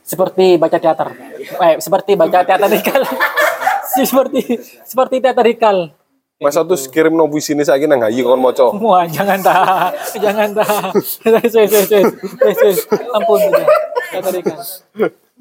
Seperti 0.00 0.56
baca 0.56 0.80
teater. 0.80 1.12
Eh, 1.60 1.76
seperti 1.76 2.16
baca 2.16 2.40
teaterikal. 2.40 3.04
seperti 3.92 4.40
seperti 4.88 5.20
teaterikal. 5.20 5.92
Mas 6.40 6.56
Otus 6.56 6.88
kirim 6.88 7.12
no 7.14 7.28
puisi 7.28 7.52
ini 7.52 7.62
saiki 7.62 7.84
nang 7.84 8.00
hayi 8.00 8.24
kon 8.24 8.40
maca. 8.40 8.72
Wah, 8.80 9.04
jangan 9.04 9.38
dah. 9.44 9.92
Jangan 10.16 10.56
dah. 10.56 10.90
Wes, 11.38 11.52
wes, 11.54 11.70
wes, 11.70 12.58
wes. 12.64 12.78
Ampun 13.12 13.38
sudah. 13.38 13.66
Teaterikal. 14.10 14.58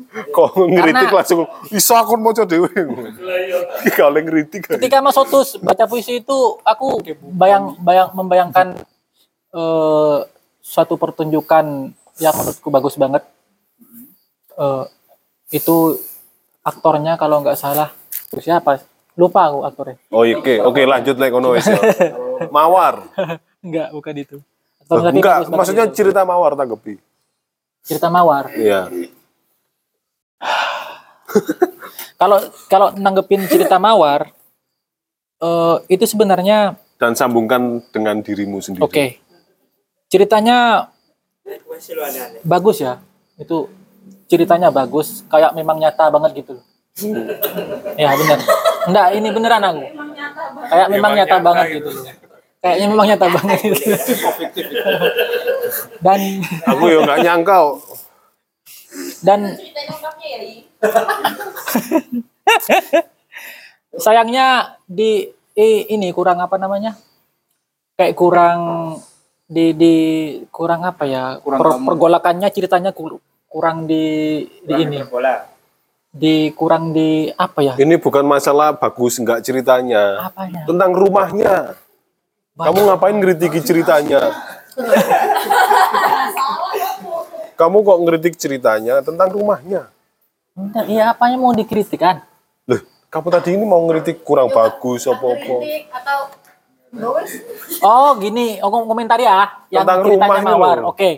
Kok 0.10 0.68
ngeritik 0.68 1.08
Karena- 1.08 1.18
langsung 1.22 1.42
iso 1.72 1.94
aku 1.96 2.14
maca 2.18 2.44
dhewe. 2.44 2.70
Kalau 3.96 4.20
ngeritik. 4.20 4.68
Ketika 4.68 5.00
Mas 5.00 5.18
Otus 5.18 5.56
baca 5.60 5.86
puisi 5.88 6.20
itu, 6.20 6.38
aku 6.62 7.02
bayang 7.36 7.76
bayang 7.82 8.12
membayangkan 8.14 8.78
eh, 9.52 10.18
suatu 10.62 10.96
pertunjukan 10.96 11.92
yang 12.22 12.36
menurutku 12.36 12.70
bagus 12.70 12.96
banget. 12.96 13.24
Eh, 14.56 14.86
itu 15.52 16.00
aktornya 16.62 17.18
kalau 17.18 17.42
nggak 17.42 17.58
salah 17.60 17.92
siapa? 18.40 18.80
Lupa 19.20 19.52
aku 19.52 19.68
aktornya. 19.68 19.98
Oh 20.08 20.24
iya, 20.24 20.40
oke, 20.40 20.56
oke 20.64 20.82
lanjut 20.88 21.16
lek 21.20 21.32
kono. 21.36 21.52
Mawar. 22.56 23.12
Enggak, 23.60 23.92
bukan 23.92 24.16
itu. 24.16 24.38
Enggak, 24.88 25.52
maksudnya 25.52 25.86
itu. 25.88 25.96
cerita 26.00 26.24
Mawar 26.24 26.56
tanggepi. 26.56 26.96
cerita 27.84 28.08
Mawar. 28.08 28.54
Iya. 28.56 28.88
Kalau 32.22 32.38
kalau 32.70 32.88
nanggepin 32.94 33.50
cerita 33.50 33.82
Mawar, 33.82 34.30
eh, 35.42 35.78
itu 35.90 36.06
sebenarnya 36.06 36.78
Dan 37.02 37.18
sambungkan 37.18 37.82
dengan 37.90 38.22
dirimu 38.22 38.62
sendiri. 38.62 38.86
Oke. 38.86 39.06
Ceritanya 40.06 40.86
bagus 42.46 42.78
ya. 42.78 43.02
Itu 43.42 43.66
ceritanya 44.30 44.70
bagus, 44.70 45.26
kayak 45.26 45.58
memang 45.58 45.82
nyata 45.82 46.14
banget 46.14 46.46
gitu 46.46 46.62
loh. 46.62 46.66
Ya 47.98 48.14
benar. 48.14 48.40
Enggak, 48.86 49.08
ini 49.18 49.28
beneran 49.34 49.64
aku. 49.66 49.82
Kayak 50.70 50.88
memang 50.94 51.12
nyata 51.18 51.36
banget 51.42 51.66
gitu 51.82 51.90
loh. 51.90 52.06
Kayaknya 52.62 52.88
memang 52.94 53.08
nyata 53.10 53.26
banget 53.34 53.58
gitu. 53.66 53.82
Dan 56.06 56.20
Aku 56.70 56.84
ya 56.86 57.00
nggak 57.02 57.20
nyangka. 57.26 57.58
dan 59.24 59.56
sayangnya 63.96 64.78
di 64.88 65.30
i- 65.54 65.86
ini 65.90 66.10
kurang 66.12 66.40
apa 66.40 66.56
namanya 66.58 66.96
kayak 67.96 68.16
kurang 68.16 68.60
di 69.46 69.76
di 69.76 69.96
kurang 70.48 70.88
apa 70.88 71.04
ya 71.04 71.24
per- 71.38 71.84
pergolakannya 71.84 72.48
ceritanya 72.50 72.92
kur- 72.96 73.20
kurang 73.46 73.84
di 73.84 74.48
di 74.64 74.74
ini 74.74 74.98
di 76.12 76.52
kurang 76.52 76.92
di 76.92 77.30
apa 77.30 77.60
ya 77.62 77.74
Ini 77.76 77.96
bukan 77.96 78.28
masalah 78.28 78.76
bagus 78.76 79.16
nggak 79.16 79.48
ceritanya. 79.48 80.28
Apanya? 80.28 80.68
Tentang 80.68 80.92
rumahnya. 80.92 81.72
Kamu 82.52 82.80
ngapain 82.84 83.16
ngeritiki 83.16 83.64
ceritanya? 83.64 84.20
Kamu 87.56 87.78
kok 87.80 88.00
ngeritik 88.04 88.36
ceritanya 88.36 89.00
tentang 89.00 89.32
rumahnya? 89.32 89.88
Enggak, 90.52 90.84
iya 90.86 91.10
apanya 91.10 91.36
mau 91.36 91.52
dikritikan 91.52 92.22
Loh, 92.68 92.80
kamu 93.08 93.28
tadi 93.30 93.50
ini 93.56 93.64
mau 93.64 93.80
ngeritik 93.82 94.22
kurang 94.22 94.50
bagus 94.50 95.06
apa-apa. 95.06 95.56
atau 95.90 96.20
oh 97.82 98.10
gini 98.20 98.60
oh 98.60 98.68
ngom- 98.68 98.86
komentar 98.86 99.16
ya 99.16 99.48
yang 99.72 99.88
Tentang 99.88 100.04
ceritanya 100.04 100.44
mawar 100.44 100.78
oke 100.84 101.10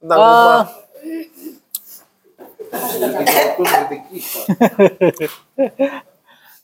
Tentang 0.00 0.16
Eh, 0.16 0.24
rumah. 0.24 0.64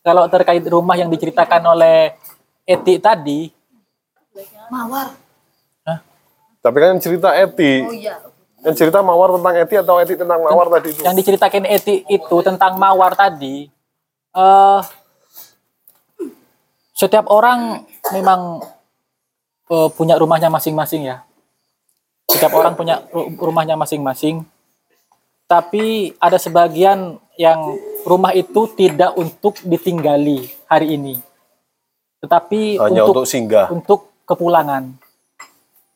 kalau 0.05 0.25
terkait 0.29 0.65
rumah 0.65 0.95
yang 0.95 1.09
diceritakan 1.09 1.63
oleh 1.67 2.13
Eti 2.65 2.97
tadi 2.97 3.53
mawar. 4.67 5.15
Tapi 6.65 6.77
kan 6.81 6.97
cerita 6.97 7.37
Eti. 7.37 7.85
Oh 7.85 7.93
iya. 7.93 8.17
Yang 8.65 8.75
cerita 8.79 8.99
Mawar 9.01 9.37
tentang 9.37 9.55
Eti 9.55 9.75
atau 9.77 9.95
Eti 9.97 10.15
tentang 10.15 10.41
Mawar 10.41 10.67
tadi 10.71 10.89
itu? 10.91 11.01
yang 11.05 11.13
diceritakan 11.13 11.65
Eti 11.65 12.01
itu 12.07 12.37
tentang 12.41 12.77
mawar 12.77 13.13
tadi 13.13 13.69
eh 14.35 14.81
setiap 16.91 17.27
orang 17.29 17.85
memang 18.11 18.63
eh, 19.69 19.89
punya 19.91 20.15
rumahnya 20.17 20.49
masing-masing 20.49 21.05
ya 21.05 21.23
setiap 22.25 22.55
orang 22.55 22.73
punya 22.73 23.05
ru- 23.11 23.35
rumahnya 23.37 23.75
masing-masing 23.75 24.43
tapi 25.45 26.17
ada 26.17 26.35
sebagian 26.35 27.21
yang 27.37 27.61
rumah 28.03 28.33
itu 28.33 28.65
tidak 28.73 29.13
untuk 29.15 29.61
ditinggali 29.61 30.49
hari 30.65 30.97
ini 30.97 31.15
tetapi 32.19 32.81
Hanya 32.81 33.05
untuk 33.05 33.23
untuk 33.23 33.27
singgah. 33.29 33.67
untuk 33.69 34.01
kepulangan 34.25 34.97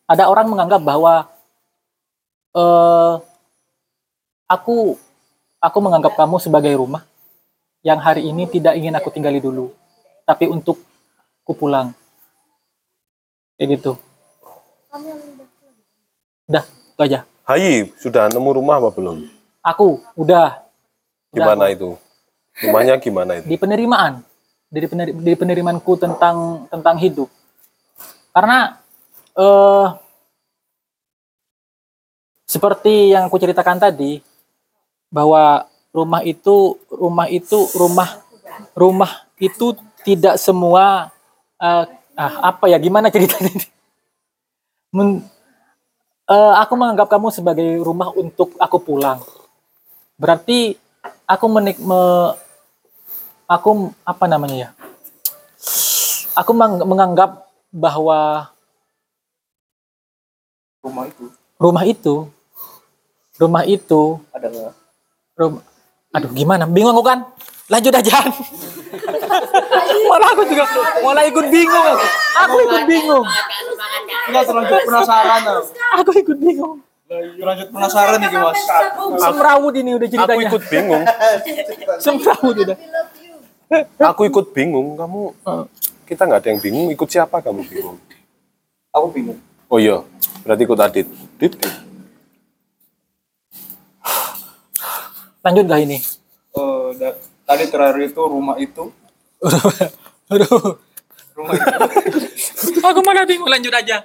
ada 0.05 0.27
orang 0.27 0.47
menganggap 0.47 0.79
bahwa 0.79 1.25
eh 2.55 3.13
aku 4.49 4.97
aku 5.59 5.77
menganggap 5.83 6.17
kamu 6.17 6.37
sebagai 6.41 6.73
rumah 6.77 7.05
yang 7.85 7.99
hari 7.99 8.27
ini 8.27 8.47
tidak 8.49 8.75
ingin 8.75 8.95
aku 8.95 9.11
tinggali 9.11 9.39
dulu, 9.39 9.71
tapi 10.27 10.49
untuk 10.49 10.81
ku 11.47 11.53
pulang. 11.55 11.95
Kayak 13.59 13.79
gitu. 13.79 13.91
Udah, 16.47 16.63
itu 16.65 17.01
aja. 17.03 17.19
Hayi, 17.43 17.91
sudah 17.99 18.31
nemu 18.31 18.49
rumah 18.55 18.79
apa 18.79 18.89
belum? 18.95 19.27
Aku 19.63 19.99
udah 20.15 20.69
Gimana 21.29 21.69
itu? 21.69 21.93
Rumahnya 22.59 22.99
gimana 22.99 23.39
itu? 23.39 23.45
di 23.47 23.55
penerimaan, 23.55 24.19
dari 24.67 24.87
peneri, 24.89 25.13
penerimaanku 25.15 25.93
tentang 25.95 26.67
tentang 26.67 26.95
hidup. 26.99 27.29
Karena 28.33 28.75
eh 29.37 29.87
seperti 32.49 33.13
yang 33.13 33.29
aku 33.29 33.37
ceritakan 33.37 33.77
tadi 33.77 34.25
bahwa 35.13 35.69
rumah 35.93 36.25
itu 36.25 36.81
rumah 36.89 37.29
itu 37.29 37.69
rumah 37.77 38.25
rumah 38.73 39.29
itu 39.37 39.77
tidak 40.01 40.41
semua 40.41 41.13
eh, 41.61 41.85
ah, 42.17 42.33
apa 42.49 42.65
ya 42.65 42.81
gimana 42.81 43.09
ceritanya 43.13 43.53
ini? 43.53 43.65
Men- 44.89 45.21
eh, 46.25 46.53
aku 46.57 46.73
menganggap 46.73 47.05
kamu 47.05 47.29
sebagai 47.29 47.69
rumah 47.85 48.09
untuk 48.17 48.57
aku 48.57 48.81
pulang. 48.81 49.21
Berarti 50.17 50.73
aku 51.29 51.45
menik 51.45 51.77
me- 51.77 52.33
aku 53.45 53.93
apa 54.01 54.25
namanya 54.25 54.57
ya? 54.57 54.69
Aku 56.33 56.49
meng- 56.57 56.81
menganggap 56.81 57.45
bahwa 57.69 58.49
rumah 60.81 61.05
itu. 61.05 61.25
rumah 61.59 61.83
itu 61.85 62.15
rumah 63.39 63.63
itu. 63.63 64.19
Ada 64.35 64.47
nggak? 64.51 64.73
rum- 65.39 65.63
aduh 66.11 66.31
gimana? 66.35 66.67
Bingung 66.67 66.91
aku 66.91 67.03
kan? 67.07 67.23
Lanjut 67.71 67.93
aja. 67.95 68.27
Malah 70.09 70.29
aku 70.33 70.43
juga 70.49 70.65
malah 71.05 71.23
ikut 71.23 71.45
bingung 71.47 71.85
aku. 71.85 72.05
Aku 72.43 72.55
ikut 72.67 72.83
bingung. 72.89 73.25
Enggak 74.29 74.43
terlanjut 74.45 74.81
penasaran 74.83 75.41
aku 75.95 76.11
ikut 76.19 76.37
bingung. 76.37 76.75
Terlanjut 77.09 77.67
penasaran 77.71 78.17
nih 78.19 78.29
mas. 78.35 78.59
semrawut 79.21 79.73
ini 79.77 79.91
udah 79.95 80.07
ceritanya. 80.09 80.35
Aku 80.35 80.39
ikut 80.43 80.63
bingung. 80.67 81.03
semrawut 82.03 82.55
udah. 82.59 82.77
Aku 84.13 84.21
ikut 84.25 84.45
bingung. 84.51 84.97
Kamu 84.97 85.21
kita 86.09 86.25
nggak 86.25 86.39
ada 86.41 86.49
yang 86.49 86.61
bingung. 86.61 86.87
Ikut 86.89 87.07
siapa 87.07 87.37
kamu 87.39 87.61
bingung? 87.69 87.97
Aku 88.89 89.13
bingung. 89.13 89.37
Oh 89.69 89.77
iya, 89.77 90.01
berarti 90.41 90.65
ikut 90.65 90.79
Adit. 90.81 91.07
Dit, 91.37 91.53
lanjut 95.41 95.65
gak 95.65 95.81
ini 95.81 95.97
Eh, 96.49 96.87
da- 96.95 97.15
tadi 97.45 97.65
terakhir 97.65 98.01
itu 98.05 98.21
rumah 98.21 98.57
itu 98.57 98.89
aduh 100.31 100.77
rumah 101.33 101.53
itu 101.53 102.79
aku 102.89 102.99
malah 103.01 103.23
bingung 103.23 103.47
lanjut 103.47 103.71
aja 103.71 104.01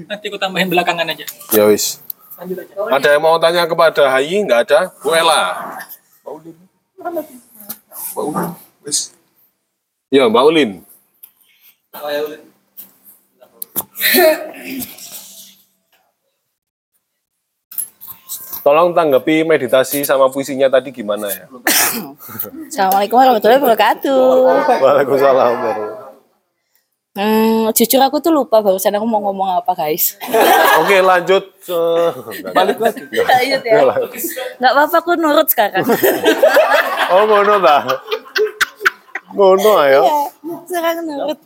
nanti 0.00 0.24
aku 0.26 0.36
tambahin 0.36 0.66
belakangan 0.66 1.06
aja 1.06 1.26
Ya 1.50 1.64
wis. 1.64 2.02
lanjut 2.34 2.58
aja 2.58 2.72
Ada 2.90 3.08
yang 3.14 3.22
mau 3.22 3.34
tanya 3.36 3.64
kepada 3.64 4.06
Hayi? 4.08 4.42
Nggak 4.42 4.60
ada? 4.66 4.80
Bu 4.96 5.10
Ella. 5.10 5.42
Mbak 6.22 6.32
Ulin. 8.24 8.48
Wis. 8.82 9.10
Ya, 10.08 10.26
Mbak 10.26 10.44
Ulin. 10.44 10.70
Tolong 18.64 18.92
tanggapi 18.92 19.46
meditasi 19.46 20.02
sama 20.04 20.28
puisinya 20.28 20.68
tadi 20.68 20.90
gimana 20.92 21.30
ya? 21.30 21.44
Assalamualaikum 22.68 23.16
warahmatullahi 23.16 23.60
wabarakatuh. 23.62 24.24
Waalaikumsalam. 24.82 25.54
warahmatullahi 25.58 26.08
Hmm, 27.18 27.66
jujur 27.74 27.98
aku 27.98 28.22
tuh 28.22 28.30
lupa 28.30 28.62
barusan 28.62 28.94
aku 28.94 29.02
mau 29.02 29.18
ngomong 29.18 29.58
apa 29.58 29.74
guys. 29.74 30.14
Oke 30.78 31.02
lanjut. 31.02 31.50
Balik 32.54 32.78
lagi. 32.78 33.02
Lanjut 33.10 33.62
ya. 33.66 33.72
Enggak 33.74 33.86
lah. 33.90 33.96
Nggak 34.62 34.72
apa-apa 34.76 34.96
aku 35.02 35.10
nurut 35.18 35.48
sekarang. 35.50 35.82
Oh 37.10 37.26
ngono 37.26 37.58
ta. 37.58 37.82
Ngono 39.34 39.72
ayo. 39.82 40.02
Iya, 40.06 40.18
sekarang 40.70 40.96
nurut. 41.10 41.38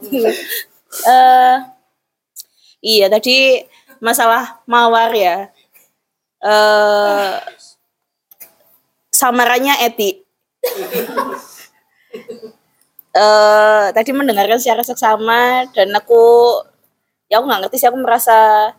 Eh, 0.93 1.56
iya 2.84 3.06
tadi 3.09 3.64
masalah 3.97 4.60
mawar 4.68 5.09
ya. 5.16 5.48
Eh, 6.43 7.35
samarannya 9.14 9.78
Eti. 9.86 10.10
eh 13.12 13.93
tadi 13.93 14.10
mendengarkan 14.16 14.56
secara 14.56 14.81
seksama 14.81 15.69
dan 15.77 15.93
aku 15.93 16.56
ya 17.28 17.39
aku 17.39 17.44
nggak 17.44 17.69
ngerti 17.69 17.85
sih 17.85 17.89
aku 17.93 18.01
merasa 18.01 18.73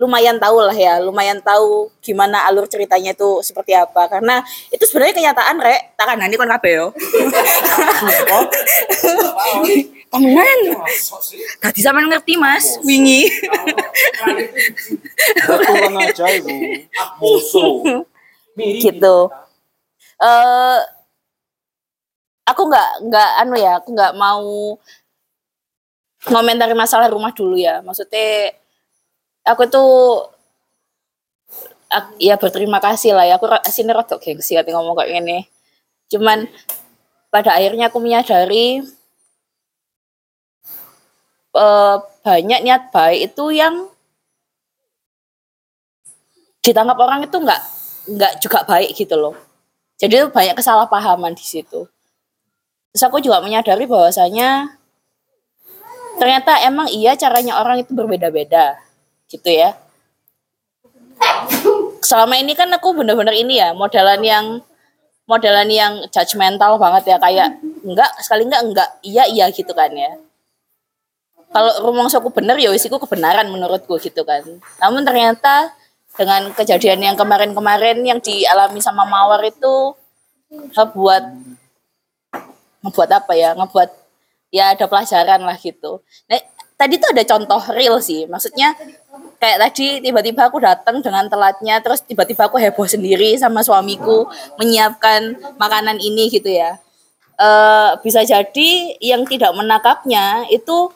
lumayan 0.00 0.40
tahu 0.40 0.64
lah 0.64 0.72
ya 0.72 1.04
lumayan 1.04 1.36
tahu 1.44 1.92
gimana 2.00 2.48
alur 2.48 2.64
ceritanya 2.66 3.14
itu 3.14 3.44
seperti 3.44 3.76
apa. 3.76 4.08
Karena 4.10 4.42
itu 4.74 4.82
sebenarnya 4.88 5.14
kenyataan 5.14 5.56
rek. 5.62 5.94
Takkan 6.00 6.18
nanti 6.18 6.34
kon 6.34 6.50
kabeh 6.50 6.72
yo 6.74 6.86
temenan 10.14 10.58
tadi 11.58 11.80
sama 11.82 12.06
ngerti 12.06 12.38
mas. 12.38 12.78
Wingi. 12.86 13.26
Kurang 15.42 15.98
aja 15.98 16.24
ibu. 16.30 16.54
Musuh. 17.18 18.06
gitu. 18.54 19.16
Eh 20.22 20.80
aku 22.46 22.62
nggak 22.70 22.90
nggak 23.10 23.30
anu 23.42 23.56
ya 23.58 23.82
aku 23.82 23.88
nggak 23.90 24.14
mau 24.14 24.78
ngomentari 26.30 26.78
masalah 26.78 27.10
rumah 27.10 27.34
dulu 27.34 27.58
ya. 27.58 27.82
Maksudnya 27.82 28.54
aku 29.42 29.66
tuh 29.66 29.92
ya 32.22 32.38
berterima 32.38 32.78
kasih 32.78 33.18
lah 33.18 33.26
ya. 33.26 33.36
Aku 33.36 33.50
sini 33.68 33.90
rotok 33.90 34.22
gengsi 34.22 34.54
hati 34.54 34.70
ngomong 34.70 34.94
kayak 34.94 35.10
gini. 35.20 35.38
Cuman 36.08 36.46
pada 37.34 37.58
akhirnya 37.58 37.90
aku 37.90 37.98
menyadari 37.98 38.86
eh, 41.54 41.96
banyak 42.24 42.60
niat 42.66 42.82
baik 42.90 43.32
itu 43.32 43.44
yang 43.54 43.88
ditangkap 46.64 46.96
orang 46.96 47.20
itu 47.28 47.36
nggak 47.36 47.60
nggak 48.16 48.32
juga 48.40 48.64
baik 48.64 48.96
gitu 48.96 49.14
loh. 49.16 49.36
Jadi 50.00 50.26
banyak 50.28 50.56
kesalahpahaman 50.58 51.36
di 51.36 51.44
situ. 51.44 51.86
Terus 52.90 53.04
aku 53.04 53.20
juga 53.20 53.42
menyadari 53.44 53.84
bahwasanya 53.84 54.78
ternyata 56.16 56.62
emang 56.62 56.86
iya 56.88 57.18
caranya 57.18 57.58
orang 57.58 57.82
itu 57.82 57.92
berbeda-beda 57.92 58.80
gitu 59.28 59.50
ya. 59.50 59.76
Selama 62.04 62.36
ini 62.36 62.52
kan 62.52 62.68
aku 62.72 62.92
bener-bener 62.96 63.34
ini 63.34 63.60
ya 63.60 63.72
modelan 63.72 64.20
yang 64.20 64.46
modelan 65.24 65.68
yang 65.72 65.92
judgmental 66.12 66.76
banget 66.76 67.16
ya 67.16 67.16
kayak 67.16 67.56
enggak 67.80 68.12
sekali 68.20 68.44
enggak 68.44 68.62
enggak 68.62 68.88
iya 69.00 69.24
iya 69.24 69.46
gitu 69.48 69.72
kan 69.72 69.88
ya 69.92 70.12
kalau 71.54 71.70
rumongsoku 71.86 72.34
bener 72.34 72.58
ya 72.58 72.74
wis 72.74 72.82
iku 72.82 72.98
kebenaran 72.98 73.46
menurutku 73.46 73.94
gitu 74.02 74.26
kan. 74.26 74.42
Namun 74.82 75.06
ternyata 75.06 75.70
dengan 76.18 76.50
kejadian 76.50 76.98
yang 76.98 77.14
kemarin-kemarin 77.14 78.02
yang 78.02 78.18
dialami 78.18 78.82
sama 78.82 79.06
Mawar 79.06 79.38
itu 79.46 79.94
ngebuat 80.50 81.24
ngebuat 82.82 83.10
apa 83.14 83.32
ya 83.38 83.54
ngebuat 83.54 83.90
ya 84.50 84.74
ada 84.74 84.90
pelajaran 84.90 85.46
lah 85.46 85.54
gitu. 85.58 86.02
Nah, 86.26 86.42
tadi 86.74 86.98
tuh 86.98 87.14
ada 87.14 87.22
contoh 87.22 87.62
real 87.70 88.02
sih. 88.02 88.26
Maksudnya 88.26 88.74
kayak 89.38 89.58
tadi 89.62 90.02
tiba-tiba 90.02 90.50
aku 90.50 90.58
datang 90.58 91.02
dengan 91.02 91.30
telatnya 91.30 91.78
terus 91.78 92.02
tiba-tiba 92.02 92.50
aku 92.50 92.58
heboh 92.58 92.86
sendiri 92.86 93.38
sama 93.38 93.62
suamiku 93.62 94.26
menyiapkan 94.58 95.38
makanan 95.58 96.02
ini 96.02 96.34
gitu 96.34 96.50
ya. 96.50 96.82
Eh 97.38 97.90
bisa 98.02 98.22
jadi 98.26 98.98
yang 99.02 99.26
tidak 99.26 99.54
menangkapnya 99.54 100.46
itu 100.50 100.90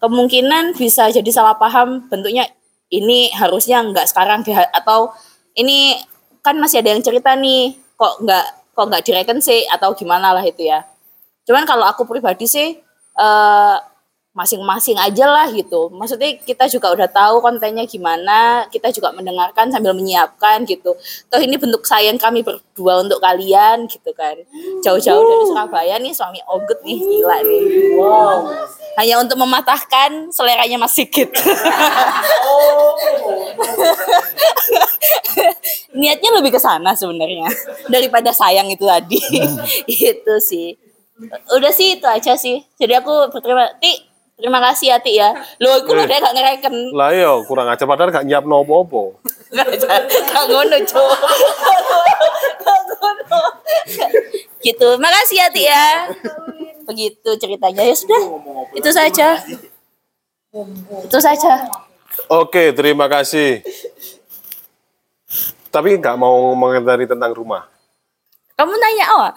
kemungkinan 0.00 0.74
bisa 0.74 1.12
jadi 1.12 1.30
salah 1.30 1.54
paham 1.60 2.08
bentuknya 2.08 2.48
ini 2.90 3.30
harusnya 3.36 3.84
nggak 3.84 4.08
sekarang 4.10 4.42
deh 4.42 4.56
atau 4.56 5.14
ini 5.54 6.00
kan 6.40 6.56
masih 6.56 6.80
ada 6.80 6.96
yang 6.96 7.04
cerita 7.04 7.36
nih 7.36 7.76
kok 7.94 8.24
nggak 8.24 8.46
kok 8.74 8.86
nggak 8.88 9.04
direken 9.04 9.38
sih 9.44 9.68
atau 9.68 9.92
gimana 9.92 10.32
lah 10.32 10.42
itu 10.42 10.66
ya. 10.66 10.82
Cuman 11.44 11.68
kalau 11.68 11.84
aku 11.84 12.08
pribadi 12.08 12.48
sih 12.48 12.80
eh 13.20 13.76
masing-masing 14.30 14.94
aja 14.94 15.26
lah 15.26 15.50
gitu. 15.50 15.90
Maksudnya 15.90 16.38
kita 16.38 16.70
juga 16.70 16.94
udah 16.94 17.10
tahu 17.10 17.42
kontennya 17.42 17.82
gimana 17.82 18.62
kita 18.70 18.94
juga 18.94 19.10
mendengarkan 19.10 19.74
sambil 19.74 19.90
menyiapkan 19.90 20.62
gitu. 20.70 20.94
Toh 21.26 21.40
ini 21.42 21.58
bentuk 21.58 21.82
sayang 21.82 22.14
kami 22.14 22.46
berdua 22.46 23.02
untuk 23.02 23.18
kalian 23.18 23.90
gitu 23.90 24.14
kan. 24.14 24.38
Jauh-jauh 24.86 25.22
dari 25.26 25.44
Surabaya 25.50 25.98
nih 25.98 26.14
suami 26.14 26.38
ogut 26.46 26.78
nih 26.86 27.02
gila 27.02 27.42
nih. 27.42 27.64
Wow. 27.98 28.54
Hanya 29.02 29.18
untuk 29.18 29.34
mematahkan 29.34 30.30
seleranya 30.30 30.78
Mas 30.78 30.94
Sigit. 30.94 31.34
Niatnya 35.90 36.30
lebih 36.38 36.54
ke 36.54 36.60
sana 36.62 36.94
sebenarnya 36.94 37.50
daripada 37.90 38.30
sayang 38.30 38.70
itu 38.70 38.86
tadi. 38.86 39.18
Itu 39.90 40.38
sih. 40.38 40.78
Udah 41.52 41.68
sih 41.68 42.00
itu 42.00 42.06
aja 42.08 42.32
sih. 42.32 42.64
Jadi 42.80 42.96
aku 42.96 43.28
berterima 43.28 43.68
ti 43.76 44.09
terima 44.40 44.58
kasih 44.64 44.86
ya 44.90 44.98
ti 44.98 45.20
ya. 45.20 45.30
Lo 45.60 45.76
aku 45.76 45.92
udah 45.92 46.08
gak 46.08 46.34
ngereken. 46.34 46.74
Lah 46.96 47.12
yo 47.12 47.44
kurang 47.44 47.68
aja 47.68 47.84
padahal 47.84 48.10
gak 48.10 48.26
nyiap 48.26 48.44
nopo-opo. 48.48 49.20
gak 49.52 50.44
ngono 50.48 50.76
cowok 50.88 51.20
Gak 52.64 52.80
ngono. 52.88 53.40
gitu. 54.64 54.88
Makasih 54.96 55.36
ya 55.38 55.46
ti 55.52 55.62
ya. 55.68 56.08
Begitu 56.88 57.30
ceritanya. 57.38 57.84
Ya 57.84 57.94
sudah. 57.94 58.22
Itu 58.74 58.90
saja. 58.90 59.28
Itu 61.06 61.18
saja. 61.22 61.70
Oke, 62.26 62.74
terima 62.74 63.06
kasih. 63.06 63.62
Tapi 65.70 65.94
nggak 66.02 66.18
mau 66.18 66.50
mengomentari 66.58 67.06
tentang 67.06 67.30
rumah. 67.30 67.70
Kamu 68.60 68.76
nanya 68.76 69.04
apa 69.08 69.28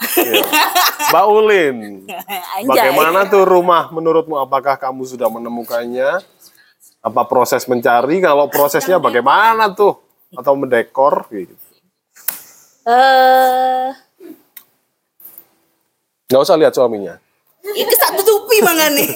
Mbak 1.15 1.25
Ulin, 1.31 2.03
Anjay. 2.03 2.67
bagaimana 2.67 3.23
tuh 3.31 3.47
rumah 3.47 3.87
menurutmu? 3.87 4.35
Apakah 4.35 4.75
kamu 4.75 5.07
sudah 5.07 5.31
menemukannya? 5.31 6.19
Apa 6.99 7.23
proses 7.23 7.63
mencari? 7.69 8.19
Kalau 8.19 8.51
prosesnya 8.51 8.99
bagaimana 8.99 9.71
tuh? 9.71 9.95
Atau 10.35 10.59
mendekor? 10.59 11.23
Gitu. 11.31 11.55
eh 12.83 13.95
Nggak 16.27 16.41
usah 16.43 16.59
lihat 16.59 16.75
suaminya. 16.75 17.15
Iki 17.63 17.93
sak 17.95 18.19
tutupi 18.19 18.59
mangane. 18.59 19.07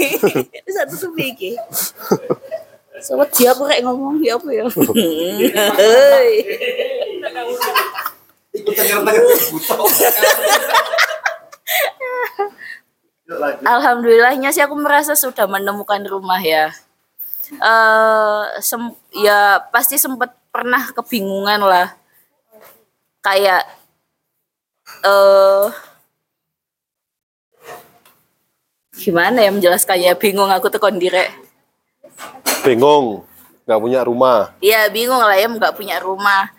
Iki 0.54 0.72
sak 0.72 0.88
tutupi 0.88 1.36
iki. 1.36 1.52
Sobat 3.04 3.28
dia 3.36 3.52
aku 3.52 3.68
kayak 3.68 3.84
ngomong 3.84 4.24
ya 4.24 4.40
apa 4.40 4.50
ya? 4.56 4.64
Alhamdulillahnya 13.68 14.56
sih 14.56 14.64
aku 14.64 14.76
merasa 14.80 15.12
sudah 15.14 15.46
menemukan 15.46 16.00
rumah 16.08 16.40
ya. 16.40 16.72
Eh 17.52 18.44
sem- 18.64 18.96
ya 19.16 19.60
pasti 19.72 20.00
sempat 20.00 20.32
pernah 20.52 20.92
kebingungan 20.96 21.60
lah. 21.60 21.92
Kayak 23.20 23.68
eh 25.04 25.68
gimana 28.98 29.44
ya 29.44 29.52
menjelaskannya 29.54 30.16
bingung 30.18 30.50
aku 30.50 30.72
tuh 30.74 30.82
kondire 30.82 31.30
Bingung, 32.66 33.22
nggak 33.68 33.80
punya 33.80 34.02
rumah. 34.02 34.52
ya 34.58 34.90
bingung 34.90 35.22
lah 35.22 35.38
ya 35.38 35.46
nggak 35.46 35.76
punya 35.78 36.02
rumah 36.02 36.50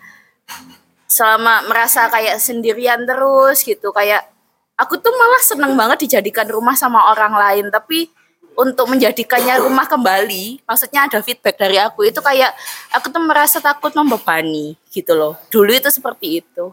selama 1.09 1.65
merasa 1.65 2.05
kayak 2.07 2.37
sendirian 2.37 3.01
terus 3.03 3.65
gitu 3.65 3.89
kayak 3.89 4.29
aku 4.77 5.01
tuh 5.01 5.09
malah 5.11 5.41
seneng 5.41 5.73
banget 5.73 6.05
dijadikan 6.05 6.45
rumah 6.45 6.77
sama 6.77 7.09
orang 7.11 7.33
lain 7.33 7.65
tapi 7.73 8.13
untuk 8.53 8.91
menjadikannya 8.91 9.57
rumah 9.65 9.89
kembali 9.89 10.61
maksudnya 10.69 11.09
ada 11.09 11.19
feedback 11.25 11.57
dari 11.57 11.81
aku 11.81 12.05
itu 12.05 12.21
kayak 12.21 12.53
aku 12.93 13.09
tuh 13.09 13.23
merasa 13.25 13.57
takut 13.57 13.89
membebani 13.97 14.77
gitu 14.93 15.17
loh 15.17 15.33
dulu 15.49 15.73
itu 15.73 15.89
seperti 15.89 16.45
itu 16.45 16.71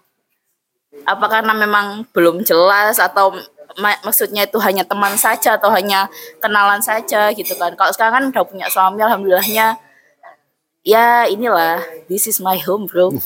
apa 1.08 1.26
karena 1.28 1.52
memang 1.56 2.04
belum 2.12 2.44
jelas 2.44 3.00
atau 3.00 3.32
ma- 3.80 4.00
maksudnya 4.04 4.48
itu 4.48 4.56
hanya 4.60 4.84
teman 4.86 5.14
saja 5.16 5.56
atau 5.60 5.68
hanya 5.72 6.08
kenalan 6.40 6.80
saja 6.80 7.28
gitu 7.36 7.52
kan. 7.58 7.76
Kalau 7.76 7.92
sekarang 7.92 8.12
kan 8.14 8.24
udah 8.32 8.44
punya 8.48 8.66
suami 8.72 9.00
alhamdulillahnya 9.04 9.76
ya 10.86 11.26
inilah 11.26 11.82
this 12.06 12.30
is 12.30 12.38
my 12.38 12.54
home 12.62 12.86
bro. 12.86 13.10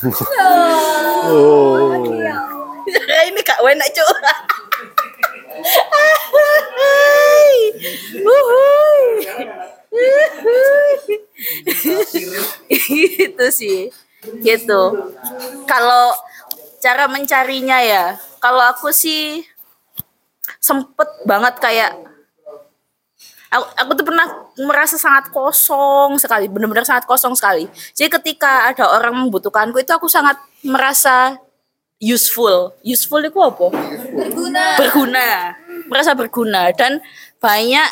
Oh. 1.21 1.93
ini 3.29 3.41
kak 3.45 3.61
enak 3.61 3.89
cuy. 3.93 4.09
gitu 12.73 13.47
sih 13.53 13.93
gitu 14.41 15.13
kalau 15.69 16.17
cara 16.81 17.05
mencarinya 17.13 17.85
ya 17.85 18.17
kalau 18.41 18.65
aku 18.65 18.89
sih 18.97 19.45
sempet 20.57 21.09
banget 21.29 21.61
kayak 21.61 21.93
aku, 23.51 23.67
aku 23.75 23.91
tuh 23.99 24.07
pernah 24.07 24.27
merasa 24.63 24.97
sangat 24.97 25.29
kosong 25.35 26.17
sekali 26.17 26.47
benar-benar 26.47 26.87
sangat 26.87 27.05
kosong 27.05 27.35
sekali. 27.35 27.67
Jadi 27.93 28.09
ketika 28.09 28.71
ada 28.71 28.87
orang 28.95 29.27
membutuhkanku 29.27 29.83
itu 29.83 29.91
aku 29.91 30.07
sangat 30.07 30.39
merasa 30.63 31.37
useful. 32.01 32.73
Useful 32.87 33.21
itu 33.27 33.39
apa? 33.43 33.67
Berguna. 34.15 34.65
berguna. 34.81 35.29
Merasa 35.91 36.13
berguna. 36.17 36.63
Dan 36.73 37.03
banyak 37.43 37.91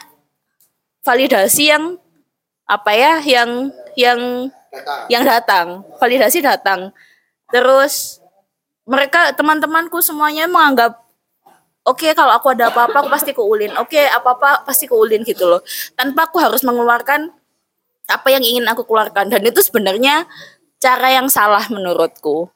validasi 1.03 1.75
yang 1.75 1.99
apa 2.65 2.91
ya 2.95 3.13
yang 3.21 3.75
yang 3.99 4.21
yang 5.11 5.23
datang. 5.27 5.83
Validasi 5.99 6.41
datang. 6.41 6.95
Terus 7.53 8.23
mereka 8.89 9.37
teman-temanku 9.37 10.01
semuanya 10.01 10.49
menganggap 10.49 11.08
oke 11.89 12.13
kalau 12.13 12.37
aku 12.37 12.53
ada 12.53 12.69
apa-apa 12.69 13.01
aku 13.01 13.09
pasti 13.09 13.33
keulin 13.33 13.73
oke 13.81 13.97
apa-apa 13.97 14.69
pasti 14.69 14.85
keulin 14.85 15.25
gitu 15.25 15.49
loh. 15.49 15.65
Tanpa 15.97 16.29
aku 16.29 16.37
harus 16.39 16.61
mengeluarkan 16.61 17.33
apa 18.09 18.29
yang 18.33 18.45
ingin 18.45 18.65
aku 18.69 18.89
keluarkan. 18.89 19.29
Dan 19.29 19.45
itu 19.45 19.61
sebenarnya 19.61 20.25
cara 20.81 21.09
yang 21.13 21.29
salah 21.29 21.65
menurutku. 21.69 22.49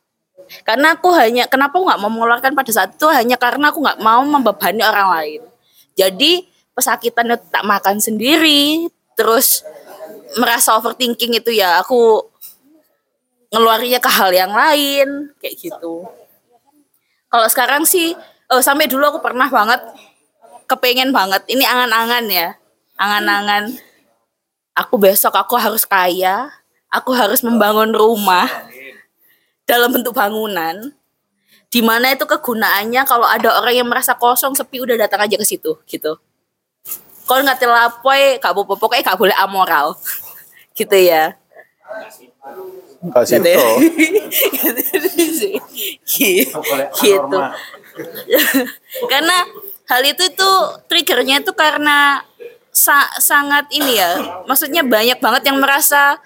Karena 0.65 0.97
aku 0.97 1.13
hanya 1.15 1.47
kenapa 1.47 1.79
aku 1.79 1.85
nggak 1.87 2.01
mau 2.03 2.11
mengeluarkan 2.11 2.53
pada 2.57 2.71
saat 2.73 2.91
itu? 2.97 3.07
Hanya 3.09 3.37
karena 3.37 3.71
aku 3.71 3.85
nggak 3.85 4.01
mau 4.01 4.25
membebani 4.25 4.83
orang 4.83 5.09
lain. 5.21 5.41
Jadi 5.97 6.49
pesakitan 6.73 7.37
itu 7.37 7.45
tak 7.53 7.65
makan 7.69 8.01
sendiri 8.01 8.89
terus 9.13 9.61
merasa 10.41 10.73
overthinking 10.81 11.37
itu 11.37 11.53
ya 11.53 11.85
aku 11.85 12.25
ngeluarinya 13.53 14.01
ke 14.01 14.09
hal 14.09 14.33
yang 14.33 14.53
lain 14.57 15.29
kayak 15.37 15.55
gitu. 15.61 16.09
Kalau 17.29 17.47
sekarang 17.53 17.85
sih 17.85 18.17
oh, 18.53 18.61
sampai 18.61 18.85
dulu 18.87 19.09
aku 19.09 19.21
pernah 19.25 19.49
banget 19.49 19.81
kepengen 20.69 21.11
banget. 21.11 21.43
Ini 21.49 21.65
angan-angan 21.65 22.25
ya 22.29 22.49
angan-angan. 23.01 23.73
Aku 24.73 24.97
besok 24.97 25.37
aku 25.37 25.57
harus 25.57 25.85
kaya 25.85 26.49
aku 26.89 27.13
harus 27.13 27.41
membangun 27.45 27.93
rumah 27.93 28.49
dalam 29.65 29.93
bentuk 29.93 30.17
bangunan. 30.17 30.93
Di 31.73 31.81
mana 31.81 32.13
itu 32.13 32.29
kegunaannya 32.29 33.01
kalau 33.09 33.25
ada 33.25 33.57
orang 33.57 33.73
yang 33.73 33.89
merasa 33.89 34.13
kosong 34.13 34.53
sepi 34.53 34.85
udah 34.85 34.97
datang 35.01 35.25
aja 35.25 35.41
ke 35.41 35.45
situ 35.49 35.73
gitu. 35.89 36.21
Kalau 37.25 37.41
nggak 37.41 37.65
telapoy 37.65 38.37
gak 38.37 38.53
apa 38.53 38.61
pokoknya 38.77 39.03
gak 39.09 39.21
boleh 39.21 39.37
amoral. 39.41 39.97
Gitu 40.77 40.97
ya. 40.97 41.37
Kak 43.13 43.29
Sito. 43.29 43.45
gitu 46.97 47.37
karena 49.13 49.37
hal 49.89 50.03
itu 50.07 50.25
tuh 50.33 50.81
triggernya 50.89 51.43
itu 51.45 51.53
karena 51.53 52.23
sa- 52.73 53.13
sangat 53.21 53.69
ini 53.71 54.01
ya 54.01 54.43
maksudnya 54.49 54.81
banyak 54.83 55.19
banget 55.21 55.43
yang 55.53 55.59
merasa 55.61 56.17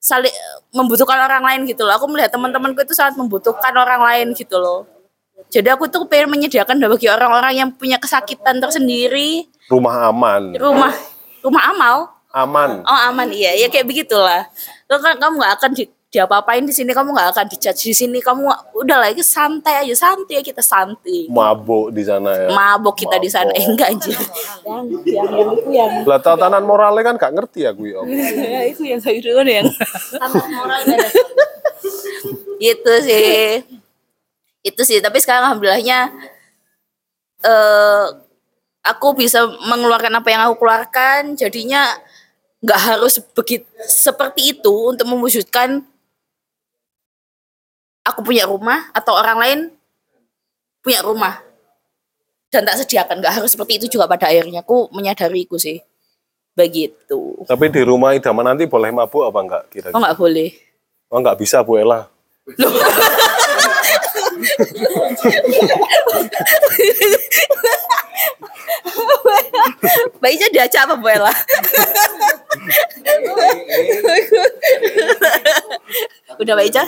saling 0.00 0.32
membutuhkan 0.72 1.18
orang 1.18 1.44
lain 1.44 1.60
gitu 1.68 1.84
loh 1.84 1.92
aku 1.92 2.08
melihat 2.08 2.32
teman-temanku 2.32 2.80
itu 2.80 2.94
sangat 2.96 3.18
membutuhkan 3.20 3.74
orang 3.74 4.00
lain 4.00 4.32
gitu 4.32 4.56
loh 4.56 4.86
jadi 5.50 5.74
aku 5.74 5.90
tuh 5.90 6.06
pengen 6.06 6.30
menyediakan 6.30 6.78
bagi 6.78 7.10
orang-orang 7.10 7.52
yang 7.58 7.68
punya 7.74 7.98
kesakitan 7.98 8.62
tersendiri 8.62 9.50
Rumah 9.68 10.08
aman. 10.08 10.42
rumah 10.56 10.92
rumah 11.42 11.64
amal 11.74 11.96
Aman. 12.30 12.86
Oh 12.86 13.00
aman 13.10 13.26
iya 13.34 13.58
ya 13.58 13.66
kayak 13.66 13.90
begitulah. 13.90 14.46
Lo 14.86 15.02
kan 15.02 15.18
kamu 15.18 15.42
nggak 15.42 15.54
akan 15.58 15.70
di, 15.74 15.90
diapa-apain 16.10 16.66
di 16.66 16.74
sini, 16.74 16.90
kamu 16.90 17.14
nggak 17.14 17.30
akan 17.32 17.46
dijudge 17.46 17.86
di 17.86 17.94
sini, 17.94 18.18
kamu 18.18 18.50
udah 18.74 18.98
lagi 18.98 19.22
santai 19.22 19.86
aja 19.86 20.10
santai 20.10 20.38
ya 20.38 20.42
kita 20.42 20.58
santai. 20.58 21.30
Mabuk 21.30 21.94
di 21.94 22.02
sana 22.02 22.34
ya. 22.34 22.48
Mabok 22.50 22.98
kita 22.98 23.16
di 23.22 23.30
sana 23.30 23.54
eh, 23.54 23.62
enggak 23.62 23.94
anjir. 23.94 24.18
Yang 24.66 24.84
yang 25.06 25.30
yang 25.30 25.50
itu 25.54 25.70
yang 25.70 25.92
Lah 26.02 26.18
tatanan 26.18 26.66
moralnya 26.66 27.06
kan 27.06 27.14
gak 27.14 27.32
ngerti 27.38 27.62
aku 27.62 27.86
ya. 27.86 28.02
Om. 28.02 28.10
itu 28.74 28.82
yang 28.90 29.00
saya 29.00 29.18
dulu 29.22 29.46
yang 29.46 29.70
itu 32.60 32.92
sih 33.00 33.64
itu 34.60 34.82
sih 34.84 34.98
tapi 35.00 35.16
sekarang 35.22 35.48
alhamdulillahnya 35.48 36.12
eh 37.40 38.06
aku 38.84 39.16
bisa 39.16 39.48
mengeluarkan 39.64 40.12
apa 40.20 40.28
yang 40.28 40.42
aku 40.48 40.60
keluarkan 40.60 41.36
jadinya 41.36 41.88
nggak 42.60 42.80
harus 42.80 43.16
begitu 43.32 43.64
seperti 43.88 44.52
itu 44.52 44.92
untuk 44.92 45.08
mewujudkan 45.08 45.80
aku 48.06 48.20
punya 48.24 48.48
rumah 48.48 48.88
atau 48.96 49.16
orang 49.16 49.38
lain 49.38 49.58
punya 50.80 51.04
rumah 51.04 51.40
dan 52.50 52.66
tak 52.66 52.82
sediakan 52.82 53.20
nggak 53.20 53.42
harus 53.42 53.52
seperti 53.52 53.78
itu 53.78 53.86
juga 53.98 54.10
pada 54.10 54.26
akhirnya 54.28 54.64
aku 54.64 54.90
menyadari 54.90 55.46
itu 55.46 55.56
sih 55.60 55.78
begitu 56.56 57.46
Tapi 57.46 57.70
di 57.70 57.82
rumah 57.86 58.12
idaman 58.12 58.52
nanti 58.52 58.66
boleh 58.66 58.90
mabuk 58.90 59.22
apa 59.22 59.38
enggak 59.38 59.62
oh 59.62 59.70
kira-kira? 59.70 60.00
nggak 60.02 60.18
boleh 60.18 60.50
Oh 61.10 61.18
enggak 61.18 61.42
bisa 61.42 61.66
Bu 61.66 61.74
Ella. 61.74 62.06
Baiknya 70.22 70.48
diajak 70.54 70.86
apa 70.86 70.94
Bu 70.94 71.10
Ella? 71.10 71.34
Udah 76.38 76.54
Baiknya? 76.54 76.86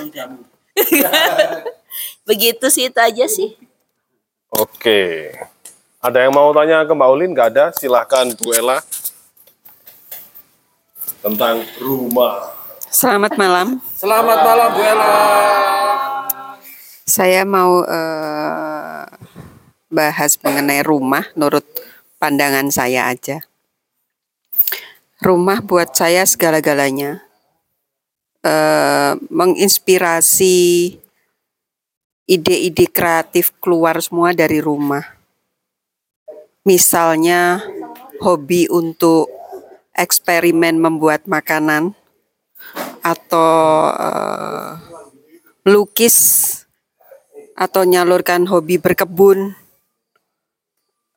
Begitu 2.29 2.67
sih 2.73 2.89
itu 2.89 2.99
aja 3.01 3.27
sih. 3.29 3.57
Oke. 4.53 5.33
Ada 6.03 6.27
yang 6.27 6.35
mau 6.35 6.51
tanya 6.51 6.83
ke 6.83 6.93
Mbak 6.93 7.11
Ulin? 7.15 7.31
Nggak 7.31 7.49
ada? 7.55 7.65
Silahkan 7.73 8.27
Bu 8.35 8.53
Ella. 8.53 8.83
Tentang 11.23 11.63
rumah. 11.79 12.51
Selamat 12.91 13.39
malam. 13.39 13.79
Selamat 13.95 14.39
malam 14.43 14.69
Bu 14.75 14.83
Ella. 14.83 15.11
Saya 17.07 17.43
mau 17.47 17.87
eh, 17.87 19.05
bahas 19.93 20.35
mengenai 20.41 20.83
rumah 20.83 21.29
menurut 21.37 21.65
pandangan 22.17 22.73
saya 22.73 23.13
aja. 23.13 23.45
Rumah 25.23 25.63
buat 25.63 25.95
saya 25.95 26.27
segala-galanya. 26.27 27.23
Eh, 28.43 29.13
menginspirasi 29.31 30.59
ide-ide 32.27 32.91
kreatif 32.91 33.55
keluar 33.63 34.03
semua 34.03 34.35
dari 34.35 34.59
rumah. 34.59 35.07
Misalnya 36.67 37.63
hobi 38.19 38.67
untuk 38.67 39.31
eksperimen 39.95 40.75
membuat 40.75 41.31
makanan 41.31 41.95
atau 43.07 43.55
eh, 43.95 44.71
melukis 45.63 46.19
atau 47.55 47.87
nyalurkan 47.87 48.51
hobi 48.51 48.83
berkebun 48.83 49.55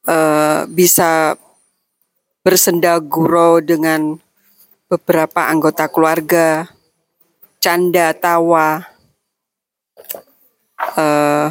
eh, 0.06 0.62
bisa 0.70 1.42
bersenda 2.46 3.02
gurau 3.02 3.66
dengan 3.66 4.22
beberapa 4.86 5.50
anggota 5.50 5.90
keluarga 5.90 6.75
canda 7.66 8.14
tawa. 8.14 8.86
Eh, 10.78 11.50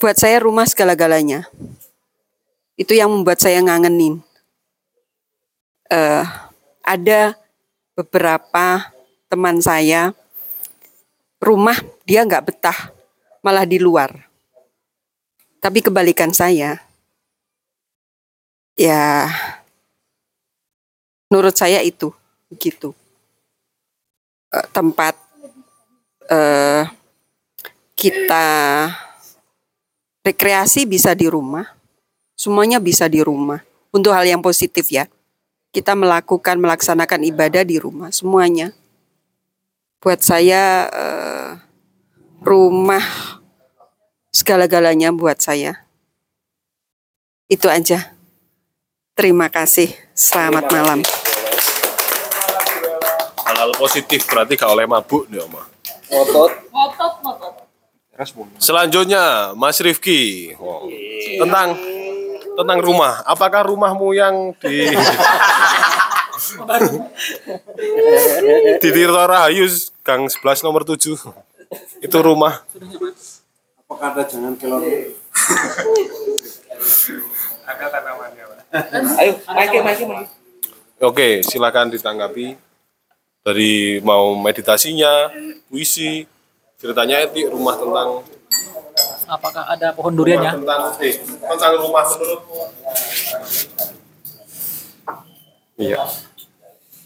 buat 0.00 0.16
saya 0.16 0.40
rumah 0.40 0.64
segala-galanya. 0.64 1.44
Itu 2.80 2.96
yang 2.96 3.12
membuat 3.12 3.44
saya 3.44 3.60
ngangenin. 3.60 4.24
Eh, 5.92 6.24
ada 6.80 7.36
beberapa 7.92 8.88
teman 9.28 9.60
saya 9.60 10.16
rumah 11.36 11.76
dia 12.08 12.24
nggak 12.24 12.48
betah 12.48 12.78
malah 13.44 13.68
di 13.68 13.76
luar. 13.76 14.24
Tapi 15.60 15.84
kebalikan 15.84 16.32
saya. 16.32 16.80
Ya 18.80 19.28
menurut 21.28 21.52
saya 21.52 21.84
itu 21.84 22.08
begitu 22.48 22.96
Eh, 24.50 24.66
tempat 24.74 25.14
eh, 26.26 26.84
kita 27.94 28.48
rekreasi 30.26 30.84
bisa 30.84 31.14
di 31.14 31.30
rumah 31.30 31.80
Semuanya 32.40 32.80
bisa 32.80 33.04
di 33.04 33.20
rumah. 33.20 33.60
Untuk 33.92 34.16
hal 34.16 34.24
yang 34.24 34.40
positif 34.40 34.88
ya. 34.88 35.04
Kita 35.76 35.92
melakukan, 35.92 36.56
melaksanakan 36.56 37.20
ibadah 37.28 37.68
di 37.68 37.76
rumah. 37.76 38.08
Semuanya. 38.08 38.72
Buat 40.00 40.24
saya 40.24 40.88
eh, 40.88 41.50
rumah 42.40 43.04
segala-galanya 44.32 45.12
buat 45.12 45.36
saya. 45.36 45.84
Itu 47.44 47.68
aja. 47.68 48.16
Terima 49.12 49.52
kasih. 49.52 49.92
Selamat 50.16 50.72
malam. 50.72 51.04
Hal-hal 53.60 53.76
positif 53.76 54.24
berarti 54.24 54.56
gak 54.56 54.72
oleh 54.72 54.88
mabuk 54.88 55.28
nih 55.28 55.44
Oma. 55.44 55.60
Ngotot. 56.08 56.48
Ngotot, 56.72 57.12
ngotot. 57.20 57.54
Selanjutnya 58.56 59.52
Mas 59.52 59.76
Rifki 59.84 60.56
Wow. 60.56 60.88
tentang 61.44 61.76
tentang 62.56 62.78
rumah. 62.80 63.20
Apakah 63.28 63.68
rumahmu 63.68 64.16
yang 64.16 64.56
di 64.64 64.88
di 68.80 68.88
Tirta 68.96 69.28
Rahayu 69.28 69.68
Gang 70.00 70.24
11 70.24 70.64
nomor 70.64 70.88
7 70.88 71.20
itu 72.00 72.16
rumah 72.24 72.64
Apa 73.84 73.94
kata 74.00 74.24
jangan 74.24 74.56
kelor? 74.56 74.80
Ada 77.68 77.86
tanamannya, 77.92 78.44
Pak. 78.48 78.58
Ayo. 79.20 79.32
Oke, 81.04 81.44
silakan 81.44 81.92
ditanggapi 81.92 82.69
dari 83.40 83.96
mau 84.04 84.36
meditasinya, 84.36 85.32
puisi, 85.72 86.28
ceritanya 86.76 87.24
etik 87.24 87.48
rumah 87.48 87.76
tentang 87.76 88.24
Apakah 89.30 89.62
ada 89.70 89.94
pohon 89.94 90.10
duriannya? 90.12 90.58
tentang 90.58 90.82
eh, 91.00 91.14
tentang 91.22 91.72
rumah 91.78 92.02
menurutmu. 92.02 92.62
Iya. 95.78 96.02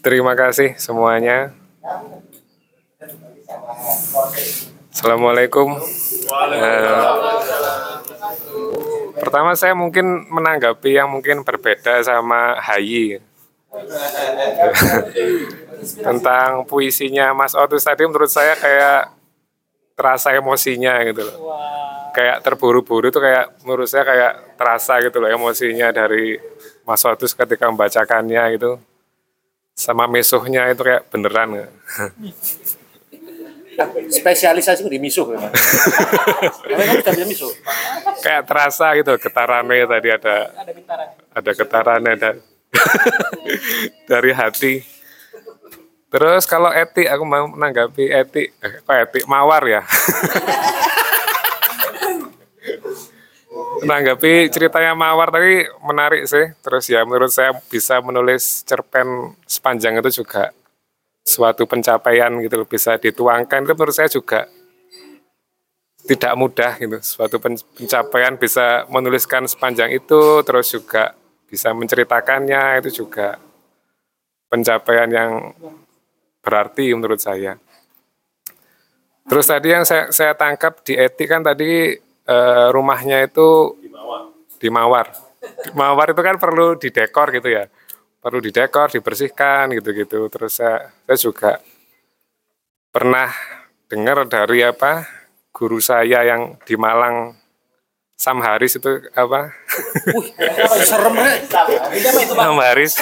Terima 0.01 0.33
kasih 0.33 0.73
semuanya. 0.81 1.53
Assalamualaikum. 4.89 5.77
Eh, 6.57 7.05
pertama 9.21 9.53
saya 9.53 9.77
mungkin 9.77 10.25
menanggapi 10.33 10.97
yang 10.97 11.13
mungkin 11.13 11.45
berbeda 11.45 12.01
sama 12.01 12.57
Hayi. 12.59 13.21
Tentang 15.81 16.67
puisinya 16.69 17.33
Mas 17.33 17.55
Otus 17.55 17.85
tadi 17.85 18.07
menurut 18.07 18.31
saya 18.31 18.55
kayak 18.55 19.15
terasa 19.95 20.35
emosinya 20.35 20.99
gitu 21.07 21.23
loh. 21.27 21.55
Kayak 22.15 22.47
terburu-buru 22.47 23.11
itu 23.11 23.19
kayak 23.19 23.59
menurut 23.67 23.91
saya 23.91 24.07
kayak 24.07 24.33
terasa 24.59 25.03
gitu 25.03 25.19
loh 25.19 25.31
emosinya 25.31 25.91
dari 25.91 26.39
Mas 26.87 27.03
Otus 27.03 27.35
ketika 27.35 27.71
membacakannya 27.71 28.43
gitu. 28.59 28.79
Sama 29.75 30.07
mesuhnya 30.07 30.71
itu 30.71 30.83
kayak 30.87 31.11
beneran. 31.11 31.67
Spesialisasi 34.07 34.87
di 34.87 35.03
misuh 35.03 35.27
bisa 35.35 37.25
misuh. 37.27 37.51
kayak 38.23 38.47
terasa 38.47 38.95
gitu 38.95 39.19
getarannya 39.19 39.87
tadi 39.91 40.09
ada 40.15 40.37
ada 41.35 41.51
getarannya 41.51 42.13
ada 42.15 42.31
dari 44.11 44.31
hati 44.31 44.94
terus 46.15 46.47
kalau 46.47 46.71
etik 46.71 47.11
aku 47.11 47.27
mau 47.27 47.51
menanggapi 47.51 48.07
etik. 48.07 48.55
Eh, 48.63 48.79
kok 48.87 48.95
etik? 48.95 49.27
Mawar 49.27 49.67
ya? 49.67 49.83
Menanggapi 53.83 54.49
ceritanya 54.49 54.95
mawar 54.95 55.35
tadi 55.35 55.67
menarik 55.83 56.23
sih. 56.31 56.55
Terus 56.63 56.87
ya 56.87 57.03
menurut 57.03 57.35
saya 57.35 57.53
bisa 57.67 57.99
menulis 57.99 58.63
cerpen 58.63 59.35
sepanjang 59.45 59.99
itu 59.99 60.23
juga 60.23 60.55
suatu 61.27 61.67
pencapaian 61.67 62.31
gitu 62.41 62.63
loh, 62.63 62.69
bisa 62.69 62.95
dituangkan. 62.97 63.67
Itu 63.67 63.75
menurut 63.75 63.97
saya 63.97 64.09
juga 64.09 64.47
tidak 66.07 66.33
mudah 66.39 66.73
gitu. 66.79 66.97
Suatu 67.03 67.37
pen- 67.43 67.67
pencapaian 67.75 68.39
bisa 68.39 68.87
menuliskan 68.89 69.51
sepanjang 69.51 69.91
itu 69.91 70.45
terus 70.47 70.71
juga 70.71 71.13
bisa 71.51 71.75
menceritakannya. 71.75 72.81
Itu 72.85 73.05
juga 73.05 73.37
pencapaian 74.49 75.11
yang 75.11 75.31
berarti 76.45 76.93
menurut 76.93 77.19
saya. 77.19 77.57
Terus 79.25 79.49
tadi 79.49 79.73
yang 79.73 79.89
saya, 79.89 80.13
saya 80.13 80.37
tangkap 80.37 80.85
di 80.85 81.01
etik 81.01 81.33
kan 81.33 81.41
tadi 81.41 81.97
eh, 82.29 82.67
rumahnya 82.69 83.25
itu 83.25 83.81
di 84.61 84.69
mawar 84.69 85.09
di 85.45 85.71
mawar 85.77 86.13
itu 86.13 86.23
kan 86.25 86.37
perlu 86.41 86.77
didekor 86.77 87.33
gitu 87.33 87.49
ya. 87.53 87.65
Perlu 88.21 88.41
didekor 88.41 88.89
dibersihkan 88.89 89.73
gitu-gitu. 89.77 90.29
Terus 90.33 90.57
saya, 90.57 90.93
saya 91.05 91.19
juga 91.21 91.53
pernah 92.89 93.29
dengar 93.89 94.25
dari 94.25 94.65
apa 94.65 95.05
guru 95.53 95.79
saya 95.79 96.25
yang 96.25 96.57
di 96.65 96.75
Malang 96.81 97.37
Sam 98.17 98.41
Haris 98.41 98.79
itu 98.79 99.11
apa? 99.13 99.53
Serem, 100.87 101.15
Rek. 101.19 101.51
Sam 102.31 102.57
Haris 102.63 102.95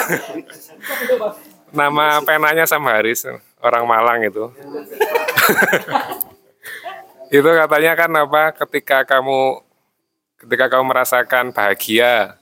nama 1.73 2.21
penanya 2.21 2.69
Sam 2.69 2.85
Haris 2.85 3.25
orang 3.57 3.83
Malang 3.89 4.21
itu. 4.21 4.45
Itu 7.33 7.49
katanya 7.49 7.97
kan 7.97 8.13
apa 8.13 8.53
ketika 8.53 9.01
kamu 9.09 9.65
ketika 10.37 10.69
kamu 10.69 10.85
merasakan 10.85 11.49
bahagia 11.49 12.37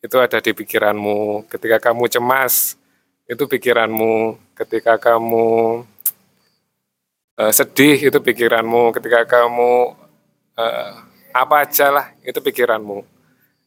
itu 0.00 0.16
ada 0.16 0.40
di 0.40 0.56
pikiranmu. 0.56 1.44
Ketika 1.52 1.76
kamu 1.76 2.08
cemas 2.08 2.80
itu 3.28 3.44
pikiranmu. 3.44 4.40
Ketika 4.56 4.96
kamu 4.96 5.84
eh, 7.36 7.52
sedih 7.52 8.00
itu 8.00 8.16
pikiranmu. 8.16 8.96
Ketika 8.96 9.28
kamu 9.28 9.92
eh, 10.56 10.92
apa 11.36 11.68
aja 11.68 11.92
lah 11.92 12.06
itu 12.24 12.40
pikiranmu. 12.40 13.04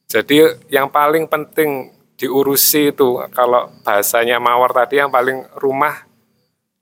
Jadi 0.09 0.57
yang 0.73 0.89
paling 0.89 1.29
penting 1.29 1.92
diurusi 2.17 2.93
itu. 2.93 3.21
Kalau 3.33 3.69
bahasanya 3.81 4.37
mawar 4.37 4.73
tadi 4.73 5.01
yang 5.01 5.09
paling 5.09 5.45
rumah 5.57 6.05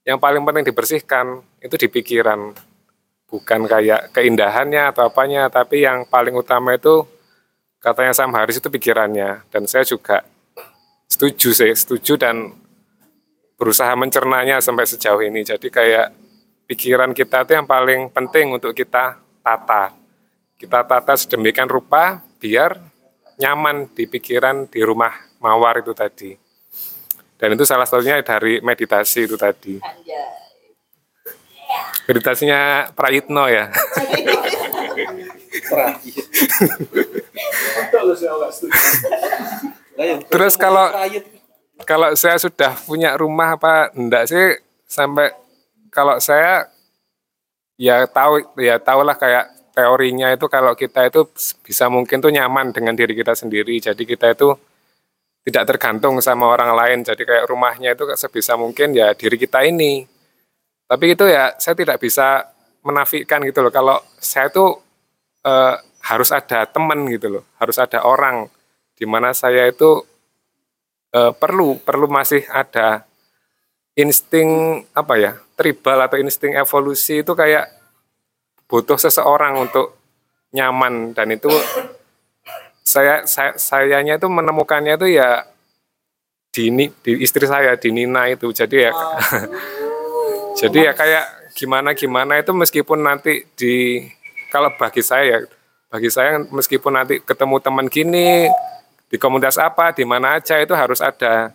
yang 0.02 0.18
paling 0.18 0.42
penting 0.42 0.66
dibersihkan 0.66 1.46
itu 1.62 1.76
di 1.78 1.88
pikiran. 1.88 2.54
Bukan 3.32 3.64
kayak 3.70 4.12
keindahannya 4.12 4.92
atau 4.92 5.08
apanya 5.08 5.48
tapi 5.48 5.88
yang 5.88 6.04
paling 6.10 6.36
utama 6.36 6.76
itu 6.76 7.08
katanya 7.80 8.12
Sam 8.12 8.36
Haris 8.36 8.60
itu 8.60 8.68
pikirannya. 8.68 9.48
Dan 9.48 9.70
saya 9.70 9.88
juga 9.88 10.26
setuju 11.08 11.56
sih 11.56 11.72
setuju 11.72 12.20
dan 12.20 12.52
berusaha 13.56 13.94
mencernanya 13.94 14.60
sampai 14.60 14.90
sejauh 14.90 15.22
ini. 15.22 15.46
Jadi 15.46 15.70
kayak 15.70 16.12
pikiran 16.66 17.14
kita 17.14 17.46
itu 17.46 17.52
yang 17.56 17.70
paling 17.70 18.10
penting 18.10 18.52
untuk 18.52 18.74
kita 18.74 19.22
tata. 19.46 19.94
Kita 20.58 20.82
tata 20.82 21.14
sedemikian 21.14 21.70
rupa 21.70 22.26
biar 22.42 22.91
nyaman 23.42 23.90
di 23.98 24.06
pikiran 24.06 24.70
di 24.70 24.86
rumah 24.86 25.10
mawar 25.42 25.82
itu 25.82 25.98
tadi. 25.98 26.38
Dan 27.42 27.58
itu 27.58 27.66
salah 27.66 27.90
satunya 27.90 28.22
dari 28.22 28.62
meditasi 28.62 29.26
itu 29.26 29.34
tadi. 29.34 29.82
Meditasinya 32.06 32.94
Prayitno 32.94 33.50
ya. 33.50 33.74
Terus 40.30 40.54
kalau 40.54 40.86
kalau 41.82 42.14
saya 42.14 42.38
sudah 42.38 42.78
punya 42.86 43.18
rumah 43.18 43.58
apa 43.58 43.90
enggak 43.98 44.30
sih? 44.30 44.62
Sampai 44.86 45.34
kalau 45.90 46.22
saya 46.22 46.70
ya 47.82 48.06
tahu 48.06 48.46
ya 48.62 48.78
tahulah 48.78 49.18
kayak 49.18 49.50
teorinya 49.72 50.32
itu 50.32 50.46
kalau 50.52 50.76
kita 50.76 51.08
itu 51.08 51.28
bisa 51.64 51.88
mungkin 51.88 52.20
tuh 52.20 52.32
nyaman 52.32 52.76
dengan 52.76 52.94
diri 52.96 53.16
kita 53.16 53.34
sendiri. 53.34 53.80
Jadi 53.80 54.04
kita 54.04 54.32
itu 54.36 54.52
tidak 55.42 55.64
tergantung 55.76 56.22
sama 56.22 56.52
orang 56.52 56.76
lain. 56.78 57.00
Jadi 57.02 57.26
kayak 57.26 57.50
rumahnya 57.50 57.96
itu 57.98 58.06
sebisa 58.14 58.60
mungkin 58.60 58.94
ya 58.94 59.16
diri 59.18 59.40
kita 59.40 59.66
ini. 59.66 60.06
Tapi 60.86 61.06
itu 61.16 61.26
ya 61.26 61.56
saya 61.58 61.74
tidak 61.74 62.04
bisa 62.04 62.52
menafikan 62.84 63.42
gitu 63.48 63.64
loh. 63.64 63.74
Kalau 63.74 63.98
saya 64.20 64.52
tuh 64.52 64.78
eh, 65.48 65.76
harus 66.02 66.30
ada 66.30 66.68
teman 66.68 67.08
gitu 67.10 67.40
loh, 67.40 67.44
harus 67.58 67.78
ada 67.80 68.04
orang 68.06 68.50
di 68.98 69.06
mana 69.10 69.34
saya 69.34 69.66
itu 69.72 70.04
eh, 71.16 71.32
perlu 71.34 71.80
perlu 71.82 72.06
masih 72.12 72.46
ada 72.52 73.08
insting 73.96 74.82
apa 74.96 75.14
ya 75.20 75.32
tribal 75.60 76.00
atau 76.06 76.18
insting 76.18 76.56
evolusi 76.56 77.22
itu 77.22 77.34
kayak 77.36 77.81
butuh 78.72 78.96
seseorang 78.96 79.60
untuk 79.60 80.00
nyaman 80.56 81.12
dan 81.12 81.36
itu 81.36 81.52
saya, 82.82 83.28
saya 83.28 83.60
sayanya 83.60 84.16
itu 84.16 84.32
menemukannya 84.32 84.96
itu 84.96 85.20
ya 85.20 85.44
di, 86.52 86.72
Ni- 86.72 86.96
di 87.04 87.20
istri 87.20 87.44
saya 87.44 87.76
di 87.76 87.92
Nina 87.92 88.32
itu 88.32 88.48
jadi 88.56 88.90
ya 88.90 88.92
jadi 90.60 90.80
ya 90.88 90.94
kayak 90.96 91.26
gimana 91.52 91.92
gimana 91.92 92.40
itu 92.40 92.56
meskipun 92.56 93.04
nanti 93.04 93.44
di 93.60 94.08
kalau 94.48 94.72
bagi 94.80 95.04
saya 95.04 95.24
ya 95.28 95.40
bagi 95.92 96.08
saya 96.08 96.40
meskipun 96.40 96.96
nanti 96.96 97.20
ketemu 97.20 97.60
teman 97.60 97.92
gini 97.92 98.48
di 99.12 99.20
komunitas 99.20 99.60
apa, 99.60 99.92
di 99.92 100.08
mana 100.08 100.40
aja 100.40 100.56
itu 100.64 100.72
harus 100.72 101.04
ada 101.04 101.52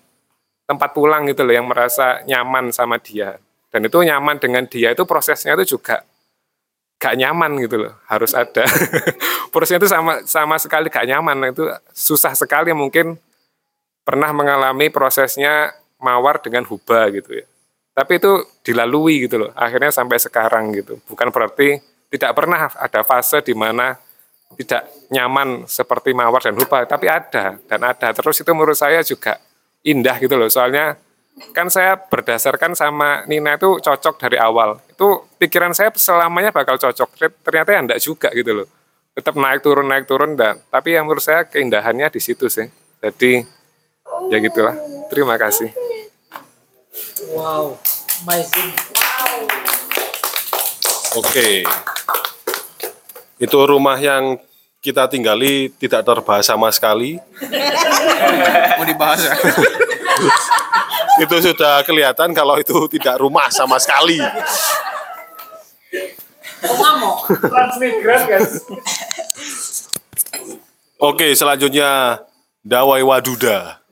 tempat 0.68 0.92
pulang 0.92 1.24
gitu 1.24 1.40
loh 1.40 1.56
yang 1.56 1.64
merasa 1.64 2.20
nyaman 2.28 2.68
sama 2.68 3.00
dia. 3.00 3.40
Dan 3.72 3.88
itu 3.88 3.96
nyaman 3.96 4.36
dengan 4.36 4.68
dia 4.68 4.92
itu 4.92 5.08
prosesnya 5.08 5.56
itu 5.56 5.80
juga 5.80 6.04
gak 6.96 7.14
nyaman 7.20 7.60
gitu 7.60 7.86
loh, 7.86 7.92
harus 8.08 8.32
ada. 8.32 8.64
prosesnya 9.52 9.80
itu 9.80 9.88
sama 9.88 10.24
sama 10.24 10.56
sekali 10.56 10.88
gak 10.88 11.06
nyaman, 11.08 11.52
itu 11.52 11.64
susah 11.92 12.32
sekali 12.32 12.72
mungkin 12.72 13.20
pernah 14.06 14.30
mengalami 14.32 14.88
prosesnya 14.88 15.74
mawar 16.00 16.40
dengan 16.40 16.64
huba 16.64 17.08
gitu 17.12 17.42
ya. 17.42 17.46
Tapi 17.96 18.20
itu 18.20 18.32
dilalui 18.60 19.24
gitu 19.24 19.40
loh, 19.40 19.50
akhirnya 19.56 19.88
sampai 19.88 20.20
sekarang 20.20 20.72
gitu. 20.76 21.00
Bukan 21.08 21.32
berarti 21.32 21.80
tidak 22.12 22.36
pernah 22.36 22.68
ada 22.68 23.00
fase 23.00 23.40
di 23.40 23.56
mana 23.56 23.96
tidak 24.54 24.88
nyaman 25.10 25.64
seperti 25.66 26.12
mawar 26.12 26.44
dan 26.44 26.56
huba, 26.56 26.84
tapi 26.84 27.08
ada 27.08 27.56
dan 27.56 27.80
ada. 27.82 28.12
Terus 28.12 28.40
itu 28.40 28.50
menurut 28.52 28.76
saya 28.76 29.00
juga 29.00 29.40
indah 29.84 30.16
gitu 30.20 30.36
loh, 30.36 30.48
soalnya 30.48 30.96
kan 31.52 31.68
saya 31.68 32.00
berdasarkan 32.00 32.72
sama 32.72 33.28
Nina 33.28 33.60
itu 33.60 33.76
cocok 33.80 34.16
dari 34.16 34.40
awal. 34.40 34.80
Itu 34.88 35.28
pikiran 35.36 35.76
saya 35.76 35.92
selamanya 35.92 36.48
bakal 36.48 36.80
cocok. 36.80 37.28
Ternyata 37.44 37.76
ya 37.76 37.80
enggak 37.84 38.00
juga 38.00 38.28
gitu 38.32 38.64
loh. 38.64 38.68
Tetap 39.16 39.36
naik 39.36 39.60
turun 39.60 39.88
naik 39.88 40.04
turun 40.08 40.36
dan 40.36 40.60
tapi 40.72 40.96
yang 40.96 41.04
menurut 41.08 41.24
saya 41.24 41.44
keindahannya 41.44 42.08
di 42.08 42.20
situ 42.20 42.48
sih. 42.48 42.68
Jadi 43.04 43.44
ya 44.32 44.36
gitulah. 44.40 44.76
Terima 45.12 45.36
kasih. 45.36 45.72
Wow, 47.36 47.76
amazing. 48.24 48.72
Oke. 51.16 51.64
Itu 53.36 53.56
rumah 53.68 54.00
yang 54.00 54.40
kita 54.80 55.04
tinggali 55.12 55.68
tidak 55.76 56.00
terbahas 56.00 56.48
sama 56.48 56.72
sekali. 56.72 57.20
Mau 58.80 58.84
dibahas 58.88 59.20
ya? 59.20 59.32
itu 61.22 61.36
sudah 61.52 61.84
kelihatan 61.86 62.32
kalau 62.36 62.56
itu 62.60 62.74
tidak 62.92 63.20
rumah 63.20 63.48
sama 63.52 63.76
sekali. 63.76 64.20
Transmigran 67.40 68.22
guys. 68.28 68.64
Oke, 70.96 71.36
selanjutnya 71.36 72.20
Dawai 72.64 73.04
Waduda. 73.04 73.86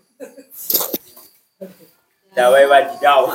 Dawai 2.35 2.67
wadidau. 2.67 3.31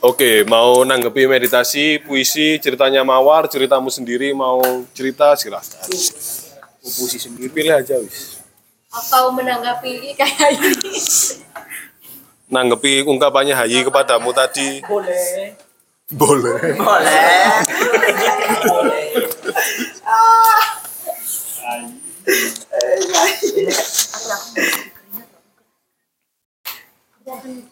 Oke, 0.00 0.48
mau 0.48 0.80
nanggepi 0.80 1.28
meditasi, 1.28 2.00
puisi, 2.00 2.56
ceritanya 2.56 3.04
Mawar, 3.04 3.52
ceritamu 3.52 3.92
sendiri, 3.92 4.32
mau 4.32 4.64
cerita 4.96 5.36
silahkan. 5.36 5.84
Puisi 6.80 7.20
sendiri, 7.20 7.52
pilih 7.52 7.76
aja 7.76 8.00
wis. 8.00 8.40
Atau 8.88 9.36
menanggapi 9.36 10.16
kayak 10.16 10.56
ini. 10.56 10.80
Nanggepi 12.50 13.06
ungkapannya 13.06 13.54
Hayi 13.54 13.84
kepadamu 13.86 14.32
tadi. 14.32 14.82
Boleh. 14.88 15.54
Boleh. 16.10 16.58
Boleh. 18.66 19.04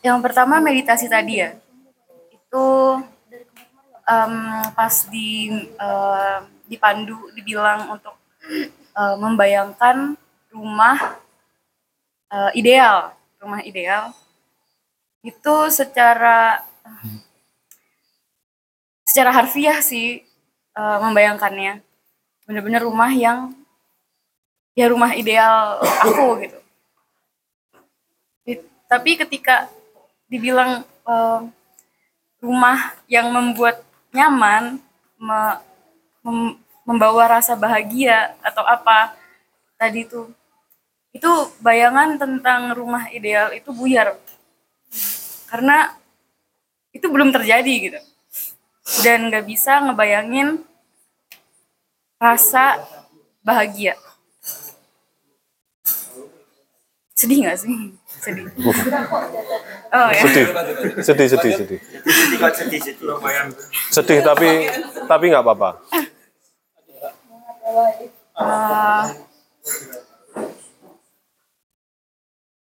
Yang 0.06 0.18
pertama 0.22 0.62
meditasi 0.62 1.10
tadi 1.10 1.42
ya, 1.42 1.50
itu 2.30 2.66
em, 4.06 4.34
pas 4.70 4.94
di 5.10 5.50
eh, 5.74 6.38
dipandu 6.70 7.34
dibilang 7.34 7.98
untuk 7.98 8.14
eh, 8.98 9.16
membayangkan 9.16 10.18
rumah 10.50 10.98
eh, 12.34 12.50
ideal, 12.58 13.14
rumah 13.38 13.62
ideal 13.62 14.10
itu 15.22 15.54
secara 15.70 16.62
secara 19.06 19.30
harfiah 19.30 19.78
sih 19.78 20.22
eh, 20.74 20.98
membayangkannya 20.98 21.80
benar-benar 22.48 22.82
rumah 22.82 23.12
yang 23.12 23.52
ya 24.72 24.88
rumah 24.90 25.12
ideal 25.14 25.78
aku 25.82 26.42
gitu. 26.42 26.58
Tapi 28.88 29.20
ketika 29.20 29.68
dibilang 30.32 30.80
eh, 30.84 31.40
rumah 32.40 32.96
yang 33.04 33.28
membuat 33.28 33.84
nyaman, 34.16 34.80
me- 35.20 35.60
mem- 36.24 36.56
membawa 36.88 37.28
rasa 37.36 37.52
bahagia 37.52 38.32
atau 38.40 38.64
apa 38.64 39.12
tadi 39.76 40.08
itu, 40.08 40.32
itu 41.12 41.28
bayangan 41.60 42.16
tentang 42.16 42.72
rumah 42.72 43.12
ideal 43.12 43.52
itu 43.52 43.68
buyar. 43.76 44.16
Karena 45.52 45.92
itu 46.96 47.04
belum 47.12 47.28
terjadi 47.28 47.74
gitu. 47.76 48.00
Dan 49.04 49.28
nggak 49.28 49.44
bisa 49.44 49.84
ngebayangin 49.84 50.64
rasa 52.16 52.80
bahagia. 53.44 54.00
Sedih 57.12 57.44
nggak 57.44 57.58
sih? 57.60 57.92
Sedih. 58.18 58.48
Oh 59.92 60.08
ya. 60.08 60.22
Sedih, 60.24 60.46
sedih, 61.04 61.28
sedih, 61.36 61.52
sedih. 61.52 61.80
Sedih 63.92 64.20
tapi 64.24 64.72
tapi 65.04 65.24
nggak 65.28 65.44
apa-apa. 65.44 65.84
Eh, 67.68 69.04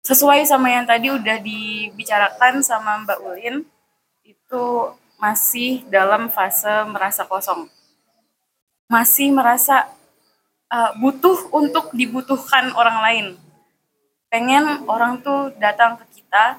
sesuai 0.02 0.42
sama 0.42 0.74
yang 0.74 0.82
tadi 0.82 1.14
udah 1.14 1.38
dibicarakan 1.38 2.66
sama 2.66 3.06
Mbak 3.06 3.18
Ulin 3.22 3.62
itu 4.26 4.64
masih 5.22 5.86
dalam 5.86 6.26
fase 6.26 6.82
merasa 6.90 7.22
kosong. 7.30 7.70
Masih 8.90 9.30
merasa 9.30 9.86
eh, 10.66 10.92
butuh 10.98 11.46
untuk 11.54 11.94
dibutuhkan 11.94 12.74
orang 12.74 12.98
lain. 12.98 13.26
Pengen 14.26 14.82
orang 14.90 15.22
tuh 15.22 15.54
datang 15.62 15.94
ke 16.02 16.18
kita 16.18 16.58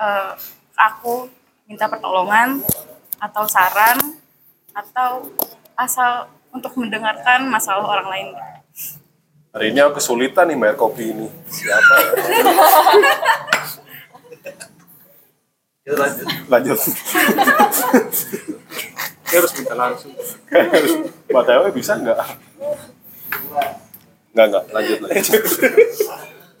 eh, 0.00 0.32
aku 0.80 1.28
minta 1.68 1.92
pertolongan 1.92 2.64
atau 3.20 3.44
saran 3.44 4.16
atau 4.72 5.28
asal 5.76 6.39
untuk 6.50 6.72
mendengarkan 6.78 7.46
masalah 7.46 7.86
orang 7.86 8.08
lain 8.10 8.28
Hari 9.50 9.74
ini 9.74 9.82
aku 9.82 9.98
kesulitan 9.98 10.46
nih 10.46 10.54
bayar 10.54 10.78
kopi 10.78 11.10
ini. 11.10 11.26
Siapa? 11.50 11.94
lanjut. 15.98 16.26
Lanjut. 16.46 16.78
Ini 19.26 19.34
harus 19.34 19.52
minta 19.58 19.74
langsung. 19.74 20.14
Mbak 21.34 21.42
Dewi 21.50 21.70
bisa 21.74 21.98
nggak? 21.98 22.18
Nggak, 24.38 24.46
nggak. 24.54 24.64
Lanjut, 24.70 24.98
lanjut. 25.02 25.42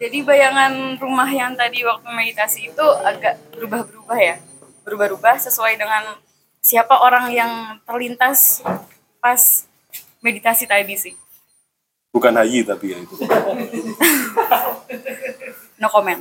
Jadi 0.02 0.18
bayangan 0.26 0.98
rumah 0.98 1.30
yang 1.30 1.54
tadi 1.54 1.86
waktu 1.86 2.10
meditasi 2.10 2.74
itu 2.74 2.86
agak 3.06 3.38
berubah-berubah 3.54 4.18
ya. 4.18 4.42
Berubah-ubah 4.82 5.38
sesuai 5.38 5.78
dengan 5.78 6.18
siapa 6.58 6.98
orang 6.98 7.30
yang 7.30 7.78
terlintas 7.86 8.66
pas 9.22 9.69
meditasi 10.20 10.68
tadi 10.68 10.96
sih. 10.96 11.16
Bukan 12.10 12.34
Hayi 12.36 12.66
tapi 12.66 12.92
ya 12.92 12.98
itu. 13.00 13.14
No 15.80 15.88
comment. 15.88 16.20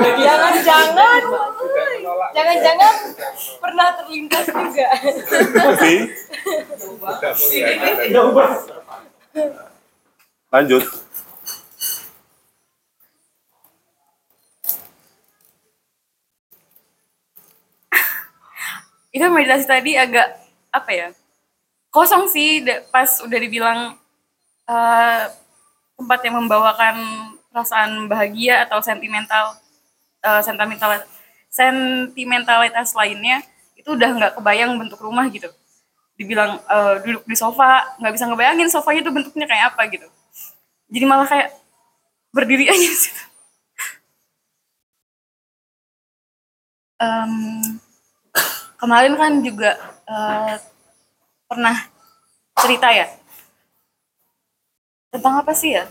Jangan-jangan, 0.00 1.20
jangan-jangan 2.32 2.94
pernah 3.60 3.88
terlintas 4.00 4.46
juga. 4.48 4.86
Tapi 5.52 5.94
lanjut. 10.48 10.84
Itu 19.12 19.28
meditasi 19.28 19.68
tadi 19.68 19.92
agak 19.98 20.40
apa 20.72 20.90
ya? 20.94 21.12
Kosong 21.92 22.24
sih 22.32 22.64
pas 22.88 23.20
udah 23.20 23.38
dibilang 23.38 23.78
eh, 24.64 25.22
tempat 26.00 26.20
yang 26.24 26.40
membawakan 26.40 26.96
perasaan 27.52 28.08
bahagia 28.08 28.64
atau 28.64 28.80
sentimental 28.80 29.60
eh, 30.24 30.40
sentimental 30.40 31.04
sentimentalitas 31.52 32.96
lainnya 32.96 33.44
itu 33.76 33.92
udah 33.92 34.08
nggak 34.16 34.32
kebayang 34.40 34.72
bentuk 34.80 35.04
rumah 35.04 35.28
gitu. 35.28 35.52
Dibilang 36.16 36.64
eh, 36.64 36.94
duduk 37.04 37.28
di 37.28 37.36
sofa 37.36 37.84
nggak 38.00 38.12
bisa 38.16 38.24
ngebayangin 38.32 38.68
sofanya 38.72 39.00
itu 39.04 39.12
bentuknya 39.12 39.44
kayak 39.44 39.64
apa 39.76 39.82
gitu. 39.92 40.08
Jadi 40.88 41.04
malah 41.04 41.28
kayak 41.28 41.52
berdiri 42.32 42.72
aja 42.72 42.86
di 42.88 42.96
situ. 42.96 43.22
Em, 47.02 47.32
kemarin 48.80 49.14
kan 49.20 49.32
juga 49.44 49.70
eh, 50.08 50.54
pernah 51.52 51.76
cerita 52.56 52.88
ya? 52.88 53.12
Tentang 55.12 55.44
apa 55.44 55.52
sih 55.52 55.76
ya? 55.76 55.84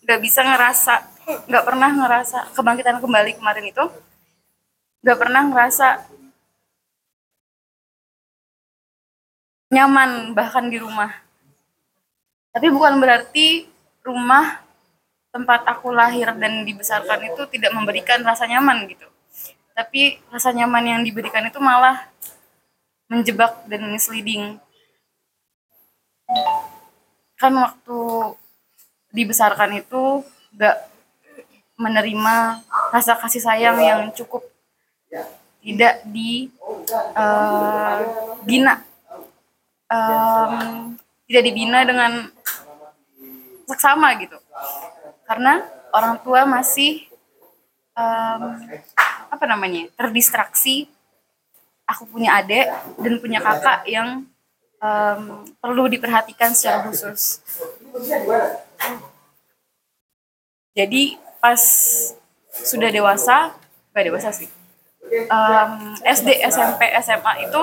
Nggak 0.00 0.20
bisa 0.24 0.40
ngerasa 0.40 0.94
nggak 1.22 1.64
pernah 1.68 1.90
ngerasa 1.92 2.38
kebangkitan 2.56 2.98
kembali 2.98 3.38
kemarin 3.38 3.70
itu 3.70 3.84
nggak 5.06 5.18
pernah 5.22 5.42
ngerasa 5.46 6.02
nyaman 9.72 10.36
bahkan 10.36 10.68
di 10.68 10.76
rumah. 10.80 11.12
Tapi 12.52 12.68
bukan 12.68 13.00
berarti 13.00 13.64
rumah 14.04 14.60
tempat 15.32 15.64
aku 15.64 15.88
lahir 15.88 16.28
dan 16.36 16.68
dibesarkan 16.68 17.32
itu 17.32 17.48
tidak 17.48 17.72
memberikan 17.72 18.20
rasa 18.20 18.44
nyaman 18.44 18.84
gitu. 18.84 19.08
Tapi 19.72 20.20
rasa 20.28 20.52
nyaman 20.52 20.84
yang 20.84 21.00
diberikan 21.00 21.48
itu 21.48 21.56
malah 21.56 22.11
menjebak 23.12 23.68
dan 23.68 23.92
misleading. 23.92 24.56
Kan 27.36 27.52
waktu 27.60 28.00
dibesarkan 29.12 29.76
itu 29.76 30.24
gak 30.56 30.88
menerima 31.76 32.64
rasa 32.88 33.20
kasih 33.20 33.44
sayang 33.44 33.76
yang 33.84 34.00
cukup. 34.16 34.40
Tidak 35.60 36.08
di 36.08 36.48
eh, 37.20 37.98
bina. 38.48 38.80
Em, 39.92 40.96
tidak 41.28 41.42
dibina 41.44 41.84
dengan 41.84 42.32
seksama 43.68 44.16
gitu. 44.16 44.40
Karena 45.28 45.60
orang 45.92 46.16
tua 46.24 46.48
masih 46.48 47.04
em, 47.92 48.42
apa 49.28 49.44
namanya 49.44 49.92
terdistraksi 50.00 50.88
aku 51.92 52.08
punya 52.08 52.40
adik 52.40 52.66
dan 52.98 53.14
punya 53.20 53.38
kakak 53.44 53.84
yang 53.84 54.24
em, 54.80 55.20
perlu 55.60 55.84
diperhatikan 55.92 56.56
secara 56.56 56.88
khusus 56.88 57.44
jadi 60.72 61.20
pas 61.38 61.62
sudah 62.52 62.88
dewasa 62.88 63.52
gak 63.92 64.04
dewasa 64.08 64.32
sih 64.32 64.48
em, 65.12 65.72
SD 66.02 66.40
SMP 66.48 66.88
SMA 67.04 67.46
itu 67.46 67.62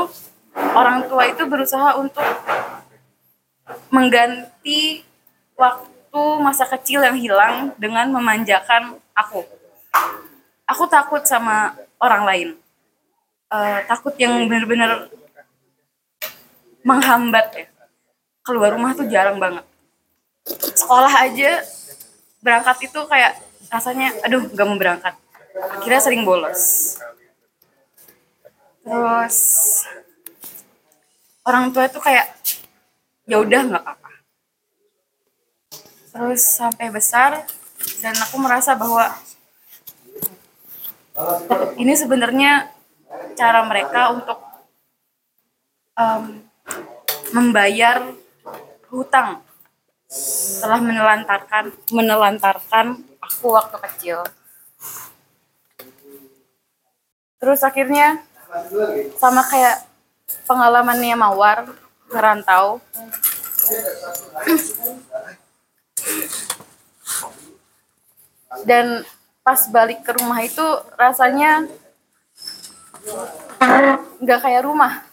orang 0.56 1.10
tua 1.10 1.26
itu 1.26 1.44
berusaha 1.50 1.98
untuk 1.98 2.26
mengganti 3.94 5.04
waktu 5.58 6.24
masa 6.42 6.66
kecil 6.66 7.06
yang 7.06 7.18
hilang 7.18 7.76
dengan 7.78 8.10
memanjakan 8.10 8.98
aku. 9.14 9.46
Aku 10.66 10.84
takut 10.90 11.22
sama 11.26 11.78
orang 12.02 12.24
lain. 12.26 12.50
Eh, 13.50 13.80
takut 13.90 14.14
yang 14.22 14.46
benar-benar 14.46 15.10
menghambat 16.86 17.48
ya. 17.58 17.66
Keluar 18.46 18.78
rumah 18.78 18.94
tuh 18.94 19.10
jarang 19.10 19.42
banget. 19.42 19.66
Sekolah 20.78 21.14
aja 21.26 21.66
berangkat 22.40 22.90
itu 22.90 23.00
kayak 23.10 23.42
rasanya 23.70 24.14
aduh 24.22 24.46
gak 24.54 24.66
mau 24.70 24.78
berangkat. 24.78 25.14
Akhirnya 25.82 26.02
sering 26.02 26.24
bolos. 26.26 26.96
Terus 28.86 29.38
orang 31.50 31.74
tua 31.74 31.90
itu 31.90 31.98
kayak 31.98 32.28
ya 33.30 33.42
udah 33.42 33.62
nggak 33.70 33.84
apa-apa 33.86 34.10
terus 36.10 36.42
sampai 36.42 36.90
besar 36.90 37.46
dan 38.02 38.16
aku 38.18 38.42
merasa 38.42 38.74
bahwa 38.74 39.14
ini 41.78 41.94
sebenarnya 41.94 42.74
cara 43.34 43.66
mereka 43.66 44.14
untuk 44.14 44.40
em, 45.98 46.46
membayar 47.34 48.06
hutang 48.90 49.42
setelah 50.10 50.82
menelantarkan 50.82 51.70
menelantarkan 51.94 53.06
aku 53.22 53.54
waktu 53.54 53.78
kecil. 53.90 54.20
Terus 57.40 57.62
akhirnya 57.62 58.26
sama 59.22 59.46
kayak 59.46 59.86
pengalamannya 60.50 61.16
Mawar 61.16 61.70
ngerantau. 62.10 62.82
Dan 68.66 69.06
pas 69.46 69.62
balik 69.70 70.02
ke 70.02 70.12
rumah 70.18 70.42
itu 70.42 70.66
rasanya 70.98 71.70
nggak 74.20 74.40
kayak 74.44 74.64
rumah. 74.66 75.04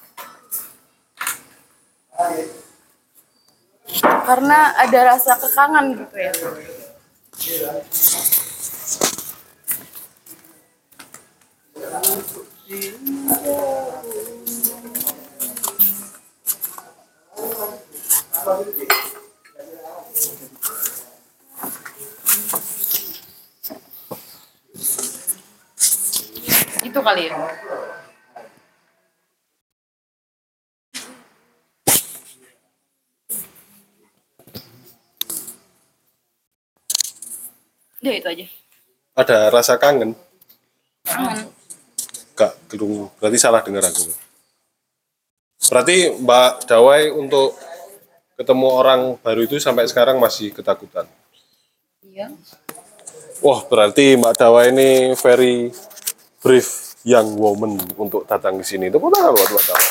Karena 4.03 4.75
ada 4.83 5.01
rasa 5.15 5.39
kekangan 5.39 5.95
gitu 5.95 6.17
ya 6.19 6.33
itu 26.97 27.05
kali 27.05 27.29
ya 27.29 27.37
udah 38.01 38.15
itu 38.17 38.29
aja 38.33 38.47
Ada 39.13 39.53
rasa 39.53 39.77
kangen? 39.77 40.17
kangen 41.05 41.53
Gak, 42.33 42.53
belum. 42.73 43.13
Berarti 43.21 43.37
salah 43.41 43.61
dengar 43.61 43.85
aku. 43.85 44.09
Berarti 45.69 46.17
Mbak 46.17 46.65
Dawai 46.65 47.13
untuk 47.13 47.57
ketemu 48.41 48.69
orang 48.73 49.01
baru 49.21 49.45
itu 49.45 49.61
sampai 49.61 49.85
sekarang 49.85 50.17
masih 50.17 50.49
ketakutan. 50.49 51.05
iya 52.01 52.33
Wah, 53.45 53.61
berarti 53.69 54.17
Mbak 54.17 54.33
Dawai 54.41 54.73
ini 54.73 55.13
very 55.21 55.73
brave 56.41 56.86
young 57.07 57.39
woman 57.39 57.79
untuk 57.95 58.27
datang 58.27 58.59
ke 58.59 58.65
sini. 58.67 58.91
Tepuk 58.91 59.15
tangan 59.15 59.31
buat 59.31 59.47
Dawai. 59.47 59.87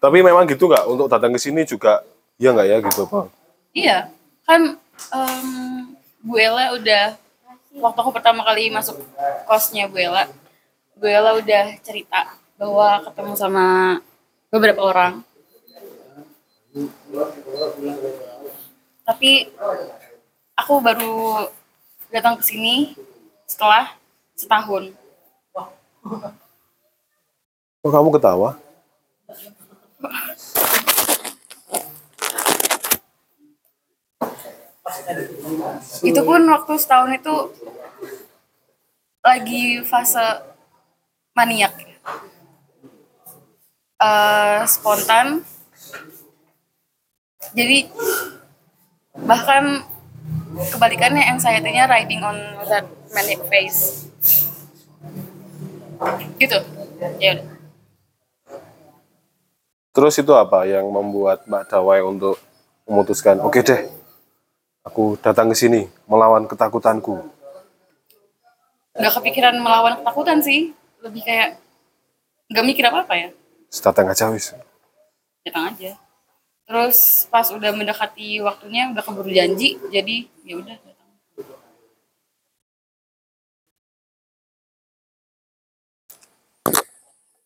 Tapi 0.00 0.18
memang 0.24 0.48
gitu 0.48 0.66
nggak 0.66 0.84
untuk 0.88 1.06
datang 1.12 1.30
ke 1.36 1.38
sini 1.38 1.62
juga 1.68 2.02
ya 2.40 2.56
nggak 2.56 2.68
ya 2.72 2.76
gitu 2.80 3.04
Pak? 3.04 3.28
Iya, 3.76 4.08
kan 4.48 4.80
em, 5.12 5.48
Bu 6.24 6.40
Ella 6.40 6.72
udah 6.72 7.04
waktu 7.78 7.98
aku 8.00 8.10
pertama 8.10 8.40
kali 8.42 8.72
masuk 8.72 8.96
kosnya 9.44 9.92
Bu 9.92 10.00
Ella, 10.00 10.24
Bu 10.96 11.04
Ella 11.04 11.36
udah 11.36 11.76
cerita 11.84 12.32
bahwa 12.56 13.04
ketemu 13.04 13.32
sama 13.36 13.66
beberapa 14.48 14.80
orang. 14.80 15.20
Tapi 19.04 19.52
aku 20.70 20.86
baru 20.86 21.50
datang 22.14 22.38
ke 22.38 22.46
sini 22.46 22.94
setelah 23.42 23.90
setahun. 24.38 24.94
Kok 27.82 27.90
kamu 27.90 28.14
ketawa? 28.14 28.54
Itu 36.06 36.20
pun 36.22 36.46
waktu 36.46 36.72
setahun 36.78 37.18
itu 37.18 37.34
lagi 39.26 39.82
fase 39.82 40.22
maniak. 41.34 41.74
Eh, 43.98 44.62
spontan. 44.70 45.42
Jadi 47.58 47.90
bahkan 49.18 49.89
kebalikannya 50.68 51.24
anxiety-nya 51.32 51.88
riding 51.88 52.20
on 52.20 52.36
that 52.68 52.84
manic 53.16 53.40
phase. 53.48 54.12
Gitu. 56.36 56.58
Ya 57.16 57.40
udah. 57.40 57.46
Terus 59.90 60.14
itu 60.22 60.32
apa 60.36 60.68
yang 60.68 60.86
membuat 60.86 61.48
Mbak 61.50 61.64
Dawai 61.66 62.00
untuk 62.06 62.38
memutuskan, 62.86 63.42
oke 63.42 63.58
deh, 63.60 63.90
aku 64.86 65.18
datang 65.18 65.50
ke 65.50 65.56
sini 65.58 65.90
melawan 66.06 66.46
ketakutanku. 66.46 67.40
nggak 68.90 69.14
kepikiran 69.22 69.54
melawan 69.62 69.96
ketakutan 70.02 70.42
sih 70.42 70.74
lebih 71.00 71.22
kayak 71.22 71.56
nggak 72.50 72.66
mikir 72.66 72.84
apa 72.90 73.06
apa 73.06 73.14
ya 73.16 73.28
datang 73.80 74.10
aja 74.10 74.34
wis. 74.34 74.50
datang 75.46 75.70
aja 75.70 75.94
terus 76.70 77.26
pas 77.26 77.50
udah 77.50 77.74
mendekati 77.74 78.38
waktunya 78.46 78.94
udah 78.94 79.02
keburu 79.02 79.26
janji 79.26 79.74
jadi 79.90 80.30
ya 80.46 80.54
udah 80.62 80.76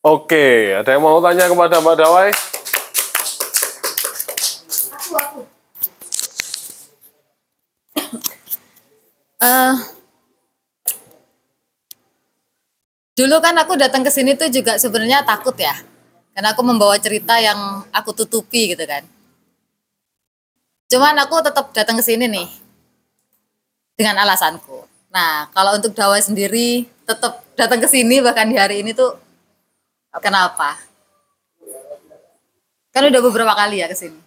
Oke, 0.04 0.76
ada 0.76 0.92
yang 0.92 1.00
mau 1.00 1.16
tanya 1.24 1.48
kepada 1.48 1.80
Mbak 1.80 1.96
Dawai? 1.96 2.28
Eh, 9.40 9.74
dulu 13.16 13.36
kan 13.40 13.56
aku 13.56 13.80
datang 13.80 14.04
ke 14.04 14.12
sini 14.12 14.36
tuh 14.36 14.52
juga 14.52 14.76
sebenarnya 14.76 15.24
takut 15.24 15.56
ya. 15.56 15.72
Karena 16.36 16.52
aku 16.52 16.60
membawa 16.60 17.00
cerita 17.00 17.40
yang 17.40 17.88
aku 17.88 18.12
tutupi 18.12 18.76
gitu 18.76 18.84
kan. 18.84 19.13
Cuman 20.90 21.16
aku 21.20 21.40
tetap 21.40 21.72
datang 21.72 21.96
ke 21.98 22.04
sini 22.04 22.28
nih. 22.28 22.48
Dengan 23.94 24.20
alasanku. 24.26 24.84
Nah, 25.14 25.46
kalau 25.54 25.78
untuk 25.78 25.94
Dawai 25.94 26.18
sendiri 26.18 26.90
tetap 27.06 27.46
datang 27.54 27.78
ke 27.78 27.86
sini 27.86 28.18
bahkan 28.18 28.50
di 28.50 28.58
hari 28.58 28.82
ini 28.82 28.90
tuh 28.90 29.14
kenapa? 30.18 30.74
Kan 32.90 33.06
udah 33.10 33.20
beberapa 33.22 33.54
kali 33.54 33.82
ya 33.82 33.86
ke 33.86 33.94
sini. 33.94 34.18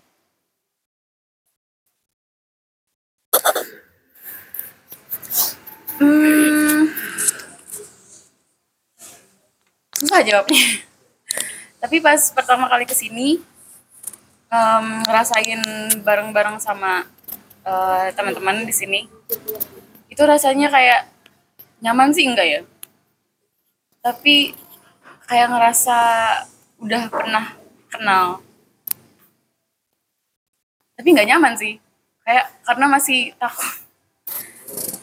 Hmm, 5.98 6.94
susah 9.98 10.22
jawabnya. 10.22 10.86
Tapi 11.82 11.98
pas 12.04 12.22
pertama 12.30 12.70
kali 12.70 12.86
ke 12.86 12.94
sini, 12.94 13.42
em, 14.48 14.86
ngerasain 15.06 15.62
bareng-bareng 16.02 16.58
sama 16.62 17.04
eh, 17.68 18.08
teman-teman 18.16 18.64
di 18.64 18.74
sini, 18.74 19.02
itu 20.08 20.22
rasanya 20.24 20.72
kayak 20.72 21.02
nyaman 21.84 22.10
sih 22.16 22.26
enggak 22.26 22.48
ya? 22.48 22.62
Tapi 24.02 24.56
kayak 25.28 25.52
ngerasa 25.52 26.00
udah 26.80 27.04
pernah 27.12 27.46
kenal. 27.92 28.40
Tapi 30.98 31.08
nggak 31.14 31.30
nyaman 31.30 31.54
sih, 31.60 31.76
kayak 32.24 32.46
karena 32.64 32.86
masih 32.88 33.36
takut 33.36 33.88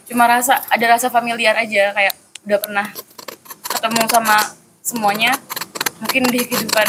cuma 0.04 0.28
rasa 0.28 0.60
ada 0.68 0.86
rasa 0.94 1.08
familiar 1.08 1.56
aja 1.56 1.96
kayak 1.96 2.14
udah 2.44 2.58
pernah 2.60 2.86
ketemu 3.72 4.02
sama 4.12 4.36
semuanya 4.84 5.32
mungkin 6.04 6.28
di 6.28 6.44
kehidupan 6.44 6.88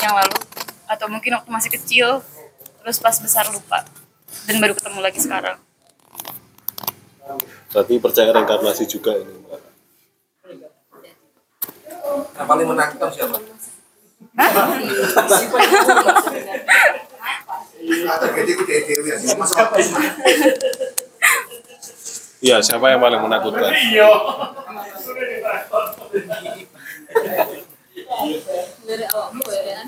yang 0.00 0.12
lalu 0.16 0.47
atau 0.88 1.06
mungkin 1.12 1.36
waktu 1.36 1.50
masih 1.52 1.70
kecil 1.76 2.24
terus 2.82 2.98
pas 2.98 3.14
besar 3.20 3.44
lupa 3.52 3.84
dan 4.48 4.56
baru 4.58 4.72
ketemu 4.72 5.00
lagi 5.04 5.20
sekarang 5.20 5.60
Berarti 7.68 8.00
percaya 8.00 8.32
reinkarnasi 8.32 8.88
juga 8.88 9.12
ini. 9.12 9.28
Mbak. 9.44 9.60
Yang 12.38 12.46
paling 12.48 12.66
menakutkan 12.70 13.10
siapa? 13.12 13.36
Iya, 22.38 22.56
siapa 22.62 22.86
yang 22.94 23.02
paling 23.02 23.20
menakutkan? 23.20 23.72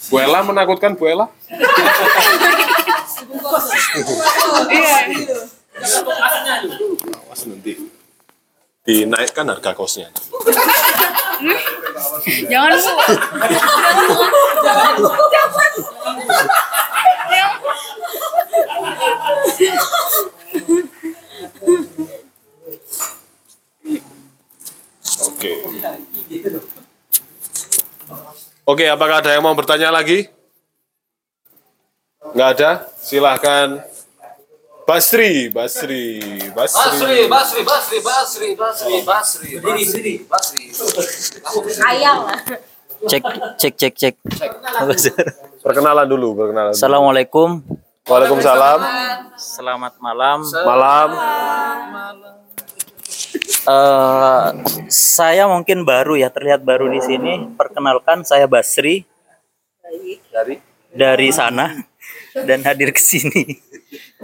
Bu 0.10 0.18
Ella 0.18 0.40
menakutkan 0.42 0.92
Bu 0.98 1.06
Ella? 1.06 1.30
iya 4.74 5.06
Awas 7.30 7.42
nanti 7.46 7.78
dinaikkan 8.84 9.46
harga 9.46 9.78
kosnya. 9.78 10.10
jangan 12.50 12.74
bu 12.74 12.90
Oke. 25.40 25.56
Oke, 28.68 28.86
apakah 28.92 29.24
ada 29.24 29.32
yang 29.32 29.48
mau 29.48 29.56
bertanya 29.56 29.88
lagi? 29.88 30.28
Nggak 32.36 32.50
ada? 32.60 32.72
Silahkan. 33.00 33.80
Basri, 34.84 35.48
Basri, 35.48 36.28
Basri. 36.52 37.24
Basri, 37.32 37.64
Basri, 37.64 38.00
Basri, 38.04 38.50
Basri, 38.52 38.98
Basri. 39.08 39.52
Berdiri, 39.64 40.28
berdiri, 40.28 40.28
Basri. 40.28 40.76
Ayang 41.88 42.28
Cek, 43.08 43.24
cek, 43.56 43.74
cek, 43.80 43.94
cek. 43.96 44.16
Perkenalan 45.64 46.04
dulu, 46.04 46.36
perkenalan. 46.36 46.76
dulu. 46.76 46.76
Assalamualaikum. 46.76 47.64
Waalaikumsalam. 48.12 48.80
Selamat 49.40 49.96
malam. 50.04 50.44
Malam. 50.44 51.10
Eh, 53.70 54.46
saya 54.90 55.46
mungkin 55.46 55.86
baru 55.86 56.18
ya, 56.18 56.34
terlihat 56.34 56.66
baru 56.66 56.90
di 56.90 56.98
sini. 57.06 57.54
Perkenalkan, 57.54 58.26
saya 58.26 58.50
Basri 58.50 59.06
Dari? 60.34 60.58
dari 60.90 61.30
sana 61.30 61.78
dan 62.34 62.66
hadir 62.66 62.90
ke 62.90 63.02
sini. 63.02 63.62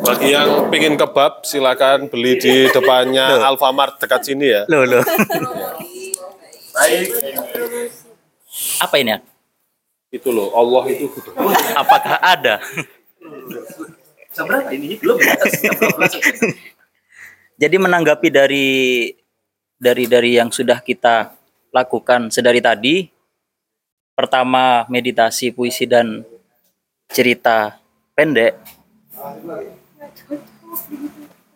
Bagi 0.01 0.33
yang 0.33 0.73
pingin 0.73 0.97
kebab, 0.97 1.45
silakan 1.45 2.09
beli 2.09 2.41
di 2.41 2.69
depannya 2.73 3.45
Alfamart 3.45 4.01
dekat 4.01 4.25
sini 4.25 4.49
ya. 4.49 4.65
Loh, 4.65 4.81
loh. 4.81 5.05
Baik. 6.73 7.05
Apa 8.81 8.95
ini? 8.97 9.13
ya? 9.13 9.19
Itu 10.09 10.33
loh, 10.33 10.49
Allah 10.57 10.89
itu. 10.89 11.05
Apakah 11.77 12.17
ada? 12.17 12.61
Seberapa 14.33 14.73
ini? 14.73 14.97
Belum 14.97 15.21
ya? 15.21 15.37
Jadi 17.61 17.75
menanggapi 17.77 18.27
dari 18.33 18.67
dari 19.75 20.07
dari 20.07 20.39
yang 20.39 20.49
sudah 20.49 20.79
kita 20.79 21.35
lakukan 21.75 22.31
sedari 22.31 22.63
tadi, 22.63 23.11
pertama 24.15 24.87
meditasi, 24.87 25.51
puisi 25.51 25.83
dan 25.83 26.23
cerita 27.11 27.75
pendek. 28.15 28.55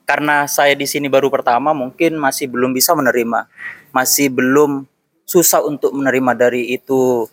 Karena 0.04 0.50
saya 0.50 0.74
di 0.74 0.90
sini 0.90 1.08
baru 1.08 1.32
pertama, 1.32 1.72
mungkin 1.72 2.18
masih 2.18 2.50
belum 2.50 2.76
bisa 2.76 2.98
menerima, 2.98 3.48
masih 3.94 4.28
belum 4.34 4.84
susah 5.24 5.62
untuk 5.62 5.94
menerima 5.94 6.34
dari 6.34 6.74
itu 6.74 7.30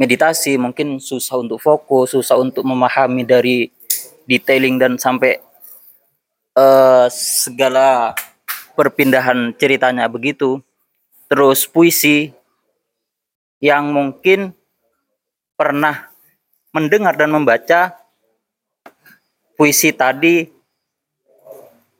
meditasi, 0.00 0.56
mungkin 0.56 0.96
susah 0.96 1.44
untuk 1.44 1.60
fokus, 1.60 2.16
susah 2.16 2.40
untuk 2.40 2.64
memahami 2.64 3.22
dari 3.28 3.68
detailing 4.24 4.80
dan 4.80 4.96
sampai 4.96 5.36
eh, 6.56 7.06
segala 7.12 8.16
perpindahan 8.80 9.52
ceritanya 9.60 10.08
begitu. 10.08 10.64
Terus 11.28 11.68
puisi 11.68 12.32
yang 13.60 13.92
mungkin 13.92 14.56
pernah 15.52 16.08
mendengar 16.72 17.20
dan 17.20 17.28
membaca 17.28 18.00
puisi 19.60 19.92
tadi 19.92 20.48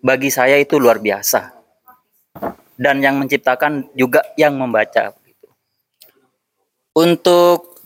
bagi 0.01 0.33
saya 0.33 0.57
itu 0.57 0.81
luar 0.81 1.05
biasa. 1.05 1.53
Dan 2.81 3.05
yang 3.05 3.21
menciptakan 3.21 3.93
juga 3.93 4.25
yang 4.41 4.57
membaca. 4.57 5.13
Untuk 6.97 7.77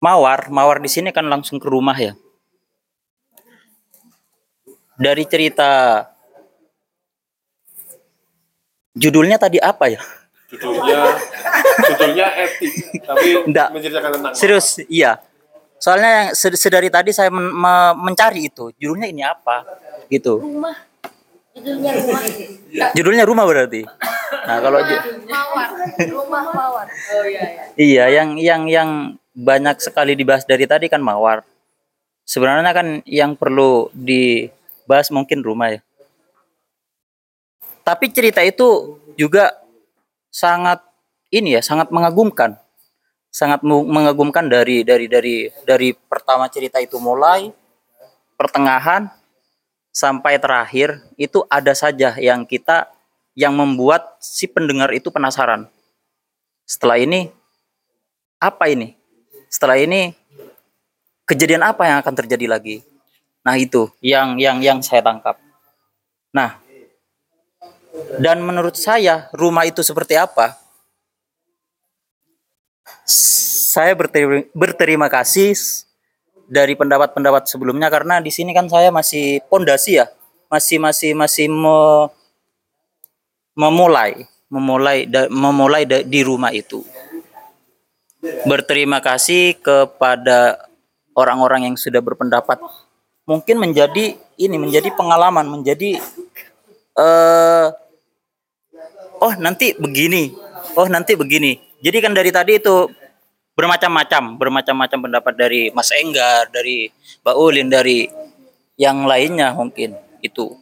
Mawar, 0.00 0.48
Mawar 0.48 0.80
di 0.80 0.88
sini 0.88 1.12
kan 1.12 1.28
langsung 1.28 1.60
ke 1.60 1.68
rumah 1.68 1.94
ya. 1.94 2.16
Dari 4.96 5.28
cerita 5.28 6.00
judulnya 8.96 9.36
tadi 9.40 9.58
apa 9.60 9.88
ya? 9.92 10.00
Judulnya, 10.52 11.16
judulnya 11.88 12.26
etik, 12.44 12.72
tapi 13.08 13.28
menceritakan 13.48 14.10
tentang 14.20 14.32
Serius, 14.36 14.76
iya. 14.92 15.16
Soalnya 15.80 16.10
yang 16.12 16.28
sed- 16.36 16.60
sedari 16.60 16.92
tadi 16.92 17.10
saya 17.10 17.32
men- 17.32 17.56
me- 17.56 17.96
mencari 17.96 18.52
itu, 18.52 18.68
judulnya 18.76 19.08
ini 19.08 19.24
apa? 19.24 19.64
Gitu. 20.12 20.38
Rumah. 20.38 20.76
Judulnya 21.56 21.90
rumah. 21.96 22.20
Judulnya 22.96 23.24
rumah 23.24 23.44
berarti. 23.48 23.82
Nah, 24.44 24.58
kalau 24.60 24.80
Mawar. 25.28 25.68
Rumah 26.08 26.44
mawar. 26.52 26.86
Oh 26.88 27.24
iya 27.28 27.44
iya. 27.44 27.62
iya 27.76 28.04
yang 28.20 28.28
yang 28.40 28.62
yang 28.68 28.88
banyak 29.32 29.80
sekali 29.80 30.16
dibahas 30.16 30.44
dari 30.48 30.64
tadi 30.64 30.88
kan 30.88 31.00
mawar. 31.04 31.44
Sebenarnya 32.24 32.72
kan 32.72 32.88
yang 33.04 33.36
perlu 33.36 33.92
dibahas 33.92 35.12
mungkin 35.12 35.44
rumah 35.44 35.76
ya. 35.76 35.80
Tapi 37.82 38.14
cerita 38.14 38.42
itu 38.42 38.98
juga 39.18 39.54
sangat 40.30 40.82
ini 41.34 41.58
ya, 41.58 41.62
sangat 41.62 41.90
mengagumkan. 41.90 42.56
Sangat 43.32 43.64
mengagumkan 43.64 44.44
dari 44.44 44.84
dari 44.84 45.08
dari 45.08 45.48
dari 45.64 45.96
pertama 45.96 46.52
cerita 46.52 46.76
itu 46.78 47.00
mulai 47.00 47.48
pertengahan 48.36 49.08
sampai 49.88 50.36
terakhir 50.36 51.00
itu 51.16 51.40
ada 51.48 51.72
saja 51.72 52.12
yang 52.20 52.44
kita 52.44 52.92
yang 53.32 53.56
membuat 53.56 54.20
si 54.20 54.44
pendengar 54.44 54.92
itu 54.92 55.08
penasaran. 55.08 55.68
Setelah 56.68 57.00
ini 57.00 57.32
apa 58.36 58.68
ini? 58.68 58.96
Setelah 59.48 59.80
ini 59.80 60.12
kejadian 61.24 61.64
apa 61.64 61.88
yang 61.88 61.96
akan 62.04 62.14
terjadi 62.24 62.46
lagi? 62.48 62.84
Nah, 63.42 63.58
itu 63.58 63.90
yang 63.98 64.38
yang 64.38 64.62
yang 64.62 64.78
saya 64.84 65.02
tangkap. 65.02 65.40
Nah, 66.30 66.61
dan 68.20 68.40
menurut 68.44 68.76
saya 68.78 69.28
rumah 69.34 69.66
itu 69.66 69.80
seperti 69.80 70.18
apa? 70.18 70.58
Saya 73.72 73.96
berterima, 73.96 74.44
berterima 74.52 75.06
kasih 75.08 75.56
dari 76.44 76.76
pendapat-pendapat 76.76 77.48
sebelumnya 77.48 77.88
karena 77.88 78.20
di 78.20 78.28
sini 78.28 78.52
kan 78.52 78.68
saya 78.68 78.92
masih 78.92 79.40
pondasi 79.48 80.02
ya, 80.02 80.06
masih 80.52 80.76
masih 80.76 81.16
masih 81.16 81.46
me- 81.48 82.12
memulai 83.56 84.28
memulai 84.52 85.08
memulai 85.32 85.88
di 85.88 86.20
rumah 86.20 86.52
itu. 86.52 86.84
Berterima 88.44 89.00
kasih 89.00 89.56
kepada 89.58 90.68
orang-orang 91.16 91.72
yang 91.72 91.76
sudah 91.80 92.04
berpendapat 92.04 92.60
mungkin 93.24 93.56
menjadi 93.56 94.18
ini 94.36 94.56
menjadi 94.58 94.92
pengalaman 94.92 95.46
menjadi 95.48 95.96
eh 96.98 97.66
oh 99.22 99.32
nanti 99.38 99.78
begini. 99.78 100.34
Oh 100.74 100.90
nanti 100.90 101.14
begini. 101.14 101.62
Jadi 101.78 101.98
kan 102.02 102.12
dari 102.12 102.34
tadi 102.34 102.58
itu 102.58 102.90
bermacam-macam 103.54 104.36
bermacam-macam 104.40 104.98
pendapat 105.06 105.34
dari 105.38 105.70
Mas 105.70 105.94
Enggar 105.94 106.50
dari 106.50 106.90
Mbak 107.22 107.36
Ulin 107.38 107.68
dari 107.70 108.10
yang 108.74 109.06
lainnya 109.06 109.54
mungkin 109.54 109.94
itu. 110.18 110.58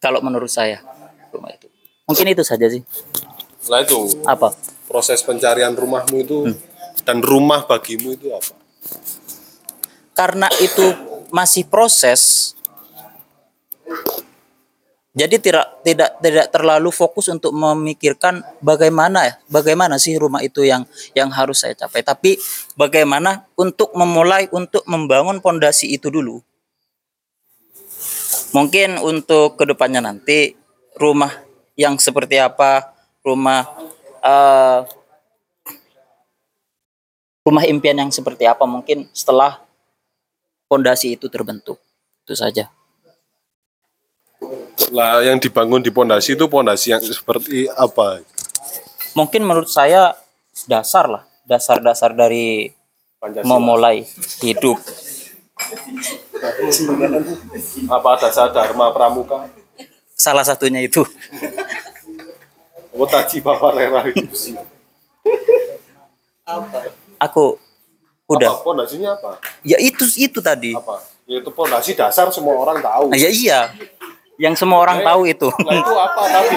Kalau 0.00 0.24
menurut 0.24 0.48
saya 0.48 0.80
rumah 1.28 1.52
itu. 1.52 1.68
Mungkin 2.08 2.26
itu 2.32 2.40
saja 2.40 2.66
sih. 2.72 2.80
Setelah 3.60 3.84
itu 3.84 3.98
apa? 4.24 4.48
proses 4.90 5.22
pencarian 5.22 5.70
rumahmu 5.70 6.16
itu 6.18 6.38
dan 7.06 7.22
rumah 7.22 7.62
bagimu 7.62 8.18
itu 8.18 8.34
apa? 8.34 8.58
karena 10.20 10.52
itu 10.60 10.84
masih 11.32 11.64
proses 11.64 12.52
jadi 15.10 15.42
tidak 15.42 15.82
tidak 15.82 16.22
tidak 16.22 16.46
terlalu 16.54 16.94
fokus 16.94 17.26
untuk 17.34 17.50
memikirkan 17.50 18.46
bagaimana 18.62 19.26
ya 19.26 19.34
bagaimana 19.50 19.98
sih 19.98 20.14
rumah 20.14 20.38
itu 20.38 20.62
yang 20.62 20.86
yang 21.18 21.34
harus 21.34 21.66
saya 21.66 21.74
capai. 21.74 22.06
Tapi 22.06 22.38
bagaimana 22.78 23.42
untuk 23.58 23.90
memulai 23.98 24.46
untuk 24.54 24.86
membangun 24.86 25.42
pondasi 25.42 25.90
itu 25.90 26.14
dulu. 26.14 26.38
Mungkin 28.54 29.02
untuk 29.02 29.58
ke 29.58 29.66
depannya 29.66 29.98
nanti 29.98 30.54
rumah 30.94 31.34
yang 31.74 31.98
seperti 31.98 32.38
apa 32.38 32.94
rumah 33.26 33.66
eh, 34.22 34.80
rumah 37.42 37.66
impian 37.66 37.98
yang 37.98 38.14
seperti 38.14 38.46
apa 38.46 38.62
mungkin 38.62 39.10
setelah 39.10 39.58
pondasi 40.70 41.18
itu 41.18 41.26
terbentuk. 41.26 41.82
Itu 42.22 42.38
saja 42.38 42.70
Lah 44.88 45.20
yang 45.20 45.36
dibangun 45.36 45.84
di 45.84 45.92
pondasi 45.92 46.32
itu 46.32 46.48
pondasi 46.48 46.90
yang 46.90 47.02
seperti 47.02 47.68
apa? 47.70 48.24
mungkin 49.10 49.42
menurut 49.42 49.66
saya 49.66 50.14
dasar 50.64 51.04
lah 51.04 51.22
dasar-dasar 51.42 52.14
dari 52.14 52.70
memulai 53.42 54.06
hidup 54.38 54.78
Apa 57.90 58.10
dasar 58.16 58.48
dharma 58.48 58.94
pramuka? 58.94 59.50
salah 60.14 60.46
satunya 60.46 60.80
itu 60.80 61.02
Oh 62.90 63.06
taji 63.06 63.40
bapak 63.40 63.70
rera 63.72 64.00
itu 64.06 64.30
sih. 64.30 64.54
aku 67.18 67.58
udah 68.26 68.50
Apa? 68.52 68.62
Pondasinya 68.62 69.10
apa? 69.12 69.42
ya 69.62 69.74
itu 69.76 70.06
itu 70.16 70.38
tadi 70.38 70.70
Apa? 70.70 71.02
Ya, 71.26 71.38
itu 71.38 71.50
pondasi 71.50 71.94
dasar 71.94 72.26
semua 72.30 72.58
orang 72.58 72.78
tahu. 72.78 73.10
Ah, 73.10 73.18
ya 73.18 73.30
iya 73.30 73.60
yang 74.40 74.56
semua 74.56 74.80
orang 74.80 75.04
tahu 75.04 75.28
itu 75.28 75.52
Lah 75.52 75.76
itu 75.76 75.92
apa 76.00 76.22
tapi? 76.32 76.56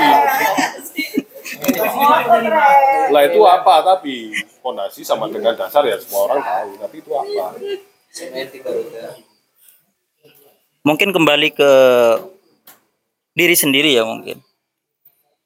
Lah 3.12 3.22
itu 3.28 3.42
apa 3.44 3.76
tapi? 3.84 4.16
Pondasi 4.64 5.04
sama 5.04 5.28
dengan 5.28 5.52
dasar 5.60 5.84
ya 5.84 6.00
semua 6.00 6.32
orang 6.32 6.40
tahu. 6.40 6.70
Tapi 6.80 6.96
itu 7.04 7.12
apa? 7.12 7.46
mungkin 10.84 11.10
kembali 11.16 11.50
ke 11.56 11.72
diri 13.34 13.56
sendiri 13.56 13.96
ya 13.96 14.06
mungkin 14.06 14.44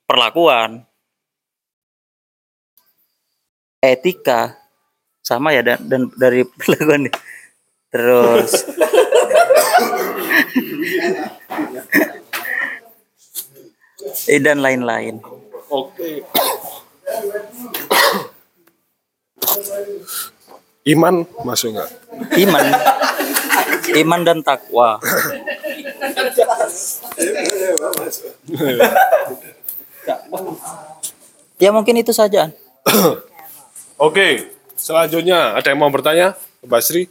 perlakuan 0.04 0.84
etika 3.80 4.60
sama 5.24 5.56
ya 5.56 5.64
dan, 5.64 5.80
dan 5.88 6.02
dari 6.18 6.44
perlakuan 6.44 7.08
terus 7.94 8.52
eh, 14.26 14.42
dan 14.42 14.60
lain-lain 14.60 15.22
Oke. 15.68 16.24
Iman 20.88 21.28
masuk 21.44 21.76
nggak? 21.76 21.90
iman 22.40 22.66
iman 24.00 24.22
dan 24.24 24.40
takwa 24.42 24.98
ya 31.58 31.70
mungkin 31.74 31.96
itu 32.00 32.14
saja 32.14 32.50
Oke, 33.98 34.54
selanjutnya 34.78 35.58
ada 35.58 35.74
yang 35.74 35.82
mau 35.82 35.90
bertanya? 35.90 36.38
Mbak 36.62 36.82
Sri? 36.86 37.04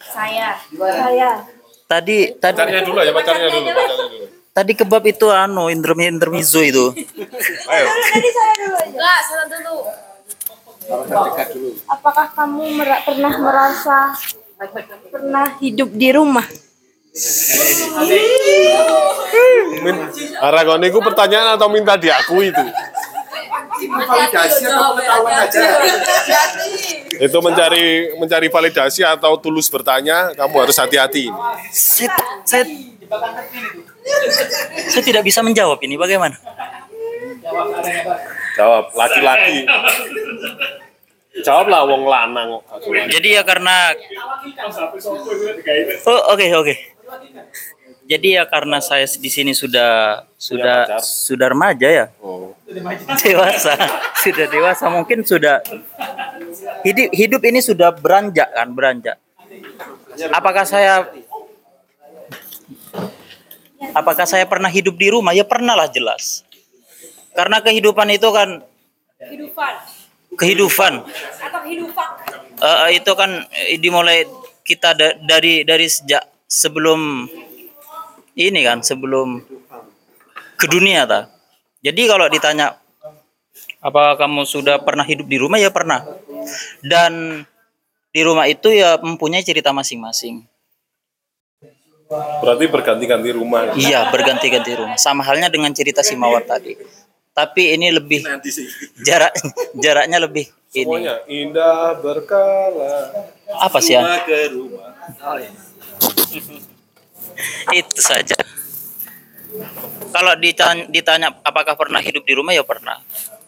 Saya. 0.00 0.56
Saya. 0.72 1.44
tadi 1.84 2.32
tadi 2.34 2.56
Pacarnya 2.56 2.80
dulu 2.82 2.98
ya, 2.98 3.12
pacarnya 3.12 3.48
dulu. 3.52 3.68
pacarnya 3.68 4.08
dulu. 4.08 4.26
Tadi 4.50 4.72
kebab 4.74 5.02
itu 5.06 5.30
anu 5.30 5.70
intermi 5.70 6.10
intermezzo 6.10 6.60
itu 6.60 6.90
Ayo. 7.72 7.86
Enggak, 8.90 9.18
salah 9.24 9.46
dulu. 9.46 9.76
Apakah 11.86 12.26
kamu 12.34 12.62
mera- 12.74 13.02
pernah 13.06 13.34
merasa 13.38 14.10
pernah 15.08 15.46
hidup 15.62 15.94
di 15.94 16.08
rumah? 16.10 16.46
Min, 19.82 19.96
Aragone 20.38 20.90
itu 20.90 21.00
pertanyaan 21.02 21.58
atau 21.58 21.70
minta 21.70 21.94
diakui 21.98 22.50
itu? 22.50 22.64
validasi 23.80 24.64
atau 24.68 24.92
pengetahuan 24.92 25.34
aja 25.40 25.60
Itu 27.26 27.38
mencari 27.40 28.16
mencari 28.16 28.48
validasi 28.52 29.00
atau 29.04 29.36
tulus 29.40 29.68
bertanya, 29.72 30.32
kamu 30.36 30.56
harus 30.68 30.76
hati-hati. 30.76 31.28
saya, 31.72 32.12
saya 32.44 32.64
saya 34.90 35.04
tidak 35.04 35.22
bisa 35.24 35.40
menjawab 35.42 35.78
ini 35.82 35.96
bagaimana 35.96 36.36
Jawab, 38.54 38.92
laki-laki. 38.92 39.64
Jawablah 41.40 41.82
wong 41.88 42.04
lanang. 42.04 42.60
jadi 43.08 43.40
ya 43.40 43.42
karena 43.46 43.94
oh 46.04 46.20
oke 46.34 46.46
oke 46.58 46.74
jadi 48.10 48.42
ya 48.42 48.44
karena 48.50 48.82
saya 48.82 49.06
di 49.06 49.30
sini 49.30 49.54
sudah 49.54 50.26
sudah 50.34 50.98
sudah 51.00 51.46
remaja 51.54 51.88
ya 51.88 52.06
Oh. 52.18 52.54
dewasa 53.22 53.74
sudah 54.22 54.46
dewasa 54.50 54.90
mungkin 54.90 55.22
sudah 55.22 55.62
hidup 56.82 57.08
hidup 57.14 57.42
ini 57.46 57.62
sudah 57.62 57.94
beranjak 57.94 58.50
kan 58.50 58.68
beranjak 58.74 59.16
apakah 60.34 60.66
saya 60.66 61.06
apakah 63.96 64.28
saya 64.28 64.44
pernah 64.44 64.68
hidup 64.68 64.96
di 64.96 65.08
rumah 65.12 65.32
ya 65.32 65.44
pernah 65.44 65.76
lah 65.76 65.88
jelas 65.88 66.44
karena 67.32 67.62
kehidupan 67.62 68.08
itu 68.12 68.28
kan 68.32 68.64
Kehidupan 69.20 69.72
kehidupan 70.40 70.92
atau 71.04 71.60
kehidupan? 71.64 72.08
Eh, 72.60 72.88
itu 73.00 73.12
kan 73.16 73.30
eh, 73.50 73.76
dimulai 73.80 74.28
kita 74.62 74.94
da- 74.94 75.16
dari 75.18 75.66
dari 75.66 75.86
sejak 75.90 76.22
sebelum 76.46 77.26
ini 78.38 78.60
kan 78.62 78.84
sebelum 78.84 79.42
ke 80.54 80.66
dunia 80.70 81.08
ta. 81.08 81.32
Jadi 81.80 82.02
kalau 82.06 82.28
ditanya 82.28 82.76
apa 83.80 84.16
kamu 84.20 84.44
sudah 84.44 84.80
pernah 84.84 85.02
hidup 85.04 85.26
di 85.26 85.40
rumah 85.40 85.56
ya 85.56 85.72
pernah. 85.72 86.04
Dan 86.84 87.44
di 88.10 88.20
rumah 88.20 88.44
itu 88.48 88.68
ya 88.72 89.00
mempunyai 89.00 89.44
cerita 89.44 89.72
masing-masing. 89.72 90.44
Berarti 92.10 92.66
berganti-ganti 92.66 93.30
rumah. 93.30 93.70
Iya, 93.78 94.10
berganti-ganti 94.10 94.74
rumah. 94.74 94.98
Sama 94.98 95.22
halnya 95.22 95.46
dengan 95.46 95.70
cerita 95.70 96.02
si 96.02 96.18
Mawar 96.18 96.42
tadi. 96.42 96.74
Tapi 97.30 97.78
ini 97.78 97.94
lebih 97.94 98.26
jarak 99.06 99.30
jaraknya 99.78 100.18
lebih 100.18 100.50
ini. 100.74 100.82
Semuanya 100.82 101.22
indah 101.30 101.94
berkala. 102.02 103.14
Apa 103.62 103.78
sih 103.78 103.94
ya? 103.94 104.02
Rumah 104.02 104.20
ke 104.26 104.38
rumah. 104.50 104.90
Itu 107.78 108.00
saja. 108.02 108.36
Kalau 110.10 110.34
ditanya, 110.42 110.84
ditanya 110.90 111.28
apakah 111.46 111.78
pernah 111.78 112.02
hidup 112.02 112.26
di 112.26 112.34
rumah 112.34 112.50
ya 112.50 112.66
pernah. 112.66 112.98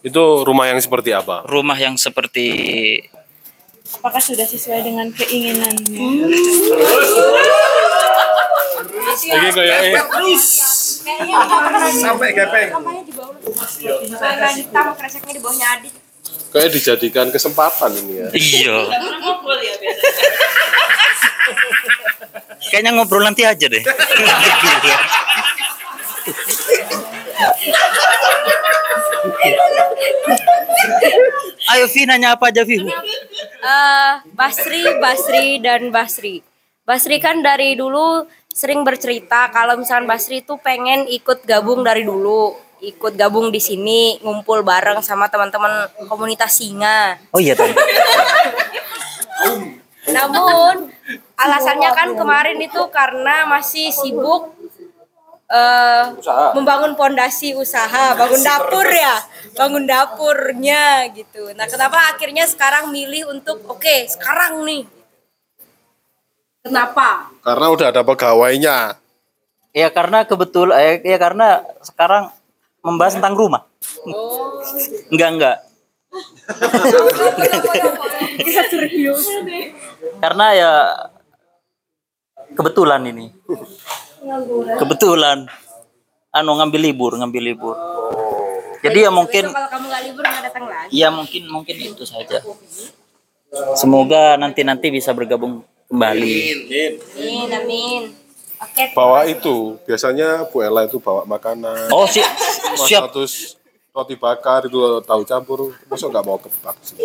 Itu 0.06 0.46
rumah 0.46 0.70
yang 0.70 0.78
seperti 0.78 1.10
apa? 1.10 1.42
Rumah 1.50 1.78
yang 1.82 1.98
seperti 1.98 2.46
Apakah 3.92 4.22
sudah 4.24 4.48
sesuai 4.48 4.88
dengan 4.88 5.12
keinginannya? 5.12 6.00
Ini 9.12 9.48
kayak 9.52 9.78
eh. 9.84 9.94
Sampai 12.00 12.32
gepeng. 12.32 12.70
Celana 14.08 14.48
hitam 14.56 14.86
kreseknya 14.96 15.32
di 15.36 15.40
bawahnya 15.42 15.66
Adit. 15.78 15.94
Kayak 16.52 16.70
dijadikan 16.76 17.26
kesempatan 17.32 17.90
ini 17.96 18.14
ya. 18.20 18.28
Iya. 18.32 18.78
Kayaknya 22.72 22.90
ngobrol 22.96 23.24
nanti 23.24 23.44
aja 23.44 23.66
deh. 23.68 23.82
Ayo 31.72 31.88
Vi 31.88 32.04
nanya 32.04 32.36
apa 32.36 32.52
aja 32.52 32.62
Vi? 32.68 32.80
Eh, 32.84 34.12
Basri, 34.36 34.82
Basri 35.00 35.56
dan 35.62 35.88
Basri. 35.88 36.44
Basri 36.82 37.22
kan 37.22 37.40
dari 37.40 37.78
dulu 37.78 38.26
sering 38.52 38.84
bercerita 38.84 39.48
kalau 39.48 39.80
misalnya 39.80 40.12
Basri 40.12 40.44
itu 40.44 40.60
pengen 40.60 41.08
ikut 41.08 41.48
gabung 41.48 41.80
dari 41.80 42.04
dulu, 42.04 42.52
ikut 42.84 43.16
gabung 43.16 43.48
di 43.48 43.58
sini, 43.58 44.20
ngumpul 44.20 44.60
bareng 44.60 45.00
sama 45.00 45.32
teman-teman 45.32 45.88
komunitas 46.06 46.60
singa. 46.60 47.16
Oh 47.32 47.40
iya 47.40 47.56
tadi. 47.56 47.72
Namun 50.12 50.92
alasannya 51.34 51.90
kan 51.96 52.08
kemarin 52.12 52.58
itu 52.60 52.82
karena 52.92 53.48
masih 53.48 53.88
sibuk 53.88 54.52
eh, 55.48 56.04
membangun 56.52 56.92
pondasi 56.92 57.56
usaha, 57.56 58.12
bangun 58.14 58.42
dapur 58.44 58.86
ya, 58.86 59.16
bangun 59.56 59.84
dapurnya 59.88 61.08
gitu. 61.16 61.56
Nah, 61.56 61.64
kenapa 61.66 62.12
akhirnya 62.12 62.44
sekarang 62.44 62.92
milih 62.92 63.32
untuk 63.32 63.64
oke 63.64 63.96
sekarang 64.12 64.62
nih? 64.68 65.01
Kenapa? 66.62 67.34
Karena 67.42 67.66
udah 67.74 67.86
ada 67.90 68.02
pegawainya. 68.06 68.76
Ya 69.74 69.88
karena 69.90 70.22
kebetul 70.22 70.70
eh, 70.70 71.02
ya 71.02 71.18
karena 71.18 71.66
sekarang 71.82 72.30
membahas 72.86 73.18
tentang 73.18 73.34
rumah. 73.34 73.66
Enggak 75.10 75.30
enggak. 75.34 75.56
Karena 80.22 80.46
ya 80.54 80.72
kebetulan 82.54 83.02
ini. 83.10 83.26
Kebetulan 84.78 85.50
anu 86.30 86.52
ngambil 86.62 86.80
libur, 86.80 87.12
ngambil 87.18 87.42
libur. 87.42 87.76
Jadi 88.82 88.98
ya 89.02 89.10
mungkin 89.14 89.50
kalau 89.50 89.70
kamu 89.70 89.84
nggak 89.90 90.02
libur 90.10 90.24
nggak 90.26 90.44
datang 90.50 90.64
lagi. 90.66 90.90
ya 90.90 91.08
mungkin 91.10 91.42
mungkin 91.50 91.76
itu 91.78 92.04
saja. 92.06 92.42
Semoga 93.78 94.34
nanti-nanti 94.38 94.90
bisa 94.90 95.10
bergabung 95.14 95.62
kembali. 95.92 96.36
Amin, 97.20 97.48
amin. 97.52 98.02
Oke. 98.56 98.82
Bawa 98.96 99.28
itu, 99.28 99.76
biasanya 99.84 100.48
Bu 100.48 100.64
Ella 100.64 100.88
itu 100.88 100.96
bawa 100.96 101.28
makanan. 101.28 101.92
Oh, 101.92 102.08
si- 102.08 102.24
siap. 102.80 103.12
Terus 103.12 103.60
roti 103.92 104.16
bakar 104.16 104.64
itu 104.64 104.78
tahu 105.04 105.22
campur, 105.28 105.76
masa 105.84 106.08
nggak 106.08 106.24
mau 106.24 106.40
kebak 106.40 106.76
sih? 106.80 106.96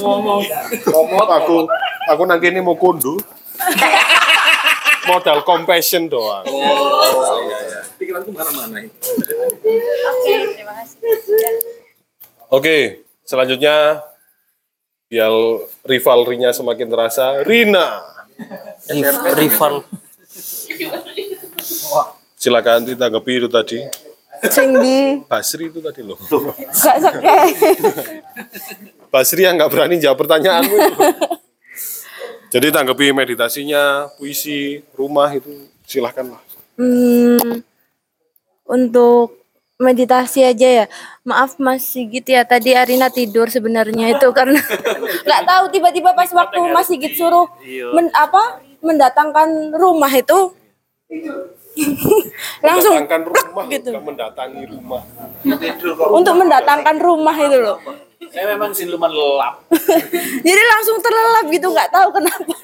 Ngomong. 0.00 0.42
Ngomong 0.88 1.28
aku, 1.28 1.56
aku 2.08 2.22
nanti 2.24 2.48
ini 2.48 2.64
mau 2.64 2.78
kundu. 2.78 3.20
Modal 5.04 5.40
compassion 5.44 6.08
doang. 6.08 6.44
Pikiranku 7.98 8.30
mana-mana. 8.30 8.78
Oke, 8.80 10.32
terima 10.54 10.72
kasih. 10.78 10.96
Oke, 12.48 12.76
selanjutnya 13.28 14.00
biar 15.12 15.32
rivalrinya 15.84 16.48
semakin 16.56 16.88
terasa, 16.88 17.44
Rina. 17.44 18.00
Rival. 19.36 19.84
Silakan 22.40 22.88
ditanggapi 22.88 23.32
itu 23.44 23.48
tadi. 23.52 23.80
Sing 24.48 24.70
di 24.78 25.18
Basri 25.26 25.68
itu 25.68 25.82
tadi 25.82 26.00
loh. 26.06 26.16
gak 26.70 26.96
seke. 27.02 27.38
Basri 29.10 29.42
yang 29.44 29.58
nggak 29.58 29.72
berani 29.72 29.98
jawab 29.98 30.22
pertanyaanmu 30.24 30.76
itu. 30.78 31.00
Jadi 32.48 32.66
tanggapi 32.72 33.12
meditasinya, 33.12 34.08
puisi, 34.16 34.80
rumah 34.96 35.28
itu 35.36 35.68
silahkan 35.84 36.24
lah. 36.32 36.42
Hmm, 36.80 37.60
untuk 38.64 39.36
meditasi 39.78 40.42
aja 40.42 40.84
ya. 40.84 40.86
Maaf 41.22 41.56
Mas 41.62 41.86
Sigit 41.86 42.26
ya, 42.26 42.42
tadi 42.42 42.74
Arina 42.74 43.08
tidur 43.08 43.46
sebenarnya 43.46 44.18
itu 44.18 44.28
karena 44.38 44.58
nggak 45.24 45.42
tahu 45.46 45.64
tiba-tiba 45.72 46.12
pas 46.12 46.28
waktu 46.34 46.58
Mas 46.74 46.90
Sigit 46.90 47.14
suruh 47.14 47.46
men, 47.94 48.10
apa 48.12 48.60
mendatangkan 48.82 49.74
rumah 49.74 50.10
itu 50.10 50.54
langsung 52.66 52.92
mendatangkan 52.98 53.22
rumah 53.24 53.64
gitu. 53.70 53.90
mendatangi 53.96 54.64
rumah. 54.66 55.02
untuk 56.10 56.34
mendatangkan 56.36 56.96
rumah 56.98 57.36
itu 57.38 57.58
loh. 57.62 57.78
Saya 58.28 58.44
memang 58.50 58.74
siluman 58.74 59.08
lelap. 59.08 59.62
Jadi 60.46 60.62
langsung 60.74 60.98
terlelap 61.00 61.46
gitu 61.48 61.66
nggak 61.70 61.90
tahu 61.94 62.08
kenapa. 62.12 62.56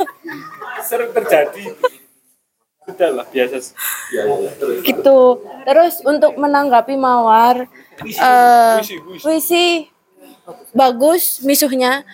Sering 0.82 1.10
terjadi. 1.14 1.64
Sudah 2.84 3.10
lah, 3.16 3.26
biasa. 3.28 3.72
gitu. 4.84 5.18
Terus 5.64 5.94
untuk 6.04 6.36
menanggapi 6.36 6.94
Mawar, 7.00 7.64
eh 8.04 8.78
puisi 9.24 9.88
bagus 10.76 11.40
misuhnya. 11.40 12.04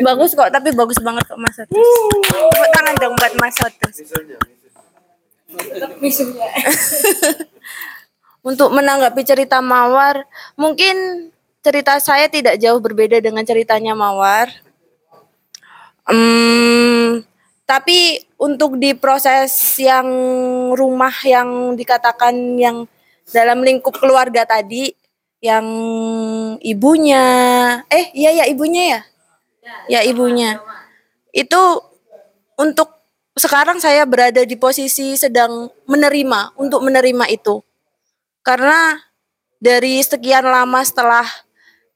bagus 0.00 0.32
kok, 0.32 0.48
tapi 0.48 0.72
bagus 0.72 0.96
banget 1.04 1.24
kok 1.28 1.36
Mas 1.36 1.60
Otus. 1.60 1.76
Tepuk 1.76 2.68
tangan 2.72 2.94
dong 2.96 3.14
buat 3.20 3.34
Mas 3.36 3.56
Otus. 3.60 3.96
Misuhnya. 6.00 6.48
Untuk 8.40 8.72
menanggapi 8.72 9.20
cerita 9.20 9.60
Mawar, 9.60 10.24
mungkin 10.56 11.28
cerita 11.60 12.00
saya 12.00 12.32
tidak 12.32 12.56
jauh 12.56 12.80
berbeda 12.80 13.20
dengan 13.20 13.44
ceritanya 13.44 13.92
Mawar. 13.92 14.48
Hmm, 16.08 17.20
tapi 17.70 18.18
untuk 18.34 18.82
di 18.82 18.98
proses 18.98 19.78
yang 19.78 20.10
rumah 20.74 21.14
yang 21.22 21.78
dikatakan 21.78 22.34
yang 22.58 22.82
dalam 23.30 23.62
lingkup 23.62 23.94
keluarga 23.94 24.42
tadi, 24.42 24.90
yang 25.38 25.62
ibunya, 26.58 27.22
eh 27.86 28.10
iya 28.10 28.42
ya 28.42 28.44
ibunya 28.50 28.82
ya, 28.90 29.00
ya 29.86 30.00
ibunya, 30.02 30.58
itu 31.30 31.62
untuk 32.58 32.90
sekarang 33.38 33.78
saya 33.78 34.02
berada 34.02 34.42
di 34.42 34.58
posisi 34.58 35.14
sedang 35.14 35.70
menerima 35.86 36.58
untuk 36.58 36.82
menerima 36.82 37.30
itu. 37.30 37.62
Karena 38.42 38.98
dari 39.62 40.02
sekian 40.02 40.42
lama 40.42 40.82
setelah 40.82 41.22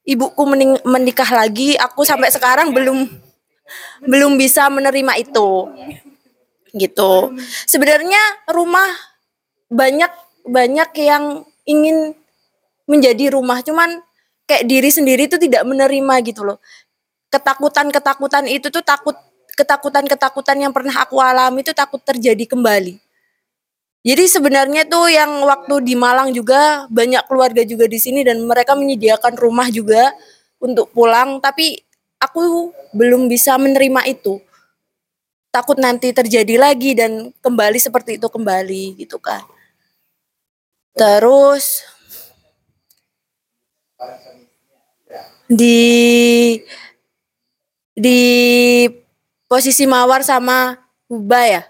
ibuku 0.07 0.39
menikah 0.87 1.27
lagi, 1.35 1.75
aku 1.75 2.07
sampai 2.07 2.31
sekarang 2.31 2.71
belum 2.71 3.24
belum 4.05 4.37
bisa 4.37 4.67
menerima 4.69 5.13
itu. 5.21 5.69
Gitu. 6.75 7.13
Sebenarnya 7.65 8.19
rumah 8.51 8.89
banyak 9.71 10.11
banyak 10.45 10.89
yang 11.01 11.47
ingin 11.65 12.13
menjadi 12.85 13.33
rumah, 13.33 13.65
cuman 13.65 14.05
kayak 14.45 14.69
diri 14.69 14.89
sendiri 14.93 15.25
itu 15.25 15.41
tidak 15.41 15.65
menerima 15.65 16.15
gitu 16.21 16.45
loh. 16.45 16.61
Ketakutan-ketakutan 17.33 18.45
itu 18.45 18.69
tuh 18.69 18.85
takut 18.85 19.17
ketakutan-ketakutan 19.55 20.57
yang 20.67 20.71
pernah 20.75 20.93
aku 21.01 21.17
alami 21.17 21.65
itu 21.65 21.73
takut 21.73 22.03
terjadi 22.03 22.45
kembali. 22.45 23.01
Jadi 24.05 24.23
sebenarnya 24.29 24.85
tuh 24.85 25.09
yang 25.09 25.41
waktu 25.49 25.81
di 25.81 25.97
Malang 25.97 26.29
juga 26.29 26.85
banyak 26.93 27.25
keluarga 27.25 27.65
juga 27.65 27.89
di 27.89 27.97
sini 27.97 28.21
dan 28.21 28.37
mereka 28.45 28.77
menyediakan 28.77 29.33
rumah 29.33 29.65
juga 29.73 30.13
untuk 30.61 30.93
pulang, 30.93 31.41
tapi 31.41 31.81
aku 32.19 32.71
belum 32.95 33.27
bisa 33.27 33.55
menerima 33.59 34.07
itu. 34.09 34.39
Takut 35.51 35.79
nanti 35.79 36.11
terjadi 36.11 36.59
lagi 36.59 36.91
dan 36.91 37.31
kembali 37.39 37.79
seperti 37.79 38.19
itu 38.19 38.27
kembali 38.27 38.99
gitu 38.99 39.15
kan. 39.21 39.39
Terus 40.95 41.83
di 45.47 46.59
di 47.95 48.21
posisi 49.47 49.87
Mawar 49.87 50.25
sama 50.27 50.75
Buba 51.05 51.41
ya? 51.45 51.63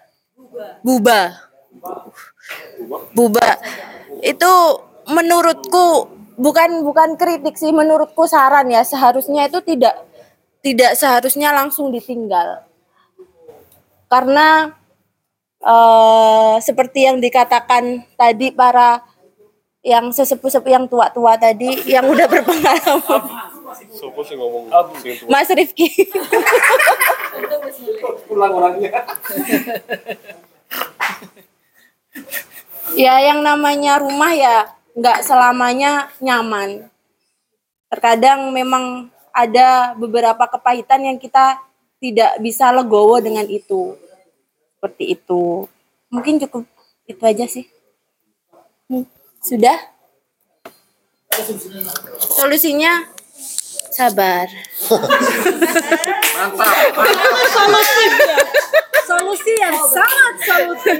Buba. 0.81 1.51
Buba. 3.11 3.49
Itu 4.23 4.79
menurutku 5.11 6.09
bukan 6.39 6.83
bukan 6.83 7.19
kritik 7.19 7.59
sih 7.59 7.71
menurutku 7.75 8.27
saran 8.27 8.71
ya 8.71 8.83
seharusnya 8.83 9.47
itu 9.51 9.59
tidak 9.63 9.95
tidak 10.65 10.97
seharusnya 10.97 11.53
langsung 11.53 11.93
ditinggal. 11.93 12.65
Karena 14.09 14.73
eh 15.61 16.55
seperti 16.57 17.05
yang 17.05 17.21
dikatakan 17.21 18.01
tadi 18.17 18.49
para 18.49 19.05
yang 19.85 20.09
sesepuh-sepuh 20.09 20.71
yang 20.73 20.89
tua-tua 20.89 21.37
tadi 21.37 21.85
yang 21.85 22.09
udah 22.09 22.25
berpengalaman. 22.25 23.21
Sopo 23.93 24.25
sih 24.25 24.33
ngomong 24.33 24.73
sing 24.97 25.13
tua? 25.21 25.29
Mas 25.29 25.49
Rifki. 25.53 26.09
Pulang 28.25 28.53
orangnya. 28.57 29.05
ya 32.97 33.21
yang 33.21 33.45
namanya 33.45 34.01
rumah 34.01 34.33
ya 34.33 34.73
nggak 34.97 35.21
selamanya 35.21 36.09
nyaman. 36.17 36.89
Terkadang 37.93 38.49
memang 38.49 39.13
ada 39.35 39.91
beberapa 39.99 40.47
kepahitan 40.47 41.03
yang 41.03 41.19
kita 41.19 41.59
tidak 41.99 42.39
bisa 42.39 42.71
legowo 42.71 43.19
dengan 43.19 43.43
itu. 43.51 43.99
Seperti 44.79 45.19
itu. 45.19 45.67
Mungkin 46.07 46.39
cukup 46.47 46.63
itu 47.03 47.19
aja 47.19 47.43
sih. 47.43 47.67
Hmm, 48.87 49.03
Sudah? 49.43 49.75
Solusinya 52.31 53.03
sabar. 53.91 54.47
solutif 57.51 58.11
ya. 58.15 58.37
Solusi 59.03 59.51
yang 59.59 59.75
sangat 59.75 60.35
solutif. 60.47 60.97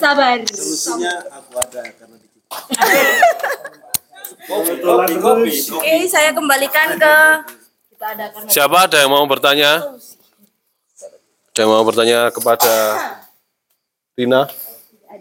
Sabar. 0.00 0.38
Solusinya 0.48 1.14
aku 1.28 1.52
ada 1.60 1.82
karena 1.92 2.16
dikit. 5.08 5.76
Oke, 5.76 5.94
saya 6.08 6.30
kembalikan 6.34 6.96
ke 6.98 7.14
Siapa 8.52 8.86
ada 8.86 9.00
yang 9.00 9.08
mau 9.08 9.24
bertanya? 9.24 9.80
Ada 11.52 11.58
yang 11.64 11.70
mau 11.72 11.84
bertanya 11.84 12.28
kepada 12.28 12.74
Rina? 14.12 14.44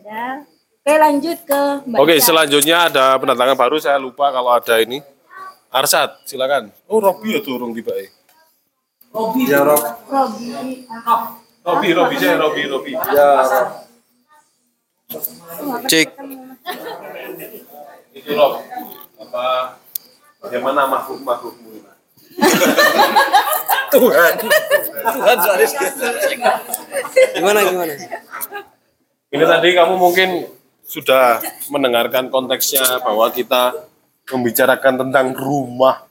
ada. 0.06 0.46
Oke, 0.86 0.94
lanjut 1.02 1.38
ke 1.50 1.62
Mbak 1.90 1.98
Oke, 1.98 2.16
selanjutnya 2.22 2.78
ada 2.92 3.18
pendatangan 3.18 3.58
baru. 3.58 3.82
Saya 3.82 3.98
lupa 3.98 4.30
kalau 4.30 4.54
ada 4.54 4.78
ini. 4.78 5.02
Arsat, 5.74 6.24
silakan. 6.30 6.70
Oh, 6.88 7.02
Robi 7.02 7.36
ya 7.36 7.42
turun 7.42 7.74
tiba 7.74 7.92
eh. 7.98 8.14
Robi. 9.12 9.50
Ya, 9.50 9.66
Rob. 9.66 9.82
Robi. 10.08 10.54
Robi, 11.66 11.90
Robi 11.92 12.16
saya 12.22 12.38
Robi, 12.38 12.62
Robi. 12.70 12.92
Ya, 12.94 13.28
Rob. 13.44 13.68
Cek. 15.90 16.08
Itu 18.16 18.32
Rob. 18.32 18.64
Apa 19.20 19.76
bagaimana 20.40 20.88
makhluk-makhlukmu 20.88 21.70
ini? 21.76 21.92
Tuhan. 23.92 24.34
Tuhan 25.04 25.38
Suaris. 25.44 25.72
Gimana 27.36 27.60
gimana? 27.68 27.94
Ini 29.36 29.44
tadi 29.44 29.70
kamu 29.76 30.00
mungkin 30.00 30.48
sudah 30.88 31.44
mendengarkan 31.68 32.32
konteksnya 32.32 33.04
bahwa 33.04 33.28
kita 33.36 33.84
membicarakan 34.32 35.04
tentang 35.04 35.36
rumah. 35.36 36.08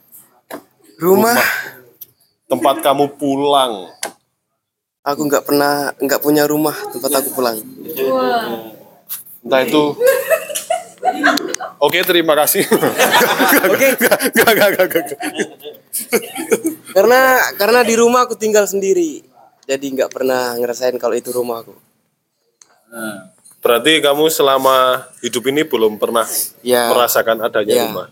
Rumah? 1.01 1.41
Tempat 2.45 2.85
kamu 2.85 3.17
pulang. 3.17 3.89
Aku 5.01 5.25
nggak 5.25 5.45
pernah 5.45 5.89
nggak 5.97 6.21
punya 6.21 6.45
rumah 6.45 6.77
tempat 6.93 7.21
aku 7.21 7.29
pulang. 7.33 7.57
Entah 9.41 9.61
itu 9.65 9.97
Oke, 11.79 12.03
terima 12.03 12.33
kasih. 12.35 12.63
Oke, 13.73 13.87
gak, 13.95 14.19
gak, 14.33 14.69
gak, 14.75 14.87
gak. 14.91 15.05
Karena 16.91 17.19
karena 17.55 17.79
di 17.83 17.95
rumah 17.95 18.27
aku 18.27 18.35
tinggal 18.35 18.67
sendiri. 18.67 19.23
Jadi 19.65 19.97
nggak 19.97 20.13
pernah 20.13 20.53
ngerasain 20.55 20.93
kalau 20.95 21.17
itu 21.17 21.33
rumahku. 21.33 21.73
Berarti 23.59 23.97
kamu 23.97 24.29
selama 24.29 25.09
hidup 25.25 25.43
ini 25.49 25.65
belum 25.65 25.97
pernah 25.97 26.27
Ya. 26.61 26.93
merasakan 26.93 27.41
adanya 27.41 27.73
Ya. 27.73 27.83
rumah. 27.89 28.07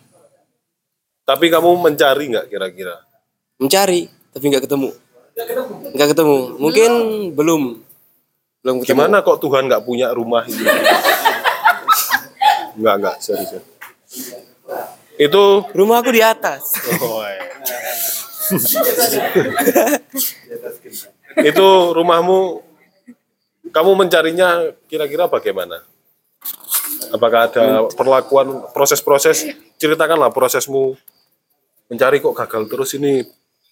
Tapi 1.23 1.53
kamu 1.53 1.77
mencari 1.77 2.25
nggak 2.33 2.49
kira-kira? 2.49 2.97
Mencari 3.61 4.09
tapi 4.33 4.45
nggak 4.49 4.65
ketemu. 4.65 4.89
Nggak 5.93 6.09
ketemu. 6.17 6.37
Mungkin 6.57 6.91
belum 7.37 7.61
belum 8.65 8.75
ketemu. 8.81 8.97
Gimana 8.97 9.21
kok 9.21 9.37
Tuhan 9.39 9.69
nggak 9.69 9.83
punya 9.85 10.09
rumah 10.09 10.41
ini? 10.49 10.65
Enggak, 12.73 12.95
enggak, 12.99 13.15
sorry, 13.21 13.45
sorry. 13.45 13.65
Itu 15.17 15.69
rumah 15.77 16.01
aku 16.01 16.09
di 16.09 16.21
atas. 16.25 16.73
Oh, 17.01 17.21
iya. 17.21 17.45
itu 21.49 21.67
rumahmu 21.95 22.61
kamu 23.73 23.91
mencarinya 23.97 24.73
kira-kira 24.85 25.25
bagaimana? 25.25 25.81
Apakah 27.13 27.49
ada 27.49 27.65
perlakuan 27.93 28.65
proses-proses? 28.73 29.49
Ceritakanlah 29.77 30.33
prosesmu 30.33 30.97
mencari 31.89 32.17
kok 32.21 32.33
gagal 32.37 32.69
terus 32.69 32.89
ini 32.97 33.21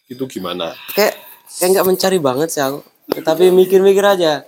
itu 0.10 0.24
gimana? 0.30 0.74
Kayak 0.94 1.18
kayak 1.58 1.70
nggak 1.78 1.88
mencari 1.90 2.18
banget 2.22 2.50
sih 2.54 2.62
aku. 2.62 2.86
Tapi 3.22 3.50
mikir-mikir 3.52 4.06
aja. 4.06 4.46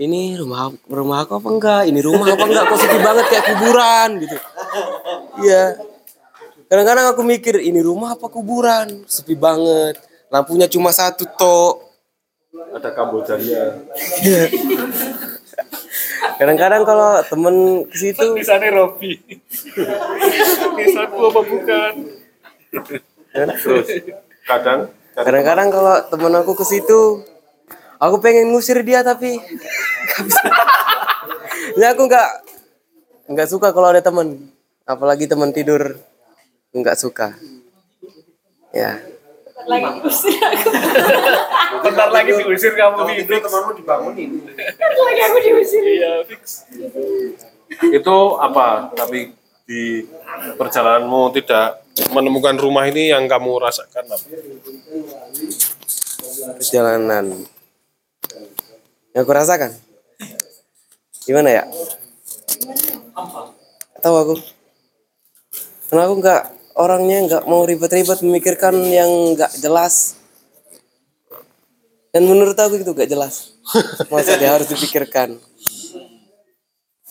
Ini 0.00 0.40
rumah 0.40 0.72
rumah 0.88 1.28
aku 1.28 1.36
apa 1.36 1.48
enggak? 1.52 1.82
Ini 1.92 2.00
rumah 2.00 2.24
apa 2.32 2.44
enggak? 2.48 2.64
Kok 2.72 2.78
sepi 2.80 2.98
banget 3.04 3.24
kayak 3.28 3.44
kuburan 3.52 4.08
gitu. 4.24 4.36
Iya. 5.44 5.64
Kadang-kadang 6.72 7.12
aku 7.12 7.20
mikir 7.20 7.60
ini 7.60 7.84
rumah 7.84 8.16
apa 8.16 8.32
kuburan? 8.32 9.04
Sepi 9.04 9.36
banget. 9.36 10.00
Lampunya 10.32 10.72
cuma 10.72 10.88
satu 10.88 11.28
tok. 11.36 11.84
Ada 12.72 12.96
Kambojanya. 12.96 13.76
Iya. 14.24 14.44
Kadang-kadang 16.40 16.88
kalau 16.88 17.20
temen 17.28 17.84
ke 17.84 17.96
situ 18.00 18.24
Tulisannya 18.24 18.72
Robi. 18.72 19.20
Desaku 20.80 21.18
apa 21.28 21.40
bukan? 21.44 21.92
Terus 23.36 23.88
kadang 24.48 24.88
kadang-kadang 25.12 25.68
kalau 25.68 25.94
temen 26.08 26.32
aku 26.40 26.56
ke 26.56 26.64
situ 26.64 27.20
aku 28.00 28.16
pengen 28.18 28.48
ngusir 28.50 28.80
dia 28.80 29.04
tapi 29.04 29.36
nggak 30.08 30.22
bisa. 30.24 30.42
Ya 31.76 31.92
aku 31.92 32.08
nggak 32.08 32.30
nggak 33.30 33.48
suka 33.52 33.70
kalau 33.70 33.92
ada 33.92 34.02
temen, 34.02 34.50
apalagi 34.88 35.28
temen 35.28 35.52
tidur 35.52 36.00
nggak 36.72 36.96
suka. 36.98 37.36
Ya. 38.72 38.98
Lagi 39.68 40.00
diusir 40.00 40.40
aku. 40.40 40.68
Bentar 41.84 42.08
lagi 42.10 42.32
diusir 42.32 42.72
kamu 42.74 43.06
tidur. 43.22 43.38
temanmu 43.44 43.70
dibangunin. 43.76 44.30
Lagi 44.80 45.20
aku 45.28 45.36
diusir. 45.44 45.84
Iya, 45.84 46.12
fix. 46.24 46.64
Itu 47.92 48.40
apa? 48.40 48.90
Tapi 48.96 49.36
di 49.68 50.02
perjalananmu 50.58 51.30
tidak 51.36 51.86
menemukan 52.10 52.56
rumah 52.58 52.88
ini 52.88 53.12
yang 53.12 53.28
kamu 53.28 53.60
rasakan 53.60 54.04
apa? 54.10 54.26
perjalanan 56.56 57.26
yang 59.14 59.22
aku 59.26 59.32
rasakan? 59.34 59.74
Gimana 61.26 61.48
ya? 61.50 61.62
Tahu 64.00 64.16
aku. 64.16 64.34
Karena 65.90 66.06
aku 66.06 66.14
nggak 66.22 66.42
orangnya 66.78 67.18
nggak 67.26 67.44
mau 67.50 67.66
ribet-ribet 67.66 68.22
memikirkan 68.22 68.74
yang 68.88 69.34
nggak 69.34 69.52
jelas. 69.60 70.16
Dan 72.10 72.26
menurut 72.26 72.58
aku 72.58 72.78
itu 72.80 72.90
nggak 72.90 73.10
jelas. 73.10 73.58
Masa 74.12 74.38
dia 74.38 74.54
harus 74.54 74.70
dipikirkan. 74.70 75.38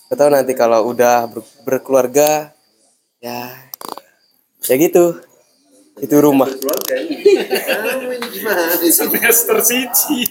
Atau 0.09 0.27
nanti 0.33 0.57
kalau 0.57 0.89
udah 0.89 1.29
ber- 1.29 1.45
berkeluarga 1.67 2.55
ya 3.21 3.53
ya 4.65 4.75
gitu. 4.79 5.19
Itu 5.99 6.15
rumah. 6.23 6.47
Semester 8.87 9.59
siji. 9.59 10.21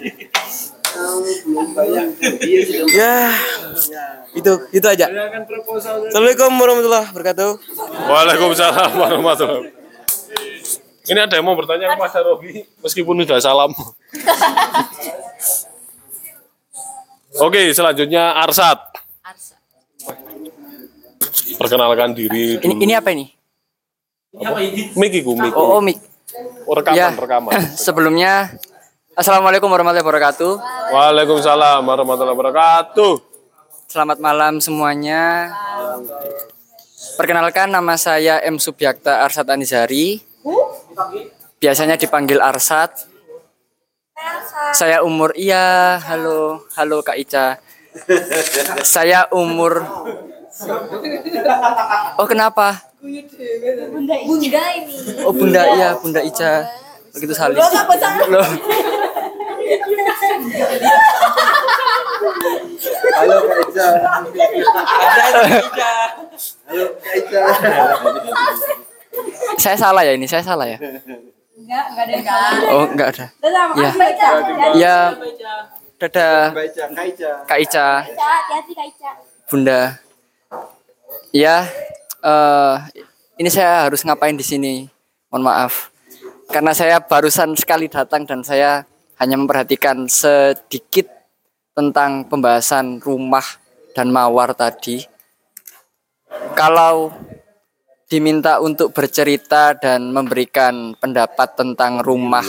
Ya 2.91 3.31
itu 4.35 4.53
itu 4.71 4.87
aja. 4.87 5.07
Assalamualaikum 5.09 6.53
warahmatullahi 6.53 7.07
wabarakatuh. 7.11 7.51
Waalaikumsalam 8.09 8.91
warahmatullahi 8.95 9.73
wabarakatuh. 9.73 9.79
Ini 11.09 11.25
ada 11.25 11.41
yang 11.41 11.47
mau 11.49 11.57
bertanya 11.57 11.97
kepada 11.97 12.21
Robi 12.21 12.69
meskipun 12.85 13.25
sudah 13.25 13.41
salam. 13.41 13.73
Oke, 17.39 17.73
selanjutnya 17.73 18.35
Arsat. 18.45 18.77
Perkenalkan 21.59 22.15
diri 22.15 22.61
Ini, 22.61 22.71
dulu. 22.71 22.83
ini 22.85 22.93
apa 22.95 23.09
ini? 23.11 23.27
Mik 24.95 25.13
iku, 25.25 25.33
mik. 25.35 25.53
Oh, 25.57 25.79
oh 25.79 25.83
mik. 25.83 25.99
Oh, 26.69 26.77
rekaman, 26.77 26.99
Ya, 26.99 27.09
rekaman. 27.11 27.51
sebelumnya 27.89 28.53
Assalamualaikum 29.19 29.67
warahmatullahi 29.67 30.07
wabarakatuh. 30.07 30.53
Waalaikumsalam 30.95 31.83
warahmatullahi 31.83 32.39
wabarakatuh. 32.39 33.13
Selamat 33.91 34.23
malam 34.23 34.63
semuanya. 34.63 35.51
Perkenalkan 37.19 37.67
nama 37.67 37.99
saya 37.99 38.39
M 38.47 38.63
Subyakta 38.63 39.27
Arsat 39.27 39.51
Anizari. 39.51 40.23
Biasanya 41.59 41.99
dipanggil 41.99 42.39
Arsat. 42.39 43.11
Saya 44.79 45.03
umur 45.03 45.35
iya, 45.35 45.99
halo, 45.99 46.63
halo 46.79 47.03
Kak 47.03 47.19
Ica. 47.19 47.59
Saya 48.87 49.27
umur 49.35 49.83
Oh, 52.23 52.27
kenapa? 52.31 52.87
Bunda, 53.03 54.15
bunda 54.23 54.63
ini. 54.79 54.95
Oh, 55.27 55.35
Bunda 55.35 55.63
iya, 55.75 55.99
Bunda 55.99 56.23
Ica. 56.23 56.87
Begitu 57.15 57.33
saling. 57.35 57.57
Loh. 57.57 58.49
Halo 63.19 63.37
Kak 63.45 63.59
Ica. 63.69 63.89
Halo 66.69 66.85
Kak 66.99 67.15
Ica. 67.19 67.43
Saya 69.59 69.77
salah 69.77 70.03
ya 70.07 70.13
ini, 70.15 70.27
saya 70.29 70.45
salah 70.45 70.67
ya. 70.69 70.79
Enggak, 71.59 71.85
enggak 71.93 72.05
ada 72.07 72.13
yang 72.15 72.27
Oh, 72.71 72.85
enggak 72.87 73.09
ada. 73.17 73.27
Dadah, 73.43 73.65
Ya. 73.77 73.91
Ya. 74.79 74.99
Dadah. 75.99 76.43
Kak 77.49 77.59
Ica. 77.59 77.89
Bunda. 79.49 79.99
Ya, 81.33 81.69
eh 82.25 82.75
ini 83.37 83.49
saya 83.53 83.85
harus 83.89 84.01
ngapain 84.05 84.37
di 84.37 84.45
sini? 84.45 84.89
Mohon 85.29 85.45
maaf. 85.45 85.93
Karena 86.49 86.73
saya 86.73 86.97
barusan 87.05 87.53
sekali 87.55 87.93
datang 87.93 88.25
dan 88.25 88.41
saya 88.41 88.81
hanya 89.21 89.37
memperhatikan 89.37 90.09
sedikit 90.09 91.05
tentang 91.77 92.25
pembahasan 92.25 93.05
rumah 93.05 93.45
dan 93.93 94.09
mawar 94.09 94.57
tadi. 94.57 95.05
Kalau 96.57 97.13
diminta 98.09 98.59
untuk 98.65 98.97
bercerita 98.97 99.77
dan 99.77 100.09
memberikan 100.09 100.97
pendapat 100.97 101.53
tentang 101.55 102.01
rumah 102.01 102.43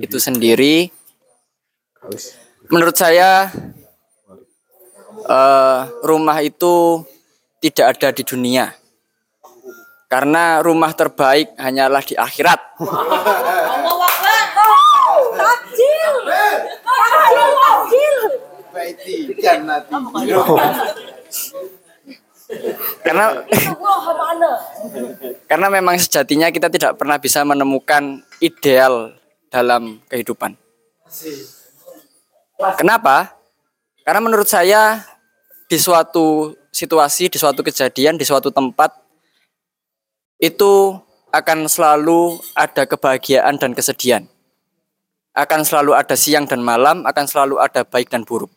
itu 0.00 0.16
sendiri, 0.16 0.88
menurut 2.72 2.96
saya 2.96 3.52
eh, 5.28 5.80
rumah 6.00 6.40
itu 6.40 7.04
tidak 7.60 8.00
ada 8.00 8.08
di 8.16 8.22
dunia. 8.24 8.72
Karena 10.06 10.62
rumah 10.62 10.94
terbaik 10.94 11.58
hanyalah 11.58 12.02
di 12.06 12.14
akhirat. 12.14 12.78
Takjil. 15.34 16.14
Takjil. 18.70 19.26
Karena 23.02 23.42
karena 25.50 25.66
memang 25.66 25.98
sejatinya 25.98 26.54
kita 26.54 26.70
tidak 26.70 26.94
pernah 26.94 27.18
bisa 27.18 27.42
menemukan 27.42 28.22
ideal 28.38 29.18
dalam 29.50 29.98
kehidupan. 30.06 30.54
Kenapa? 32.78 33.34
Karena 34.06 34.20
menurut 34.22 34.46
saya 34.46 35.02
di 35.66 35.74
suatu 35.82 36.54
situasi, 36.70 37.26
di 37.26 37.38
suatu 37.42 37.66
kejadian, 37.66 38.14
di 38.14 38.22
suatu 38.22 38.54
tempat 38.54 39.05
itu 40.36 40.96
akan 41.32 41.68
selalu 41.68 42.40
ada 42.56 42.88
kebahagiaan 42.88 43.60
dan 43.60 43.72
kesedihan. 43.76 44.24
Akan 45.36 45.68
selalu 45.68 45.92
ada 45.92 46.16
siang 46.16 46.48
dan 46.48 46.64
malam, 46.64 47.04
akan 47.04 47.24
selalu 47.28 47.60
ada 47.60 47.84
baik 47.84 48.08
dan 48.08 48.24
buruk. 48.24 48.48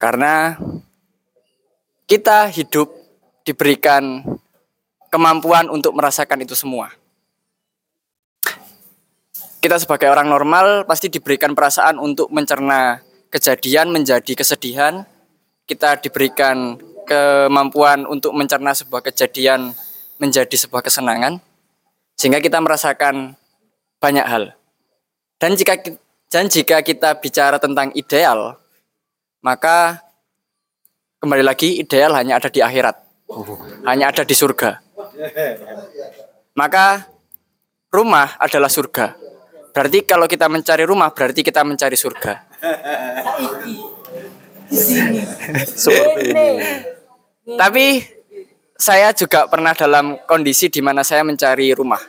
Karena 0.00 0.56
kita 2.08 2.48
hidup 2.48 2.88
diberikan 3.44 4.24
kemampuan 5.12 5.68
untuk 5.68 5.92
merasakan 5.92 6.40
itu 6.40 6.56
semua. 6.56 6.88
Kita 9.62 9.78
sebagai 9.78 10.10
orang 10.10 10.26
normal 10.26 10.88
pasti 10.88 11.06
diberikan 11.06 11.54
perasaan 11.54 12.02
untuk 12.02 12.32
mencerna 12.34 12.98
kejadian 13.30 13.94
menjadi 13.94 14.34
kesedihan. 14.34 15.06
Kita 15.68 16.02
diberikan 16.02 16.74
kemampuan 17.06 18.06
untuk 18.06 18.32
mencerna 18.34 18.72
sebuah 18.72 19.02
kejadian 19.10 19.74
menjadi 20.22 20.54
sebuah 20.54 20.82
kesenangan. 20.86 21.42
Sehingga 22.14 22.38
kita 22.38 22.62
merasakan 22.62 23.34
banyak 23.98 24.26
hal. 24.26 24.54
Dan 25.42 25.58
jika 25.58 25.74
dan 26.30 26.46
jika 26.46 26.80
kita 26.86 27.18
bicara 27.18 27.58
tentang 27.58 27.90
ideal, 27.98 28.56
maka 29.42 30.00
kembali 31.18 31.42
lagi 31.42 31.82
ideal 31.82 32.14
hanya 32.14 32.38
ada 32.38 32.46
di 32.46 32.62
akhirat. 32.62 32.96
Hanya 33.88 34.14
ada 34.14 34.22
di 34.22 34.34
surga. 34.36 34.78
Maka 36.54 37.08
rumah 37.90 38.38
adalah 38.38 38.70
surga. 38.70 39.16
Berarti 39.72 40.04
kalau 40.04 40.28
kita 40.28 40.52
mencari 40.52 40.84
rumah 40.84 41.10
berarti 41.10 41.40
kita 41.40 41.64
mencari 41.64 41.96
surga. 41.96 42.32
Seperti 45.82 46.22
ini. 46.32 46.46
Tapi 47.58 47.86
saya 48.78 49.14
juga 49.14 49.46
pernah 49.46 49.76
dalam 49.76 50.18
kondisi 50.26 50.72
di 50.72 50.80
mana 50.82 51.04
saya 51.06 51.22
mencari 51.22 51.70
rumah. 51.76 52.00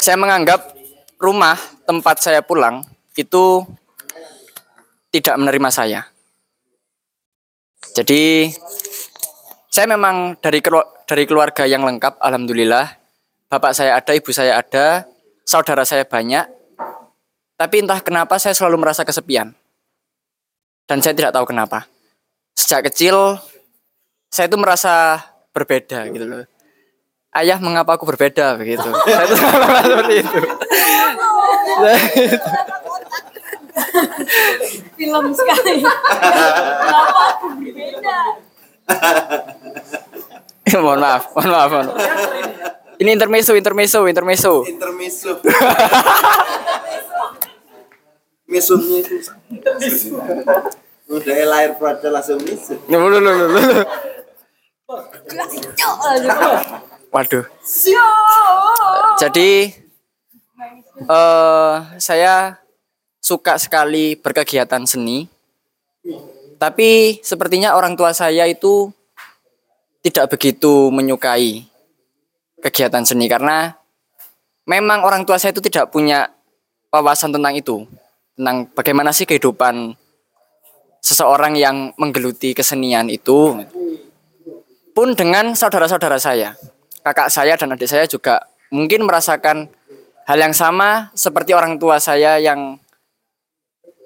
Saya 0.00 0.16
menganggap 0.18 0.74
rumah 1.20 1.54
tempat 1.86 2.18
saya 2.18 2.40
pulang 2.42 2.82
itu 3.14 3.62
tidak 5.12 5.36
menerima 5.36 5.68
saya. 5.68 6.00
Jadi 7.92 8.48
saya 9.68 9.86
memang 9.88 10.40
dari 10.40 10.64
dari 11.04 11.24
keluarga 11.28 11.68
yang 11.68 11.84
lengkap, 11.84 12.16
alhamdulillah. 12.16 12.96
Bapak 13.52 13.76
saya 13.76 14.00
ada, 14.00 14.16
ibu 14.16 14.32
saya 14.32 14.56
ada, 14.56 15.04
saudara 15.44 15.84
saya 15.84 16.08
banyak. 16.08 16.48
Tapi 17.60 17.84
entah 17.84 18.00
kenapa 18.00 18.40
saya 18.40 18.56
selalu 18.56 18.80
merasa 18.80 19.04
kesepian. 19.04 19.52
Dan 20.92 21.00
saya 21.00 21.16
tidak 21.16 21.32
tahu 21.32 21.48
kenapa. 21.48 21.88
Sejak 22.52 22.92
kecil 22.92 23.40
saya 24.28 24.44
itu 24.44 24.60
merasa 24.60 25.24
berbeda 25.56 26.04
gitu 26.12 26.28
loh. 26.28 26.44
Ayah, 27.32 27.56
mengapa 27.56 27.96
aku 27.96 28.04
berbeda 28.04 28.60
begitu? 28.60 28.92
saya 29.08 29.24
itu 29.24 29.40
seperti 29.40 30.14
itu. 30.20 30.40
Film 35.00 35.32
sekali. 35.32 35.80
Kenapa 35.80 37.22
aku 37.40 37.56
berbeda? 37.56 38.16
mohon 40.84 41.00
maaf, 41.00 41.32
mohon 41.32 41.50
maaf, 41.56 41.70
mohon 41.72 41.88
maaf. 41.88 42.04
Ini 43.00 43.16
intermezzo, 43.16 43.56
intermezzo, 43.56 44.04
intermezzo. 44.04 44.68
Intermezzo. 44.68 45.40
Mesumnya 48.52 49.00
itu. 49.00 49.16
Udah 51.12 51.36
lahir 51.44 51.76
langsung 52.08 52.40
misu. 52.40 52.72
Loh, 52.88 53.12
loh, 53.12 53.20
loh. 53.20 53.84
Waduh. 57.12 57.44
Jadi 59.20 59.76
eh 61.04 61.76
saya 62.00 62.56
suka 63.20 63.60
sekali 63.60 64.16
berkegiatan 64.16 64.88
seni. 64.88 65.28
Tapi 66.56 67.20
sepertinya 67.20 67.76
orang 67.76 67.92
tua 67.92 68.16
saya 68.16 68.48
itu 68.48 68.88
tidak 70.00 70.32
begitu 70.32 70.88
menyukai 70.88 71.68
kegiatan 72.64 73.04
seni 73.04 73.28
karena 73.28 73.76
memang 74.64 75.04
orang 75.04 75.28
tua 75.28 75.36
saya 75.36 75.52
itu 75.52 75.60
tidak 75.60 75.92
punya 75.92 76.32
wawasan 76.88 77.36
tentang 77.36 77.52
itu. 77.52 77.84
Tentang 78.32 78.72
bagaimana 78.72 79.12
sih 79.12 79.28
kehidupan 79.28 79.92
seseorang 81.02 81.58
yang 81.58 81.90
menggeluti 81.98 82.54
kesenian 82.54 83.10
itu. 83.10 83.58
Pun 84.94 85.18
dengan 85.18 85.52
saudara-saudara 85.58 86.22
saya, 86.22 86.54
kakak 87.02 87.28
saya 87.28 87.58
dan 87.58 87.74
adik 87.74 87.90
saya 87.90 88.06
juga 88.06 88.46
mungkin 88.70 89.02
merasakan 89.04 89.66
hal 90.24 90.38
yang 90.38 90.54
sama 90.54 91.10
seperti 91.18 91.52
orang 91.52 91.76
tua 91.82 91.98
saya 91.98 92.38
yang 92.38 92.78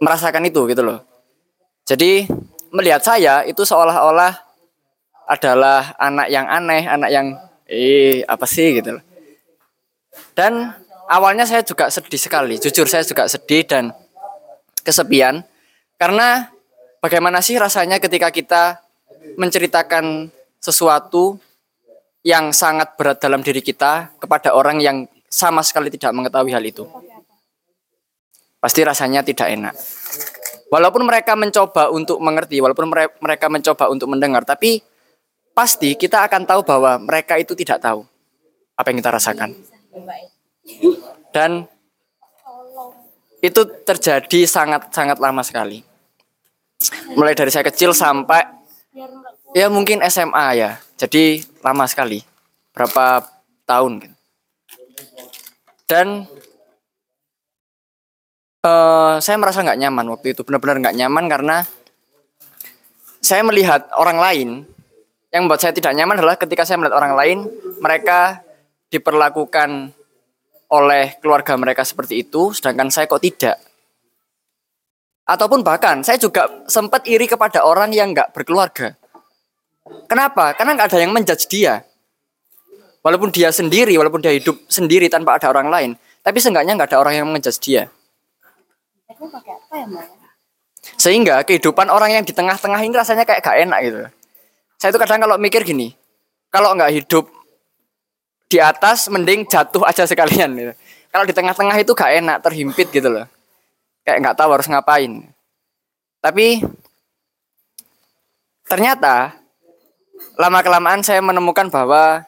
merasakan 0.01 0.49
itu 0.49 0.65
gitu 0.73 0.83
loh. 0.83 1.05
Jadi 1.85 2.27
melihat 2.73 3.05
saya 3.05 3.45
itu 3.45 3.63
seolah-olah 3.63 4.35
adalah 5.27 5.95
anak 6.01 6.29
yang 6.33 6.47
aneh, 6.49 6.83
anak 6.87 7.11
yang 7.13 7.27
eh 7.67 8.23
apa 8.25 8.47
sih 8.47 8.79
gitu 8.79 8.99
loh. 8.99 9.05
Dan 10.39 10.71
awalnya 11.11 11.45
saya 11.45 11.67
juga 11.67 11.91
sedih 11.91 12.19
sekali, 12.19 12.57
jujur 12.63 12.87
saya 12.87 13.03
juga 13.03 13.27
sedih 13.27 13.67
dan 13.67 13.91
kesepian 14.87 15.43
karena 15.99 16.56
bagaimana 17.07 17.39
sih 17.39 17.55
rasanya 17.55 18.03
ketika 18.03 18.35
kita 18.35 18.83
menceritakan 19.39 20.27
sesuatu 20.59 21.39
yang 22.27 22.51
sangat 22.51 22.99
berat 22.99 23.23
dalam 23.23 23.47
diri 23.47 23.63
kita 23.63 24.11
kepada 24.19 24.59
orang 24.59 24.83
yang 24.83 25.07
sama 25.31 25.63
sekali 25.63 25.87
tidak 25.95 26.11
mengetahui 26.11 26.51
hal 26.51 26.65
itu. 26.67 26.83
Pasti 28.59 28.83
rasanya 28.83 29.23
tidak 29.23 29.47
enak. 29.47 29.75
Walaupun 30.67 31.07
mereka 31.07 31.39
mencoba 31.39 31.95
untuk 31.95 32.19
mengerti, 32.19 32.59
walaupun 32.59 32.91
mere- 32.91 33.15
mereka 33.23 33.47
mencoba 33.47 33.87
untuk 33.87 34.11
mendengar, 34.11 34.43
tapi 34.43 34.83
pasti 35.55 35.95
kita 35.95 36.27
akan 36.27 36.43
tahu 36.43 36.67
bahwa 36.67 36.99
mereka 36.99 37.39
itu 37.39 37.55
tidak 37.55 37.79
tahu 37.79 38.03
apa 38.75 38.87
yang 38.91 38.99
kita 38.99 39.15
rasakan. 39.15 39.55
Dan 41.31 41.71
itu 43.39 43.63
terjadi 43.87 44.41
sangat-sangat 44.43 45.23
lama 45.23 45.47
sekali. 45.47 45.87
Mulai 47.17 47.33
dari 47.33 47.49
saya 47.49 47.65
kecil 47.65 47.97
sampai 47.97 48.45
ya 49.57 49.67
mungkin 49.73 50.05
SMA 50.07 50.47
ya. 50.61 50.77
Jadi 50.97 51.45
lama 51.65 51.85
sekali. 51.89 52.21
Berapa 52.77 53.25
tahun 53.65 54.05
gitu. 54.05 54.17
Dan 55.87 56.27
eh, 58.67 59.15
saya 59.23 59.37
merasa 59.41 59.65
nggak 59.65 59.81
nyaman 59.81 60.07
waktu 60.13 60.37
itu. 60.37 60.45
Benar-benar 60.45 60.83
nggak 60.83 60.97
nyaman 60.99 61.25
karena 61.31 61.57
saya 63.25 63.43
melihat 63.43 63.91
orang 63.99 64.19
lain 64.23 64.49
yang 65.35 65.45
membuat 65.45 65.61
saya 65.65 65.75
tidak 65.75 65.93
nyaman 65.99 66.23
adalah 66.23 66.39
ketika 66.39 66.63
saya 66.63 66.79
melihat 66.79 66.97
orang 66.97 67.15
lain 67.19 67.39
mereka 67.83 68.41
diperlakukan 68.89 69.91
oleh 70.67 71.19
keluarga 71.23 71.55
mereka 71.59 71.83
seperti 71.87 72.27
itu, 72.27 72.55
sedangkan 72.55 72.91
saya 72.91 73.07
kok 73.07 73.23
tidak. 73.23 73.59
Ataupun 75.27 75.67
bahkan 75.67 76.07
saya 76.07 76.23
juga 76.23 76.47
sempat 76.71 77.03
iri 77.11 77.27
kepada 77.27 77.67
orang 77.67 77.91
yang 77.91 78.15
nggak 78.15 78.31
berkeluarga. 78.31 78.95
Kenapa? 80.07 80.55
Karena 80.55 80.79
nggak 80.79 80.89
ada 80.95 80.99
yang 81.03 81.11
menjudge 81.11 81.51
dia. 81.51 81.83
Walaupun 83.03 83.35
dia 83.35 83.51
sendiri, 83.51 83.95
walaupun 83.99 84.23
dia 84.23 84.35
hidup 84.35 84.55
sendiri 84.71 85.11
tanpa 85.11 85.39
ada 85.39 85.51
orang 85.51 85.71
lain, 85.71 85.91
tapi 86.23 86.39
seenggaknya 86.39 86.79
nggak 86.79 86.95
ada 86.95 86.99
orang 87.03 87.15
yang 87.23 87.27
menjudge 87.27 87.59
dia. 87.63 87.91
Sehingga 90.95 91.43
kehidupan 91.43 91.91
orang 91.91 92.15
yang 92.15 92.25
di 92.27 92.31
tengah-tengah 92.31 92.79
ini 92.87 92.95
rasanya 92.95 93.27
kayak 93.27 93.43
gak 93.43 93.59
enak 93.67 93.79
gitu. 93.83 93.99
Saya 94.79 94.91
itu 94.95 94.99
kadang 95.03 95.19
kalau 95.23 95.37
mikir 95.39 95.67
gini, 95.67 95.95
kalau 96.51 96.75
nggak 96.79 97.03
hidup 97.03 97.27
di 98.47 98.63
atas 98.63 99.11
mending 99.11 99.47
jatuh 99.51 99.83
aja 99.83 100.07
sekalian 100.07 100.55
gitu. 100.55 100.73
Kalau 101.11 101.25
di 101.27 101.35
tengah-tengah 101.35 101.77
itu 101.83 101.93
gak 101.95 102.11
enak, 102.23 102.37
terhimpit 102.43 102.91
gitu 102.95 103.11
loh. 103.11 103.27
Kayak 104.07 104.23
nggak 104.23 104.39
tahu 104.39 104.51
harus 104.55 104.71
ngapain. 104.71 105.27
Tapi 106.23 106.63
ternyata 108.63 109.35
lama 110.39 110.63
kelamaan 110.63 111.03
saya 111.03 111.19
menemukan 111.19 111.67
bahwa 111.67 112.23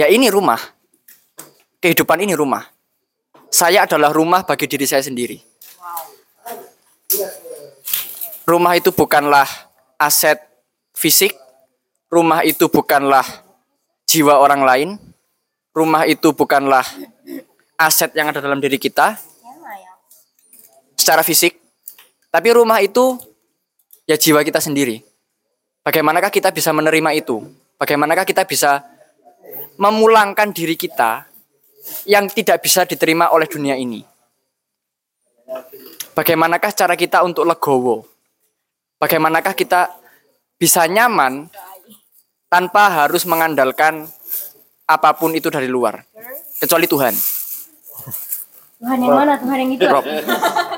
ya 0.00 0.08
ini 0.08 0.32
rumah. 0.32 0.56
Kehidupan 1.84 2.24
ini 2.24 2.32
rumah. 2.32 2.64
Saya 3.52 3.84
adalah 3.84 4.16
rumah 4.16 4.48
bagi 4.48 4.64
diri 4.64 4.88
saya 4.88 5.04
sendiri. 5.04 5.36
Rumah 8.48 8.72
itu 8.80 8.96
bukanlah 8.96 9.46
aset 10.00 10.40
fisik, 10.96 11.36
rumah 12.08 12.40
itu 12.48 12.72
bukanlah 12.72 13.28
jiwa 14.08 14.40
orang 14.40 14.62
lain, 14.64 14.88
rumah 15.76 16.08
itu 16.08 16.32
bukanlah 16.32 16.86
aset 17.76 18.16
yang 18.16 18.32
ada 18.32 18.40
dalam 18.40 18.56
diri 18.56 18.80
kita 18.80 19.20
secara 21.06 21.22
fisik, 21.22 21.54
tapi 22.34 22.50
rumah 22.50 22.82
itu 22.82 23.14
ya 24.10 24.18
jiwa 24.18 24.42
kita 24.42 24.58
sendiri. 24.58 25.06
Bagaimanakah 25.86 26.34
kita 26.34 26.50
bisa 26.50 26.74
menerima 26.74 27.14
itu? 27.14 27.46
Bagaimanakah 27.78 28.26
kita 28.26 28.42
bisa 28.42 28.82
memulangkan 29.78 30.50
diri 30.50 30.74
kita 30.74 31.30
yang 32.10 32.26
tidak 32.26 32.58
bisa 32.58 32.82
diterima 32.82 33.30
oleh 33.30 33.46
dunia 33.46 33.78
ini? 33.78 34.02
Bagaimanakah 36.18 36.74
cara 36.74 36.98
kita 36.98 37.22
untuk 37.22 37.46
legowo? 37.46 38.02
Bagaimanakah 38.98 39.54
kita 39.54 39.94
bisa 40.58 40.90
nyaman 40.90 41.46
tanpa 42.50 42.90
harus 42.90 43.22
mengandalkan 43.30 44.10
apa 44.90 45.14
pun 45.14 45.38
itu 45.38 45.54
dari 45.54 45.70
luar, 45.70 46.02
kecuali 46.58 46.90
Tuhan. 46.90 47.14
Tuhan 48.76 48.98
yang 49.00 49.14
mana? 49.14 49.38
Tuhan 49.38 49.56
yang 49.62 49.70
itu? 49.70 49.86
Rob. 49.86 50.02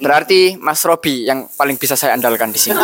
Berarti 0.00 0.56
Mas 0.56 0.80
Robi 0.88 1.28
yang 1.28 1.44
paling 1.54 1.76
bisa 1.76 1.94
saya 1.94 2.16
andalkan 2.16 2.50
di 2.50 2.60
sini. 2.60 2.80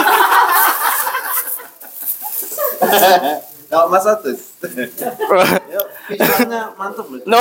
Kalau 3.72 3.88
Mas 3.88 4.04
Atus. 4.04 4.52
Mantap 6.78 7.06
loh. 7.08 7.24
No. 7.24 7.40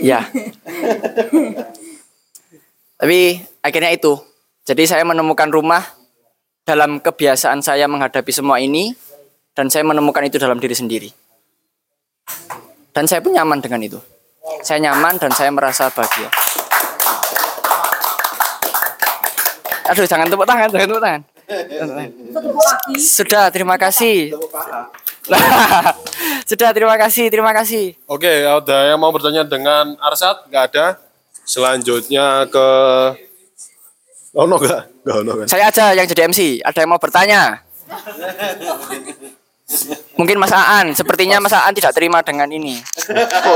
ya. 0.00 0.24
Tapi 2.96 3.44
akhirnya 3.60 3.92
itu. 3.92 4.16
Jadi 4.64 4.88
saya 4.88 5.04
menemukan 5.04 5.52
rumah 5.52 5.84
dalam 6.64 7.00
kebiasaan 7.00 7.60
saya 7.60 7.84
menghadapi 7.88 8.32
semua 8.32 8.60
ini 8.60 8.92
dan 9.52 9.68
saya 9.72 9.84
menemukan 9.84 10.24
itu 10.24 10.40
dalam 10.40 10.56
diri 10.60 10.76
sendiri. 10.76 11.12
Dan 12.92 13.04
saya 13.04 13.20
pun 13.20 13.36
nyaman 13.36 13.60
dengan 13.60 13.84
itu. 13.84 14.00
Saya 14.62 14.78
nyaman 14.82 15.18
dan 15.18 15.30
saya 15.32 15.50
merasa 15.54 15.90
bahagia. 15.90 16.28
Aduh, 19.88 20.04
jangan 20.04 20.28
tepuk 20.28 20.44
tangan, 20.44 20.68
jangan 20.68 20.88
tepuk 20.88 21.04
tangan. 21.04 21.22
Sudah, 23.00 23.48
terima 23.48 23.80
kasih. 23.80 24.36
Sudah, 26.48 26.70
terima 26.76 26.96
kasih, 27.00 27.32
terima 27.32 27.52
kasih. 27.56 27.96
Oke, 28.04 28.44
ada 28.44 28.76
yang 28.92 29.00
mau 29.00 29.08
bertanya 29.08 29.48
dengan 29.48 29.96
Arsat? 30.00 30.44
Nggak 30.52 30.64
ada. 30.72 30.86
Selanjutnya 31.48 32.44
ke... 32.52 32.68
Oh, 34.36 34.44
no, 34.44 34.60
nggak? 34.60 34.82
Nggak, 35.08 35.18
no, 35.24 35.32
kan? 35.40 35.46
Saya 35.48 35.72
aja 35.72 35.96
yang 35.96 36.04
jadi 36.04 36.28
MC. 36.28 36.60
Ada 36.60 36.84
yang 36.84 36.90
mau 36.92 37.00
bertanya? 37.00 37.64
Mungkin 40.16 40.40
Mas 40.40 40.52
Aan. 40.52 40.96
Sepertinya 40.96 41.38
Mas 41.38 41.52
Aan 41.52 41.76
tidak 41.76 41.92
terima 41.92 42.24
dengan 42.24 42.48
ini. 42.48 42.80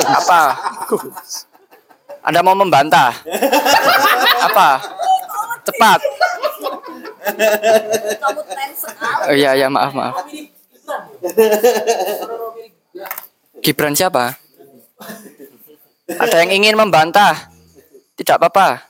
Apa? 0.07 0.43
Anda 2.23 2.45
mau 2.45 2.55
membantah? 2.55 3.17
Apa? 4.45 4.79
Cepat. 5.65 6.01
Oh, 9.31 9.35
iya, 9.35 9.55
iya, 9.57 9.71
maaf, 9.71 9.95
maaf. 9.95 10.27
Gibran 13.63 13.95
siapa? 13.95 14.37
Ada 16.13 16.45
yang 16.45 16.63
ingin 16.63 16.77
membantah? 16.77 17.51
Tidak 18.19 18.37
apa-apa. 18.37 18.85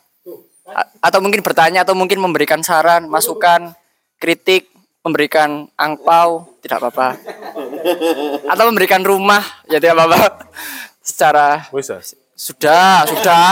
Atau 1.04 1.20
mungkin 1.20 1.44
bertanya 1.44 1.84
atau 1.84 1.92
mungkin 1.92 2.18
memberikan 2.18 2.64
saran, 2.64 3.04
masukan, 3.06 3.76
kritik, 4.16 4.72
memberikan 5.04 5.68
angpau, 5.76 6.51
tidak 6.62 6.78
apa-apa. 6.78 7.18
Atau 8.46 8.64
memberikan 8.70 9.02
rumah, 9.02 9.42
ya 9.66 9.82
tidak 9.82 9.98
apa-apa. 9.98 10.46
Secara 11.02 11.66
sudah, 12.38 13.02
sudah. 13.06 13.46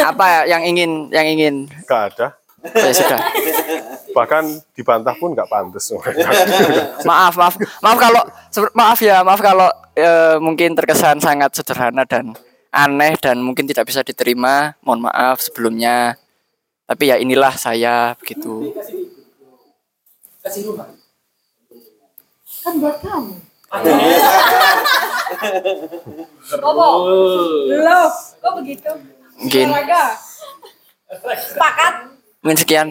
Apa 0.00 0.24
ya 0.24 0.40
yang 0.56 0.62
ingin 0.64 1.12
yang 1.12 1.26
ingin? 1.28 1.54
Nggak 1.84 2.02
ada. 2.12 2.26
Ya 2.74 2.92
sudah. 2.96 3.20
Bahkan 4.16 4.44
dibantah 4.72 5.14
pun 5.14 5.36
nggak 5.36 5.48
pantas. 5.48 5.92
maaf 7.08 7.36
maaf 7.36 7.54
maaf 7.84 7.98
kalau 8.00 8.22
maaf 8.72 8.98
ya 8.98 9.20
maaf 9.20 9.40
kalau 9.44 9.68
eh, 9.94 10.36
mungkin 10.40 10.72
terkesan 10.72 11.20
sangat 11.20 11.52
sederhana 11.54 12.08
dan 12.08 12.32
aneh 12.72 13.16
dan 13.20 13.40
mungkin 13.40 13.64
tidak 13.64 13.88
bisa 13.88 14.04
diterima 14.04 14.76
mohon 14.84 15.08
maaf 15.08 15.40
sebelumnya 15.40 16.20
tapi 16.84 17.12
ya 17.12 17.16
inilah 17.16 17.52
saya 17.56 18.12
begitu 18.16 18.72
Kasih 20.48 20.64
rumah. 20.64 20.88
Kan 22.64 22.80
buat 22.80 22.96
kamu. 23.04 23.36
Bobo. 26.64 26.88
Lo, 27.68 28.00
kok 28.16 28.52
begitu? 28.56 28.88
Mungkin. 29.36 29.68
Sepakat. 31.28 32.16
mungkin 32.40 32.60
sekian 32.60 32.88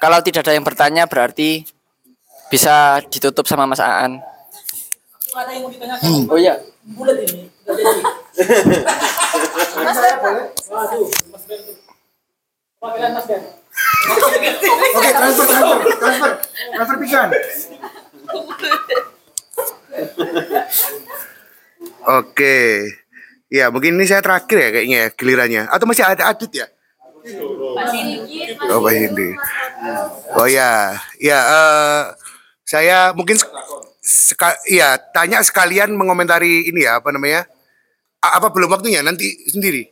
kalau 0.00 0.20
tidak 0.24 0.44
ada 0.44 0.56
yang 0.56 0.64
bertanya 0.64 1.04
berarti 1.04 1.64
bisa 2.52 3.00
ditutup 3.08 3.44
sama 3.44 3.68
Mas 3.68 3.80
Aan 3.80 4.20
Ada 5.32 5.50
yang 5.56 5.64
mau 5.64 5.72
ditanyakan? 5.72 6.04
Hmm. 6.04 6.24
Oh 6.28 6.36
iya. 6.36 6.60
Bulat 6.84 7.16
ini. 7.24 7.48
Mas 9.80 9.98
Ben, 10.00 10.16
Waduh, 10.68 11.08
Mas 11.32 11.44
Ben. 11.48 11.60
Panggilan 12.76 13.12
Mas 13.16 13.24
Ben. 13.24 13.42
Oke, 14.96 15.10
transfer, 15.12 15.46
transfer, 15.46 15.78
transfer, 16.00 16.30
transfer 16.74 16.96
pikiran. 16.98 17.28
Oke. 22.06 22.58
Ya, 23.50 23.66
mungkin 23.74 23.98
ini 23.98 24.06
saya 24.06 24.22
terakhir 24.22 24.56
ya 24.62 24.68
kayaknya 24.70 24.98
ya 25.02 25.08
gilirannya. 25.10 25.62
Atau 25.66 25.90
masih 25.90 26.06
ada 26.06 26.30
Adit 26.30 26.50
ya? 26.54 26.66
Oh, 28.70 28.80
Pak 28.80 28.92
Hindi. 28.94 29.34
Oh 30.38 30.46
ya, 30.48 30.96
ya 31.20 31.38
eh, 31.42 32.02
saya 32.64 33.10
mungkin 33.12 33.36
sek- 33.36 33.52
seka, 34.00 34.56
ya 34.70 34.96
tanya 35.12 35.42
sekalian 35.44 35.92
mengomentari 35.92 36.70
ini 36.70 36.86
ya 36.86 37.02
apa 37.02 37.12
namanya? 37.12 37.44
A- 38.22 38.40
apa 38.40 38.48
belum 38.54 38.70
waktunya 38.72 39.02
nanti 39.04 39.36
sendiri? 39.50 39.90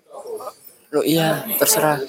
Loh 0.95 1.05
iya, 1.05 1.45
terserah. 1.59 2.01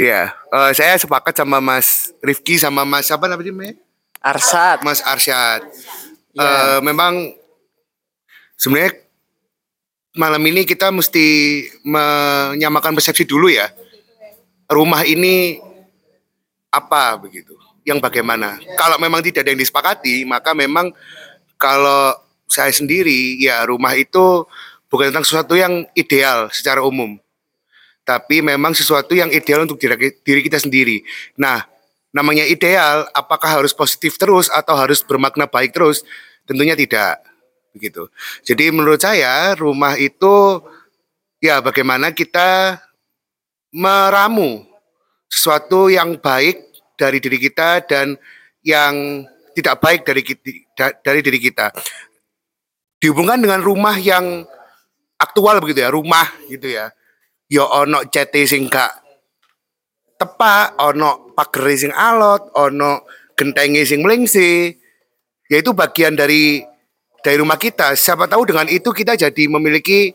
Iya, 0.00 0.32
eh, 0.32 0.70
saya 0.72 0.96
sepakat 0.96 1.36
sama 1.36 1.60
Mas 1.60 2.16
Rifki 2.24 2.56
sama 2.56 2.88
Mas 2.88 3.12
apa 3.12 3.28
namanya? 3.28 3.76
Arsyad. 4.20 4.80
Mas 4.80 5.04
Arsyad. 5.04 5.60
Eh, 6.36 6.78
memang 6.80 7.36
sebenarnya 8.56 8.96
malam 10.16 10.40
ini 10.48 10.64
kita 10.64 10.88
mesti 10.88 11.26
menyamakan 11.84 12.96
persepsi 12.96 13.28
dulu 13.28 13.52
ya. 13.52 13.68
Rumah 14.70 15.04
ini 15.04 15.60
apa 16.72 17.18
begitu? 17.20 17.52
Yang 17.84 18.00
bagaimana? 18.00 18.56
Kalau 18.78 18.96
memang 18.96 19.20
tidak 19.20 19.44
ada 19.44 19.50
yang 19.52 19.60
disepakati, 19.60 20.24
maka 20.24 20.54
memang 20.54 20.94
kalau 21.60 22.14
saya 22.50 22.72
sendiri 22.72 23.38
ya 23.38 23.62
rumah 23.66 23.94
itu 23.94 24.46
bukan 24.90 25.14
tentang 25.14 25.24
sesuatu 25.24 25.54
yang 25.54 25.86
ideal 25.94 26.50
secara 26.50 26.82
umum 26.82 27.16
tapi 28.10 28.42
memang 28.42 28.74
sesuatu 28.74 29.14
yang 29.14 29.30
ideal 29.30 29.62
untuk 29.62 29.78
diri, 29.78 30.42
kita 30.42 30.58
sendiri. 30.58 31.06
Nah, 31.38 31.62
namanya 32.10 32.42
ideal, 32.42 33.06
apakah 33.14 33.62
harus 33.62 33.70
positif 33.70 34.18
terus 34.18 34.50
atau 34.50 34.74
harus 34.74 35.04
bermakna 35.04 35.46
baik 35.46 35.70
terus? 35.70 36.02
Tentunya 36.42 36.74
tidak, 36.74 37.22
begitu. 37.70 38.10
Jadi 38.42 38.74
menurut 38.74 38.98
saya 38.98 39.54
rumah 39.54 39.94
itu 39.94 40.58
ya 41.38 41.62
bagaimana 41.62 42.10
kita 42.10 42.82
meramu 43.70 44.66
sesuatu 45.30 45.86
yang 45.86 46.18
baik 46.18 46.58
dari 46.98 47.22
diri 47.22 47.38
kita 47.38 47.86
dan 47.86 48.18
yang 48.66 49.22
tidak 49.54 49.78
baik 49.78 50.02
dari 50.02 50.26
dari 50.74 51.20
diri 51.22 51.38
kita. 51.38 51.70
Dihubungkan 53.00 53.38
dengan 53.38 53.62
rumah 53.62 53.96
yang 53.96 54.44
aktual 55.20 55.60
begitu 55.60 55.84
ya, 55.84 55.92
rumah 55.92 56.26
gitu 56.48 56.66
ya 56.72 56.90
ya 57.50 57.66
ono 57.66 58.06
cete 58.06 58.46
sing 58.46 58.70
gak 58.70 59.02
tepak, 60.20 60.78
ono 60.78 61.32
pagere 61.32 61.74
sing 61.74 61.92
alot, 61.96 62.54
ono 62.54 63.08
gentenge 63.34 63.88
sing 63.88 64.04
melingsi. 64.04 64.70
Ya 65.50 65.56
itu 65.58 65.72
bagian 65.72 66.14
dari 66.14 66.60
dari 67.24 67.36
rumah 67.40 67.56
kita. 67.56 67.96
Siapa 67.96 68.28
tahu 68.30 68.46
dengan 68.46 68.68
itu 68.68 68.92
kita 68.92 69.16
jadi 69.16 69.44
memiliki 69.48 70.12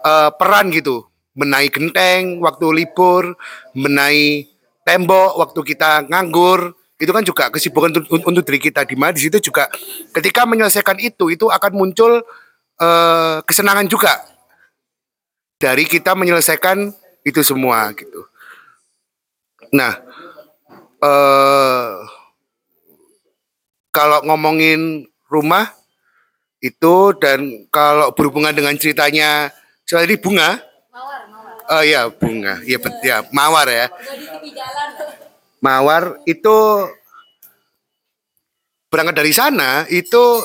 eh, 0.00 0.30
peran 0.38 0.70
gitu, 0.70 1.04
menai 1.34 1.66
genteng 1.68 2.38
waktu 2.40 2.66
libur, 2.72 3.34
menai 3.74 4.46
tembok 4.86 5.36
waktu 5.36 5.60
kita 5.74 6.06
nganggur. 6.06 6.72
Itu 6.94 7.10
kan 7.10 7.26
juga 7.26 7.50
kesibukan 7.50 7.90
untuk, 7.90 8.22
untuk 8.22 8.46
diri 8.46 8.70
kita 8.70 8.86
di 8.86 8.94
mana 8.94 9.10
di 9.10 9.26
situ 9.26 9.50
juga 9.50 9.66
ketika 10.14 10.46
menyelesaikan 10.46 11.02
itu 11.02 11.26
itu 11.26 11.50
akan 11.50 11.74
muncul 11.74 12.22
eh, 12.80 13.36
kesenangan 13.46 13.86
juga 13.86 14.12
dari 15.58 15.86
kita 15.86 16.12
menyelesaikan 16.18 16.90
itu 17.24 17.40
semua 17.40 17.92
gitu. 17.96 18.26
Nah, 19.74 19.96
eh 21.02 21.92
kalau 23.94 24.18
ngomongin 24.26 25.06
rumah 25.30 25.70
itu 26.58 27.14
dan 27.22 27.68
kalau 27.70 28.10
berhubungan 28.10 28.50
dengan 28.50 28.74
ceritanya 28.74 29.54
soal 29.86 30.08
ini 30.08 30.18
bunga. 30.18 30.58
Oh 31.64 31.80
iya 31.80 32.12
bunga, 32.12 32.60
iya 32.66 32.76
bet 32.76 33.00
ya 33.00 33.24
mawar 33.32 33.70
ya. 33.70 33.86
Mawar 35.64 36.20
itu 36.28 36.56
berangkat 38.92 39.16
dari 39.16 39.32
sana 39.32 39.88
itu 39.88 40.44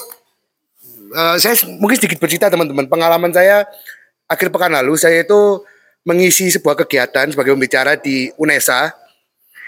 eh, 1.10 1.36
saya 1.42 1.56
mungkin 1.78 1.98
sedikit 1.98 2.22
bercerita 2.22 2.50
teman-teman 2.50 2.86
pengalaman 2.86 3.34
saya 3.34 3.66
akhir 4.30 4.54
pekan 4.54 4.70
lalu 4.70 4.94
saya 4.96 5.26
itu 5.26 5.66
mengisi 6.08 6.48
sebuah 6.50 6.80
kegiatan 6.86 7.30
sebagai 7.30 7.54
pembicara 7.54 8.00
di 8.00 8.32
UNESA. 8.40 8.94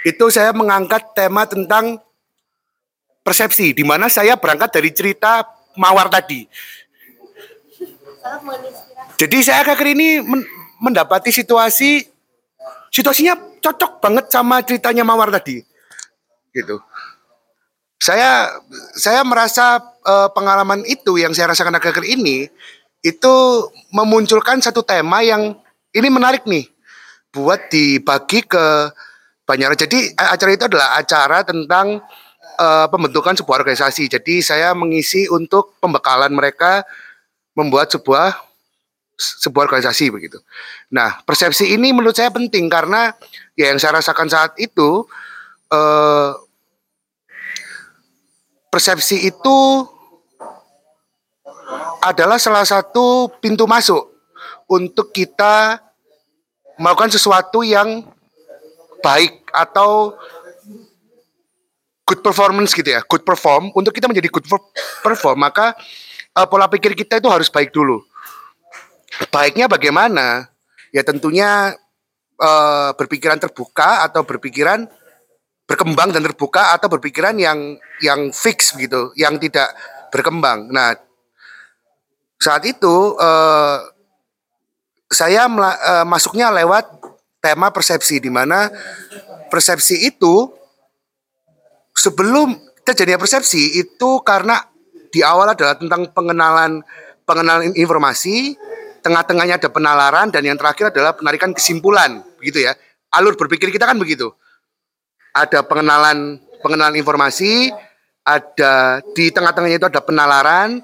Itu 0.02 0.34
saya 0.34 0.50
mengangkat 0.56 1.14
tema 1.14 1.46
tentang 1.46 2.02
persepsi, 3.22 3.78
di 3.78 3.86
mana 3.86 4.10
saya 4.10 4.34
berangkat 4.34 4.74
dari 4.74 4.90
cerita 4.90 5.46
Mawar 5.78 6.12
tadi. 6.12 6.50
Jadi 9.16 9.38
saya 9.46 9.62
akhir 9.64 9.88
ini 9.94 10.20
men- 10.20 10.50
mendapati 10.82 11.30
situasi 11.30 12.10
situasinya 12.92 13.38
cocok 13.62 14.02
banget 14.02 14.26
sama 14.34 14.66
ceritanya 14.66 15.06
Mawar 15.06 15.30
tadi. 15.30 15.62
Gitu. 16.52 16.82
Saya 18.02 18.50
saya 18.98 19.22
merasa 19.22 19.80
eh, 20.06 20.30
pengalaman 20.34 20.82
itu 20.86 21.18
yang 21.22 21.34
saya 21.34 21.54
rasakan 21.54 21.78
akhir-akhir 21.78 22.06
ini 22.06 22.50
itu 23.02 23.36
memunculkan 23.90 24.62
satu 24.62 24.86
tema 24.86 25.26
yang 25.26 25.58
ini 25.92 26.08
menarik 26.08 26.46
nih 26.46 26.70
buat 27.34 27.72
dibagi 27.72 28.46
ke 28.46 28.94
banyak. 29.48 29.76
Jadi 29.76 30.00
acara 30.16 30.52
itu 30.54 30.66
adalah 30.68 30.90
acara 31.00 31.40
tentang 31.44 32.00
eh, 32.60 32.88
pembentukan 32.88 33.36
sebuah 33.36 33.66
organisasi. 33.66 34.08
Jadi 34.12 34.46
saya 34.46 34.72
mengisi 34.78 35.26
untuk 35.28 35.76
pembekalan 35.82 36.32
mereka 36.32 36.86
membuat 37.58 37.92
sebuah 37.92 38.38
sebuah 39.22 39.70
organisasi 39.70 40.10
begitu. 40.10 40.42
Nah, 40.90 41.22
persepsi 41.22 41.78
ini 41.78 41.94
menurut 41.94 42.18
saya 42.18 42.34
penting 42.34 42.66
karena 42.72 43.14
ya 43.54 43.70
yang 43.70 43.78
saya 43.78 44.02
rasakan 44.02 44.28
saat 44.30 44.58
itu 44.58 45.06
eh, 45.70 46.32
persepsi 48.72 49.28
itu 49.28 49.58
adalah 52.02 52.40
salah 52.40 52.64
satu 52.64 53.30
pintu 53.44 53.68
masuk 53.68 54.10
untuk 54.66 55.12
kita 55.12 55.84
melakukan 56.80 57.12
sesuatu 57.12 57.62
yang 57.62 58.08
baik 59.04 59.44
atau 59.52 60.16
good 62.08 62.24
performance 62.24 62.72
gitu 62.72 62.90
ya, 62.90 63.04
good 63.06 63.28
perform. 63.28 63.70
Untuk 63.76 63.92
kita 63.92 64.08
menjadi 64.08 64.32
good 64.32 64.48
per- 64.48 64.72
perform, 65.04 65.44
maka 65.46 65.76
eh, 66.32 66.48
pola 66.48 66.72
pikir 66.72 66.96
kita 66.96 67.20
itu 67.20 67.28
harus 67.28 67.52
baik 67.52 67.76
dulu. 67.76 68.02
Baiknya 69.30 69.68
bagaimana? 69.68 70.48
Ya 70.96 71.04
tentunya 71.04 71.76
eh, 72.40 72.90
berpikiran 72.96 73.38
terbuka 73.38 74.08
atau 74.08 74.24
berpikiran 74.24 74.88
berkembang 75.72 76.12
dan 76.12 76.28
terbuka 76.28 76.76
atau 76.76 76.92
berpikiran 76.92 77.40
yang 77.40 77.80
yang 78.04 78.36
fix 78.36 78.76
gitu, 78.76 79.16
yang 79.16 79.40
tidak 79.40 79.72
berkembang. 80.12 80.68
Nah, 80.68 81.00
saat 82.36 82.68
itu 82.68 83.16
eh, 83.16 83.78
saya 85.08 85.48
eh, 85.48 86.04
masuknya 86.04 86.52
lewat 86.52 87.00
tema 87.40 87.72
persepsi 87.72 88.20
di 88.20 88.28
mana 88.28 88.68
persepsi 89.48 90.12
itu 90.12 90.52
sebelum 91.96 92.52
terjadinya 92.84 93.24
persepsi 93.24 93.80
itu 93.80 94.20
karena 94.28 94.60
di 95.08 95.24
awal 95.24 95.56
adalah 95.56 95.80
tentang 95.80 96.12
pengenalan 96.12 96.84
pengenalan 97.24 97.72
informasi, 97.80 98.60
tengah-tengahnya 99.00 99.56
ada 99.56 99.70
penalaran 99.72 100.28
dan 100.28 100.44
yang 100.44 100.60
terakhir 100.60 100.92
adalah 100.92 101.16
penarikan 101.16 101.56
kesimpulan, 101.56 102.20
begitu 102.36 102.68
ya. 102.68 102.76
Alur 103.12 103.40
berpikir 103.40 103.72
kita 103.72 103.88
kan 103.88 103.96
begitu. 103.96 104.32
Ada 105.32 105.64
pengenalan 105.64 106.40
pengenalan 106.62 106.96
informasi, 107.00 107.74
ada 108.22 109.02
di 109.18 109.34
tengah-tengahnya 109.34 109.78
itu 109.82 109.90
ada 109.90 110.02
penalaran, 110.04 110.84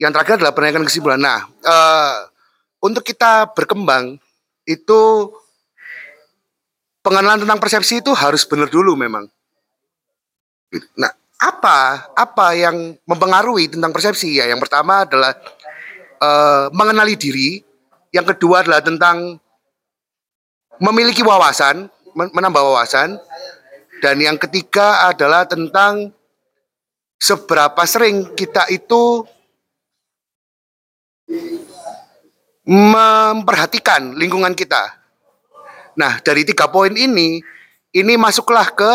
yang 0.00 0.12
terakhir 0.12 0.40
adalah 0.40 0.56
penarikan 0.56 0.84
kesimpulan. 0.84 1.20
Nah, 1.20 1.40
eh, 1.44 2.16
untuk 2.80 3.04
kita 3.04 3.52
berkembang 3.52 4.20
itu 4.68 5.00
pengenalan 7.00 7.44
tentang 7.44 7.60
persepsi 7.60 8.04
itu 8.04 8.12
harus 8.12 8.44
benar 8.44 8.68
dulu 8.68 8.96
memang. 8.98 9.24
Nah, 10.98 11.12
apa 11.36 12.10
apa 12.16 12.46
yang 12.56 12.96
mempengaruhi 13.04 13.72
tentang 13.72 13.92
persepsi 13.92 14.40
ya? 14.40 14.48
Yang 14.48 14.68
pertama 14.68 15.04
adalah 15.08 15.32
eh, 16.20 16.64
mengenali 16.72 17.14
diri, 17.16 17.60
yang 18.12 18.24
kedua 18.24 18.64
adalah 18.64 18.80
tentang 18.84 19.40
memiliki 20.76 21.24
wawasan, 21.24 21.88
men- 22.12 22.32
menambah 22.36 22.60
wawasan, 22.60 23.16
dan 24.04 24.16
yang 24.20 24.36
ketiga 24.36 25.08
adalah 25.08 25.48
tentang 25.48 26.12
seberapa 27.16 27.82
sering 27.88 28.36
kita 28.36 28.68
itu 28.68 29.24
memperhatikan 32.66 34.14
lingkungan 34.18 34.52
kita. 34.52 35.00
Nah, 35.96 36.20
dari 36.20 36.44
tiga 36.44 36.68
poin 36.68 36.92
ini, 36.92 37.40
ini 37.94 38.14
masuklah 38.20 38.68
ke 38.74 38.92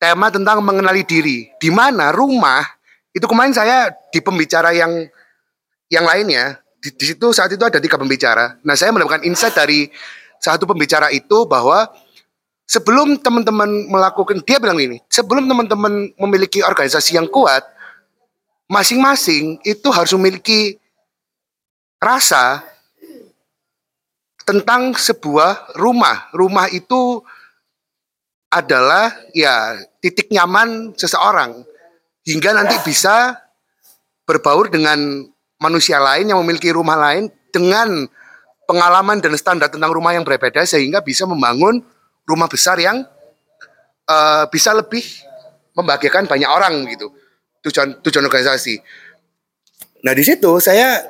tema 0.00 0.32
tentang 0.32 0.64
mengenali 0.64 1.04
diri. 1.04 1.52
Di 1.60 1.68
mana 1.68 2.14
rumah 2.14 2.64
itu 3.12 3.26
kemarin 3.28 3.52
saya 3.52 3.92
di 4.08 4.22
pembicara 4.22 4.72
yang 4.72 5.04
yang 5.92 6.04
lainnya 6.06 6.60
di, 6.78 6.94
di 6.94 7.04
situ 7.12 7.34
saat 7.34 7.50
itu 7.50 7.62
ada 7.66 7.82
tiga 7.82 7.98
pembicara. 7.98 8.56
Nah, 8.62 8.78
saya 8.78 8.94
mendapatkan 8.94 9.26
insight 9.26 9.54
dari 9.54 9.90
satu 10.38 10.64
pembicara 10.64 11.10
itu 11.10 11.44
bahwa 11.44 11.90
sebelum 12.68 13.16
teman-teman 13.18 13.88
melakukan 13.88 14.44
dia 14.44 14.60
bilang 14.60 14.76
ini, 14.76 15.00
sebelum 15.08 15.48
teman-teman 15.48 16.12
memiliki 16.20 16.60
organisasi 16.60 17.16
yang 17.16 17.26
kuat, 17.26 17.64
masing-masing 18.68 19.56
itu 19.64 19.88
harus 19.88 20.12
memiliki 20.12 20.76
rasa 21.96 22.60
tentang 24.44 24.92
sebuah 24.92 25.80
rumah. 25.80 26.28
Rumah 26.36 26.68
itu 26.68 27.24
adalah 28.52 29.12
ya 29.32 29.76
titik 30.00 30.28
nyaman 30.28 30.92
seseorang 30.96 31.64
hingga 32.24 32.52
nanti 32.52 32.76
bisa 32.84 33.36
berbaur 34.24 34.68
dengan 34.68 35.24
manusia 35.60 36.00
lain 36.00 36.32
yang 36.32 36.40
memiliki 36.44 36.72
rumah 36.72 36.96
lain 36.96 37.28
dengan 37.52 38.08
pengalaman 38.68 39.20
dan 39.20 39.32
standar 39.36 39.72
tentang 39.72 39.92
rumah 39.92 40.12
yang 40.12 40.24
berbeda 40.24 40.64
sehingga 40.64 41.00
bisa 41.00 41.24
membangun 41.24 41.80
rumah 42.28 42.46
besar 42.46 42.76
yang 42.76 43.00
eh, 44.04 44.44
bisa 44.52 44.76
lebih 44.76 45.02
membahagiakan 45.72 46.28
banyak 46.28 46.50
orang 46.50 46.84
gitu 46.92 47.08
tujuan 47.64 47.98
tujuan 48.04 48.24
organisasi. 48.28 48.78
Nah 50.04 50.12
di 50.12 50.22
situ 50.22 50.60
saya 50.60 51.00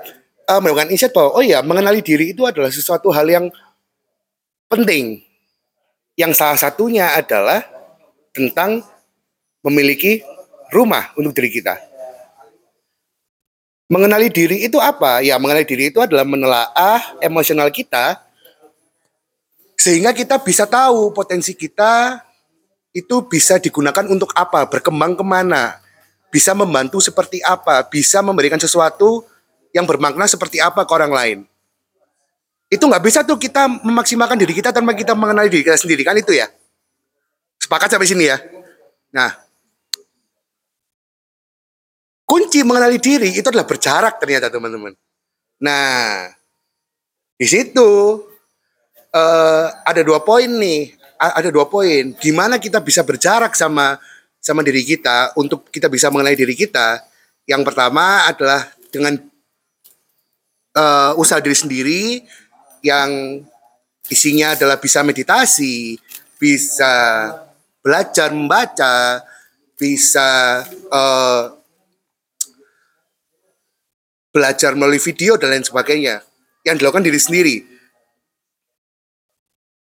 eh, 0.47 0.61
melakukan 0.63 0.95
insight 0.95 1.11
bahwa 1.11 1.35
oh 1.35 1.45
ya 1.45 1.59
mengenali 1.67 2.01
diri 2.01 2.31
itu 2.31 2.47
adalah 2.47 2.71
sesuatu 2.71 3.11
hal 3.11 3.27
yang 3.27 3.51
penting. 4.71 5.27
Yang 6.19 6.33
salah 6.39 6.59
satunya 6.59 7.15
adalah 7.15 7.63
tentang 8.35 8.83
memiliki 9.63 10.23
rumah 10.71 11.15
untuk 11.19 11.35
diri 11.39 11.51
kita. 11.63 11.79
Mengenali 13.89 14.29
diri 14.29 14.69
itu 14.69 14.77
apa? 14.83 15.25
Ya, 15.25 15.41
mengenali 15.41 15.65
diri 15.65 15.89
itu 15.89 16.03
adalah 16.03 16.27
menelaah 16.27 17.17
emosional 17.25 17.73
kita 17.73 18.21
sehingga 19.79 20.11
kita 20.11 20.43
bisa 20.43 20.67
tahu 20.67 21.15
potensi 21.15 21.55
kita 21.55 22.19
itu 22.91 23.23
bisa 23.31 23.63
digunakan 23.63 24.03
untuk 24.11 24.35
apa, 24.35 24.67
berkembang 24.67 25.15
ke 25.15 25.23
mana, 25.23 25.79
bisa 26.35 26.51
membantu 26.51 26.99
seperti 26.99 27.39
apa, 27.47 27.87
bisa 27.87 28.19
memberikan 28.19 28.59
sesuatu 28.59 29.23
yang 29.71 29.87
bermakna 29.87 30.27
seperti 30.27 30.59
apa 30.59 30.83
ke 30.83 30.93
orang 30.93 31.13
lain. 31.15 31.39
Itu 32.67 32.91
nggak 32.91 33.05
bisa 33.07 33.23
tuh 33.23 33.39
kita 33.39 33.71
memaksimalkan 33.87 34.37
diri 34.37 34.53
kita 34.53 34.75
tanpa 34.75 34.99
kita 34.99 35.15
mengenali 35.15 35.47
diri 35.49 35.63
kita 35.63 35.79
sendiri 35.79 36.03
kan 36.03 36.19
itu 36.19 36.35
ya. 36.35 36.51
Sepakat 37.63 37.95
sampai 37.95 38.11
sini 38.11 38.29
ya. 38.29 38.37
Nah, 39.15 39.31
kunci 42.27 42.67
mengenali 42.67 42.99
diri 42.99 43.31
itu 43.31 43.47
adalah 43.47 43.65
berjarak 43.65 44.19
ternyata 44.19 44.51
teman-teman. 44.53 44.93
Nah, 45.63 46.29
di 47.39 47.47
situ 47.47 48.21
eh, 49.13 49.67
ada 49.85 50.01
dua 50.05 50.21
poin 50.25 50.49
nih, 50.49 50.95
A- 51.19 51.43
ada 51.43 51.51
dua 51.51 51.67
poin. 51.67 52.15
Gimana 52.19 52.57
kita 52.63 52.79
bisa 52.79 53.03
berjarak 53.03 53.55
sama 53.59 53.99
sama 54.39 54.63
diri 54.63 54.87
kita 54.87 55.35
untuk 55.35 55.67
kita 55.69 55.91
bisa 55.91 56.09
mengenali 56.09 56.39
diri 56.39 56.55
kita. 56.55 57.03
Yang 57.49 57.63
pertama 57.73 58.29
adalah 58.29 58.71
dengan 58.93 59.19
eh, 60.77 61.13
usaha 61.19 61.41
diri 61.43 61.57
sendiri 61.57 62.03
yang 62.85 63.43
isinya 64.09 64.55
adalah 64.57 64.81
bisa 64.81 65.05
meditasi, 65.05 65.99
bisa 66.39 66.95
belajar 67.83 68.31
membaca, 68.31 69.25
bisa 69.77 70.63
eh, 70.71 71.45
belajar 74.29 74.79
melalui 74.79 75.03
video 75.03 75.35
dan 75.35 75.51
lain 75.51 75.67
sebagainya 75.67 76.23
yang 76.63 76.79
dilakukan 76.79 77.03
diri 77.03 77.19
sendiri. 77.19 77.57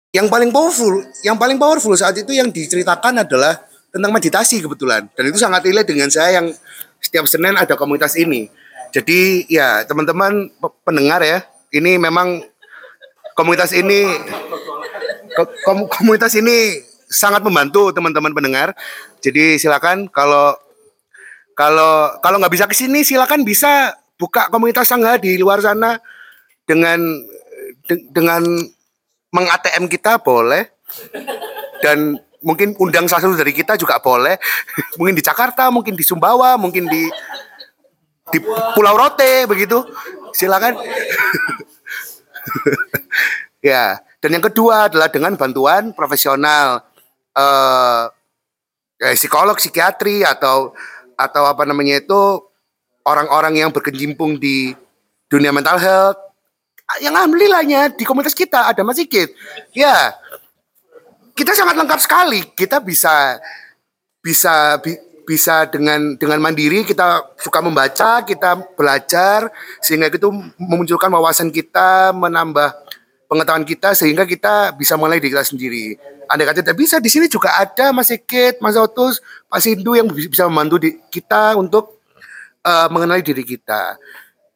Yang 0.08 0.26
paling 0.32 0.48
powerful, 0.48 1.04
yang 1.20 1.36
paling 1.36 1.60
powerful 1.60 1.92
saat 1.92 2.16
itu 2.16 2.32
yang 2.32 2.48
diceritakan 2.48 3.28
adalah 3.28 3.60
tentang 3.92 4.08
meditasi 4.08 4.64
kebetulan 4.64 5.04
dan 5.12 5.24
itu 5.28 5.36
sangat 5.36 5.64
relate 5.68 5.88
dengan 5.92 6.08
saya 6.08 6.40
yang 6.40 6.48
setiap 6.96 7.28
Senin 7.28 7.52
ada 7.60 7.76
komunitas 7.76 8.16
ini. 8.16 8.48
Jadi 8.88 9.44
ya 9.52 9.84
teman-teman 9.84 10.48
pe- 10.48 10.76
pendengar 10.80 11.20
ya, 11.20 11.44
ini 11.76 12.00
memang 12.00 12.40
komunitas 13.36 13.76
ini 13.76 14.08
ko- 15.36 15.52
kom- 15.68 15.88
komunitas 15.92 16.32
ini 16.40 16.80
sangat 17.08 17.44
membantu 17.44 17.92
teman-teman 17.92 18.32
pendengar. 18.32 18.72
Jadi 19.20 19.60
silakan 19.60 20.08
kalau 20.08 20.56
kalau 21.52 22.16
kalau 22.24 22.40
nggak 22.40 22.54
bisa 22.56 22.64
ke 22.64 22.72
sini 22.72 23.04
silakan 23.04 23.44
bisa 23.44 23.92
buka 24.16 24.48
komunitas 24.48 24.88
sangga 24.88 25.20
di 25.20 25.36
luar 25.36 25.60
sana 25.60 26.00
dengan 26.64 26.96
de- 27.84 28.08
dengan 28.08 28.40
meng-ATM 29.32 29.88
kita 29.90 30.20
boleh. 30.20 30.68
Dan 31.84 32.18
mungkin 32.42 32.74
undang 32.78 33.06
salah 33.10 33.28
satu 33.28 33.36
dari 33.38 33.52
kita 33.52 33.76
juga 33.76 33.98
boleh. 33.98 34.38
Mungkin 34.98 35.14
di 35.14 35.22
Jakarta 35.22 35.70
mungkin 35.74 35.94
di 35.98 36.02
Sumbawa 36.06 36.54
mungkin 36.58 36.86
di 36.86 37.06
di 38.30 38.38
Pulau 38.74 38.94
Rote 38.98 39.46
begitu. 39.46 39.84
Silakan. 40.34 40.78
Ya 43.58 43.98
dan 44.18 44.38
yang 44.38 44.44
kedua 44.44 44.90
adalah 44.90 45.10
dengan 45.10 45.34
bantuan 45.38 45.94
profesional 45.94 46.82
eh 47.38 48.04
ya, 48.98 49.14
psikolog 49.14 49.54
psikiatri 49.54 50.26
atau 50.26 50.74
atau 51.14 51.42
apa 51.46 51.62
namanya 51.62 52.02
itu 52.02 52.42
orang-orang 53.06 53.62
yang 53.62 53.70
berkecimpung 53.70 54.38
di 54.42 54.74
dunia 55.30 55.54
mental 55.54 55.78
health 55.78 56.18
yang 57.00 57.12
alhamdulillahnya 57.12 57.92
di 57.92 58.04
komunitas 58.08 58.32
kita 58.32 58.72
ada 58.72 58.80
Mas 58.80 58.96
Sigit 58.96 59.28
ya 59.76 60.16
kita 61.36 61.52
sangat 61.52 61.76
lengkap 61.76 62.00
sekali 62.00 62.40
kita 62.56 62.80
bisa 62.80 63.38
bisa 64.24 64.80
bi- 64.80 65.08
bisa 65.28 65.68
dengan 65.68 66.16
dengan 66.16 66.40
mandiri 66.40 66.88
kita 66.88 67.36
suka 67.36 67.60
membaca 67.60 68.24
kita 68.24 68.64
belajar 68.72 69.52
sehingga 69.84 70.08
itu 70.08 70.32
memunculkan 70.56 71.12
wawasan 71.12 71.52
kita 71.52 72.16
menambah 72.16 72.72
pengetahuan 73.28 73.68
kita 73.68 73.92
sehingga 73.92 74.24
kita 74.24 74.72
bisa 74.72 74.96
mulai 74.96 75.20
diri 75.20 75.36
kita 75.36 75.44
sendiri. 75.44 76.00
Anda 76.32 76.48
kata 76.48 76.64
tidak 76.64 76.80
bisa 76.80 76.96
di 76.96 77.12
sini 77.12 77.28
juga 77.28 77.60
ada 77.60 77.92
Mas 77.92 78.08
Sigit, 78.08 78.56
Mas 78.64 78.72
Otus, 78.80 79.20
Pak 79.52 79.60
Sindu 79.60 80.00
yang 80.00 80.08
bi- 80.08 80.32
bisa 80.32 80.48
membantu 80.48 80.80
di, 80.80 80.96
kita 81.12 81.60
untuk 81.60 82.00
eh, 82.64 82.88
mengenali 82.88 83.20
diri 83.20 83.44
kita. 83.44 84.00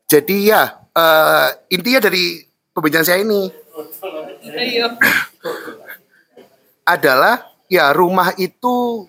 Jadi 0.08 0.48
ya 0.48 0.81
eh, 0.96 1.48
intinya 1.72 2.00
dari 2.04 2.44
pembicaraan 2.72 3.06
saya 3.06 3.20
ini 3.24 3.48
adalah 6.84 7.48
ya 7.68 7.92
rumah 7.92 8.34
itu 8.36 9.06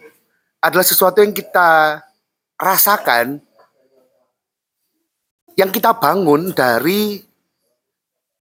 adalah 0.63 0.85
sesuatu 0.85 1.19
yang 1.19 1.35
kita 1.35 1.99
rasakan 2.55 3.43
yang 5.53 5.69
kita 5.69 5.93
bangun 5.93 6.55
dari 6.55 7.21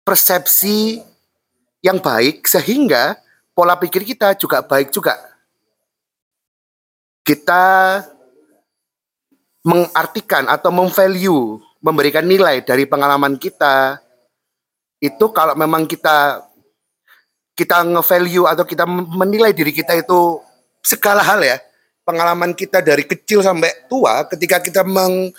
persepsi 0.05 1.01
yang 1.85 2.01
baik 2.01 2.49
sehingga 2.49 3.17
pola 3.53 3.77
pikir 3.77 4.05
kita 4.05 4.37
juga 4.37 4.65
baik 4.65 4.89
juga. 4.93 5.17
Kita 7.25 8.01
mengartikan 9.65 10.45
atau 10.45 10.69
memvalue, 10.69 11.57
memberikan 11.85 12.25
nilai 12.25 12.65
dari 12.65 12.89
pengalaman 12.89 13.37
kita 13.37 14.01
itu 15.05 15.29
kalau 15.37 15.53
memang 15.53 15.85
kita 15.85 16.41
kita 17.53 17.85
nge-value 17.85 18.49
atau 18.49 18.65
kita 18.65 18.89
menilai 18.89 19.53
diri 19.53 19.71
kita 19.71 19.93
itu 19.93 20.41
segala 20.81 21.21
hal 21.21 21.45
ya 21.45 21.61
pengalaman 22.09 22.57
kita 22.57 22.81
dari 22.81 23.05
kecil 23.05 23.45
sampai 23.45 23.85
tua 23.85 24.25
ketika 24.33 24.65
kita 24.65 24.81
meng- 24.81 25.31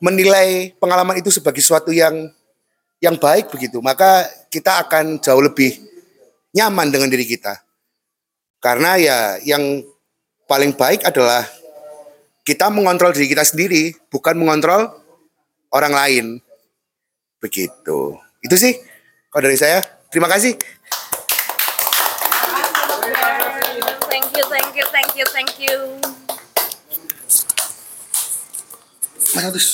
menilai 0.00 0.72
pengalaman 0.80 1.20
itu 1.20 1.28
sebagai 1.28 1.60
sesuatu 1.60 1.92
yang 1.92 2.32
yang 3.04 3.20
baik 3.20 3.52
begitu 3.52 3.78
maka 3.84 4.24
kita 4.48 4.80
akan 4.88 5.20
jauh 5.20 5.44
lebih 5.44 5.76
nyaman 6.56 6.92
dengan 6.92 7.08
diri 7.08 7.24
kita. 7.24 7.60
Karena 8.62 8.94
ya 8.94 9.18
yang 9.42 9.82
paling 10.46 10.76
baik 10.76 11.02
adalah 11.02 11.42
kita 12.46 12.70
mengontrol 12.70 13.10
diri 13.10 13.32
kita 13.32 13.42
sendiri 13.42 13.96
bukan 14.12 14.38
mengontrol 14.38 15.01
orang 15.72 15.92
lain 15.92 16.26
begitu 17.40 18.16
itu 18.44 18.56
sih 18.56 18.76
kalau 19.32 19.48
dari 19.48 19.58
saya 19.58 19.80
terima 20.12 20.28
kasih 20.28 20.54
Thank 24.12 24.36
you, 24.36 24.44
thank 24.52 24.72
you, 24.76 24.84
thank 24.92 25.12
you, 25.16 25.26
thank 25.32 25.52
you. 25.56 25.76
Mas 29.32 29.44
Agus 29.48 29.66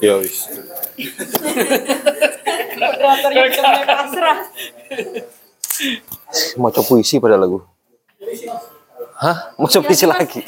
Ya 0.00 0.16
wis. 0.20 0.48
Mau 6.56 6.68
coba 6.72 6.84
puisi 6.88 7.20
pada 7.20 7.36
lagu. 7.36 7.64
Hah? 9.16 9.52
Mau 9.56 9.68
coba 9.68 9.88
puisi 9.88 10.04
lagi? 10.08 10.40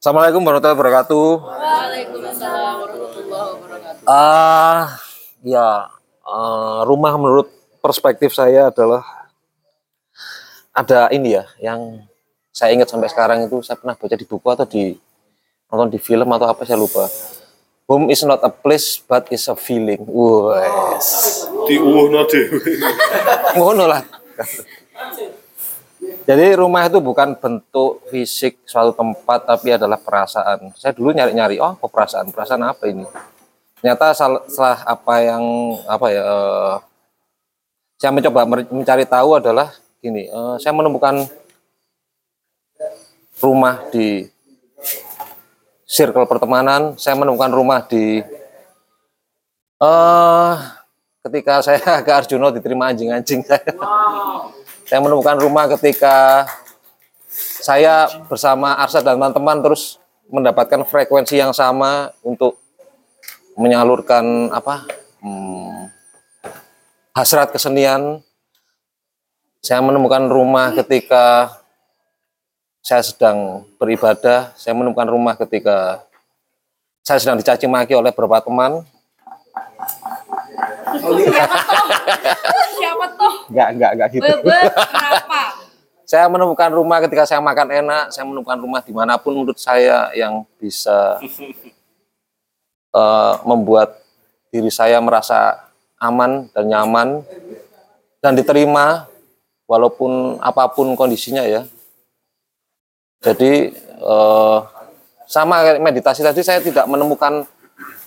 Assalamualaikum 0.00 0.40
warahmatullahi 0.40 0.78
wabarakatuh. 0.80 1.28
Waalaikumsalam 1.44 2.74
warahmatullahi 2.80 3.48
wabarakatuh. 3.52 4.08
Ah, 4.08 4.96
ya 5.44 5.92
eh, 6.24 6.80
rumah 6.88 7.20
menurut 7.20 7.52
perspektif 7.84 8.32
saya 8.32 8.72
adalah 8.72 9.04
ada 10.72 11.12
ini 11.12 11.36
ya 11.36 11.44
yang 11.60 12.00
saya 12.48 12.72
ingat 12.72 12.88
sampai 12.88 13.12
sekarang 13.12 13.44
itu 13.44 13.60
saya 13.60 13.76
pernah 13.76 13.92
baca 13.92 14.16
di 14.16 14.24
buku 14.24 14.48
atau 14.48 14.64
di 14.64 14.96
nonton 15.68 15.92
di 15.92 16.00
film 16.00 16.32
atau 16.32 16.48
apa 16.48 16.64
saya 16.64 16.80
lupa. 16.80 17.04
Home 17.84 18.08
is 18.08 18.24
not 18.24 18.40
a 18.40 18.48
place 18.48 19.04
but 19.04 19.28
is 19.28 19.52
a 19.52 19.56
feeling. 19.60 20.00
Wes. 20.08 21.44
Di 21.68 21.76
dhewe. 21.76 22.72
Ngono 23.52 23.84
lah. 23.84 24.00
Jadi 26.28 26.46
rumah 26.54 26.86
itu 26.86 27.00
bukan 27.00 27.32
bentuk 27.38 28.04
fisik 28.12 28.60
suatu 28.68 28.92
tempat 28.92 29.48
tapi 29.48 29.74
adalah 29.74 29.96
perasaan. 29.96 30.70
Saya 30.76 30.92
dulu 30.92 31.16
nyari-nyari, 31.16 31.56
oh 31.58 31.74
apa 31.74 31.86
perasaan? 31.88 32.28
Perasaan 32.30 32.62
apa 32.64 32.84
ini? 32.86 33.04
Ternyata 33.80 34.12
setelah 34.12 34.84
apa 34.84 35.14
yang 35.24 35.42
apa 35.88 36.06
ya 36.12 36.22
eh, 36.22 36.74
saya 37.96 38.12
mencoba 38.12 38.44
mencari 38.68 39.04
tahu 39.08 39.40
adalah 39.40 39.72
gini, 40.04 40.28
eh, 40.28 40.54
saya 40.60 40.76
menemukan 40.76 41.24
rumah 43.40 43.80
di 43.88 44.28
circle 45.88 46.28
pertemanan, 46.28 46.94
saya 47.00 47.16
menemukan 47.16 47.50
rumah 47.50 47.80
di 47.88 48.20
eh 49.80 50.56
ketika 51.24 51.64
saya 51.64 51.80
ke 52.06 52.10
Arjuno 52.12 52.52
diterima 52.52 52.92
anjing-anjing 52.92 53.40
saya. 53.44 53.72
Saya 54.90 55.06
menemukan 55.06 55.38
rumah 55.38 55.70
ketika 55.70 56.42
saya 57.62 58.10
bersama 58.26 58.74
Arsa 58.74 58.98
dan 58.98 59.22
teman-teman 59.22 59.62
terus 59.62 60.02
mendapatkan 60.26 60.82
frekuensi 60.82 61.38
yang 61.38 61.54
sama 61.54 62.10
untuk 62.26 62.58
menyalurkan 63.54 64.50
apa 64.50 64.90
hmm, 65.22 65.94
hasrat 67.14 67.54
kesenian. 67.54 68.18
Saya 69.62 69.78
menemukan 69.78 70.26
rumah 70.26 70.74
ketika 70.74 71.54
saya 72.82 73.06
sedang 73.06 73.62
beribadah. 73.78 74.50
Saya 74.58 74.74
menemukan 74.74 75.06
rumah 75.06 75.38
ketika 75.38 76.02
saya 77.06 77.22
sedang 77.22 77.38
dicaci 77.38 77.70
maki 77.70 77.94
oleh 77.94 78.10
beberapa 78.10 78.42
teman. 78.42 78.82
Siapa 82.90 83.06
tuh? 83.14 83.34
Enggak, 83.54 83.68
enggak, 83.70 83.90
enggak 83.94 84.08
gitu. 84.10 84.22
Bebet, 84.26 84.72
kenapa? 84.90 85.40
saya 86.10 86.26
menemukan 86.26 86.70
rumah 86.74 86.98
ketika 86.98 87.22
saya 87.22 87.38
makan 87.38 87.70
enak, 87.70 88.10
saya 88.10 88.26
menemukan 88.26 88.58
rumah 88.58 88.82
di 88.82 88.90
mana 88.90 89.14
pun 89.14 89.38
menurut 89.38 89.54
saya 89.62 90.10
yang 90.10 90.42
bisa 90.58 91.22
eh, 92.98 93.34
membuat 93.46 94.02
diri 94.50 94.74
saya 94.74 94.98
merasa 94.98 95.70
aman 96.02 96.50
dan 96.50 96.66
nyaman 96.66 97.22
dan 98.18 98.34
diterima 98.34 99.06
walaupun 99.70 100.42
apa 100.42 100.66
pun 100.74 100.90
kondisinya 100.98 101.46
ya. 101.46 101.62
Jadi 103.22 103.70
eh, 103.86 104.58
sama 105.30 105.78
meditasi 105.78 106.26
tadi 106.26 106.42
saya 106.42 106.58
tidak 106.58 106.90
menemukan 106.90 107.46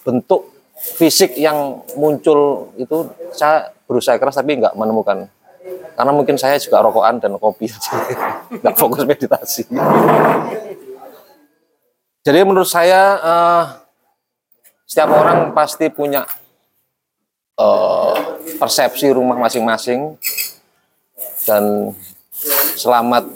bentuk 0.04 0.53
fisik 0.74 1.38
yang 1.38 1.86
muncul 1.94 2.72
itu 2.76 3.08
saya 3.32 3.70
berusaha 3.86 4.18
keras 4.18 4.38
tapi 4.38 4.58
nggak 4.58 4.74
menemukan. 4.74 5.30
Karena 5.94 6.12
mungkin 6.12 6.36
saya 6.42 6.58
juga 6.58 6.82
rokokan 6.82 7.22
dan 7.22 7.38
kopi 7.38 7.70
aja. 7.70 7.94
Nggak 8.66 8.76
fokus 8.76 9.06
meditasi. 9.06 9.70
Jadi 12.26 12.40
menurut 12.42 12.66
saya 12.66 13.02
eh, 13.22 13.64
setiap 14.90 15.14
orang 15.14 15.54
pasti 15.54 15.94
punya 15.94 16.26
eh, 17.62 18.16
persepsi 18.58 19.14
rumah 19.14 19.38
masing-masing 19.38 20.18
dan 21.46 21.94
selamat 22.74 23.30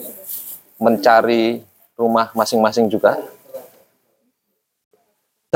mencari 0.82 1.62
rumah 1.94 2.34
masing-masing 2.34 2.90
juga 2.90 3.22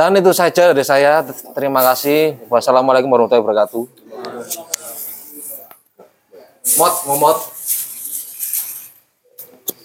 dan 0.01 0.17
itu 0.17 0.33
saja 0.33 0.73
dari 0.73 0.81
saya 0.81 1.21
terima 1.53 1.85
kasih 1.85 2.41
wassalamualaikum 2.49 3.05
warahmatullahi 3.13 3.45
wabarakatuh 3.45 3.83
Mot, 6.77 6.93
ngomot. 7.09 7.37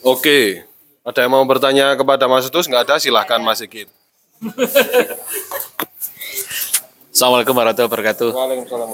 Oke, 0.04 0.62
ada 1.02 1.18
yang 1.24 1.32
mau 1.32 1.42
bertanya 1.48 1.96
kepada 1.96 2.28
Mas 2.28 2.46
Tus? 2.52 2.68
Nggak 2.68 2.84
ada, 2.86 2.94
silahkan 3.00 3.40
Mas 3.40 3.64
Sigit. 3.64 3.88
Assalamualaikum 7.16 7.56
warahmatullahi 7.56 7.88
wabarakatuh. 7.88 8.28
Waalaikumsalam. 8.28 8.88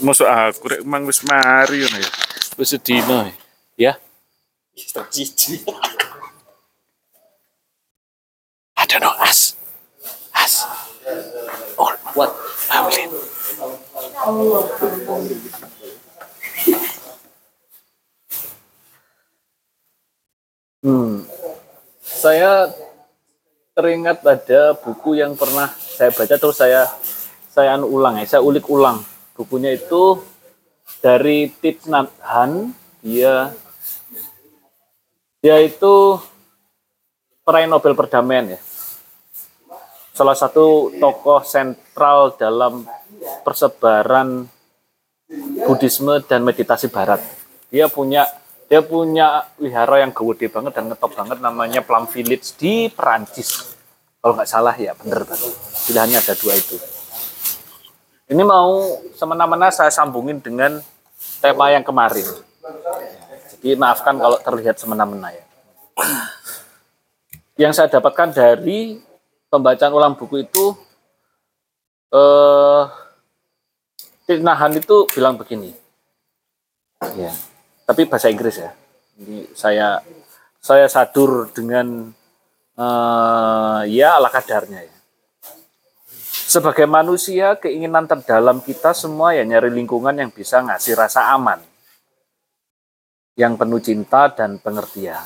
Masuk 0.00 0.24
aku 0.24 0.64
rek 0.72 0.80
mang 0.88 1.04
wis 1.04 1.20
mari 1.20 1.84
ngono 1.84 2.00
ya. 2.00 2.10
Wis 2.56 2.68
sedino 2.72 3.28
ya. 3.76 4.00
Ada 8.72 8.96
no 8.96 9.12
as. 9.20 9.52
As. 10.32 10.64
All 11.76 11.92
what? 12.16 12.32
Maulid. 12.72 13.12
Hmm. 20.82 21.22
Saya 22.02 22.74
teringat 23.78 24.26
ada 24.26 24.74
buku 24.82 25.14
yang 25.14 25.38
pernah 25.38 25.70
saya 25.78 26.10
baca 26.10 26.34
terus 26.42 26.58
saya 26.58 26.90
saya 27.54 27.78
anu 27.78 27.86
ulang 27.86 28.18
ya, 28.18 28.26
saya 28.26 28.42
ulik 28.42 28.66
ulang. 28.66 28.98
Bukunya 29.38 29.78
itu 29.78 30.18
dari 30.98 31.46
Thich 31.62 31.86
Nhat 31.86 32.10
dia 33.06 33.54
dia 35.38 35.56
itu 35.62 36.18
peraih 37.46 37.70
Nobel 37.70 37.94
perdamaian 37.94 38.58
ya. 38.58 38.60
Salah 40.10 40.34
satu 40.34 40.90
tokoh 40.98 41.46
sentral 41.46 42.34
dalam 42.34 42.82
persebaran 43.44 44.48
Buddhisme 45.66 46.22
dan 46.22 46.46
meditasi 46.46 46.86
barat. 46.86 47.18
Dia 47.70 47.90
punya 47.90 48.22
dia 48.66 48.82
punya 48.82 49.46
wihara 49.62 50.02
yang 50.02 50.10
gede 50.10 50.50
banget 50.50 50.74
dan 50.74 50.90
ngetop 50.90 51.14
banget 51.14 51.38
namanya 51.38 51.82
Plum 51.82 52.06
Village 52.10 52.54
di 52.58 52.90
Perancis. 52.90 53.74
Kalau 54.22 54.34
nggak 54.34 54.50
salah 54.50 54.74
ya 54.74 54.94
bener 54.94 55.22
banget. 55.22 55.54
Pilihannya 55.86 56.18
ada 56.18 56.34
dua 56.34 56.54
itu. 56.54 56.78
Ini 58.26 58.42
mau 58.42 58.98
semena-mena 59.14 59.70
saya 59.70 59.90
sambungin 59.90 60.42
dengan 60.42 60.82
tema 61.38 61.70
yang 61.70 61.86
kemarin. 61.86 62.26
Jadi 63.54 63.78
maafkan 63.78 64.18
kalau 64.18 64.38
terlihat 64.42 64.82
semena-mena 64.82 65.30
ya. 65.30 65.44
Yang 67.54 67.72
saya 67.78 67.88
dapatkan 67.98 68.34
dari 68.34 68.98
pembacaan 69.46 69.94
ulang 69.94 70.18
buku 70.18 70.42
itu 70.42 70.74
eh 72.10 73.05
Hanh 74.26 74.74
itu 74.74 75.06
bilang 75.14 75.38
begini. 75.38 75.70
Ya, 77.14 77.30
tapi 77.86 78.10
bahasa 78.10 78.26
Inggris 78.26 78.58
ya. 78.58 78.74
Ini 79.22 79.54
saya 79.54 80.02
saya 80.58 80.90
sadur 80.90 81.46
dengan 81.54 82.10
eh, 82.74 83.80
ya 83.86 84.18
ala 84.18 84.26
kadarnya 84.26 84.82
ya. 84.82 84.96
Sebagai 86.46 86.86
manusia, 86.90 87.58
keinginan 87.58 88.06
terdalam 88.10 88.58
kita 88.62 88.94
semua 88.94 89.34
ya 89.34 89.46
nyari 89.46 89.70
lingkungan 89.70 90.14
yang 90.14 90.30
bisa 90.34 90.62
ngasih 90.62 90.98
rasa 90.98 91.30
aman. 91.34 91.62
Yang 93.38 93.52
penuh 93.62 93.80
cinta 93.82 94.30
dan 94.30 94.58
pengertian. 94.58 95.22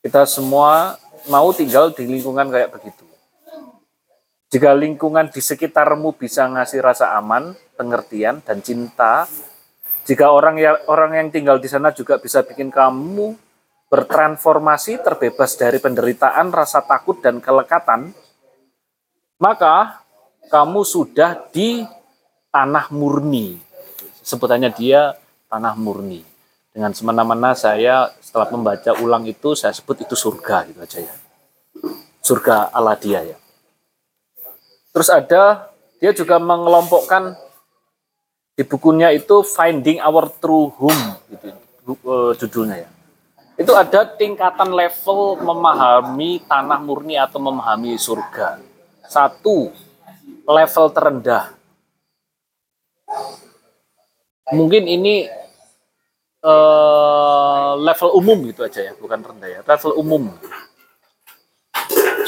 Kita 0.00 0.24
semua 0.26 0.98
mau 1.28 1.52
tinggal 1.52 1.92
di 1.92 2.08
lingkungan 2.08 2.48
kayak 2.48 2.72
begitu. 2.72 3.04
Jika 4.50 4.74
lingkungan 4.74 5.30
di 5.30 5.38
sekitarmu 5.38 6.16
bisa 6.18 6.48
ngasih 6.50 6.82
rasa 6.82 7.14
aman, 7.14 7.54
pengertian, 7.80 8.44
dan 8.44 8.60
cinta, 8.60 9.24
jika 10.04 10.28
orang 10.28 10.60
yang 10.60 10.76
orang 10.84 11.16
yang 11.16 11.28
tinggal 11.32 11.56
di 11.56 11.72
sana 11.72 11.96
juga 11.96 12.20
bisa 12.20 12.44
bikin 12.44 12.68
kamu 12.68 13.32
bertransformasi, 13.88 15.00
terbebas 15.00 15.56
dari 15.56 15.80
penderitaan, 15.80 16.52
rasa 16.52 16.84
takut, 16.84 17.24
dan 17.24 17.40
kelekatan, 17.40 18.12
maka 19.40 20.04
kamu 20.52 20.84
sudah 20.84 21.48
di 21.48 21.88
tanah 22.52 22.92
murni. 22.92 23.56
Sebutannya 24.20 24.70
dia 24.76 25.16
tanah 25.50 25.74
murni. 25.74 26.22
Dengan 26.70 26.94
semena-mena 26.94 27.50
saya 27.58 28.14
setelah 28.22 28.46
membaca 28.54 28.94
ulang 29.02 29.26
itu, 29.26 29.58
saya 29.58 29.74
sebut 29.74 30.06
itu 30.06 30.14
surga 30.14 30.70
gitu 30.70 30.78
aja 30.78 30.98
ya. 31.02 31.14
Surga 32.22 32.70
ala 32.70 32.94
dia 32.94 33.26
ya. 33.26 33.36
Terus 34.94 35.10
ada, 35.10 35.70
dia 35.98 36.14
juga 36.14 36.38
mengelompokkan 36.38 37.34
di 38.60 38.68
bukunya 38.68 39.08
itu 39.08 39.40
Finding 39.40 40.04
Our 40.04 40.28
True 40.36 40.68
Home 40.76 41.16
gitu 41.32 41.48
eh, 41.96 42.36
judulnya 42.36 42.84
ya. 42.84 42.92
Itu 43.56 43.72
ada 43.72 44.04
tingkatan 44.04 44.68
level 44.76 45.40
memahami 45.40 46.44
tanah 46.44 46.76
murni 46.84 47.16
atau 47.16 47.40
memahami 47.40 47.96
surga. 47.96 48.60
Satu, 49.08 49.72
level 50.44 50.86
terendah. 50.92 51.56
mungkin 54.50 54.84
ini 54.84 55.30
eh, 56.44 57.72
level 57.80 58.10
umum 58.12 58.44
gitu 58.44 58.60
aja 58.68 58.92
ya, 58.92 58.98
bukan 59.00 59.24
rendah 59.24 59.48
ya, 59.48 59.64
level 59.64 59.96
umum. 59.96 60.36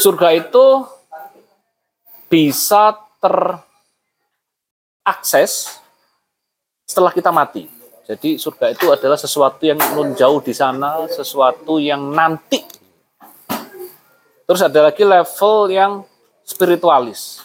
Surga 0.01 0.33
itu 0.33 0.89
bisa 2.33 2.97
terakses 5.05 5.82
setelah 6.93 7.09
kita 7.09 7.33
mati. 7.33 7.65
Jadi 8.05 8.37
surga 8.37 8.77
itu 8.77 8.93
adalah 8.93 9.17
sesuatu 9.17 9.65
yang 9.65 9.81
nun 9.97 10.13
jauh 10.13 10.45
di 10.45 10.53
sana, 10.53 11.09
sesuatu 11.09 11.81
yang 11.81 12.13
nanti. 12.13 12.61
Terus 14.45 14.61
ada 14.61 14.93
lagi 14.93 15.01
level 15.01 15.73
yang 15.73 16.05
spiritualis. 16.45 17.41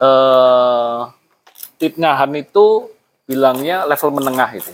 Eh, 0.00 1.00
Titnyahan 1.76 2.32
itu 2.40 2.88
bilangnya 3.28 3.84
level 3.84 4.16
menengah 4.16 4.48
itu. 4.56 4.72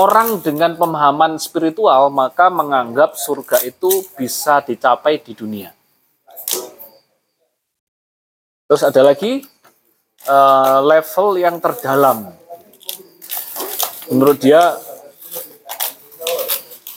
Orang 0.00 0.40
dengan 0.40 0.72
pemahaman 0.72 1.36
spiritual 1.36 2.08
maka 2.08 2.48
menganggap 2.48 3.20
surga 3.20 3.60
itu 3.68 4.08
bisa 4.16 4.64
dicapai 4.64 5.20
di 5.20 5.36
dunia. 5.36 5.76
Terus 8.64 8.84
ada 8.84 9.00
lagi 9.12 9.44
eh, 10.28 10.78
level 10.84 11.28
yang 11.40 11.56
terdalam. 11.58 12.36
Menurut 14.12 14.38
dia 14.40 14.76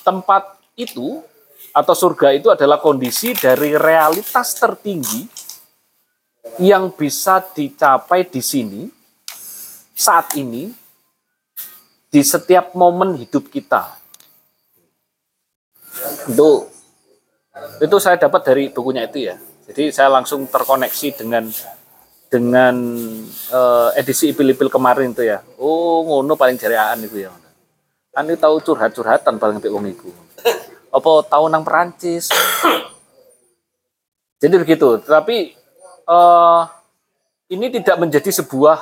tempat 0.04 0.60
itu 0.76 1.24
atau 1.72 1.96
surga 1.96 2.36
itu 2.36 2.52
adalah 2.52 2.84
kondisi 2.84 3.32
dari 3.32 3.76
realitas 3.76 4.56
tertinggi 4.60 5.28
yang 6.60 6.92
bisa 6.92 7.40
dicapai 7.40 8.28
di 8.28 8.44
sini 8.44 8.82
saat 9.96 10.36
ini 10.36 10.72
di 12.12 12.22
setiap 12.24 12.76
momen 12.76 13.16
hidup 13.16 13.48
kita. 13.48 13.96
Itu 16.28 16.68
itu 17.80 17.96
saya 18.02 18.20
dapat 18.20 18.42
dari 18.44 18.64
bukunya 18.68 19.08
itu 19.08 19.32
ya. 19.32 19.40
Jadi 19.72 19.96
saya 19.96 20.12
langsung 20.12 20.44
terkoneksi 20.50 21.24
dengan 21.24 21.48
dengan 22.32 22.76
eh, 23.52 23.90
edisi 24.00 24.32
ipil-ipil 24.32 24.72
kemarin 24.72 25.12
itu 25.12 25.28
ya. 25.28 25.44
Oh, 25.60 26.08
ngono 26.08 26.40
paling 26.40 26.56
jariaan 26.56 27.04
itu 27.04 27.28
ya. 27.28 27.32
Anu 28.16 28.40
tahu 28.40 28.64
curhat-curhatan 28.64 29.36
paling 29.36 29.60
mbek 29.60 29.68
wong 29.68 29.92
iku. 29.92 30.08
Apa 30.96 31.28
tahu 31.28 31.52
nang 31.52 31.68
Perancis. 31.68 32.32
Jadi 34.42 34.56
begitu. 34.56 35.04
Tapi 35.04 35.52
eh, 36.08 36.62
ini 37.52 37.68
tidak 37.68 38.00
menjadi 38.00 38.32
sebuah 38.32 38.80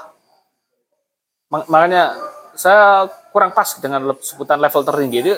mak- 1.49 1.67
makanya 1.73 2.13
saya 2.53 3.09
kurang 3.33 3.57
pas 3.57 3.65
dengan 3.81 4.13
sebutan 4.21 4.61
level 4.61 4.85
tertinggi 4.85 5.17
itu 5.25 5.33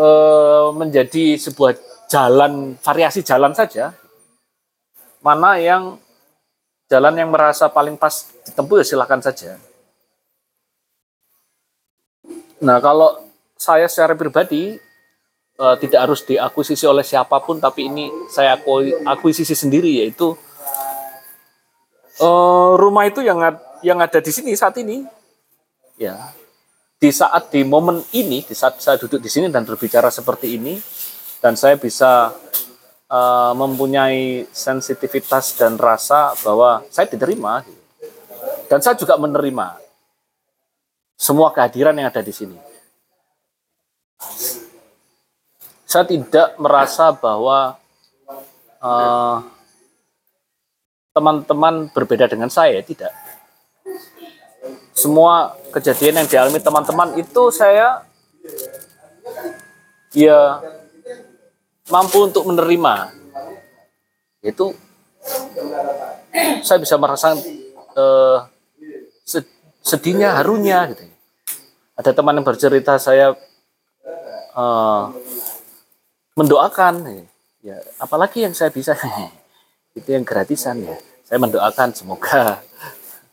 eh, 0.00 0.68
menjadi 0.72 1.36
sebuah 1.36 1.76
jalan 2.08 2.80
variasi 2.80 3.20
jalan 3.20 3.52
saja. 3.52 3.92
Mana 5.20 5.60
yang 5.60 6.00
jalan 6.90 7.14
yang 7.14 7.30
merasa 7.30 7.70
paling 7.70 7.94
pas 7.94 8.26
ditempuh 8.50 8.82
ya 8.82 8.84
silakan 8.84 9.22
saja. 9.22 9.54
Nah 12.60 12.82
kalau 12.82 13.22
saya 13.54 13.86
secara 13.86 14.18
pribadi 14.18 14.74
eh, 15.54 15.76
tidak 15.78 16.00
harus 16.10 16.20
diakuisisi 16.26 16.84
oleh 16.90 17.06
siapa 17.06 17.38
pun, 17.40 17.62
tapi 17.62 17.86
ini 17.86 18.10
saya 18.26 18.58
akui, 18.58 18.90
akuisisi 19.06 19.54
sendiri 19.54 20.02
yaitu 20.02 20.34
eh, 22.18 22.72
rumah 22.74 23.06
itu 23.06 23.22
yang 23.22 23.38
yang 23.86 24.02
ada 24.02 24.18
di 24.18 24.28
sini 24.34 24.52
saat 24.58 24.76
ini, 24.82 25.06
ya 25.96 26.34
di 27.00 27.08
saat 27.08 27.48
di 27.48 27.64
momen 27.64 28.04
ini, 28.12 28.44
di 28.44 28.52
saat 28.52 28.76
saya 28.82 29.00
duduk 29.00 29.24
di 29.24 29.30
sini 29.32 29.48
dan 29.48 29.64
berbicara 29.64 30.12
seperti 30.12 30.60
ini, 30.60 30.76
dan 31.40 31.56
saya 31.56 31.80
bisa 31.80 32.36
eh, 33.10 33.52
mempunyai 33.58 34.46
sensitivitas 34.54 35.58
dan 35.58 35.74
rasa 35.74 36.32
bahwa 36.46 36.86
saya 36.94 37.10
diterima, 37.10 37.66
gitu. 37.66 37.82
dan 38.70 38.78
saya 38.78 38.94
juga 38.94 39.18
menerima 39.18 39.76
semua 41.18 41.52
kehadiran 41.52 41.98
yang 41.98 42.08
ada 42.08 42.22
di 42.22 42.32
sini. 42.32 42.56
Saya 45.84 46.06
tidak 46.06 46.54
merasa 46.56 47.10
bahwa 47.10 47.74
eh, 48.78 49.36
teman-teman 51.10 51.90
berbeda 51.90 52.30
dengan 52.30 52.48
saya, 52.48 52.78
tidak. 52.80 53.10
Semua 54.94 55.58
kejadian 55.74 56.22
yang 56.22 56.28
dialami 56.28 56.60
teman-teman 56.62 57.18
itu 57.18 57.42
saya 57.50 58.04
ya 60.14 60.58
mampu 61.90 62.24
untuk 62.24 62.46
menerima. 62.46 63.12
Itu 64.40 64.72
saya 66.64 66.78
bisa 66.80 66.96
merasakan 66.96 67.38
eh, 67.98 68.38
se- 69.26 69.50
sedihnya, 69.84 70.38
harunya 70.38 70.88
gitu. 70.94 71.04
Ada 71.98 72.16
teman 72.16 72.40
yang 72.40 72.46
bercerita 72.46 72.96
saya 72.96 73.36
eh, 74.56 75.04
mendoakan, 76.38 77.26
ya 77.60 77.76
apalagi 78.00 78.46
yang 78.48 78.54
saya 78.56 78.72
bisa 78.72 78.96
itu 79.98 80.08
yang 80.08 80.24
gratisan 80.24 80.80
ya. 80.86 80.96
Saya 81.26 81.38
mendoakan 81.42 81.94
semoga 81.94 82.58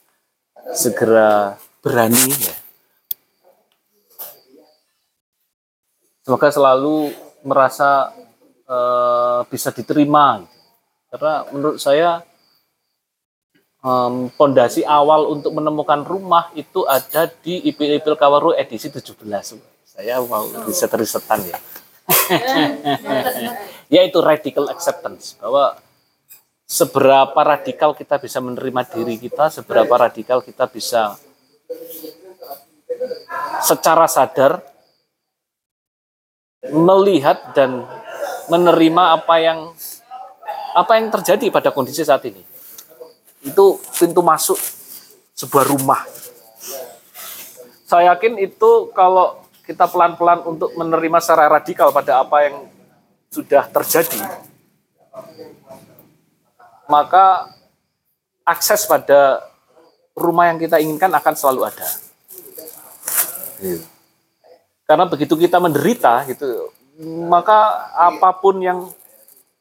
segera 0.82 1.56
berani 1.80 2.30
ya. 2.36 2.56
Semoga 6.27 6.52
selalu 6.52 7.16
merasa 7.48 8.11
eh, 8.67 9.39
bisa 9.47 9.71
diterima. 9.71 10.43
gitu. 10.43 10.55
Karena 11.07 11.47
menurut 11.55 11.79
saya 11.79 12.21
pondasi 14.35 14.83
awal 14.83 15.31
untuk 15.31 15.55
menemukan 15.55 16.03
rumah 16.03 16.51
itu 16.57 16.83
ada 16.83 17.29
di 17.29 17.63
Ipil-Ipil 17.71 18.19
Kawaru 18.19 18.51
edisi 18.51 18.91
17. 18.91 19.15
Saya 19.87 20.19
mau 20.19 20.43
riset-risetan 20.67 21.39
ya. 21.47 21.57
Yaitu 23.93 24.19
radical 24.19 24.67
acceptance 24.67 25.39
bahwa 25.39 25.79
seberapa 26.67 27.39
radikal 27.39 27.95
kita 27.95 28.19
bisa 28.19 28.43
menerima 28.43 28.83
diri 28.91 29.15
kita, 29.15 29.47
seberapa 29.47 29.95
radikal 29.95 30.43
kita 30.43 30.67
bisa 30.67 31.15
secara 33.63 34.03
sadar 34.11 34.59
melihat 36.67 37.55
dan 37.55 37.87
menerima 38.48 39.03
apa 39.19 39.35
yang 39.40 39.59
apa 40.77 40.92
yang 41.00 41.08
terjadi 41.09 41.50
pada 41.50 41.69
kondisi 41.74 42.03
saat 42.03 42.24
ini. 42.27 42.43
Itu 43.43 43.80
pintu 43.98 44.22
masuk 44.22 44.58
sebuah 45.38 45.66
rumah. 45.69 46.01
Saya 47.88 48.14
yakin 48.14 48.35
itu 48.42 48.92
kalau 48.92 49.42
kita 49.64 49.88
pelan-pelan 49.88 50.43
untuk 50.43 50.76
menerima 50.76 51.19
secara 51.24 51.48
radikal 51.48 51.92
pada 51.92 52.24
apa 52.24 52.48
yang 52.48 52.56
sudah 53.32 53.67
terjadi, 53.67 54.19
maka 56.88 57.51
akses 58.48 58.88
pada 58.88 59.43
rumah 60.16 60.48
yang 60.48 60.58
kita 60.59 60.80
inginkan 60.80 61.11
akan 61.11 61.34
selalu 61.35 61.67
ada. 61.67 61.88
Gitu. 63.59 63.84
Karena 64.88 65.03
begitu 65.03 65.35
kita 65.35 65.59
menderita 65.59 66.24
gitu, 66.32 66.72
maka 67.06 67.92
apa 67.93 68.30
pun 68.38 68.58
yang 68.58 68.90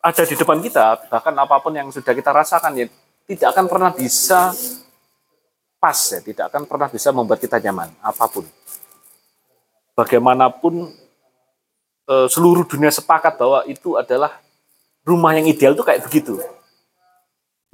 ada 0.01 0.23
di 0.23 0.35
depan 0.39 0.63
kita, 0.63 1.11
bahkan 1.11 1.35
apa 1.37 1.57
pun 1.61 1.75
yang 1.75 1.89
sudah 1.91 2.15
kita 2.15 2.31
rasakan 2.33 2.73
ya 2.79 2.87
tidak 3.27 3.49
akan 3.53 3.67
pernah 3.67 3.91
bisa 3.93 4.55
pas 5.77 5.99
ya, 5.99 6.21
tidak 6.23 6.45
akan 6.49 6.63
pernah 6.65 6.89
bisa 6.89 7.11
membuat 7.11 7.43
kita 7.43 7.61
nyaman 7.61 7.93
apa 8.01 8.25
pun. 8.31 8.47
Bagaimanapun 9.99 10.93
eh, 12.09 12.29
seluruh 12.31 12.65
dunia 12.65 12.89
sepakat 12.89 13.37
bahwa 13.37 13.67
itu 13.69 13.99
adalah 13.99 14.39
rumah 15.05 15.37
yang 15.37 15.45
ideal 15.45 15.75
itu 15.75 15.85
kayak 15.85 16.07
begitu. 16.07 16.39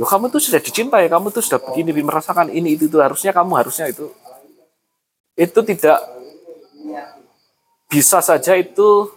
Loh, 0.01 0.09
kamu 0.09 0.33
tuh 0.33 0.41
sudah 0.41 0.59
dicintai, 0.59 1.07
kamu 1.07 1.31
tuh 1.31 1.45
sudah 1.45 1.61
begini, 1.63 1.93
merasakan 2.03 2.51
ini 2.51 2.75
itu 2.75 2.89
itu 2.89 2.99
harusnya 2.99 3.31
kamu 3.31 3.61
harusnya 3.61 3.93
itu 3.93 4.09
itu 5.37 5.61
tidak 5.65 5.99
bisa 7.89 8.21
saja 8.21 8.57
itu 8.57 9.09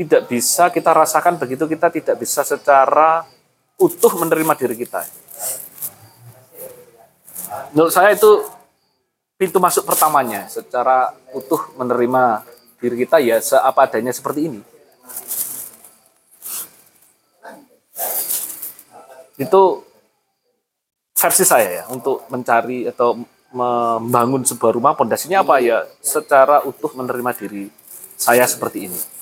tidak 0.00 0.32
bisa 0.32 0.72
kita 0.72 0.96
rasakan 0.96 1.36
begitu 1.36 1.68
kita 1.68 1.92
tidak 1.92 2.16
bisa 2.16 2.40
secara 2.40 3.20
utuh 3.76 4.16
menerima 4.16 4.56
diri 4.56 4.72
kita. 4.80 5.04
Menurut 7.76 7.92
saya 7.92 8.16
itu 8.16 8.48
pintu 9.36 9.60
masuk 9.60 9.84
pertamanya 9.84 10.48
secara 10.48 11.12
utuh 11.36 11.76
menerima 11.76 12.48
diri 12.80 12.96
kita 13.04 13.20
ya 13.20 13.36
seapa 13.44 13.84
adanya 13.84 14.08
seperti 14.16 14.48
ini. 14.48 14.60
Itu 19.36 19.84
versi 21.12 21.44
saya 21.44 21.68
ya 21.68 21.84
untuk 21.92 22.24
mencari 22.32 22.88
atau 22.88 23.20
membangun 23.52 24.48
sebuah 24.48 24.72
rumah 24.72 24.96
pondasinya 24.96 25.44
apa 25.44 25.60
ya 25.60 25.84
secara 26.00 26.64
utuh 26.64 26.96
menerima 26.96 27.36
diri 27.36 27.68
saya 28.16 28.48
seperti 28.48 28.88
ini 28.88 29.19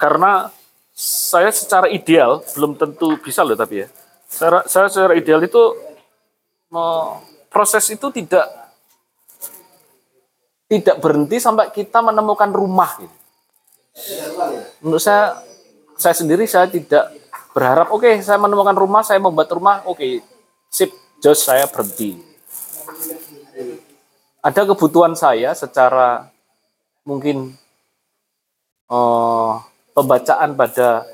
karena 0.00 0.48
saya 0.96 1.52
secara 1.52 1.92
ideal 1.92 2.40
belum 2.56 2.80
tentu 2.80 3.20
bisa 3.20 3.44
loh 3.44 3.52
tapi 3.52 3.84
ya 3.84 3.88
secara 4.24 4.64
saya 4.64 4.88
secara 4.88 5.12
ideal 5.12 5.44
itu 5.44 5.76
proses 7.52 7.84
itu 7.92 8.08
tidak 8.08 8.48
tidak 10.70 10.96
berhenti 11.02 11.36
sampai 11.36 11.68
kita 11.74 12.00
menemukan 12.00 12.48
rumah 12.48 12.96
gitu. 12.96 13.16
menurut 14.80 15.02
saya 15.02 15.36
saya 16.00 16.16
sendiri 16.16 16.48
saya 16.48 16.64
tidak 16.70 17.12
berharap 17.52 17.92
oke 17.92 18.08
saya 18.24 18.40
menemukan 18.40 18.72
rumah 18.72 19.04
saya 19.04 19.20
membuat 19.20 19.52
rumah 19.52 19.84
oke 19.84 20.24
sip 20.72 20.88
jos 21.20 21.44
saya 21.44 21.68
berhenti 21.68 22.16
ada 24.40 24.60
kebutuhan 24.64 25.12
saya 25.12 25.52
secara 25.52 26.32
mungkin 27.04 27.52
eh, 28.88 29.54
pembacaan 29.94 30.54
pada 30.54 31.06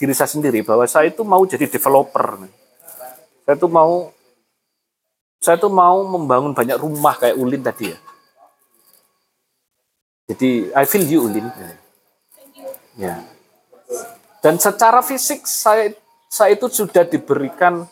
diri 0.00 0.16
saya 0.16 0.32
sendiri 0.32 0.64
bahwa 0.64 0.88
saya 0.88 1.12
itu 1.12 1.20
mau 1.20 1.44
jadi 1.44 1.68
developer. 1.68 2.48
Saya 3.44 3.54
itu 3.56 3.68
mau 3.68 4.08
saya 5.40 5.56
itu 5.56 5.68
mau 5.72 6.04
membangun 6.04 6.52
banyak 6.52 6.76
rumah 6.80 7.16
kayak 7.16 7.36
Ulin 7.36 7.64
tadi 7.64 7.92
ya. 7.92 7.98
Jadi 10.32 10.72
I 10.72 10.84
feel 10.88 11.04
you 11.04 11.20
Ulin. 11.28 11.48
Ya. 12.96 13.24
Dan 14.40 14.56
secara 14.56 15.04
fisik 15.04 15.44
saya 15.44 15.92
saya 16.30 16.56
itu 16.56 16.70
sudah 16.70 17.04
diberikan 17.04 17.84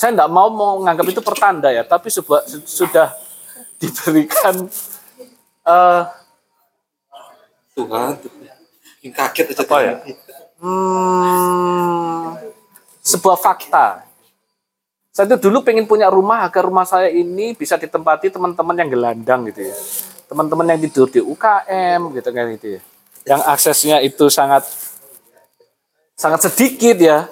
saya 0.00 0.16
tidak 0.16 0.32
mau 0.32 0.48
menganggap 0.48 1.12
itu 1.12 1.20
pertanda 1.20 1.68
ya, 1.68 1.84
tapi 1.84 2.08
sebuah, 2.08 2.48
sudah 2.64 3.12
diberikan 3.76 4.64
eh 5.68 6.19
Tuhan, 7.80 8.12
bikin 9.00 9.12
kaget 9.16 9.46
aja. 9.56 9.62
Apa 9.64 9.76
ya? 9.80 9.94
hmm, 10.60 12.36
sebuah 13.00 13.38
fakta. 13.40 14.04
Saya 15.10 15.26
itu 15.34 15.50
dulu 15.50 15.66
pengen 15.66 15.90
punya 15.90 16.06
rumah 16.06 16.46
agar 16.46 16.70
rumah 16.70 16.86
saya 16.86 17.10
ini 17.10 17.56
bisa 17.58 17.74
ditempati 17.74 18.30
teman-teman 18.30 18.76
yang 18.78 18.88
gelandang 18.92 19.40
gitu 19.50 19.66
ya. 19.66 19.76
Teman-teman 20.30 20.70
yang 20.70 20.80
tidur 20.86 21.10
di 21.10 21.18
UKM 21.18 22.00
gitu 22.14 22.28
kan 22.30 22.46
gitu 22.54 22.66
ya. 22.78 22.80
Yang 23.26 23.42
aksesnya 23.50 23.96
itu 24.06 24.30
sangat 24.30 24.70
sangat 26.14 26.46
sedikit 26.46 26.94
ya. 27.00 27.26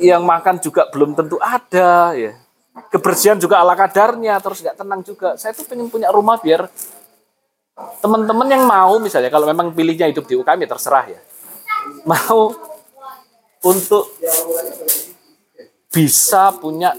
Yang 0.00 0.22
makan 0.24 0.56
juga 0.64 0.88
belum 0.88 1.12
tentu 1.12 1.36
ada 1.44 2.16
ya. 2.16 2.32
Kebersihan 2.88 3.36
juga 3.36 3.60
ala 3.60 3.76
kadarnya 3.76 4.40
terus 4.40 4.64
nggak 4.64 4.78
tenang 4.80 5.04
juga. 5.04 5.36
Saya 5.36 5.52
tuh 5.52 5.68
pengen 5.68 5.92
punya 5.92 6.08
rumah 6.08 6.40
biar 6.40 6.72
teman-teman 8.00 8.48
yang 8.48 8.64
mau 8.64 8.96
misalnya 8.98 9.28
kalau 9.28 9.46
memang 9.48 9.72
pilihnya 9.74 10.08
hidup 10.08 10.24
di 10.26 10.34
UKM 10.38 10.60
ya 10.64 10.68
terserah 10.70 11.06
ya. 11.08 11.20
Mau 12.04 12.54
untuk 13.60 14.14
bisa 15.90 16.54
punya 16.56 16.96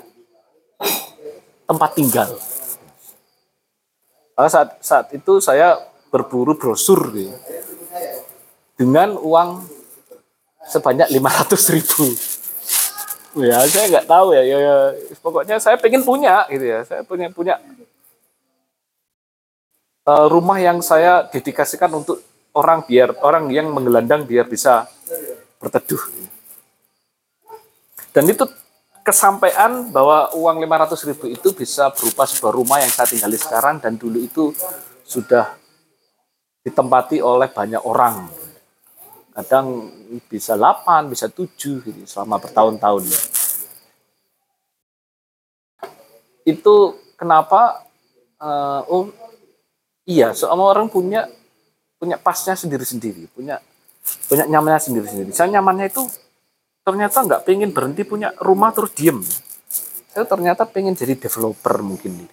tempat 1.66 1.92
tinggal. 1.96 2.30
Saat 4.42 4.82
saat 4.82 5.08
itu 5.14 5.38
saya 5.38 5.78
berburu 6.10 6.58
brosur 6.58 7.14
gitu, 7.14 7.32
dengan 8.76 9.16
uang 9.16 9.64
sebanyak 10.66 11.08
500 11.14 11.76
ribu. 11.78 12.06
Ya 13.46 13.64
saya 13.70 13.86
nggak 13.88 14.10
tahu 14.10 14.36
ya, 14.36 14.44
ya, 14.44 14.58
ya. 14.60 14.76
Pokoknya 15.24 15.56
saya 15.62 15.78
pengen 15.80 16.04
punya 16.04 16.44
gitu 16.52 16.66
ya. 16.66 16.84
Saya 16.84 17.02
punya 17.06 17.32
punya 17.32 17.62
eh, 20.08 20.26
rumah 20.30 20.58
yang 20.58 20.80
saya 20.82 21.28
dedikasikan 21.30 21.92
untuk 21.94 22.22
orang 22.56 22.84
biar 22.84 23.16
orang 23.24 23.48
yang 23.52 23.72
menggelandang 23.72 24.28
biar 24.28 24.48
bisa 24.48 24.88
berteduh. 25.62 26.02
Dan 28.12 28.28
itu 28.28 28.44
kesampaian 29.02 29.88
bahwa 29.90 30.30
uang 30.36 30.58
500 30.62 31.10
ribu 31.10 31.26
itu 31.32 31.50
bisa 31.56 31.90
berupa 31.96 32.28
sebuah 32.28 32.54
rumah 32.54 32.78
yang 32.84 32.92
saya 32.92 33.08
tinggali 33.08 33.40
sekarang 33.40 33.80
dan 33.80 33.96
dulu 33.96 34.20
itu 34.20 34.52
sudah 35.08 35.56
ditempati 36.62 37.24
oleh 37.24 37.50
banyak 37.50 37.82
orang. 37.82 38.30
Kadang 39.32 39.88
bisa 40.28 40.60
8, 40.60 41.08
bisa 41.08 41.32
7 41.32 41.48
gitu, 41.88 42.02
selama 42.04 42.36
bertahun-tahun. 42.38 43.08
Itu 46.44 47.00
kenapa 47.16 47.88
oh 48.92 49.08
Iya, 50.12 50.36
semua 50.36 50.68
orang 50.68 50.92
punya 50.92 51.32
punya 51.96 52.20
pasnya 52.20 52.60
sendiri-sendiri, 52.60 53.32
punya 53.32 53.64
punya 54.28 54.44
nyamannya 54.44 54.82
sendiri-sendiri. 54.82 55.32
Saya 55.32 55.48
nyamannya 55.56 55.88
itu 55.88 56.04
ternyata 56.84 57.24
nggak 57.24 57.42
pengen 57.48 57.72
berhenti 57.72 58.04
punya 58.04 58.36
rumah 58.44 58.76
terus 58.76 58.92
diem. 58.92 59.24
Saya 60.12 60.28
ternyata 60.28 60.68
pengen 60.68 61.00
jadi 61.00 61.16
developer 61.16 61.80
mungkin. 61.80 62.28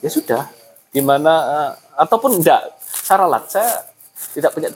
Ya 0.00 0.08
sudah, 0.08 0.48
gimana 0.96 1.32
eh, 1.44 1.70
ataupun 2.00 2.40
enggak, 2.40 2.72
saya 2.80 3.26
ralat. 3.26 3.44
Saya 3.52 3.68
tidak 4.32 4.56
punya 4.56 4.72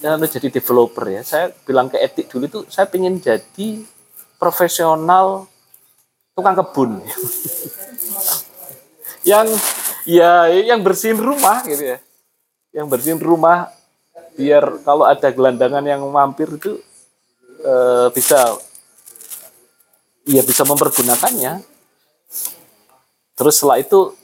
eh, 0.00 0.30
jadi 0.32 0.48
developer 0.48 1.04
ya. 1.12 1.20
Saya 1.20 1.52
bilang 1.68 1.92
ke 1.92 2.00
etik 2.00 2.32
dulu 2.32 2.48
itu 2.48 2.60
saya 2.72 2.88
pengen 2.88 3.20
jadi 3.20 3.84
profesional 4.40 5.44
tukang 6.32 6.56
kebun. 6.56 6.90
yang 9.26 9.50
ya 10.06 10.48
yang 10.48 10.80
bersihin 10.80 11.18
rumah 11.18 11.60
gitu 11.66 11.82
ya. 11.82 11.98
Yang 12.72 12.86
bersihin 12.88 13.20
rumah 13.20 13.68
biar 14.38 14.80
kalau 14.86 15.04
ada 15.04 15.28
gelandangan 15.34 15.82
yang 15.82 16.00
mampir 16.06 16.46
itu 16.48 16.78
eh, 17.60 18.08
bisa 18.14 18.54
ya 20.24 20.42
bisa 20.46 20.62
mempergunakannya. 20.62 21.60
Terus 23.36 23.54
setelah 23.58 23.82
itu 23.82 24.14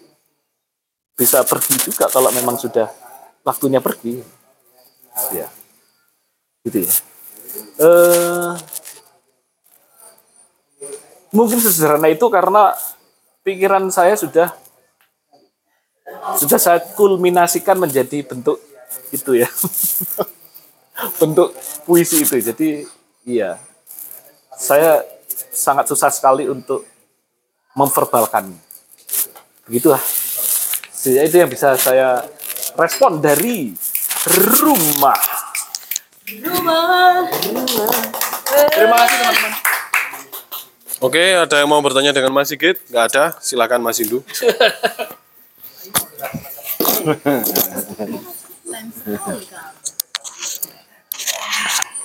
bisa 1.13 1.45
pergi 1.45 1.77
juga 1.91 2.09
kalau 2.09 2.33
memang 2.33 2.57
sudah 2.57 2.89
waktunya 3.45 3.83
pergi. 3.83 4.23
Ya 5.35 5.51
gitu 6.63 6.87
ya. 6.87 6.93
Eh 7.83 8.53
mungkin 11.33 11.59
sesederhana 11.59 12.13
itu 12.13 12.29
karena 12.29 12.77
pikiran 13.43 13.89
saya 13.89 14.15
sudah 14.15 14.53
sudah 16.39 16.59
saya 16.61 16.79
kulminasikan 16.95 17.77
menjadi 17.79 18.23
bentuk 18.25 18.61
itu 19.13 19.43
ya. 19.43 19.49
Bentuk 21.21 21.57
puisi 21.85 22.23
itu. 22.23 22.39
Jadi 22.39 22.87
iya. 23.27 23.59
Saya 24.55 25.03
sangat 25.51 25.91
susah 25.91 26.13
sekali 26.13 26.47
untuk 26.47 26.87
memverbalkan. 27.75 28.53
Begitulah. 29.67 30.01
Jadi 31.03 31.19
itu 31.27 31.37
yang 31.43 31.51
bisa 31.51 31.75
saya 31.75 32.23
respon 32.79 33.19
dari 33.19 33.75
rumah. 34.63 35.19
Rumah. 36.31 37.27
terima 38.71 38.97
kasih 39.03 39.17
teman-teman. 39.19 39.53
Oke, 41.03 41.35
ada 41.35 41.59
yang 41.59 41.67
mau 41.67 41.83
bertanya 41.83 42.15
dengan 42.15 42.31
Mas 42.31 42.47
Sigit? 42.47 42.79
Nggak 42.87 43.05
ada, 43.11 43.25
silakan 43.43 43.83
Mas 43.83 43.99
Indu. 43.99 44.23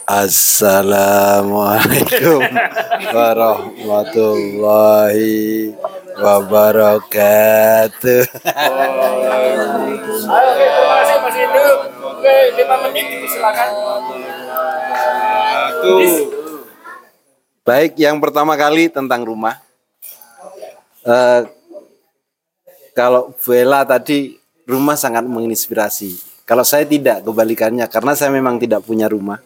Assalamualaikum 0.07 2.39
warahmatullahi 3.13 5.77
wabarakatuh. 6.17 8.25
Lima 12.57 12.89
menit 12.89 13.29
silakan. 13.29 13.69
Baik, 17.61 18.01
yang 18.01 18.17
pertama 18.17 18.57
kali 18.57 18.89
tentang 18.89 19.21
rumah. 19.21 19.61
Eh, 21.05 21.45
kalau 22.97 23.29
Bu 23.37 23.53
Ella 23.53 23.85
tadi 23.85 24.46
rumah 24.67 24.99
sangat 24.99 25.23
menginspirasi. 25.23 26.19
Kalau 26.43 26.67
saya 26.67 26.83
tidak, 26.83 27.23
kebalikannya 27.23 27.87
karena 27.87 28.13
saya 28.13 28.29
memang 28.29 28.59
tidak 28.59 28.83
punya 28.83 29.07
rumah. 29.07 29.39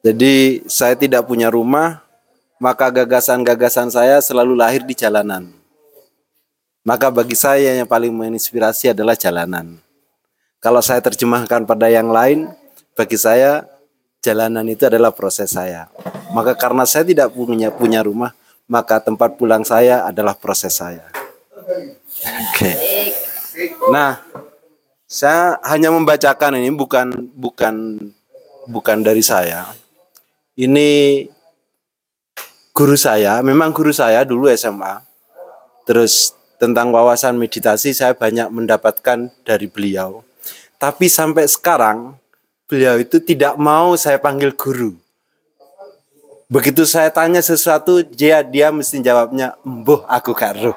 Jadi 0.00 0.64
saya 0.68 0.96
tidak 0.96 1.28
punya 1.28 1.52
rumah, 1.52 2.04
maka 2.60 2.88
gagasan-gagasan 2.92 3.88
saya 3.92 4.20
selalu 4.20 4.56
lahir 4.56 4.84
di 4.84 4.96
jalanan. 4.96 5.52
Maka 6.80 7.12
bagi 7.12 7.36
saya 7.36 7.76
yang 7.76 7.88
paling 7.88 8.08
menginspirasi 8.12 8.96
adalah 8.96 9.12
jalanan. 9.12 9.76
Kalau 10.60 10.80
saya 10.80 11.04
terjemahkan 11.04 11.68
pada 11.68 11.92
yang 11.92 12.08
lain, 12.08 12.48
bagi 12.96 13.20
saya 13.20 13.68
jalanan 14.24 14.64
itu 14.64 14.88
adalah 14.88 15.12
proses 15.12 15.52
saya. 15.52 15.92
Maka 16.32 16.56
karena 16.56 16.88
saya 16.88 17.04
tidak 17.04 17.32
punya 17.36 17.68
punya 17.68 18.00
rumah, 18.00 18.32
maka 18.64 19.00
tempat 19.00 19.36
pulang 19.36 19.64
saya 19.64 20.08
adalah 20.08 20.32
proses 20.32 20.72
saya. 20.80 21.04
Oke. 22.48 22.72
Nah, 23.90 24.22
saya 25.10 25.58
hanya 25.66 25.90
membacakan 25.90 26.54
ini 26.58 26.70
bukan 26.70 27.10
bukan 27.34 27.98
bukan 28.70 28.98
dari 29.02 29.22
saya. 29.24 29.66
Ini 30.54 31.24
guru 32.70 32.94
saya, 32.94 33.42
memang 33.42 33.74
guru 33.74 33.90
saya 33.90 34.22
dulu 34.22 34.46
SMA. 34.54 35.02
Terus 35.88 36.36
tentang 36.60 36.92
wawasan 36.94 37.40
meditasi 37.40 37.96
saya 37.96 38.14
banyak 38.14 38.52
mendapatkan 38.52 39.32
dari 39.42 39.66
beliau. 39.66 40.22
Tapi 40.78 41.10
sampai 41.10 41.48
sekarang 41.50 42.14
beliau 42.70 43.00
itu 43.00 43.18
tidak 43.18 43.58
mau 43.58 43.96
saya 43.98 44.20
panggil 44.22 44.54
guru. 44.54 44.94
Begitu 46.50 46.82
saya 46.82 47.10
tanya 47.14 47.38
sesuatu, 47.42 48.02
dia 48.02 48.42
dia 48.42 48.74
mesti 48.74 48.98
jawabnya, 48.98 49.54
"Embuh, 49.62 50.02
aku 50.10 50.34
gak 50.34 50.58
roh." 50.58 50.76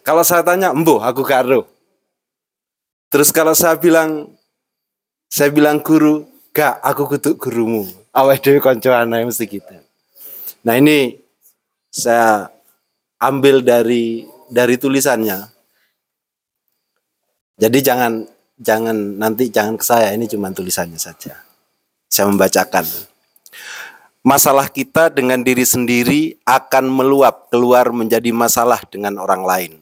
Kalau 0.00 0.24
saya 0.24 0.40
tanya, 0.40 0.72
"Embuh, 0.72 1.00
aku 1.00 1.22
gak 1.22 1.46
roh." 1.46 1.66
Terus 3.10 3.34
kalau 3.34 3.52
saya 3.52 3.74
bilang 3.76 4.30
saya 5.30 5.50
bilang 5.50 5.82
guru, 5.82 6.26
"Gak, 6.54 6.78
aku 6.82 7.06
kutuk 7.06 7.38
gurumu." 7.38 7.86
Awal 8.10 8.42
dewi 8.42 8.58
koncoan 8.58 9.06
mesti 9.06 9.46
gitu. 9.46 9.76
Nah, 10.66 10.74
ini 10.74 11.14
saya 11.90 12.50
ambil 13.22 13.62
dari 13.62 14.26
dari 14.50 14.74
tulisannya. 14.74 15.46
Jadi 17.60 17.78
jangan 17.84 18.24
jangan 18.58 18.96
nanti 19.20 19.48
jangan 19.48 19.78
ke 19.78 19.84
saya, 19.84 20.10
ini 20.12 20.26
cuma 20.26 20.50
tulisannya 20.50 20.98
saja. 20.98 21.38
Saya 22.10 22.26
membacakan. 22.26 22.84
Masalah 24.20 24.68
kita 24.68 25.08
dengan 25.08 25.40
diri 25.40 25.64
sendiri 25.64 26.36
akan 26.44 26.92
meluap 26.92 27.48
keluar 27.48 27.88
menjadi 27.88 28.28
masalah 28.36 28.84
dengan 28.84 29.16
orang 29.16 29.42
lain. 29.48 29.72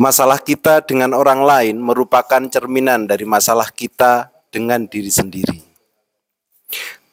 Masalah 0.00 0.40
kita 0.40 0.80
dengan 0.80 1.12
orang 1.12 1.44
lain 1.44 1.76
merupakan 1.76 2.40
cerminan 2.48 3.04
dari 3.04 3.28
masalah 3.28 3.68
kita 3.68 4.32
dengan 4.48 4.88
diri 4.88 5.12
sendiri. 5.12 5.60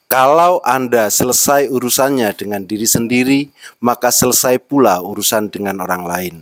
Kalau 0.10 0.58
Anda 0.66 1.12
selesai 1.14 1.70
urusannya 1.70 2.34
dengan 2.34 2.66
diri 2.66 2.90
sendiri, 2.90 3.54
maka 3.78 4.10
selesai 4.10 4.58
pula 4.58 5.06
urusan 5.06 5.54
dengan 5.54 5.86
orang 5.86 6.04
lain. 6.08 6.36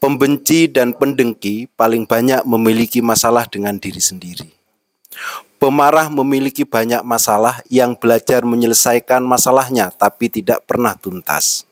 Pembenci 0.00 0.64
dan 0.70 0.96
pendengki 0.96 1.68
paling 1.76 2.08
banyak 2.08 2.48
memiliki 2.48 3.04
masalah 3.04 3.44
dengan 3.44 3.76
diri 3.76 4.00
sendiri. 4.00 4.48
Pemarah 5.60 6.08
memiliki 6.08 6.64
banyak 6.64 7.04
masalah 7.04 7.60
yang 7.68 7.96
belajar 7.96 8.44
menyelesaikan 8.44 9.24
masalahnya, 9.24 9.88
tapi 9.92 10.28
tidak 10.28 10.64
pernah 10.64 10.96
tuntas. 10.96 11.68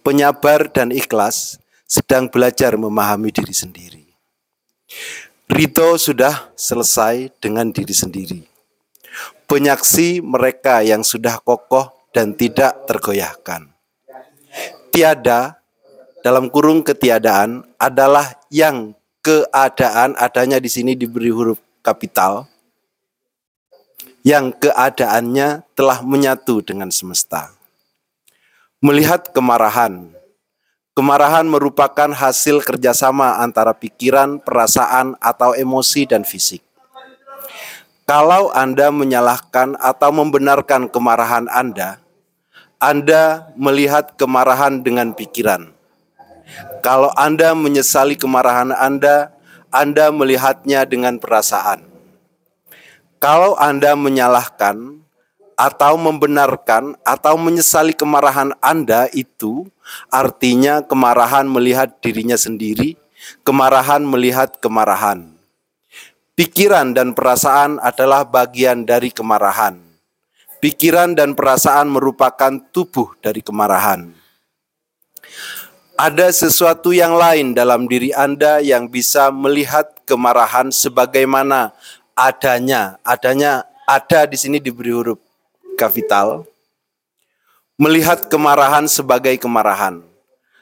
Penyabar 0.00 0.68
dan 0.72 0.92
ikhlas 0.92 1.60
sedang 1.88 2.28
belajar 2.28 2.76
memahami 2.76 3.32
diri 3.32 3.56
sendiri. 3.56 4.04
Rito 5.48 5.96
sudah 5.96 6.52
selesai 6.52 7.32
dengan 7.40 7.72
diri 7.72 7.96
sendiri. 7.96 8.44
Penyaksi 9.48 10.20
mereka 10.20 10.84
yang 10.84 11.00
sudah 11.00 11.40
kokoh 11.40 11.88
dan 12.12 12.36
tidak 12.36 12.84
tergoyahkan. 12.84 13.72
Tiada 14.92 15.56
dalam 16.20 16.52
kurung 16.52 16.84
ketiadaan 16.84 17.64
adalah 17.80 18.36
yang 18.52 18.92
keadaan 19.24 20.12
adanya 20.20 20.60
di 20.60 20.68
sini 20.68 20.92
diberi 20.92 21.32
huruf 21.32 21.56
kapital 21.80 22.44
yang 24.20 24.52
keadaannya 24.52 25.64
telah 25.72 26.04
menyatu 26.04 26.60
dengan 26.60 26.92
semesta. 26.92 27.56
Melihat 28.84 29.32
kemarahan, 29.32 30.12
kemarahan 30.98 31.46
merupakan 31.46 32.10
hasil 32.10 32.66
kerjasama 32.66 33.38
antara 33.38 33.70
pikiran, 33.70 34.42
perasaan, 34.42 35.14
atau 35.22 35.54
emosi 35.54 36.10
dan 36.10 36.26
fisik. 36.26 36.58
Kalau 38.02 38.50
Anda 38.50 38.90
menyalahkan 38.90 39.78
atau 39.78 40.10
membenarkan 40.10 40.90
kemarahan 40.90 41.46
Anda, 41.54 42.02
Anda 42.82 43.54
melihat 43.54 44.18
kemarahan 44.18 44.82
dengan 44.82 45.14
pikiran. 45.14 45.70
Kalau 46.82 47.14
Anda 47.14 47.54
menyesali 47.54 48.18
kemarahan 48.18 48.74
Anda, 48.74 49.38
Anda 49.70 50.10
melihatnya 50.10 50.82
dengan 50.82 51.22
perasaan. 51.22 51.86
Kalau 53.22 53.54
Anda 53.54 53.94
menyalahkan 53.94 54.98
atau 55.58 55.98
membenarkan 55.98 56.94
atau 57.02 57.34
menyesali 57.34 57.90
kemarahan 57.90 58.54
Anda 58.62 59.10
itu 59.10 59.66
artinya 60.06 60.86
kemarahan 60.86 61.50
melihat 61.50 61.98
dirinya 61.98 62.38
sendiri, 62.38 62.94
kemarahan 63.42 64.06
melihat 64.06 64.62
kemarahan. 64.62 65.34
Pikiran 66.38 66.94
dan 66.94 67.18
perasaan 67.18 67.82
adalah 67.82 68.22
bagian 68.22 68.86
dari 68.86 69.10
kemarahan. 69.10 69.82
Pikiran 70.62 71.18
dan 71.18 71.34
perasaan 71.34 71.90
merupakan 71.90 72.62
tubuh 72.70 73.18
dari 73.18 73.42
kemarahan. 73.42 74.14
Ada 75.98 76.30
sesuatu 76.30 76.94
yang 76.94 77.18
lain 77.18 77.58
dalam 77.58 77.90
diri 77.90 78.14
Anda 78.14 78.62
yang 78.62 78.86
bisa 78.86 79.34
melihat 79.34 79.98
kemarahan 80.06 80.70
sebagaimana 80.70 81.74
adanya, 82.14 83.02
adanya 83.02 83.66
ada 83.82 84.30
di 84.30 84.38
sini 84.38 84.62
diberi 84.62 84.94
huruf 84.94 85.27
kapital. 85.78 86.42
Melihat 87.78 88.26
kemarahan 88.26 88.90
sebagai 88.90 89.38
kemarahan. 89.38 90.02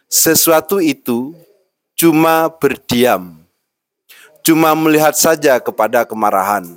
Sesuatu 0.04 0.84
itu 0.84 1.32
cuma 1.96 2.52
berdiam. 2.52 3.40
Cuma 4.44 4.76
melihat 4.76 5.16
saja 5.16 5.56
kepada 5.56 6.04
kemarahan. 6.04 6.76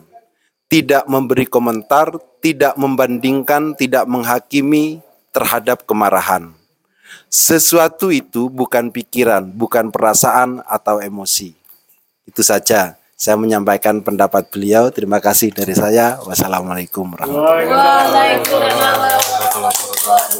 Tidak 0.71 1.03
memberi 1.11 1.43
komentar, 1.43 2.15
tidak 2.39 2.79
membandingkan, 2.79 3.75
tidak 3.75 4.07
menghakimi 4.07 5.03
terhadap 5.35 5.83
kemarahan. 5.83 6.55
Sesuatu 7.27 8.09
itu 8.09 8.47
bukan 8.47 8.89
pikiran, 8.89 9.43
bukan 9.53 9.91
perasaan 9.91 10.63
atau 10.65 11.03
emosi. 11.03 11.53
Itu 12.25 12.41
saja 12.41 12.95
saya 13.19 13.35
menyampaikan 13.35 13.99
pendapat 13.99 14.47
beliau. 14.47 14.87
Terima 14.95 15.19
kasih 15.19 15.51
dari 15.51 15.75
saya. 15.75 16.23
Wassalamualaikum 16.23 17.03
warahmatullahi 17.03 17.67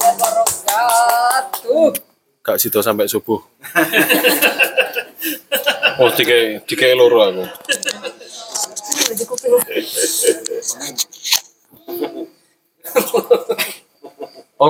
wabarakatuh. 0.07 1.91
Gak 2.39 2.55
situ 2.63 2.79
sampai 2.79 3.11
subuh. 3.11 3.43
Oh, 5.99 6.07
tiga 6.15 6.63
tiga 6.63 6.95
loro 6.95 7.19
aku. 7.19 7.43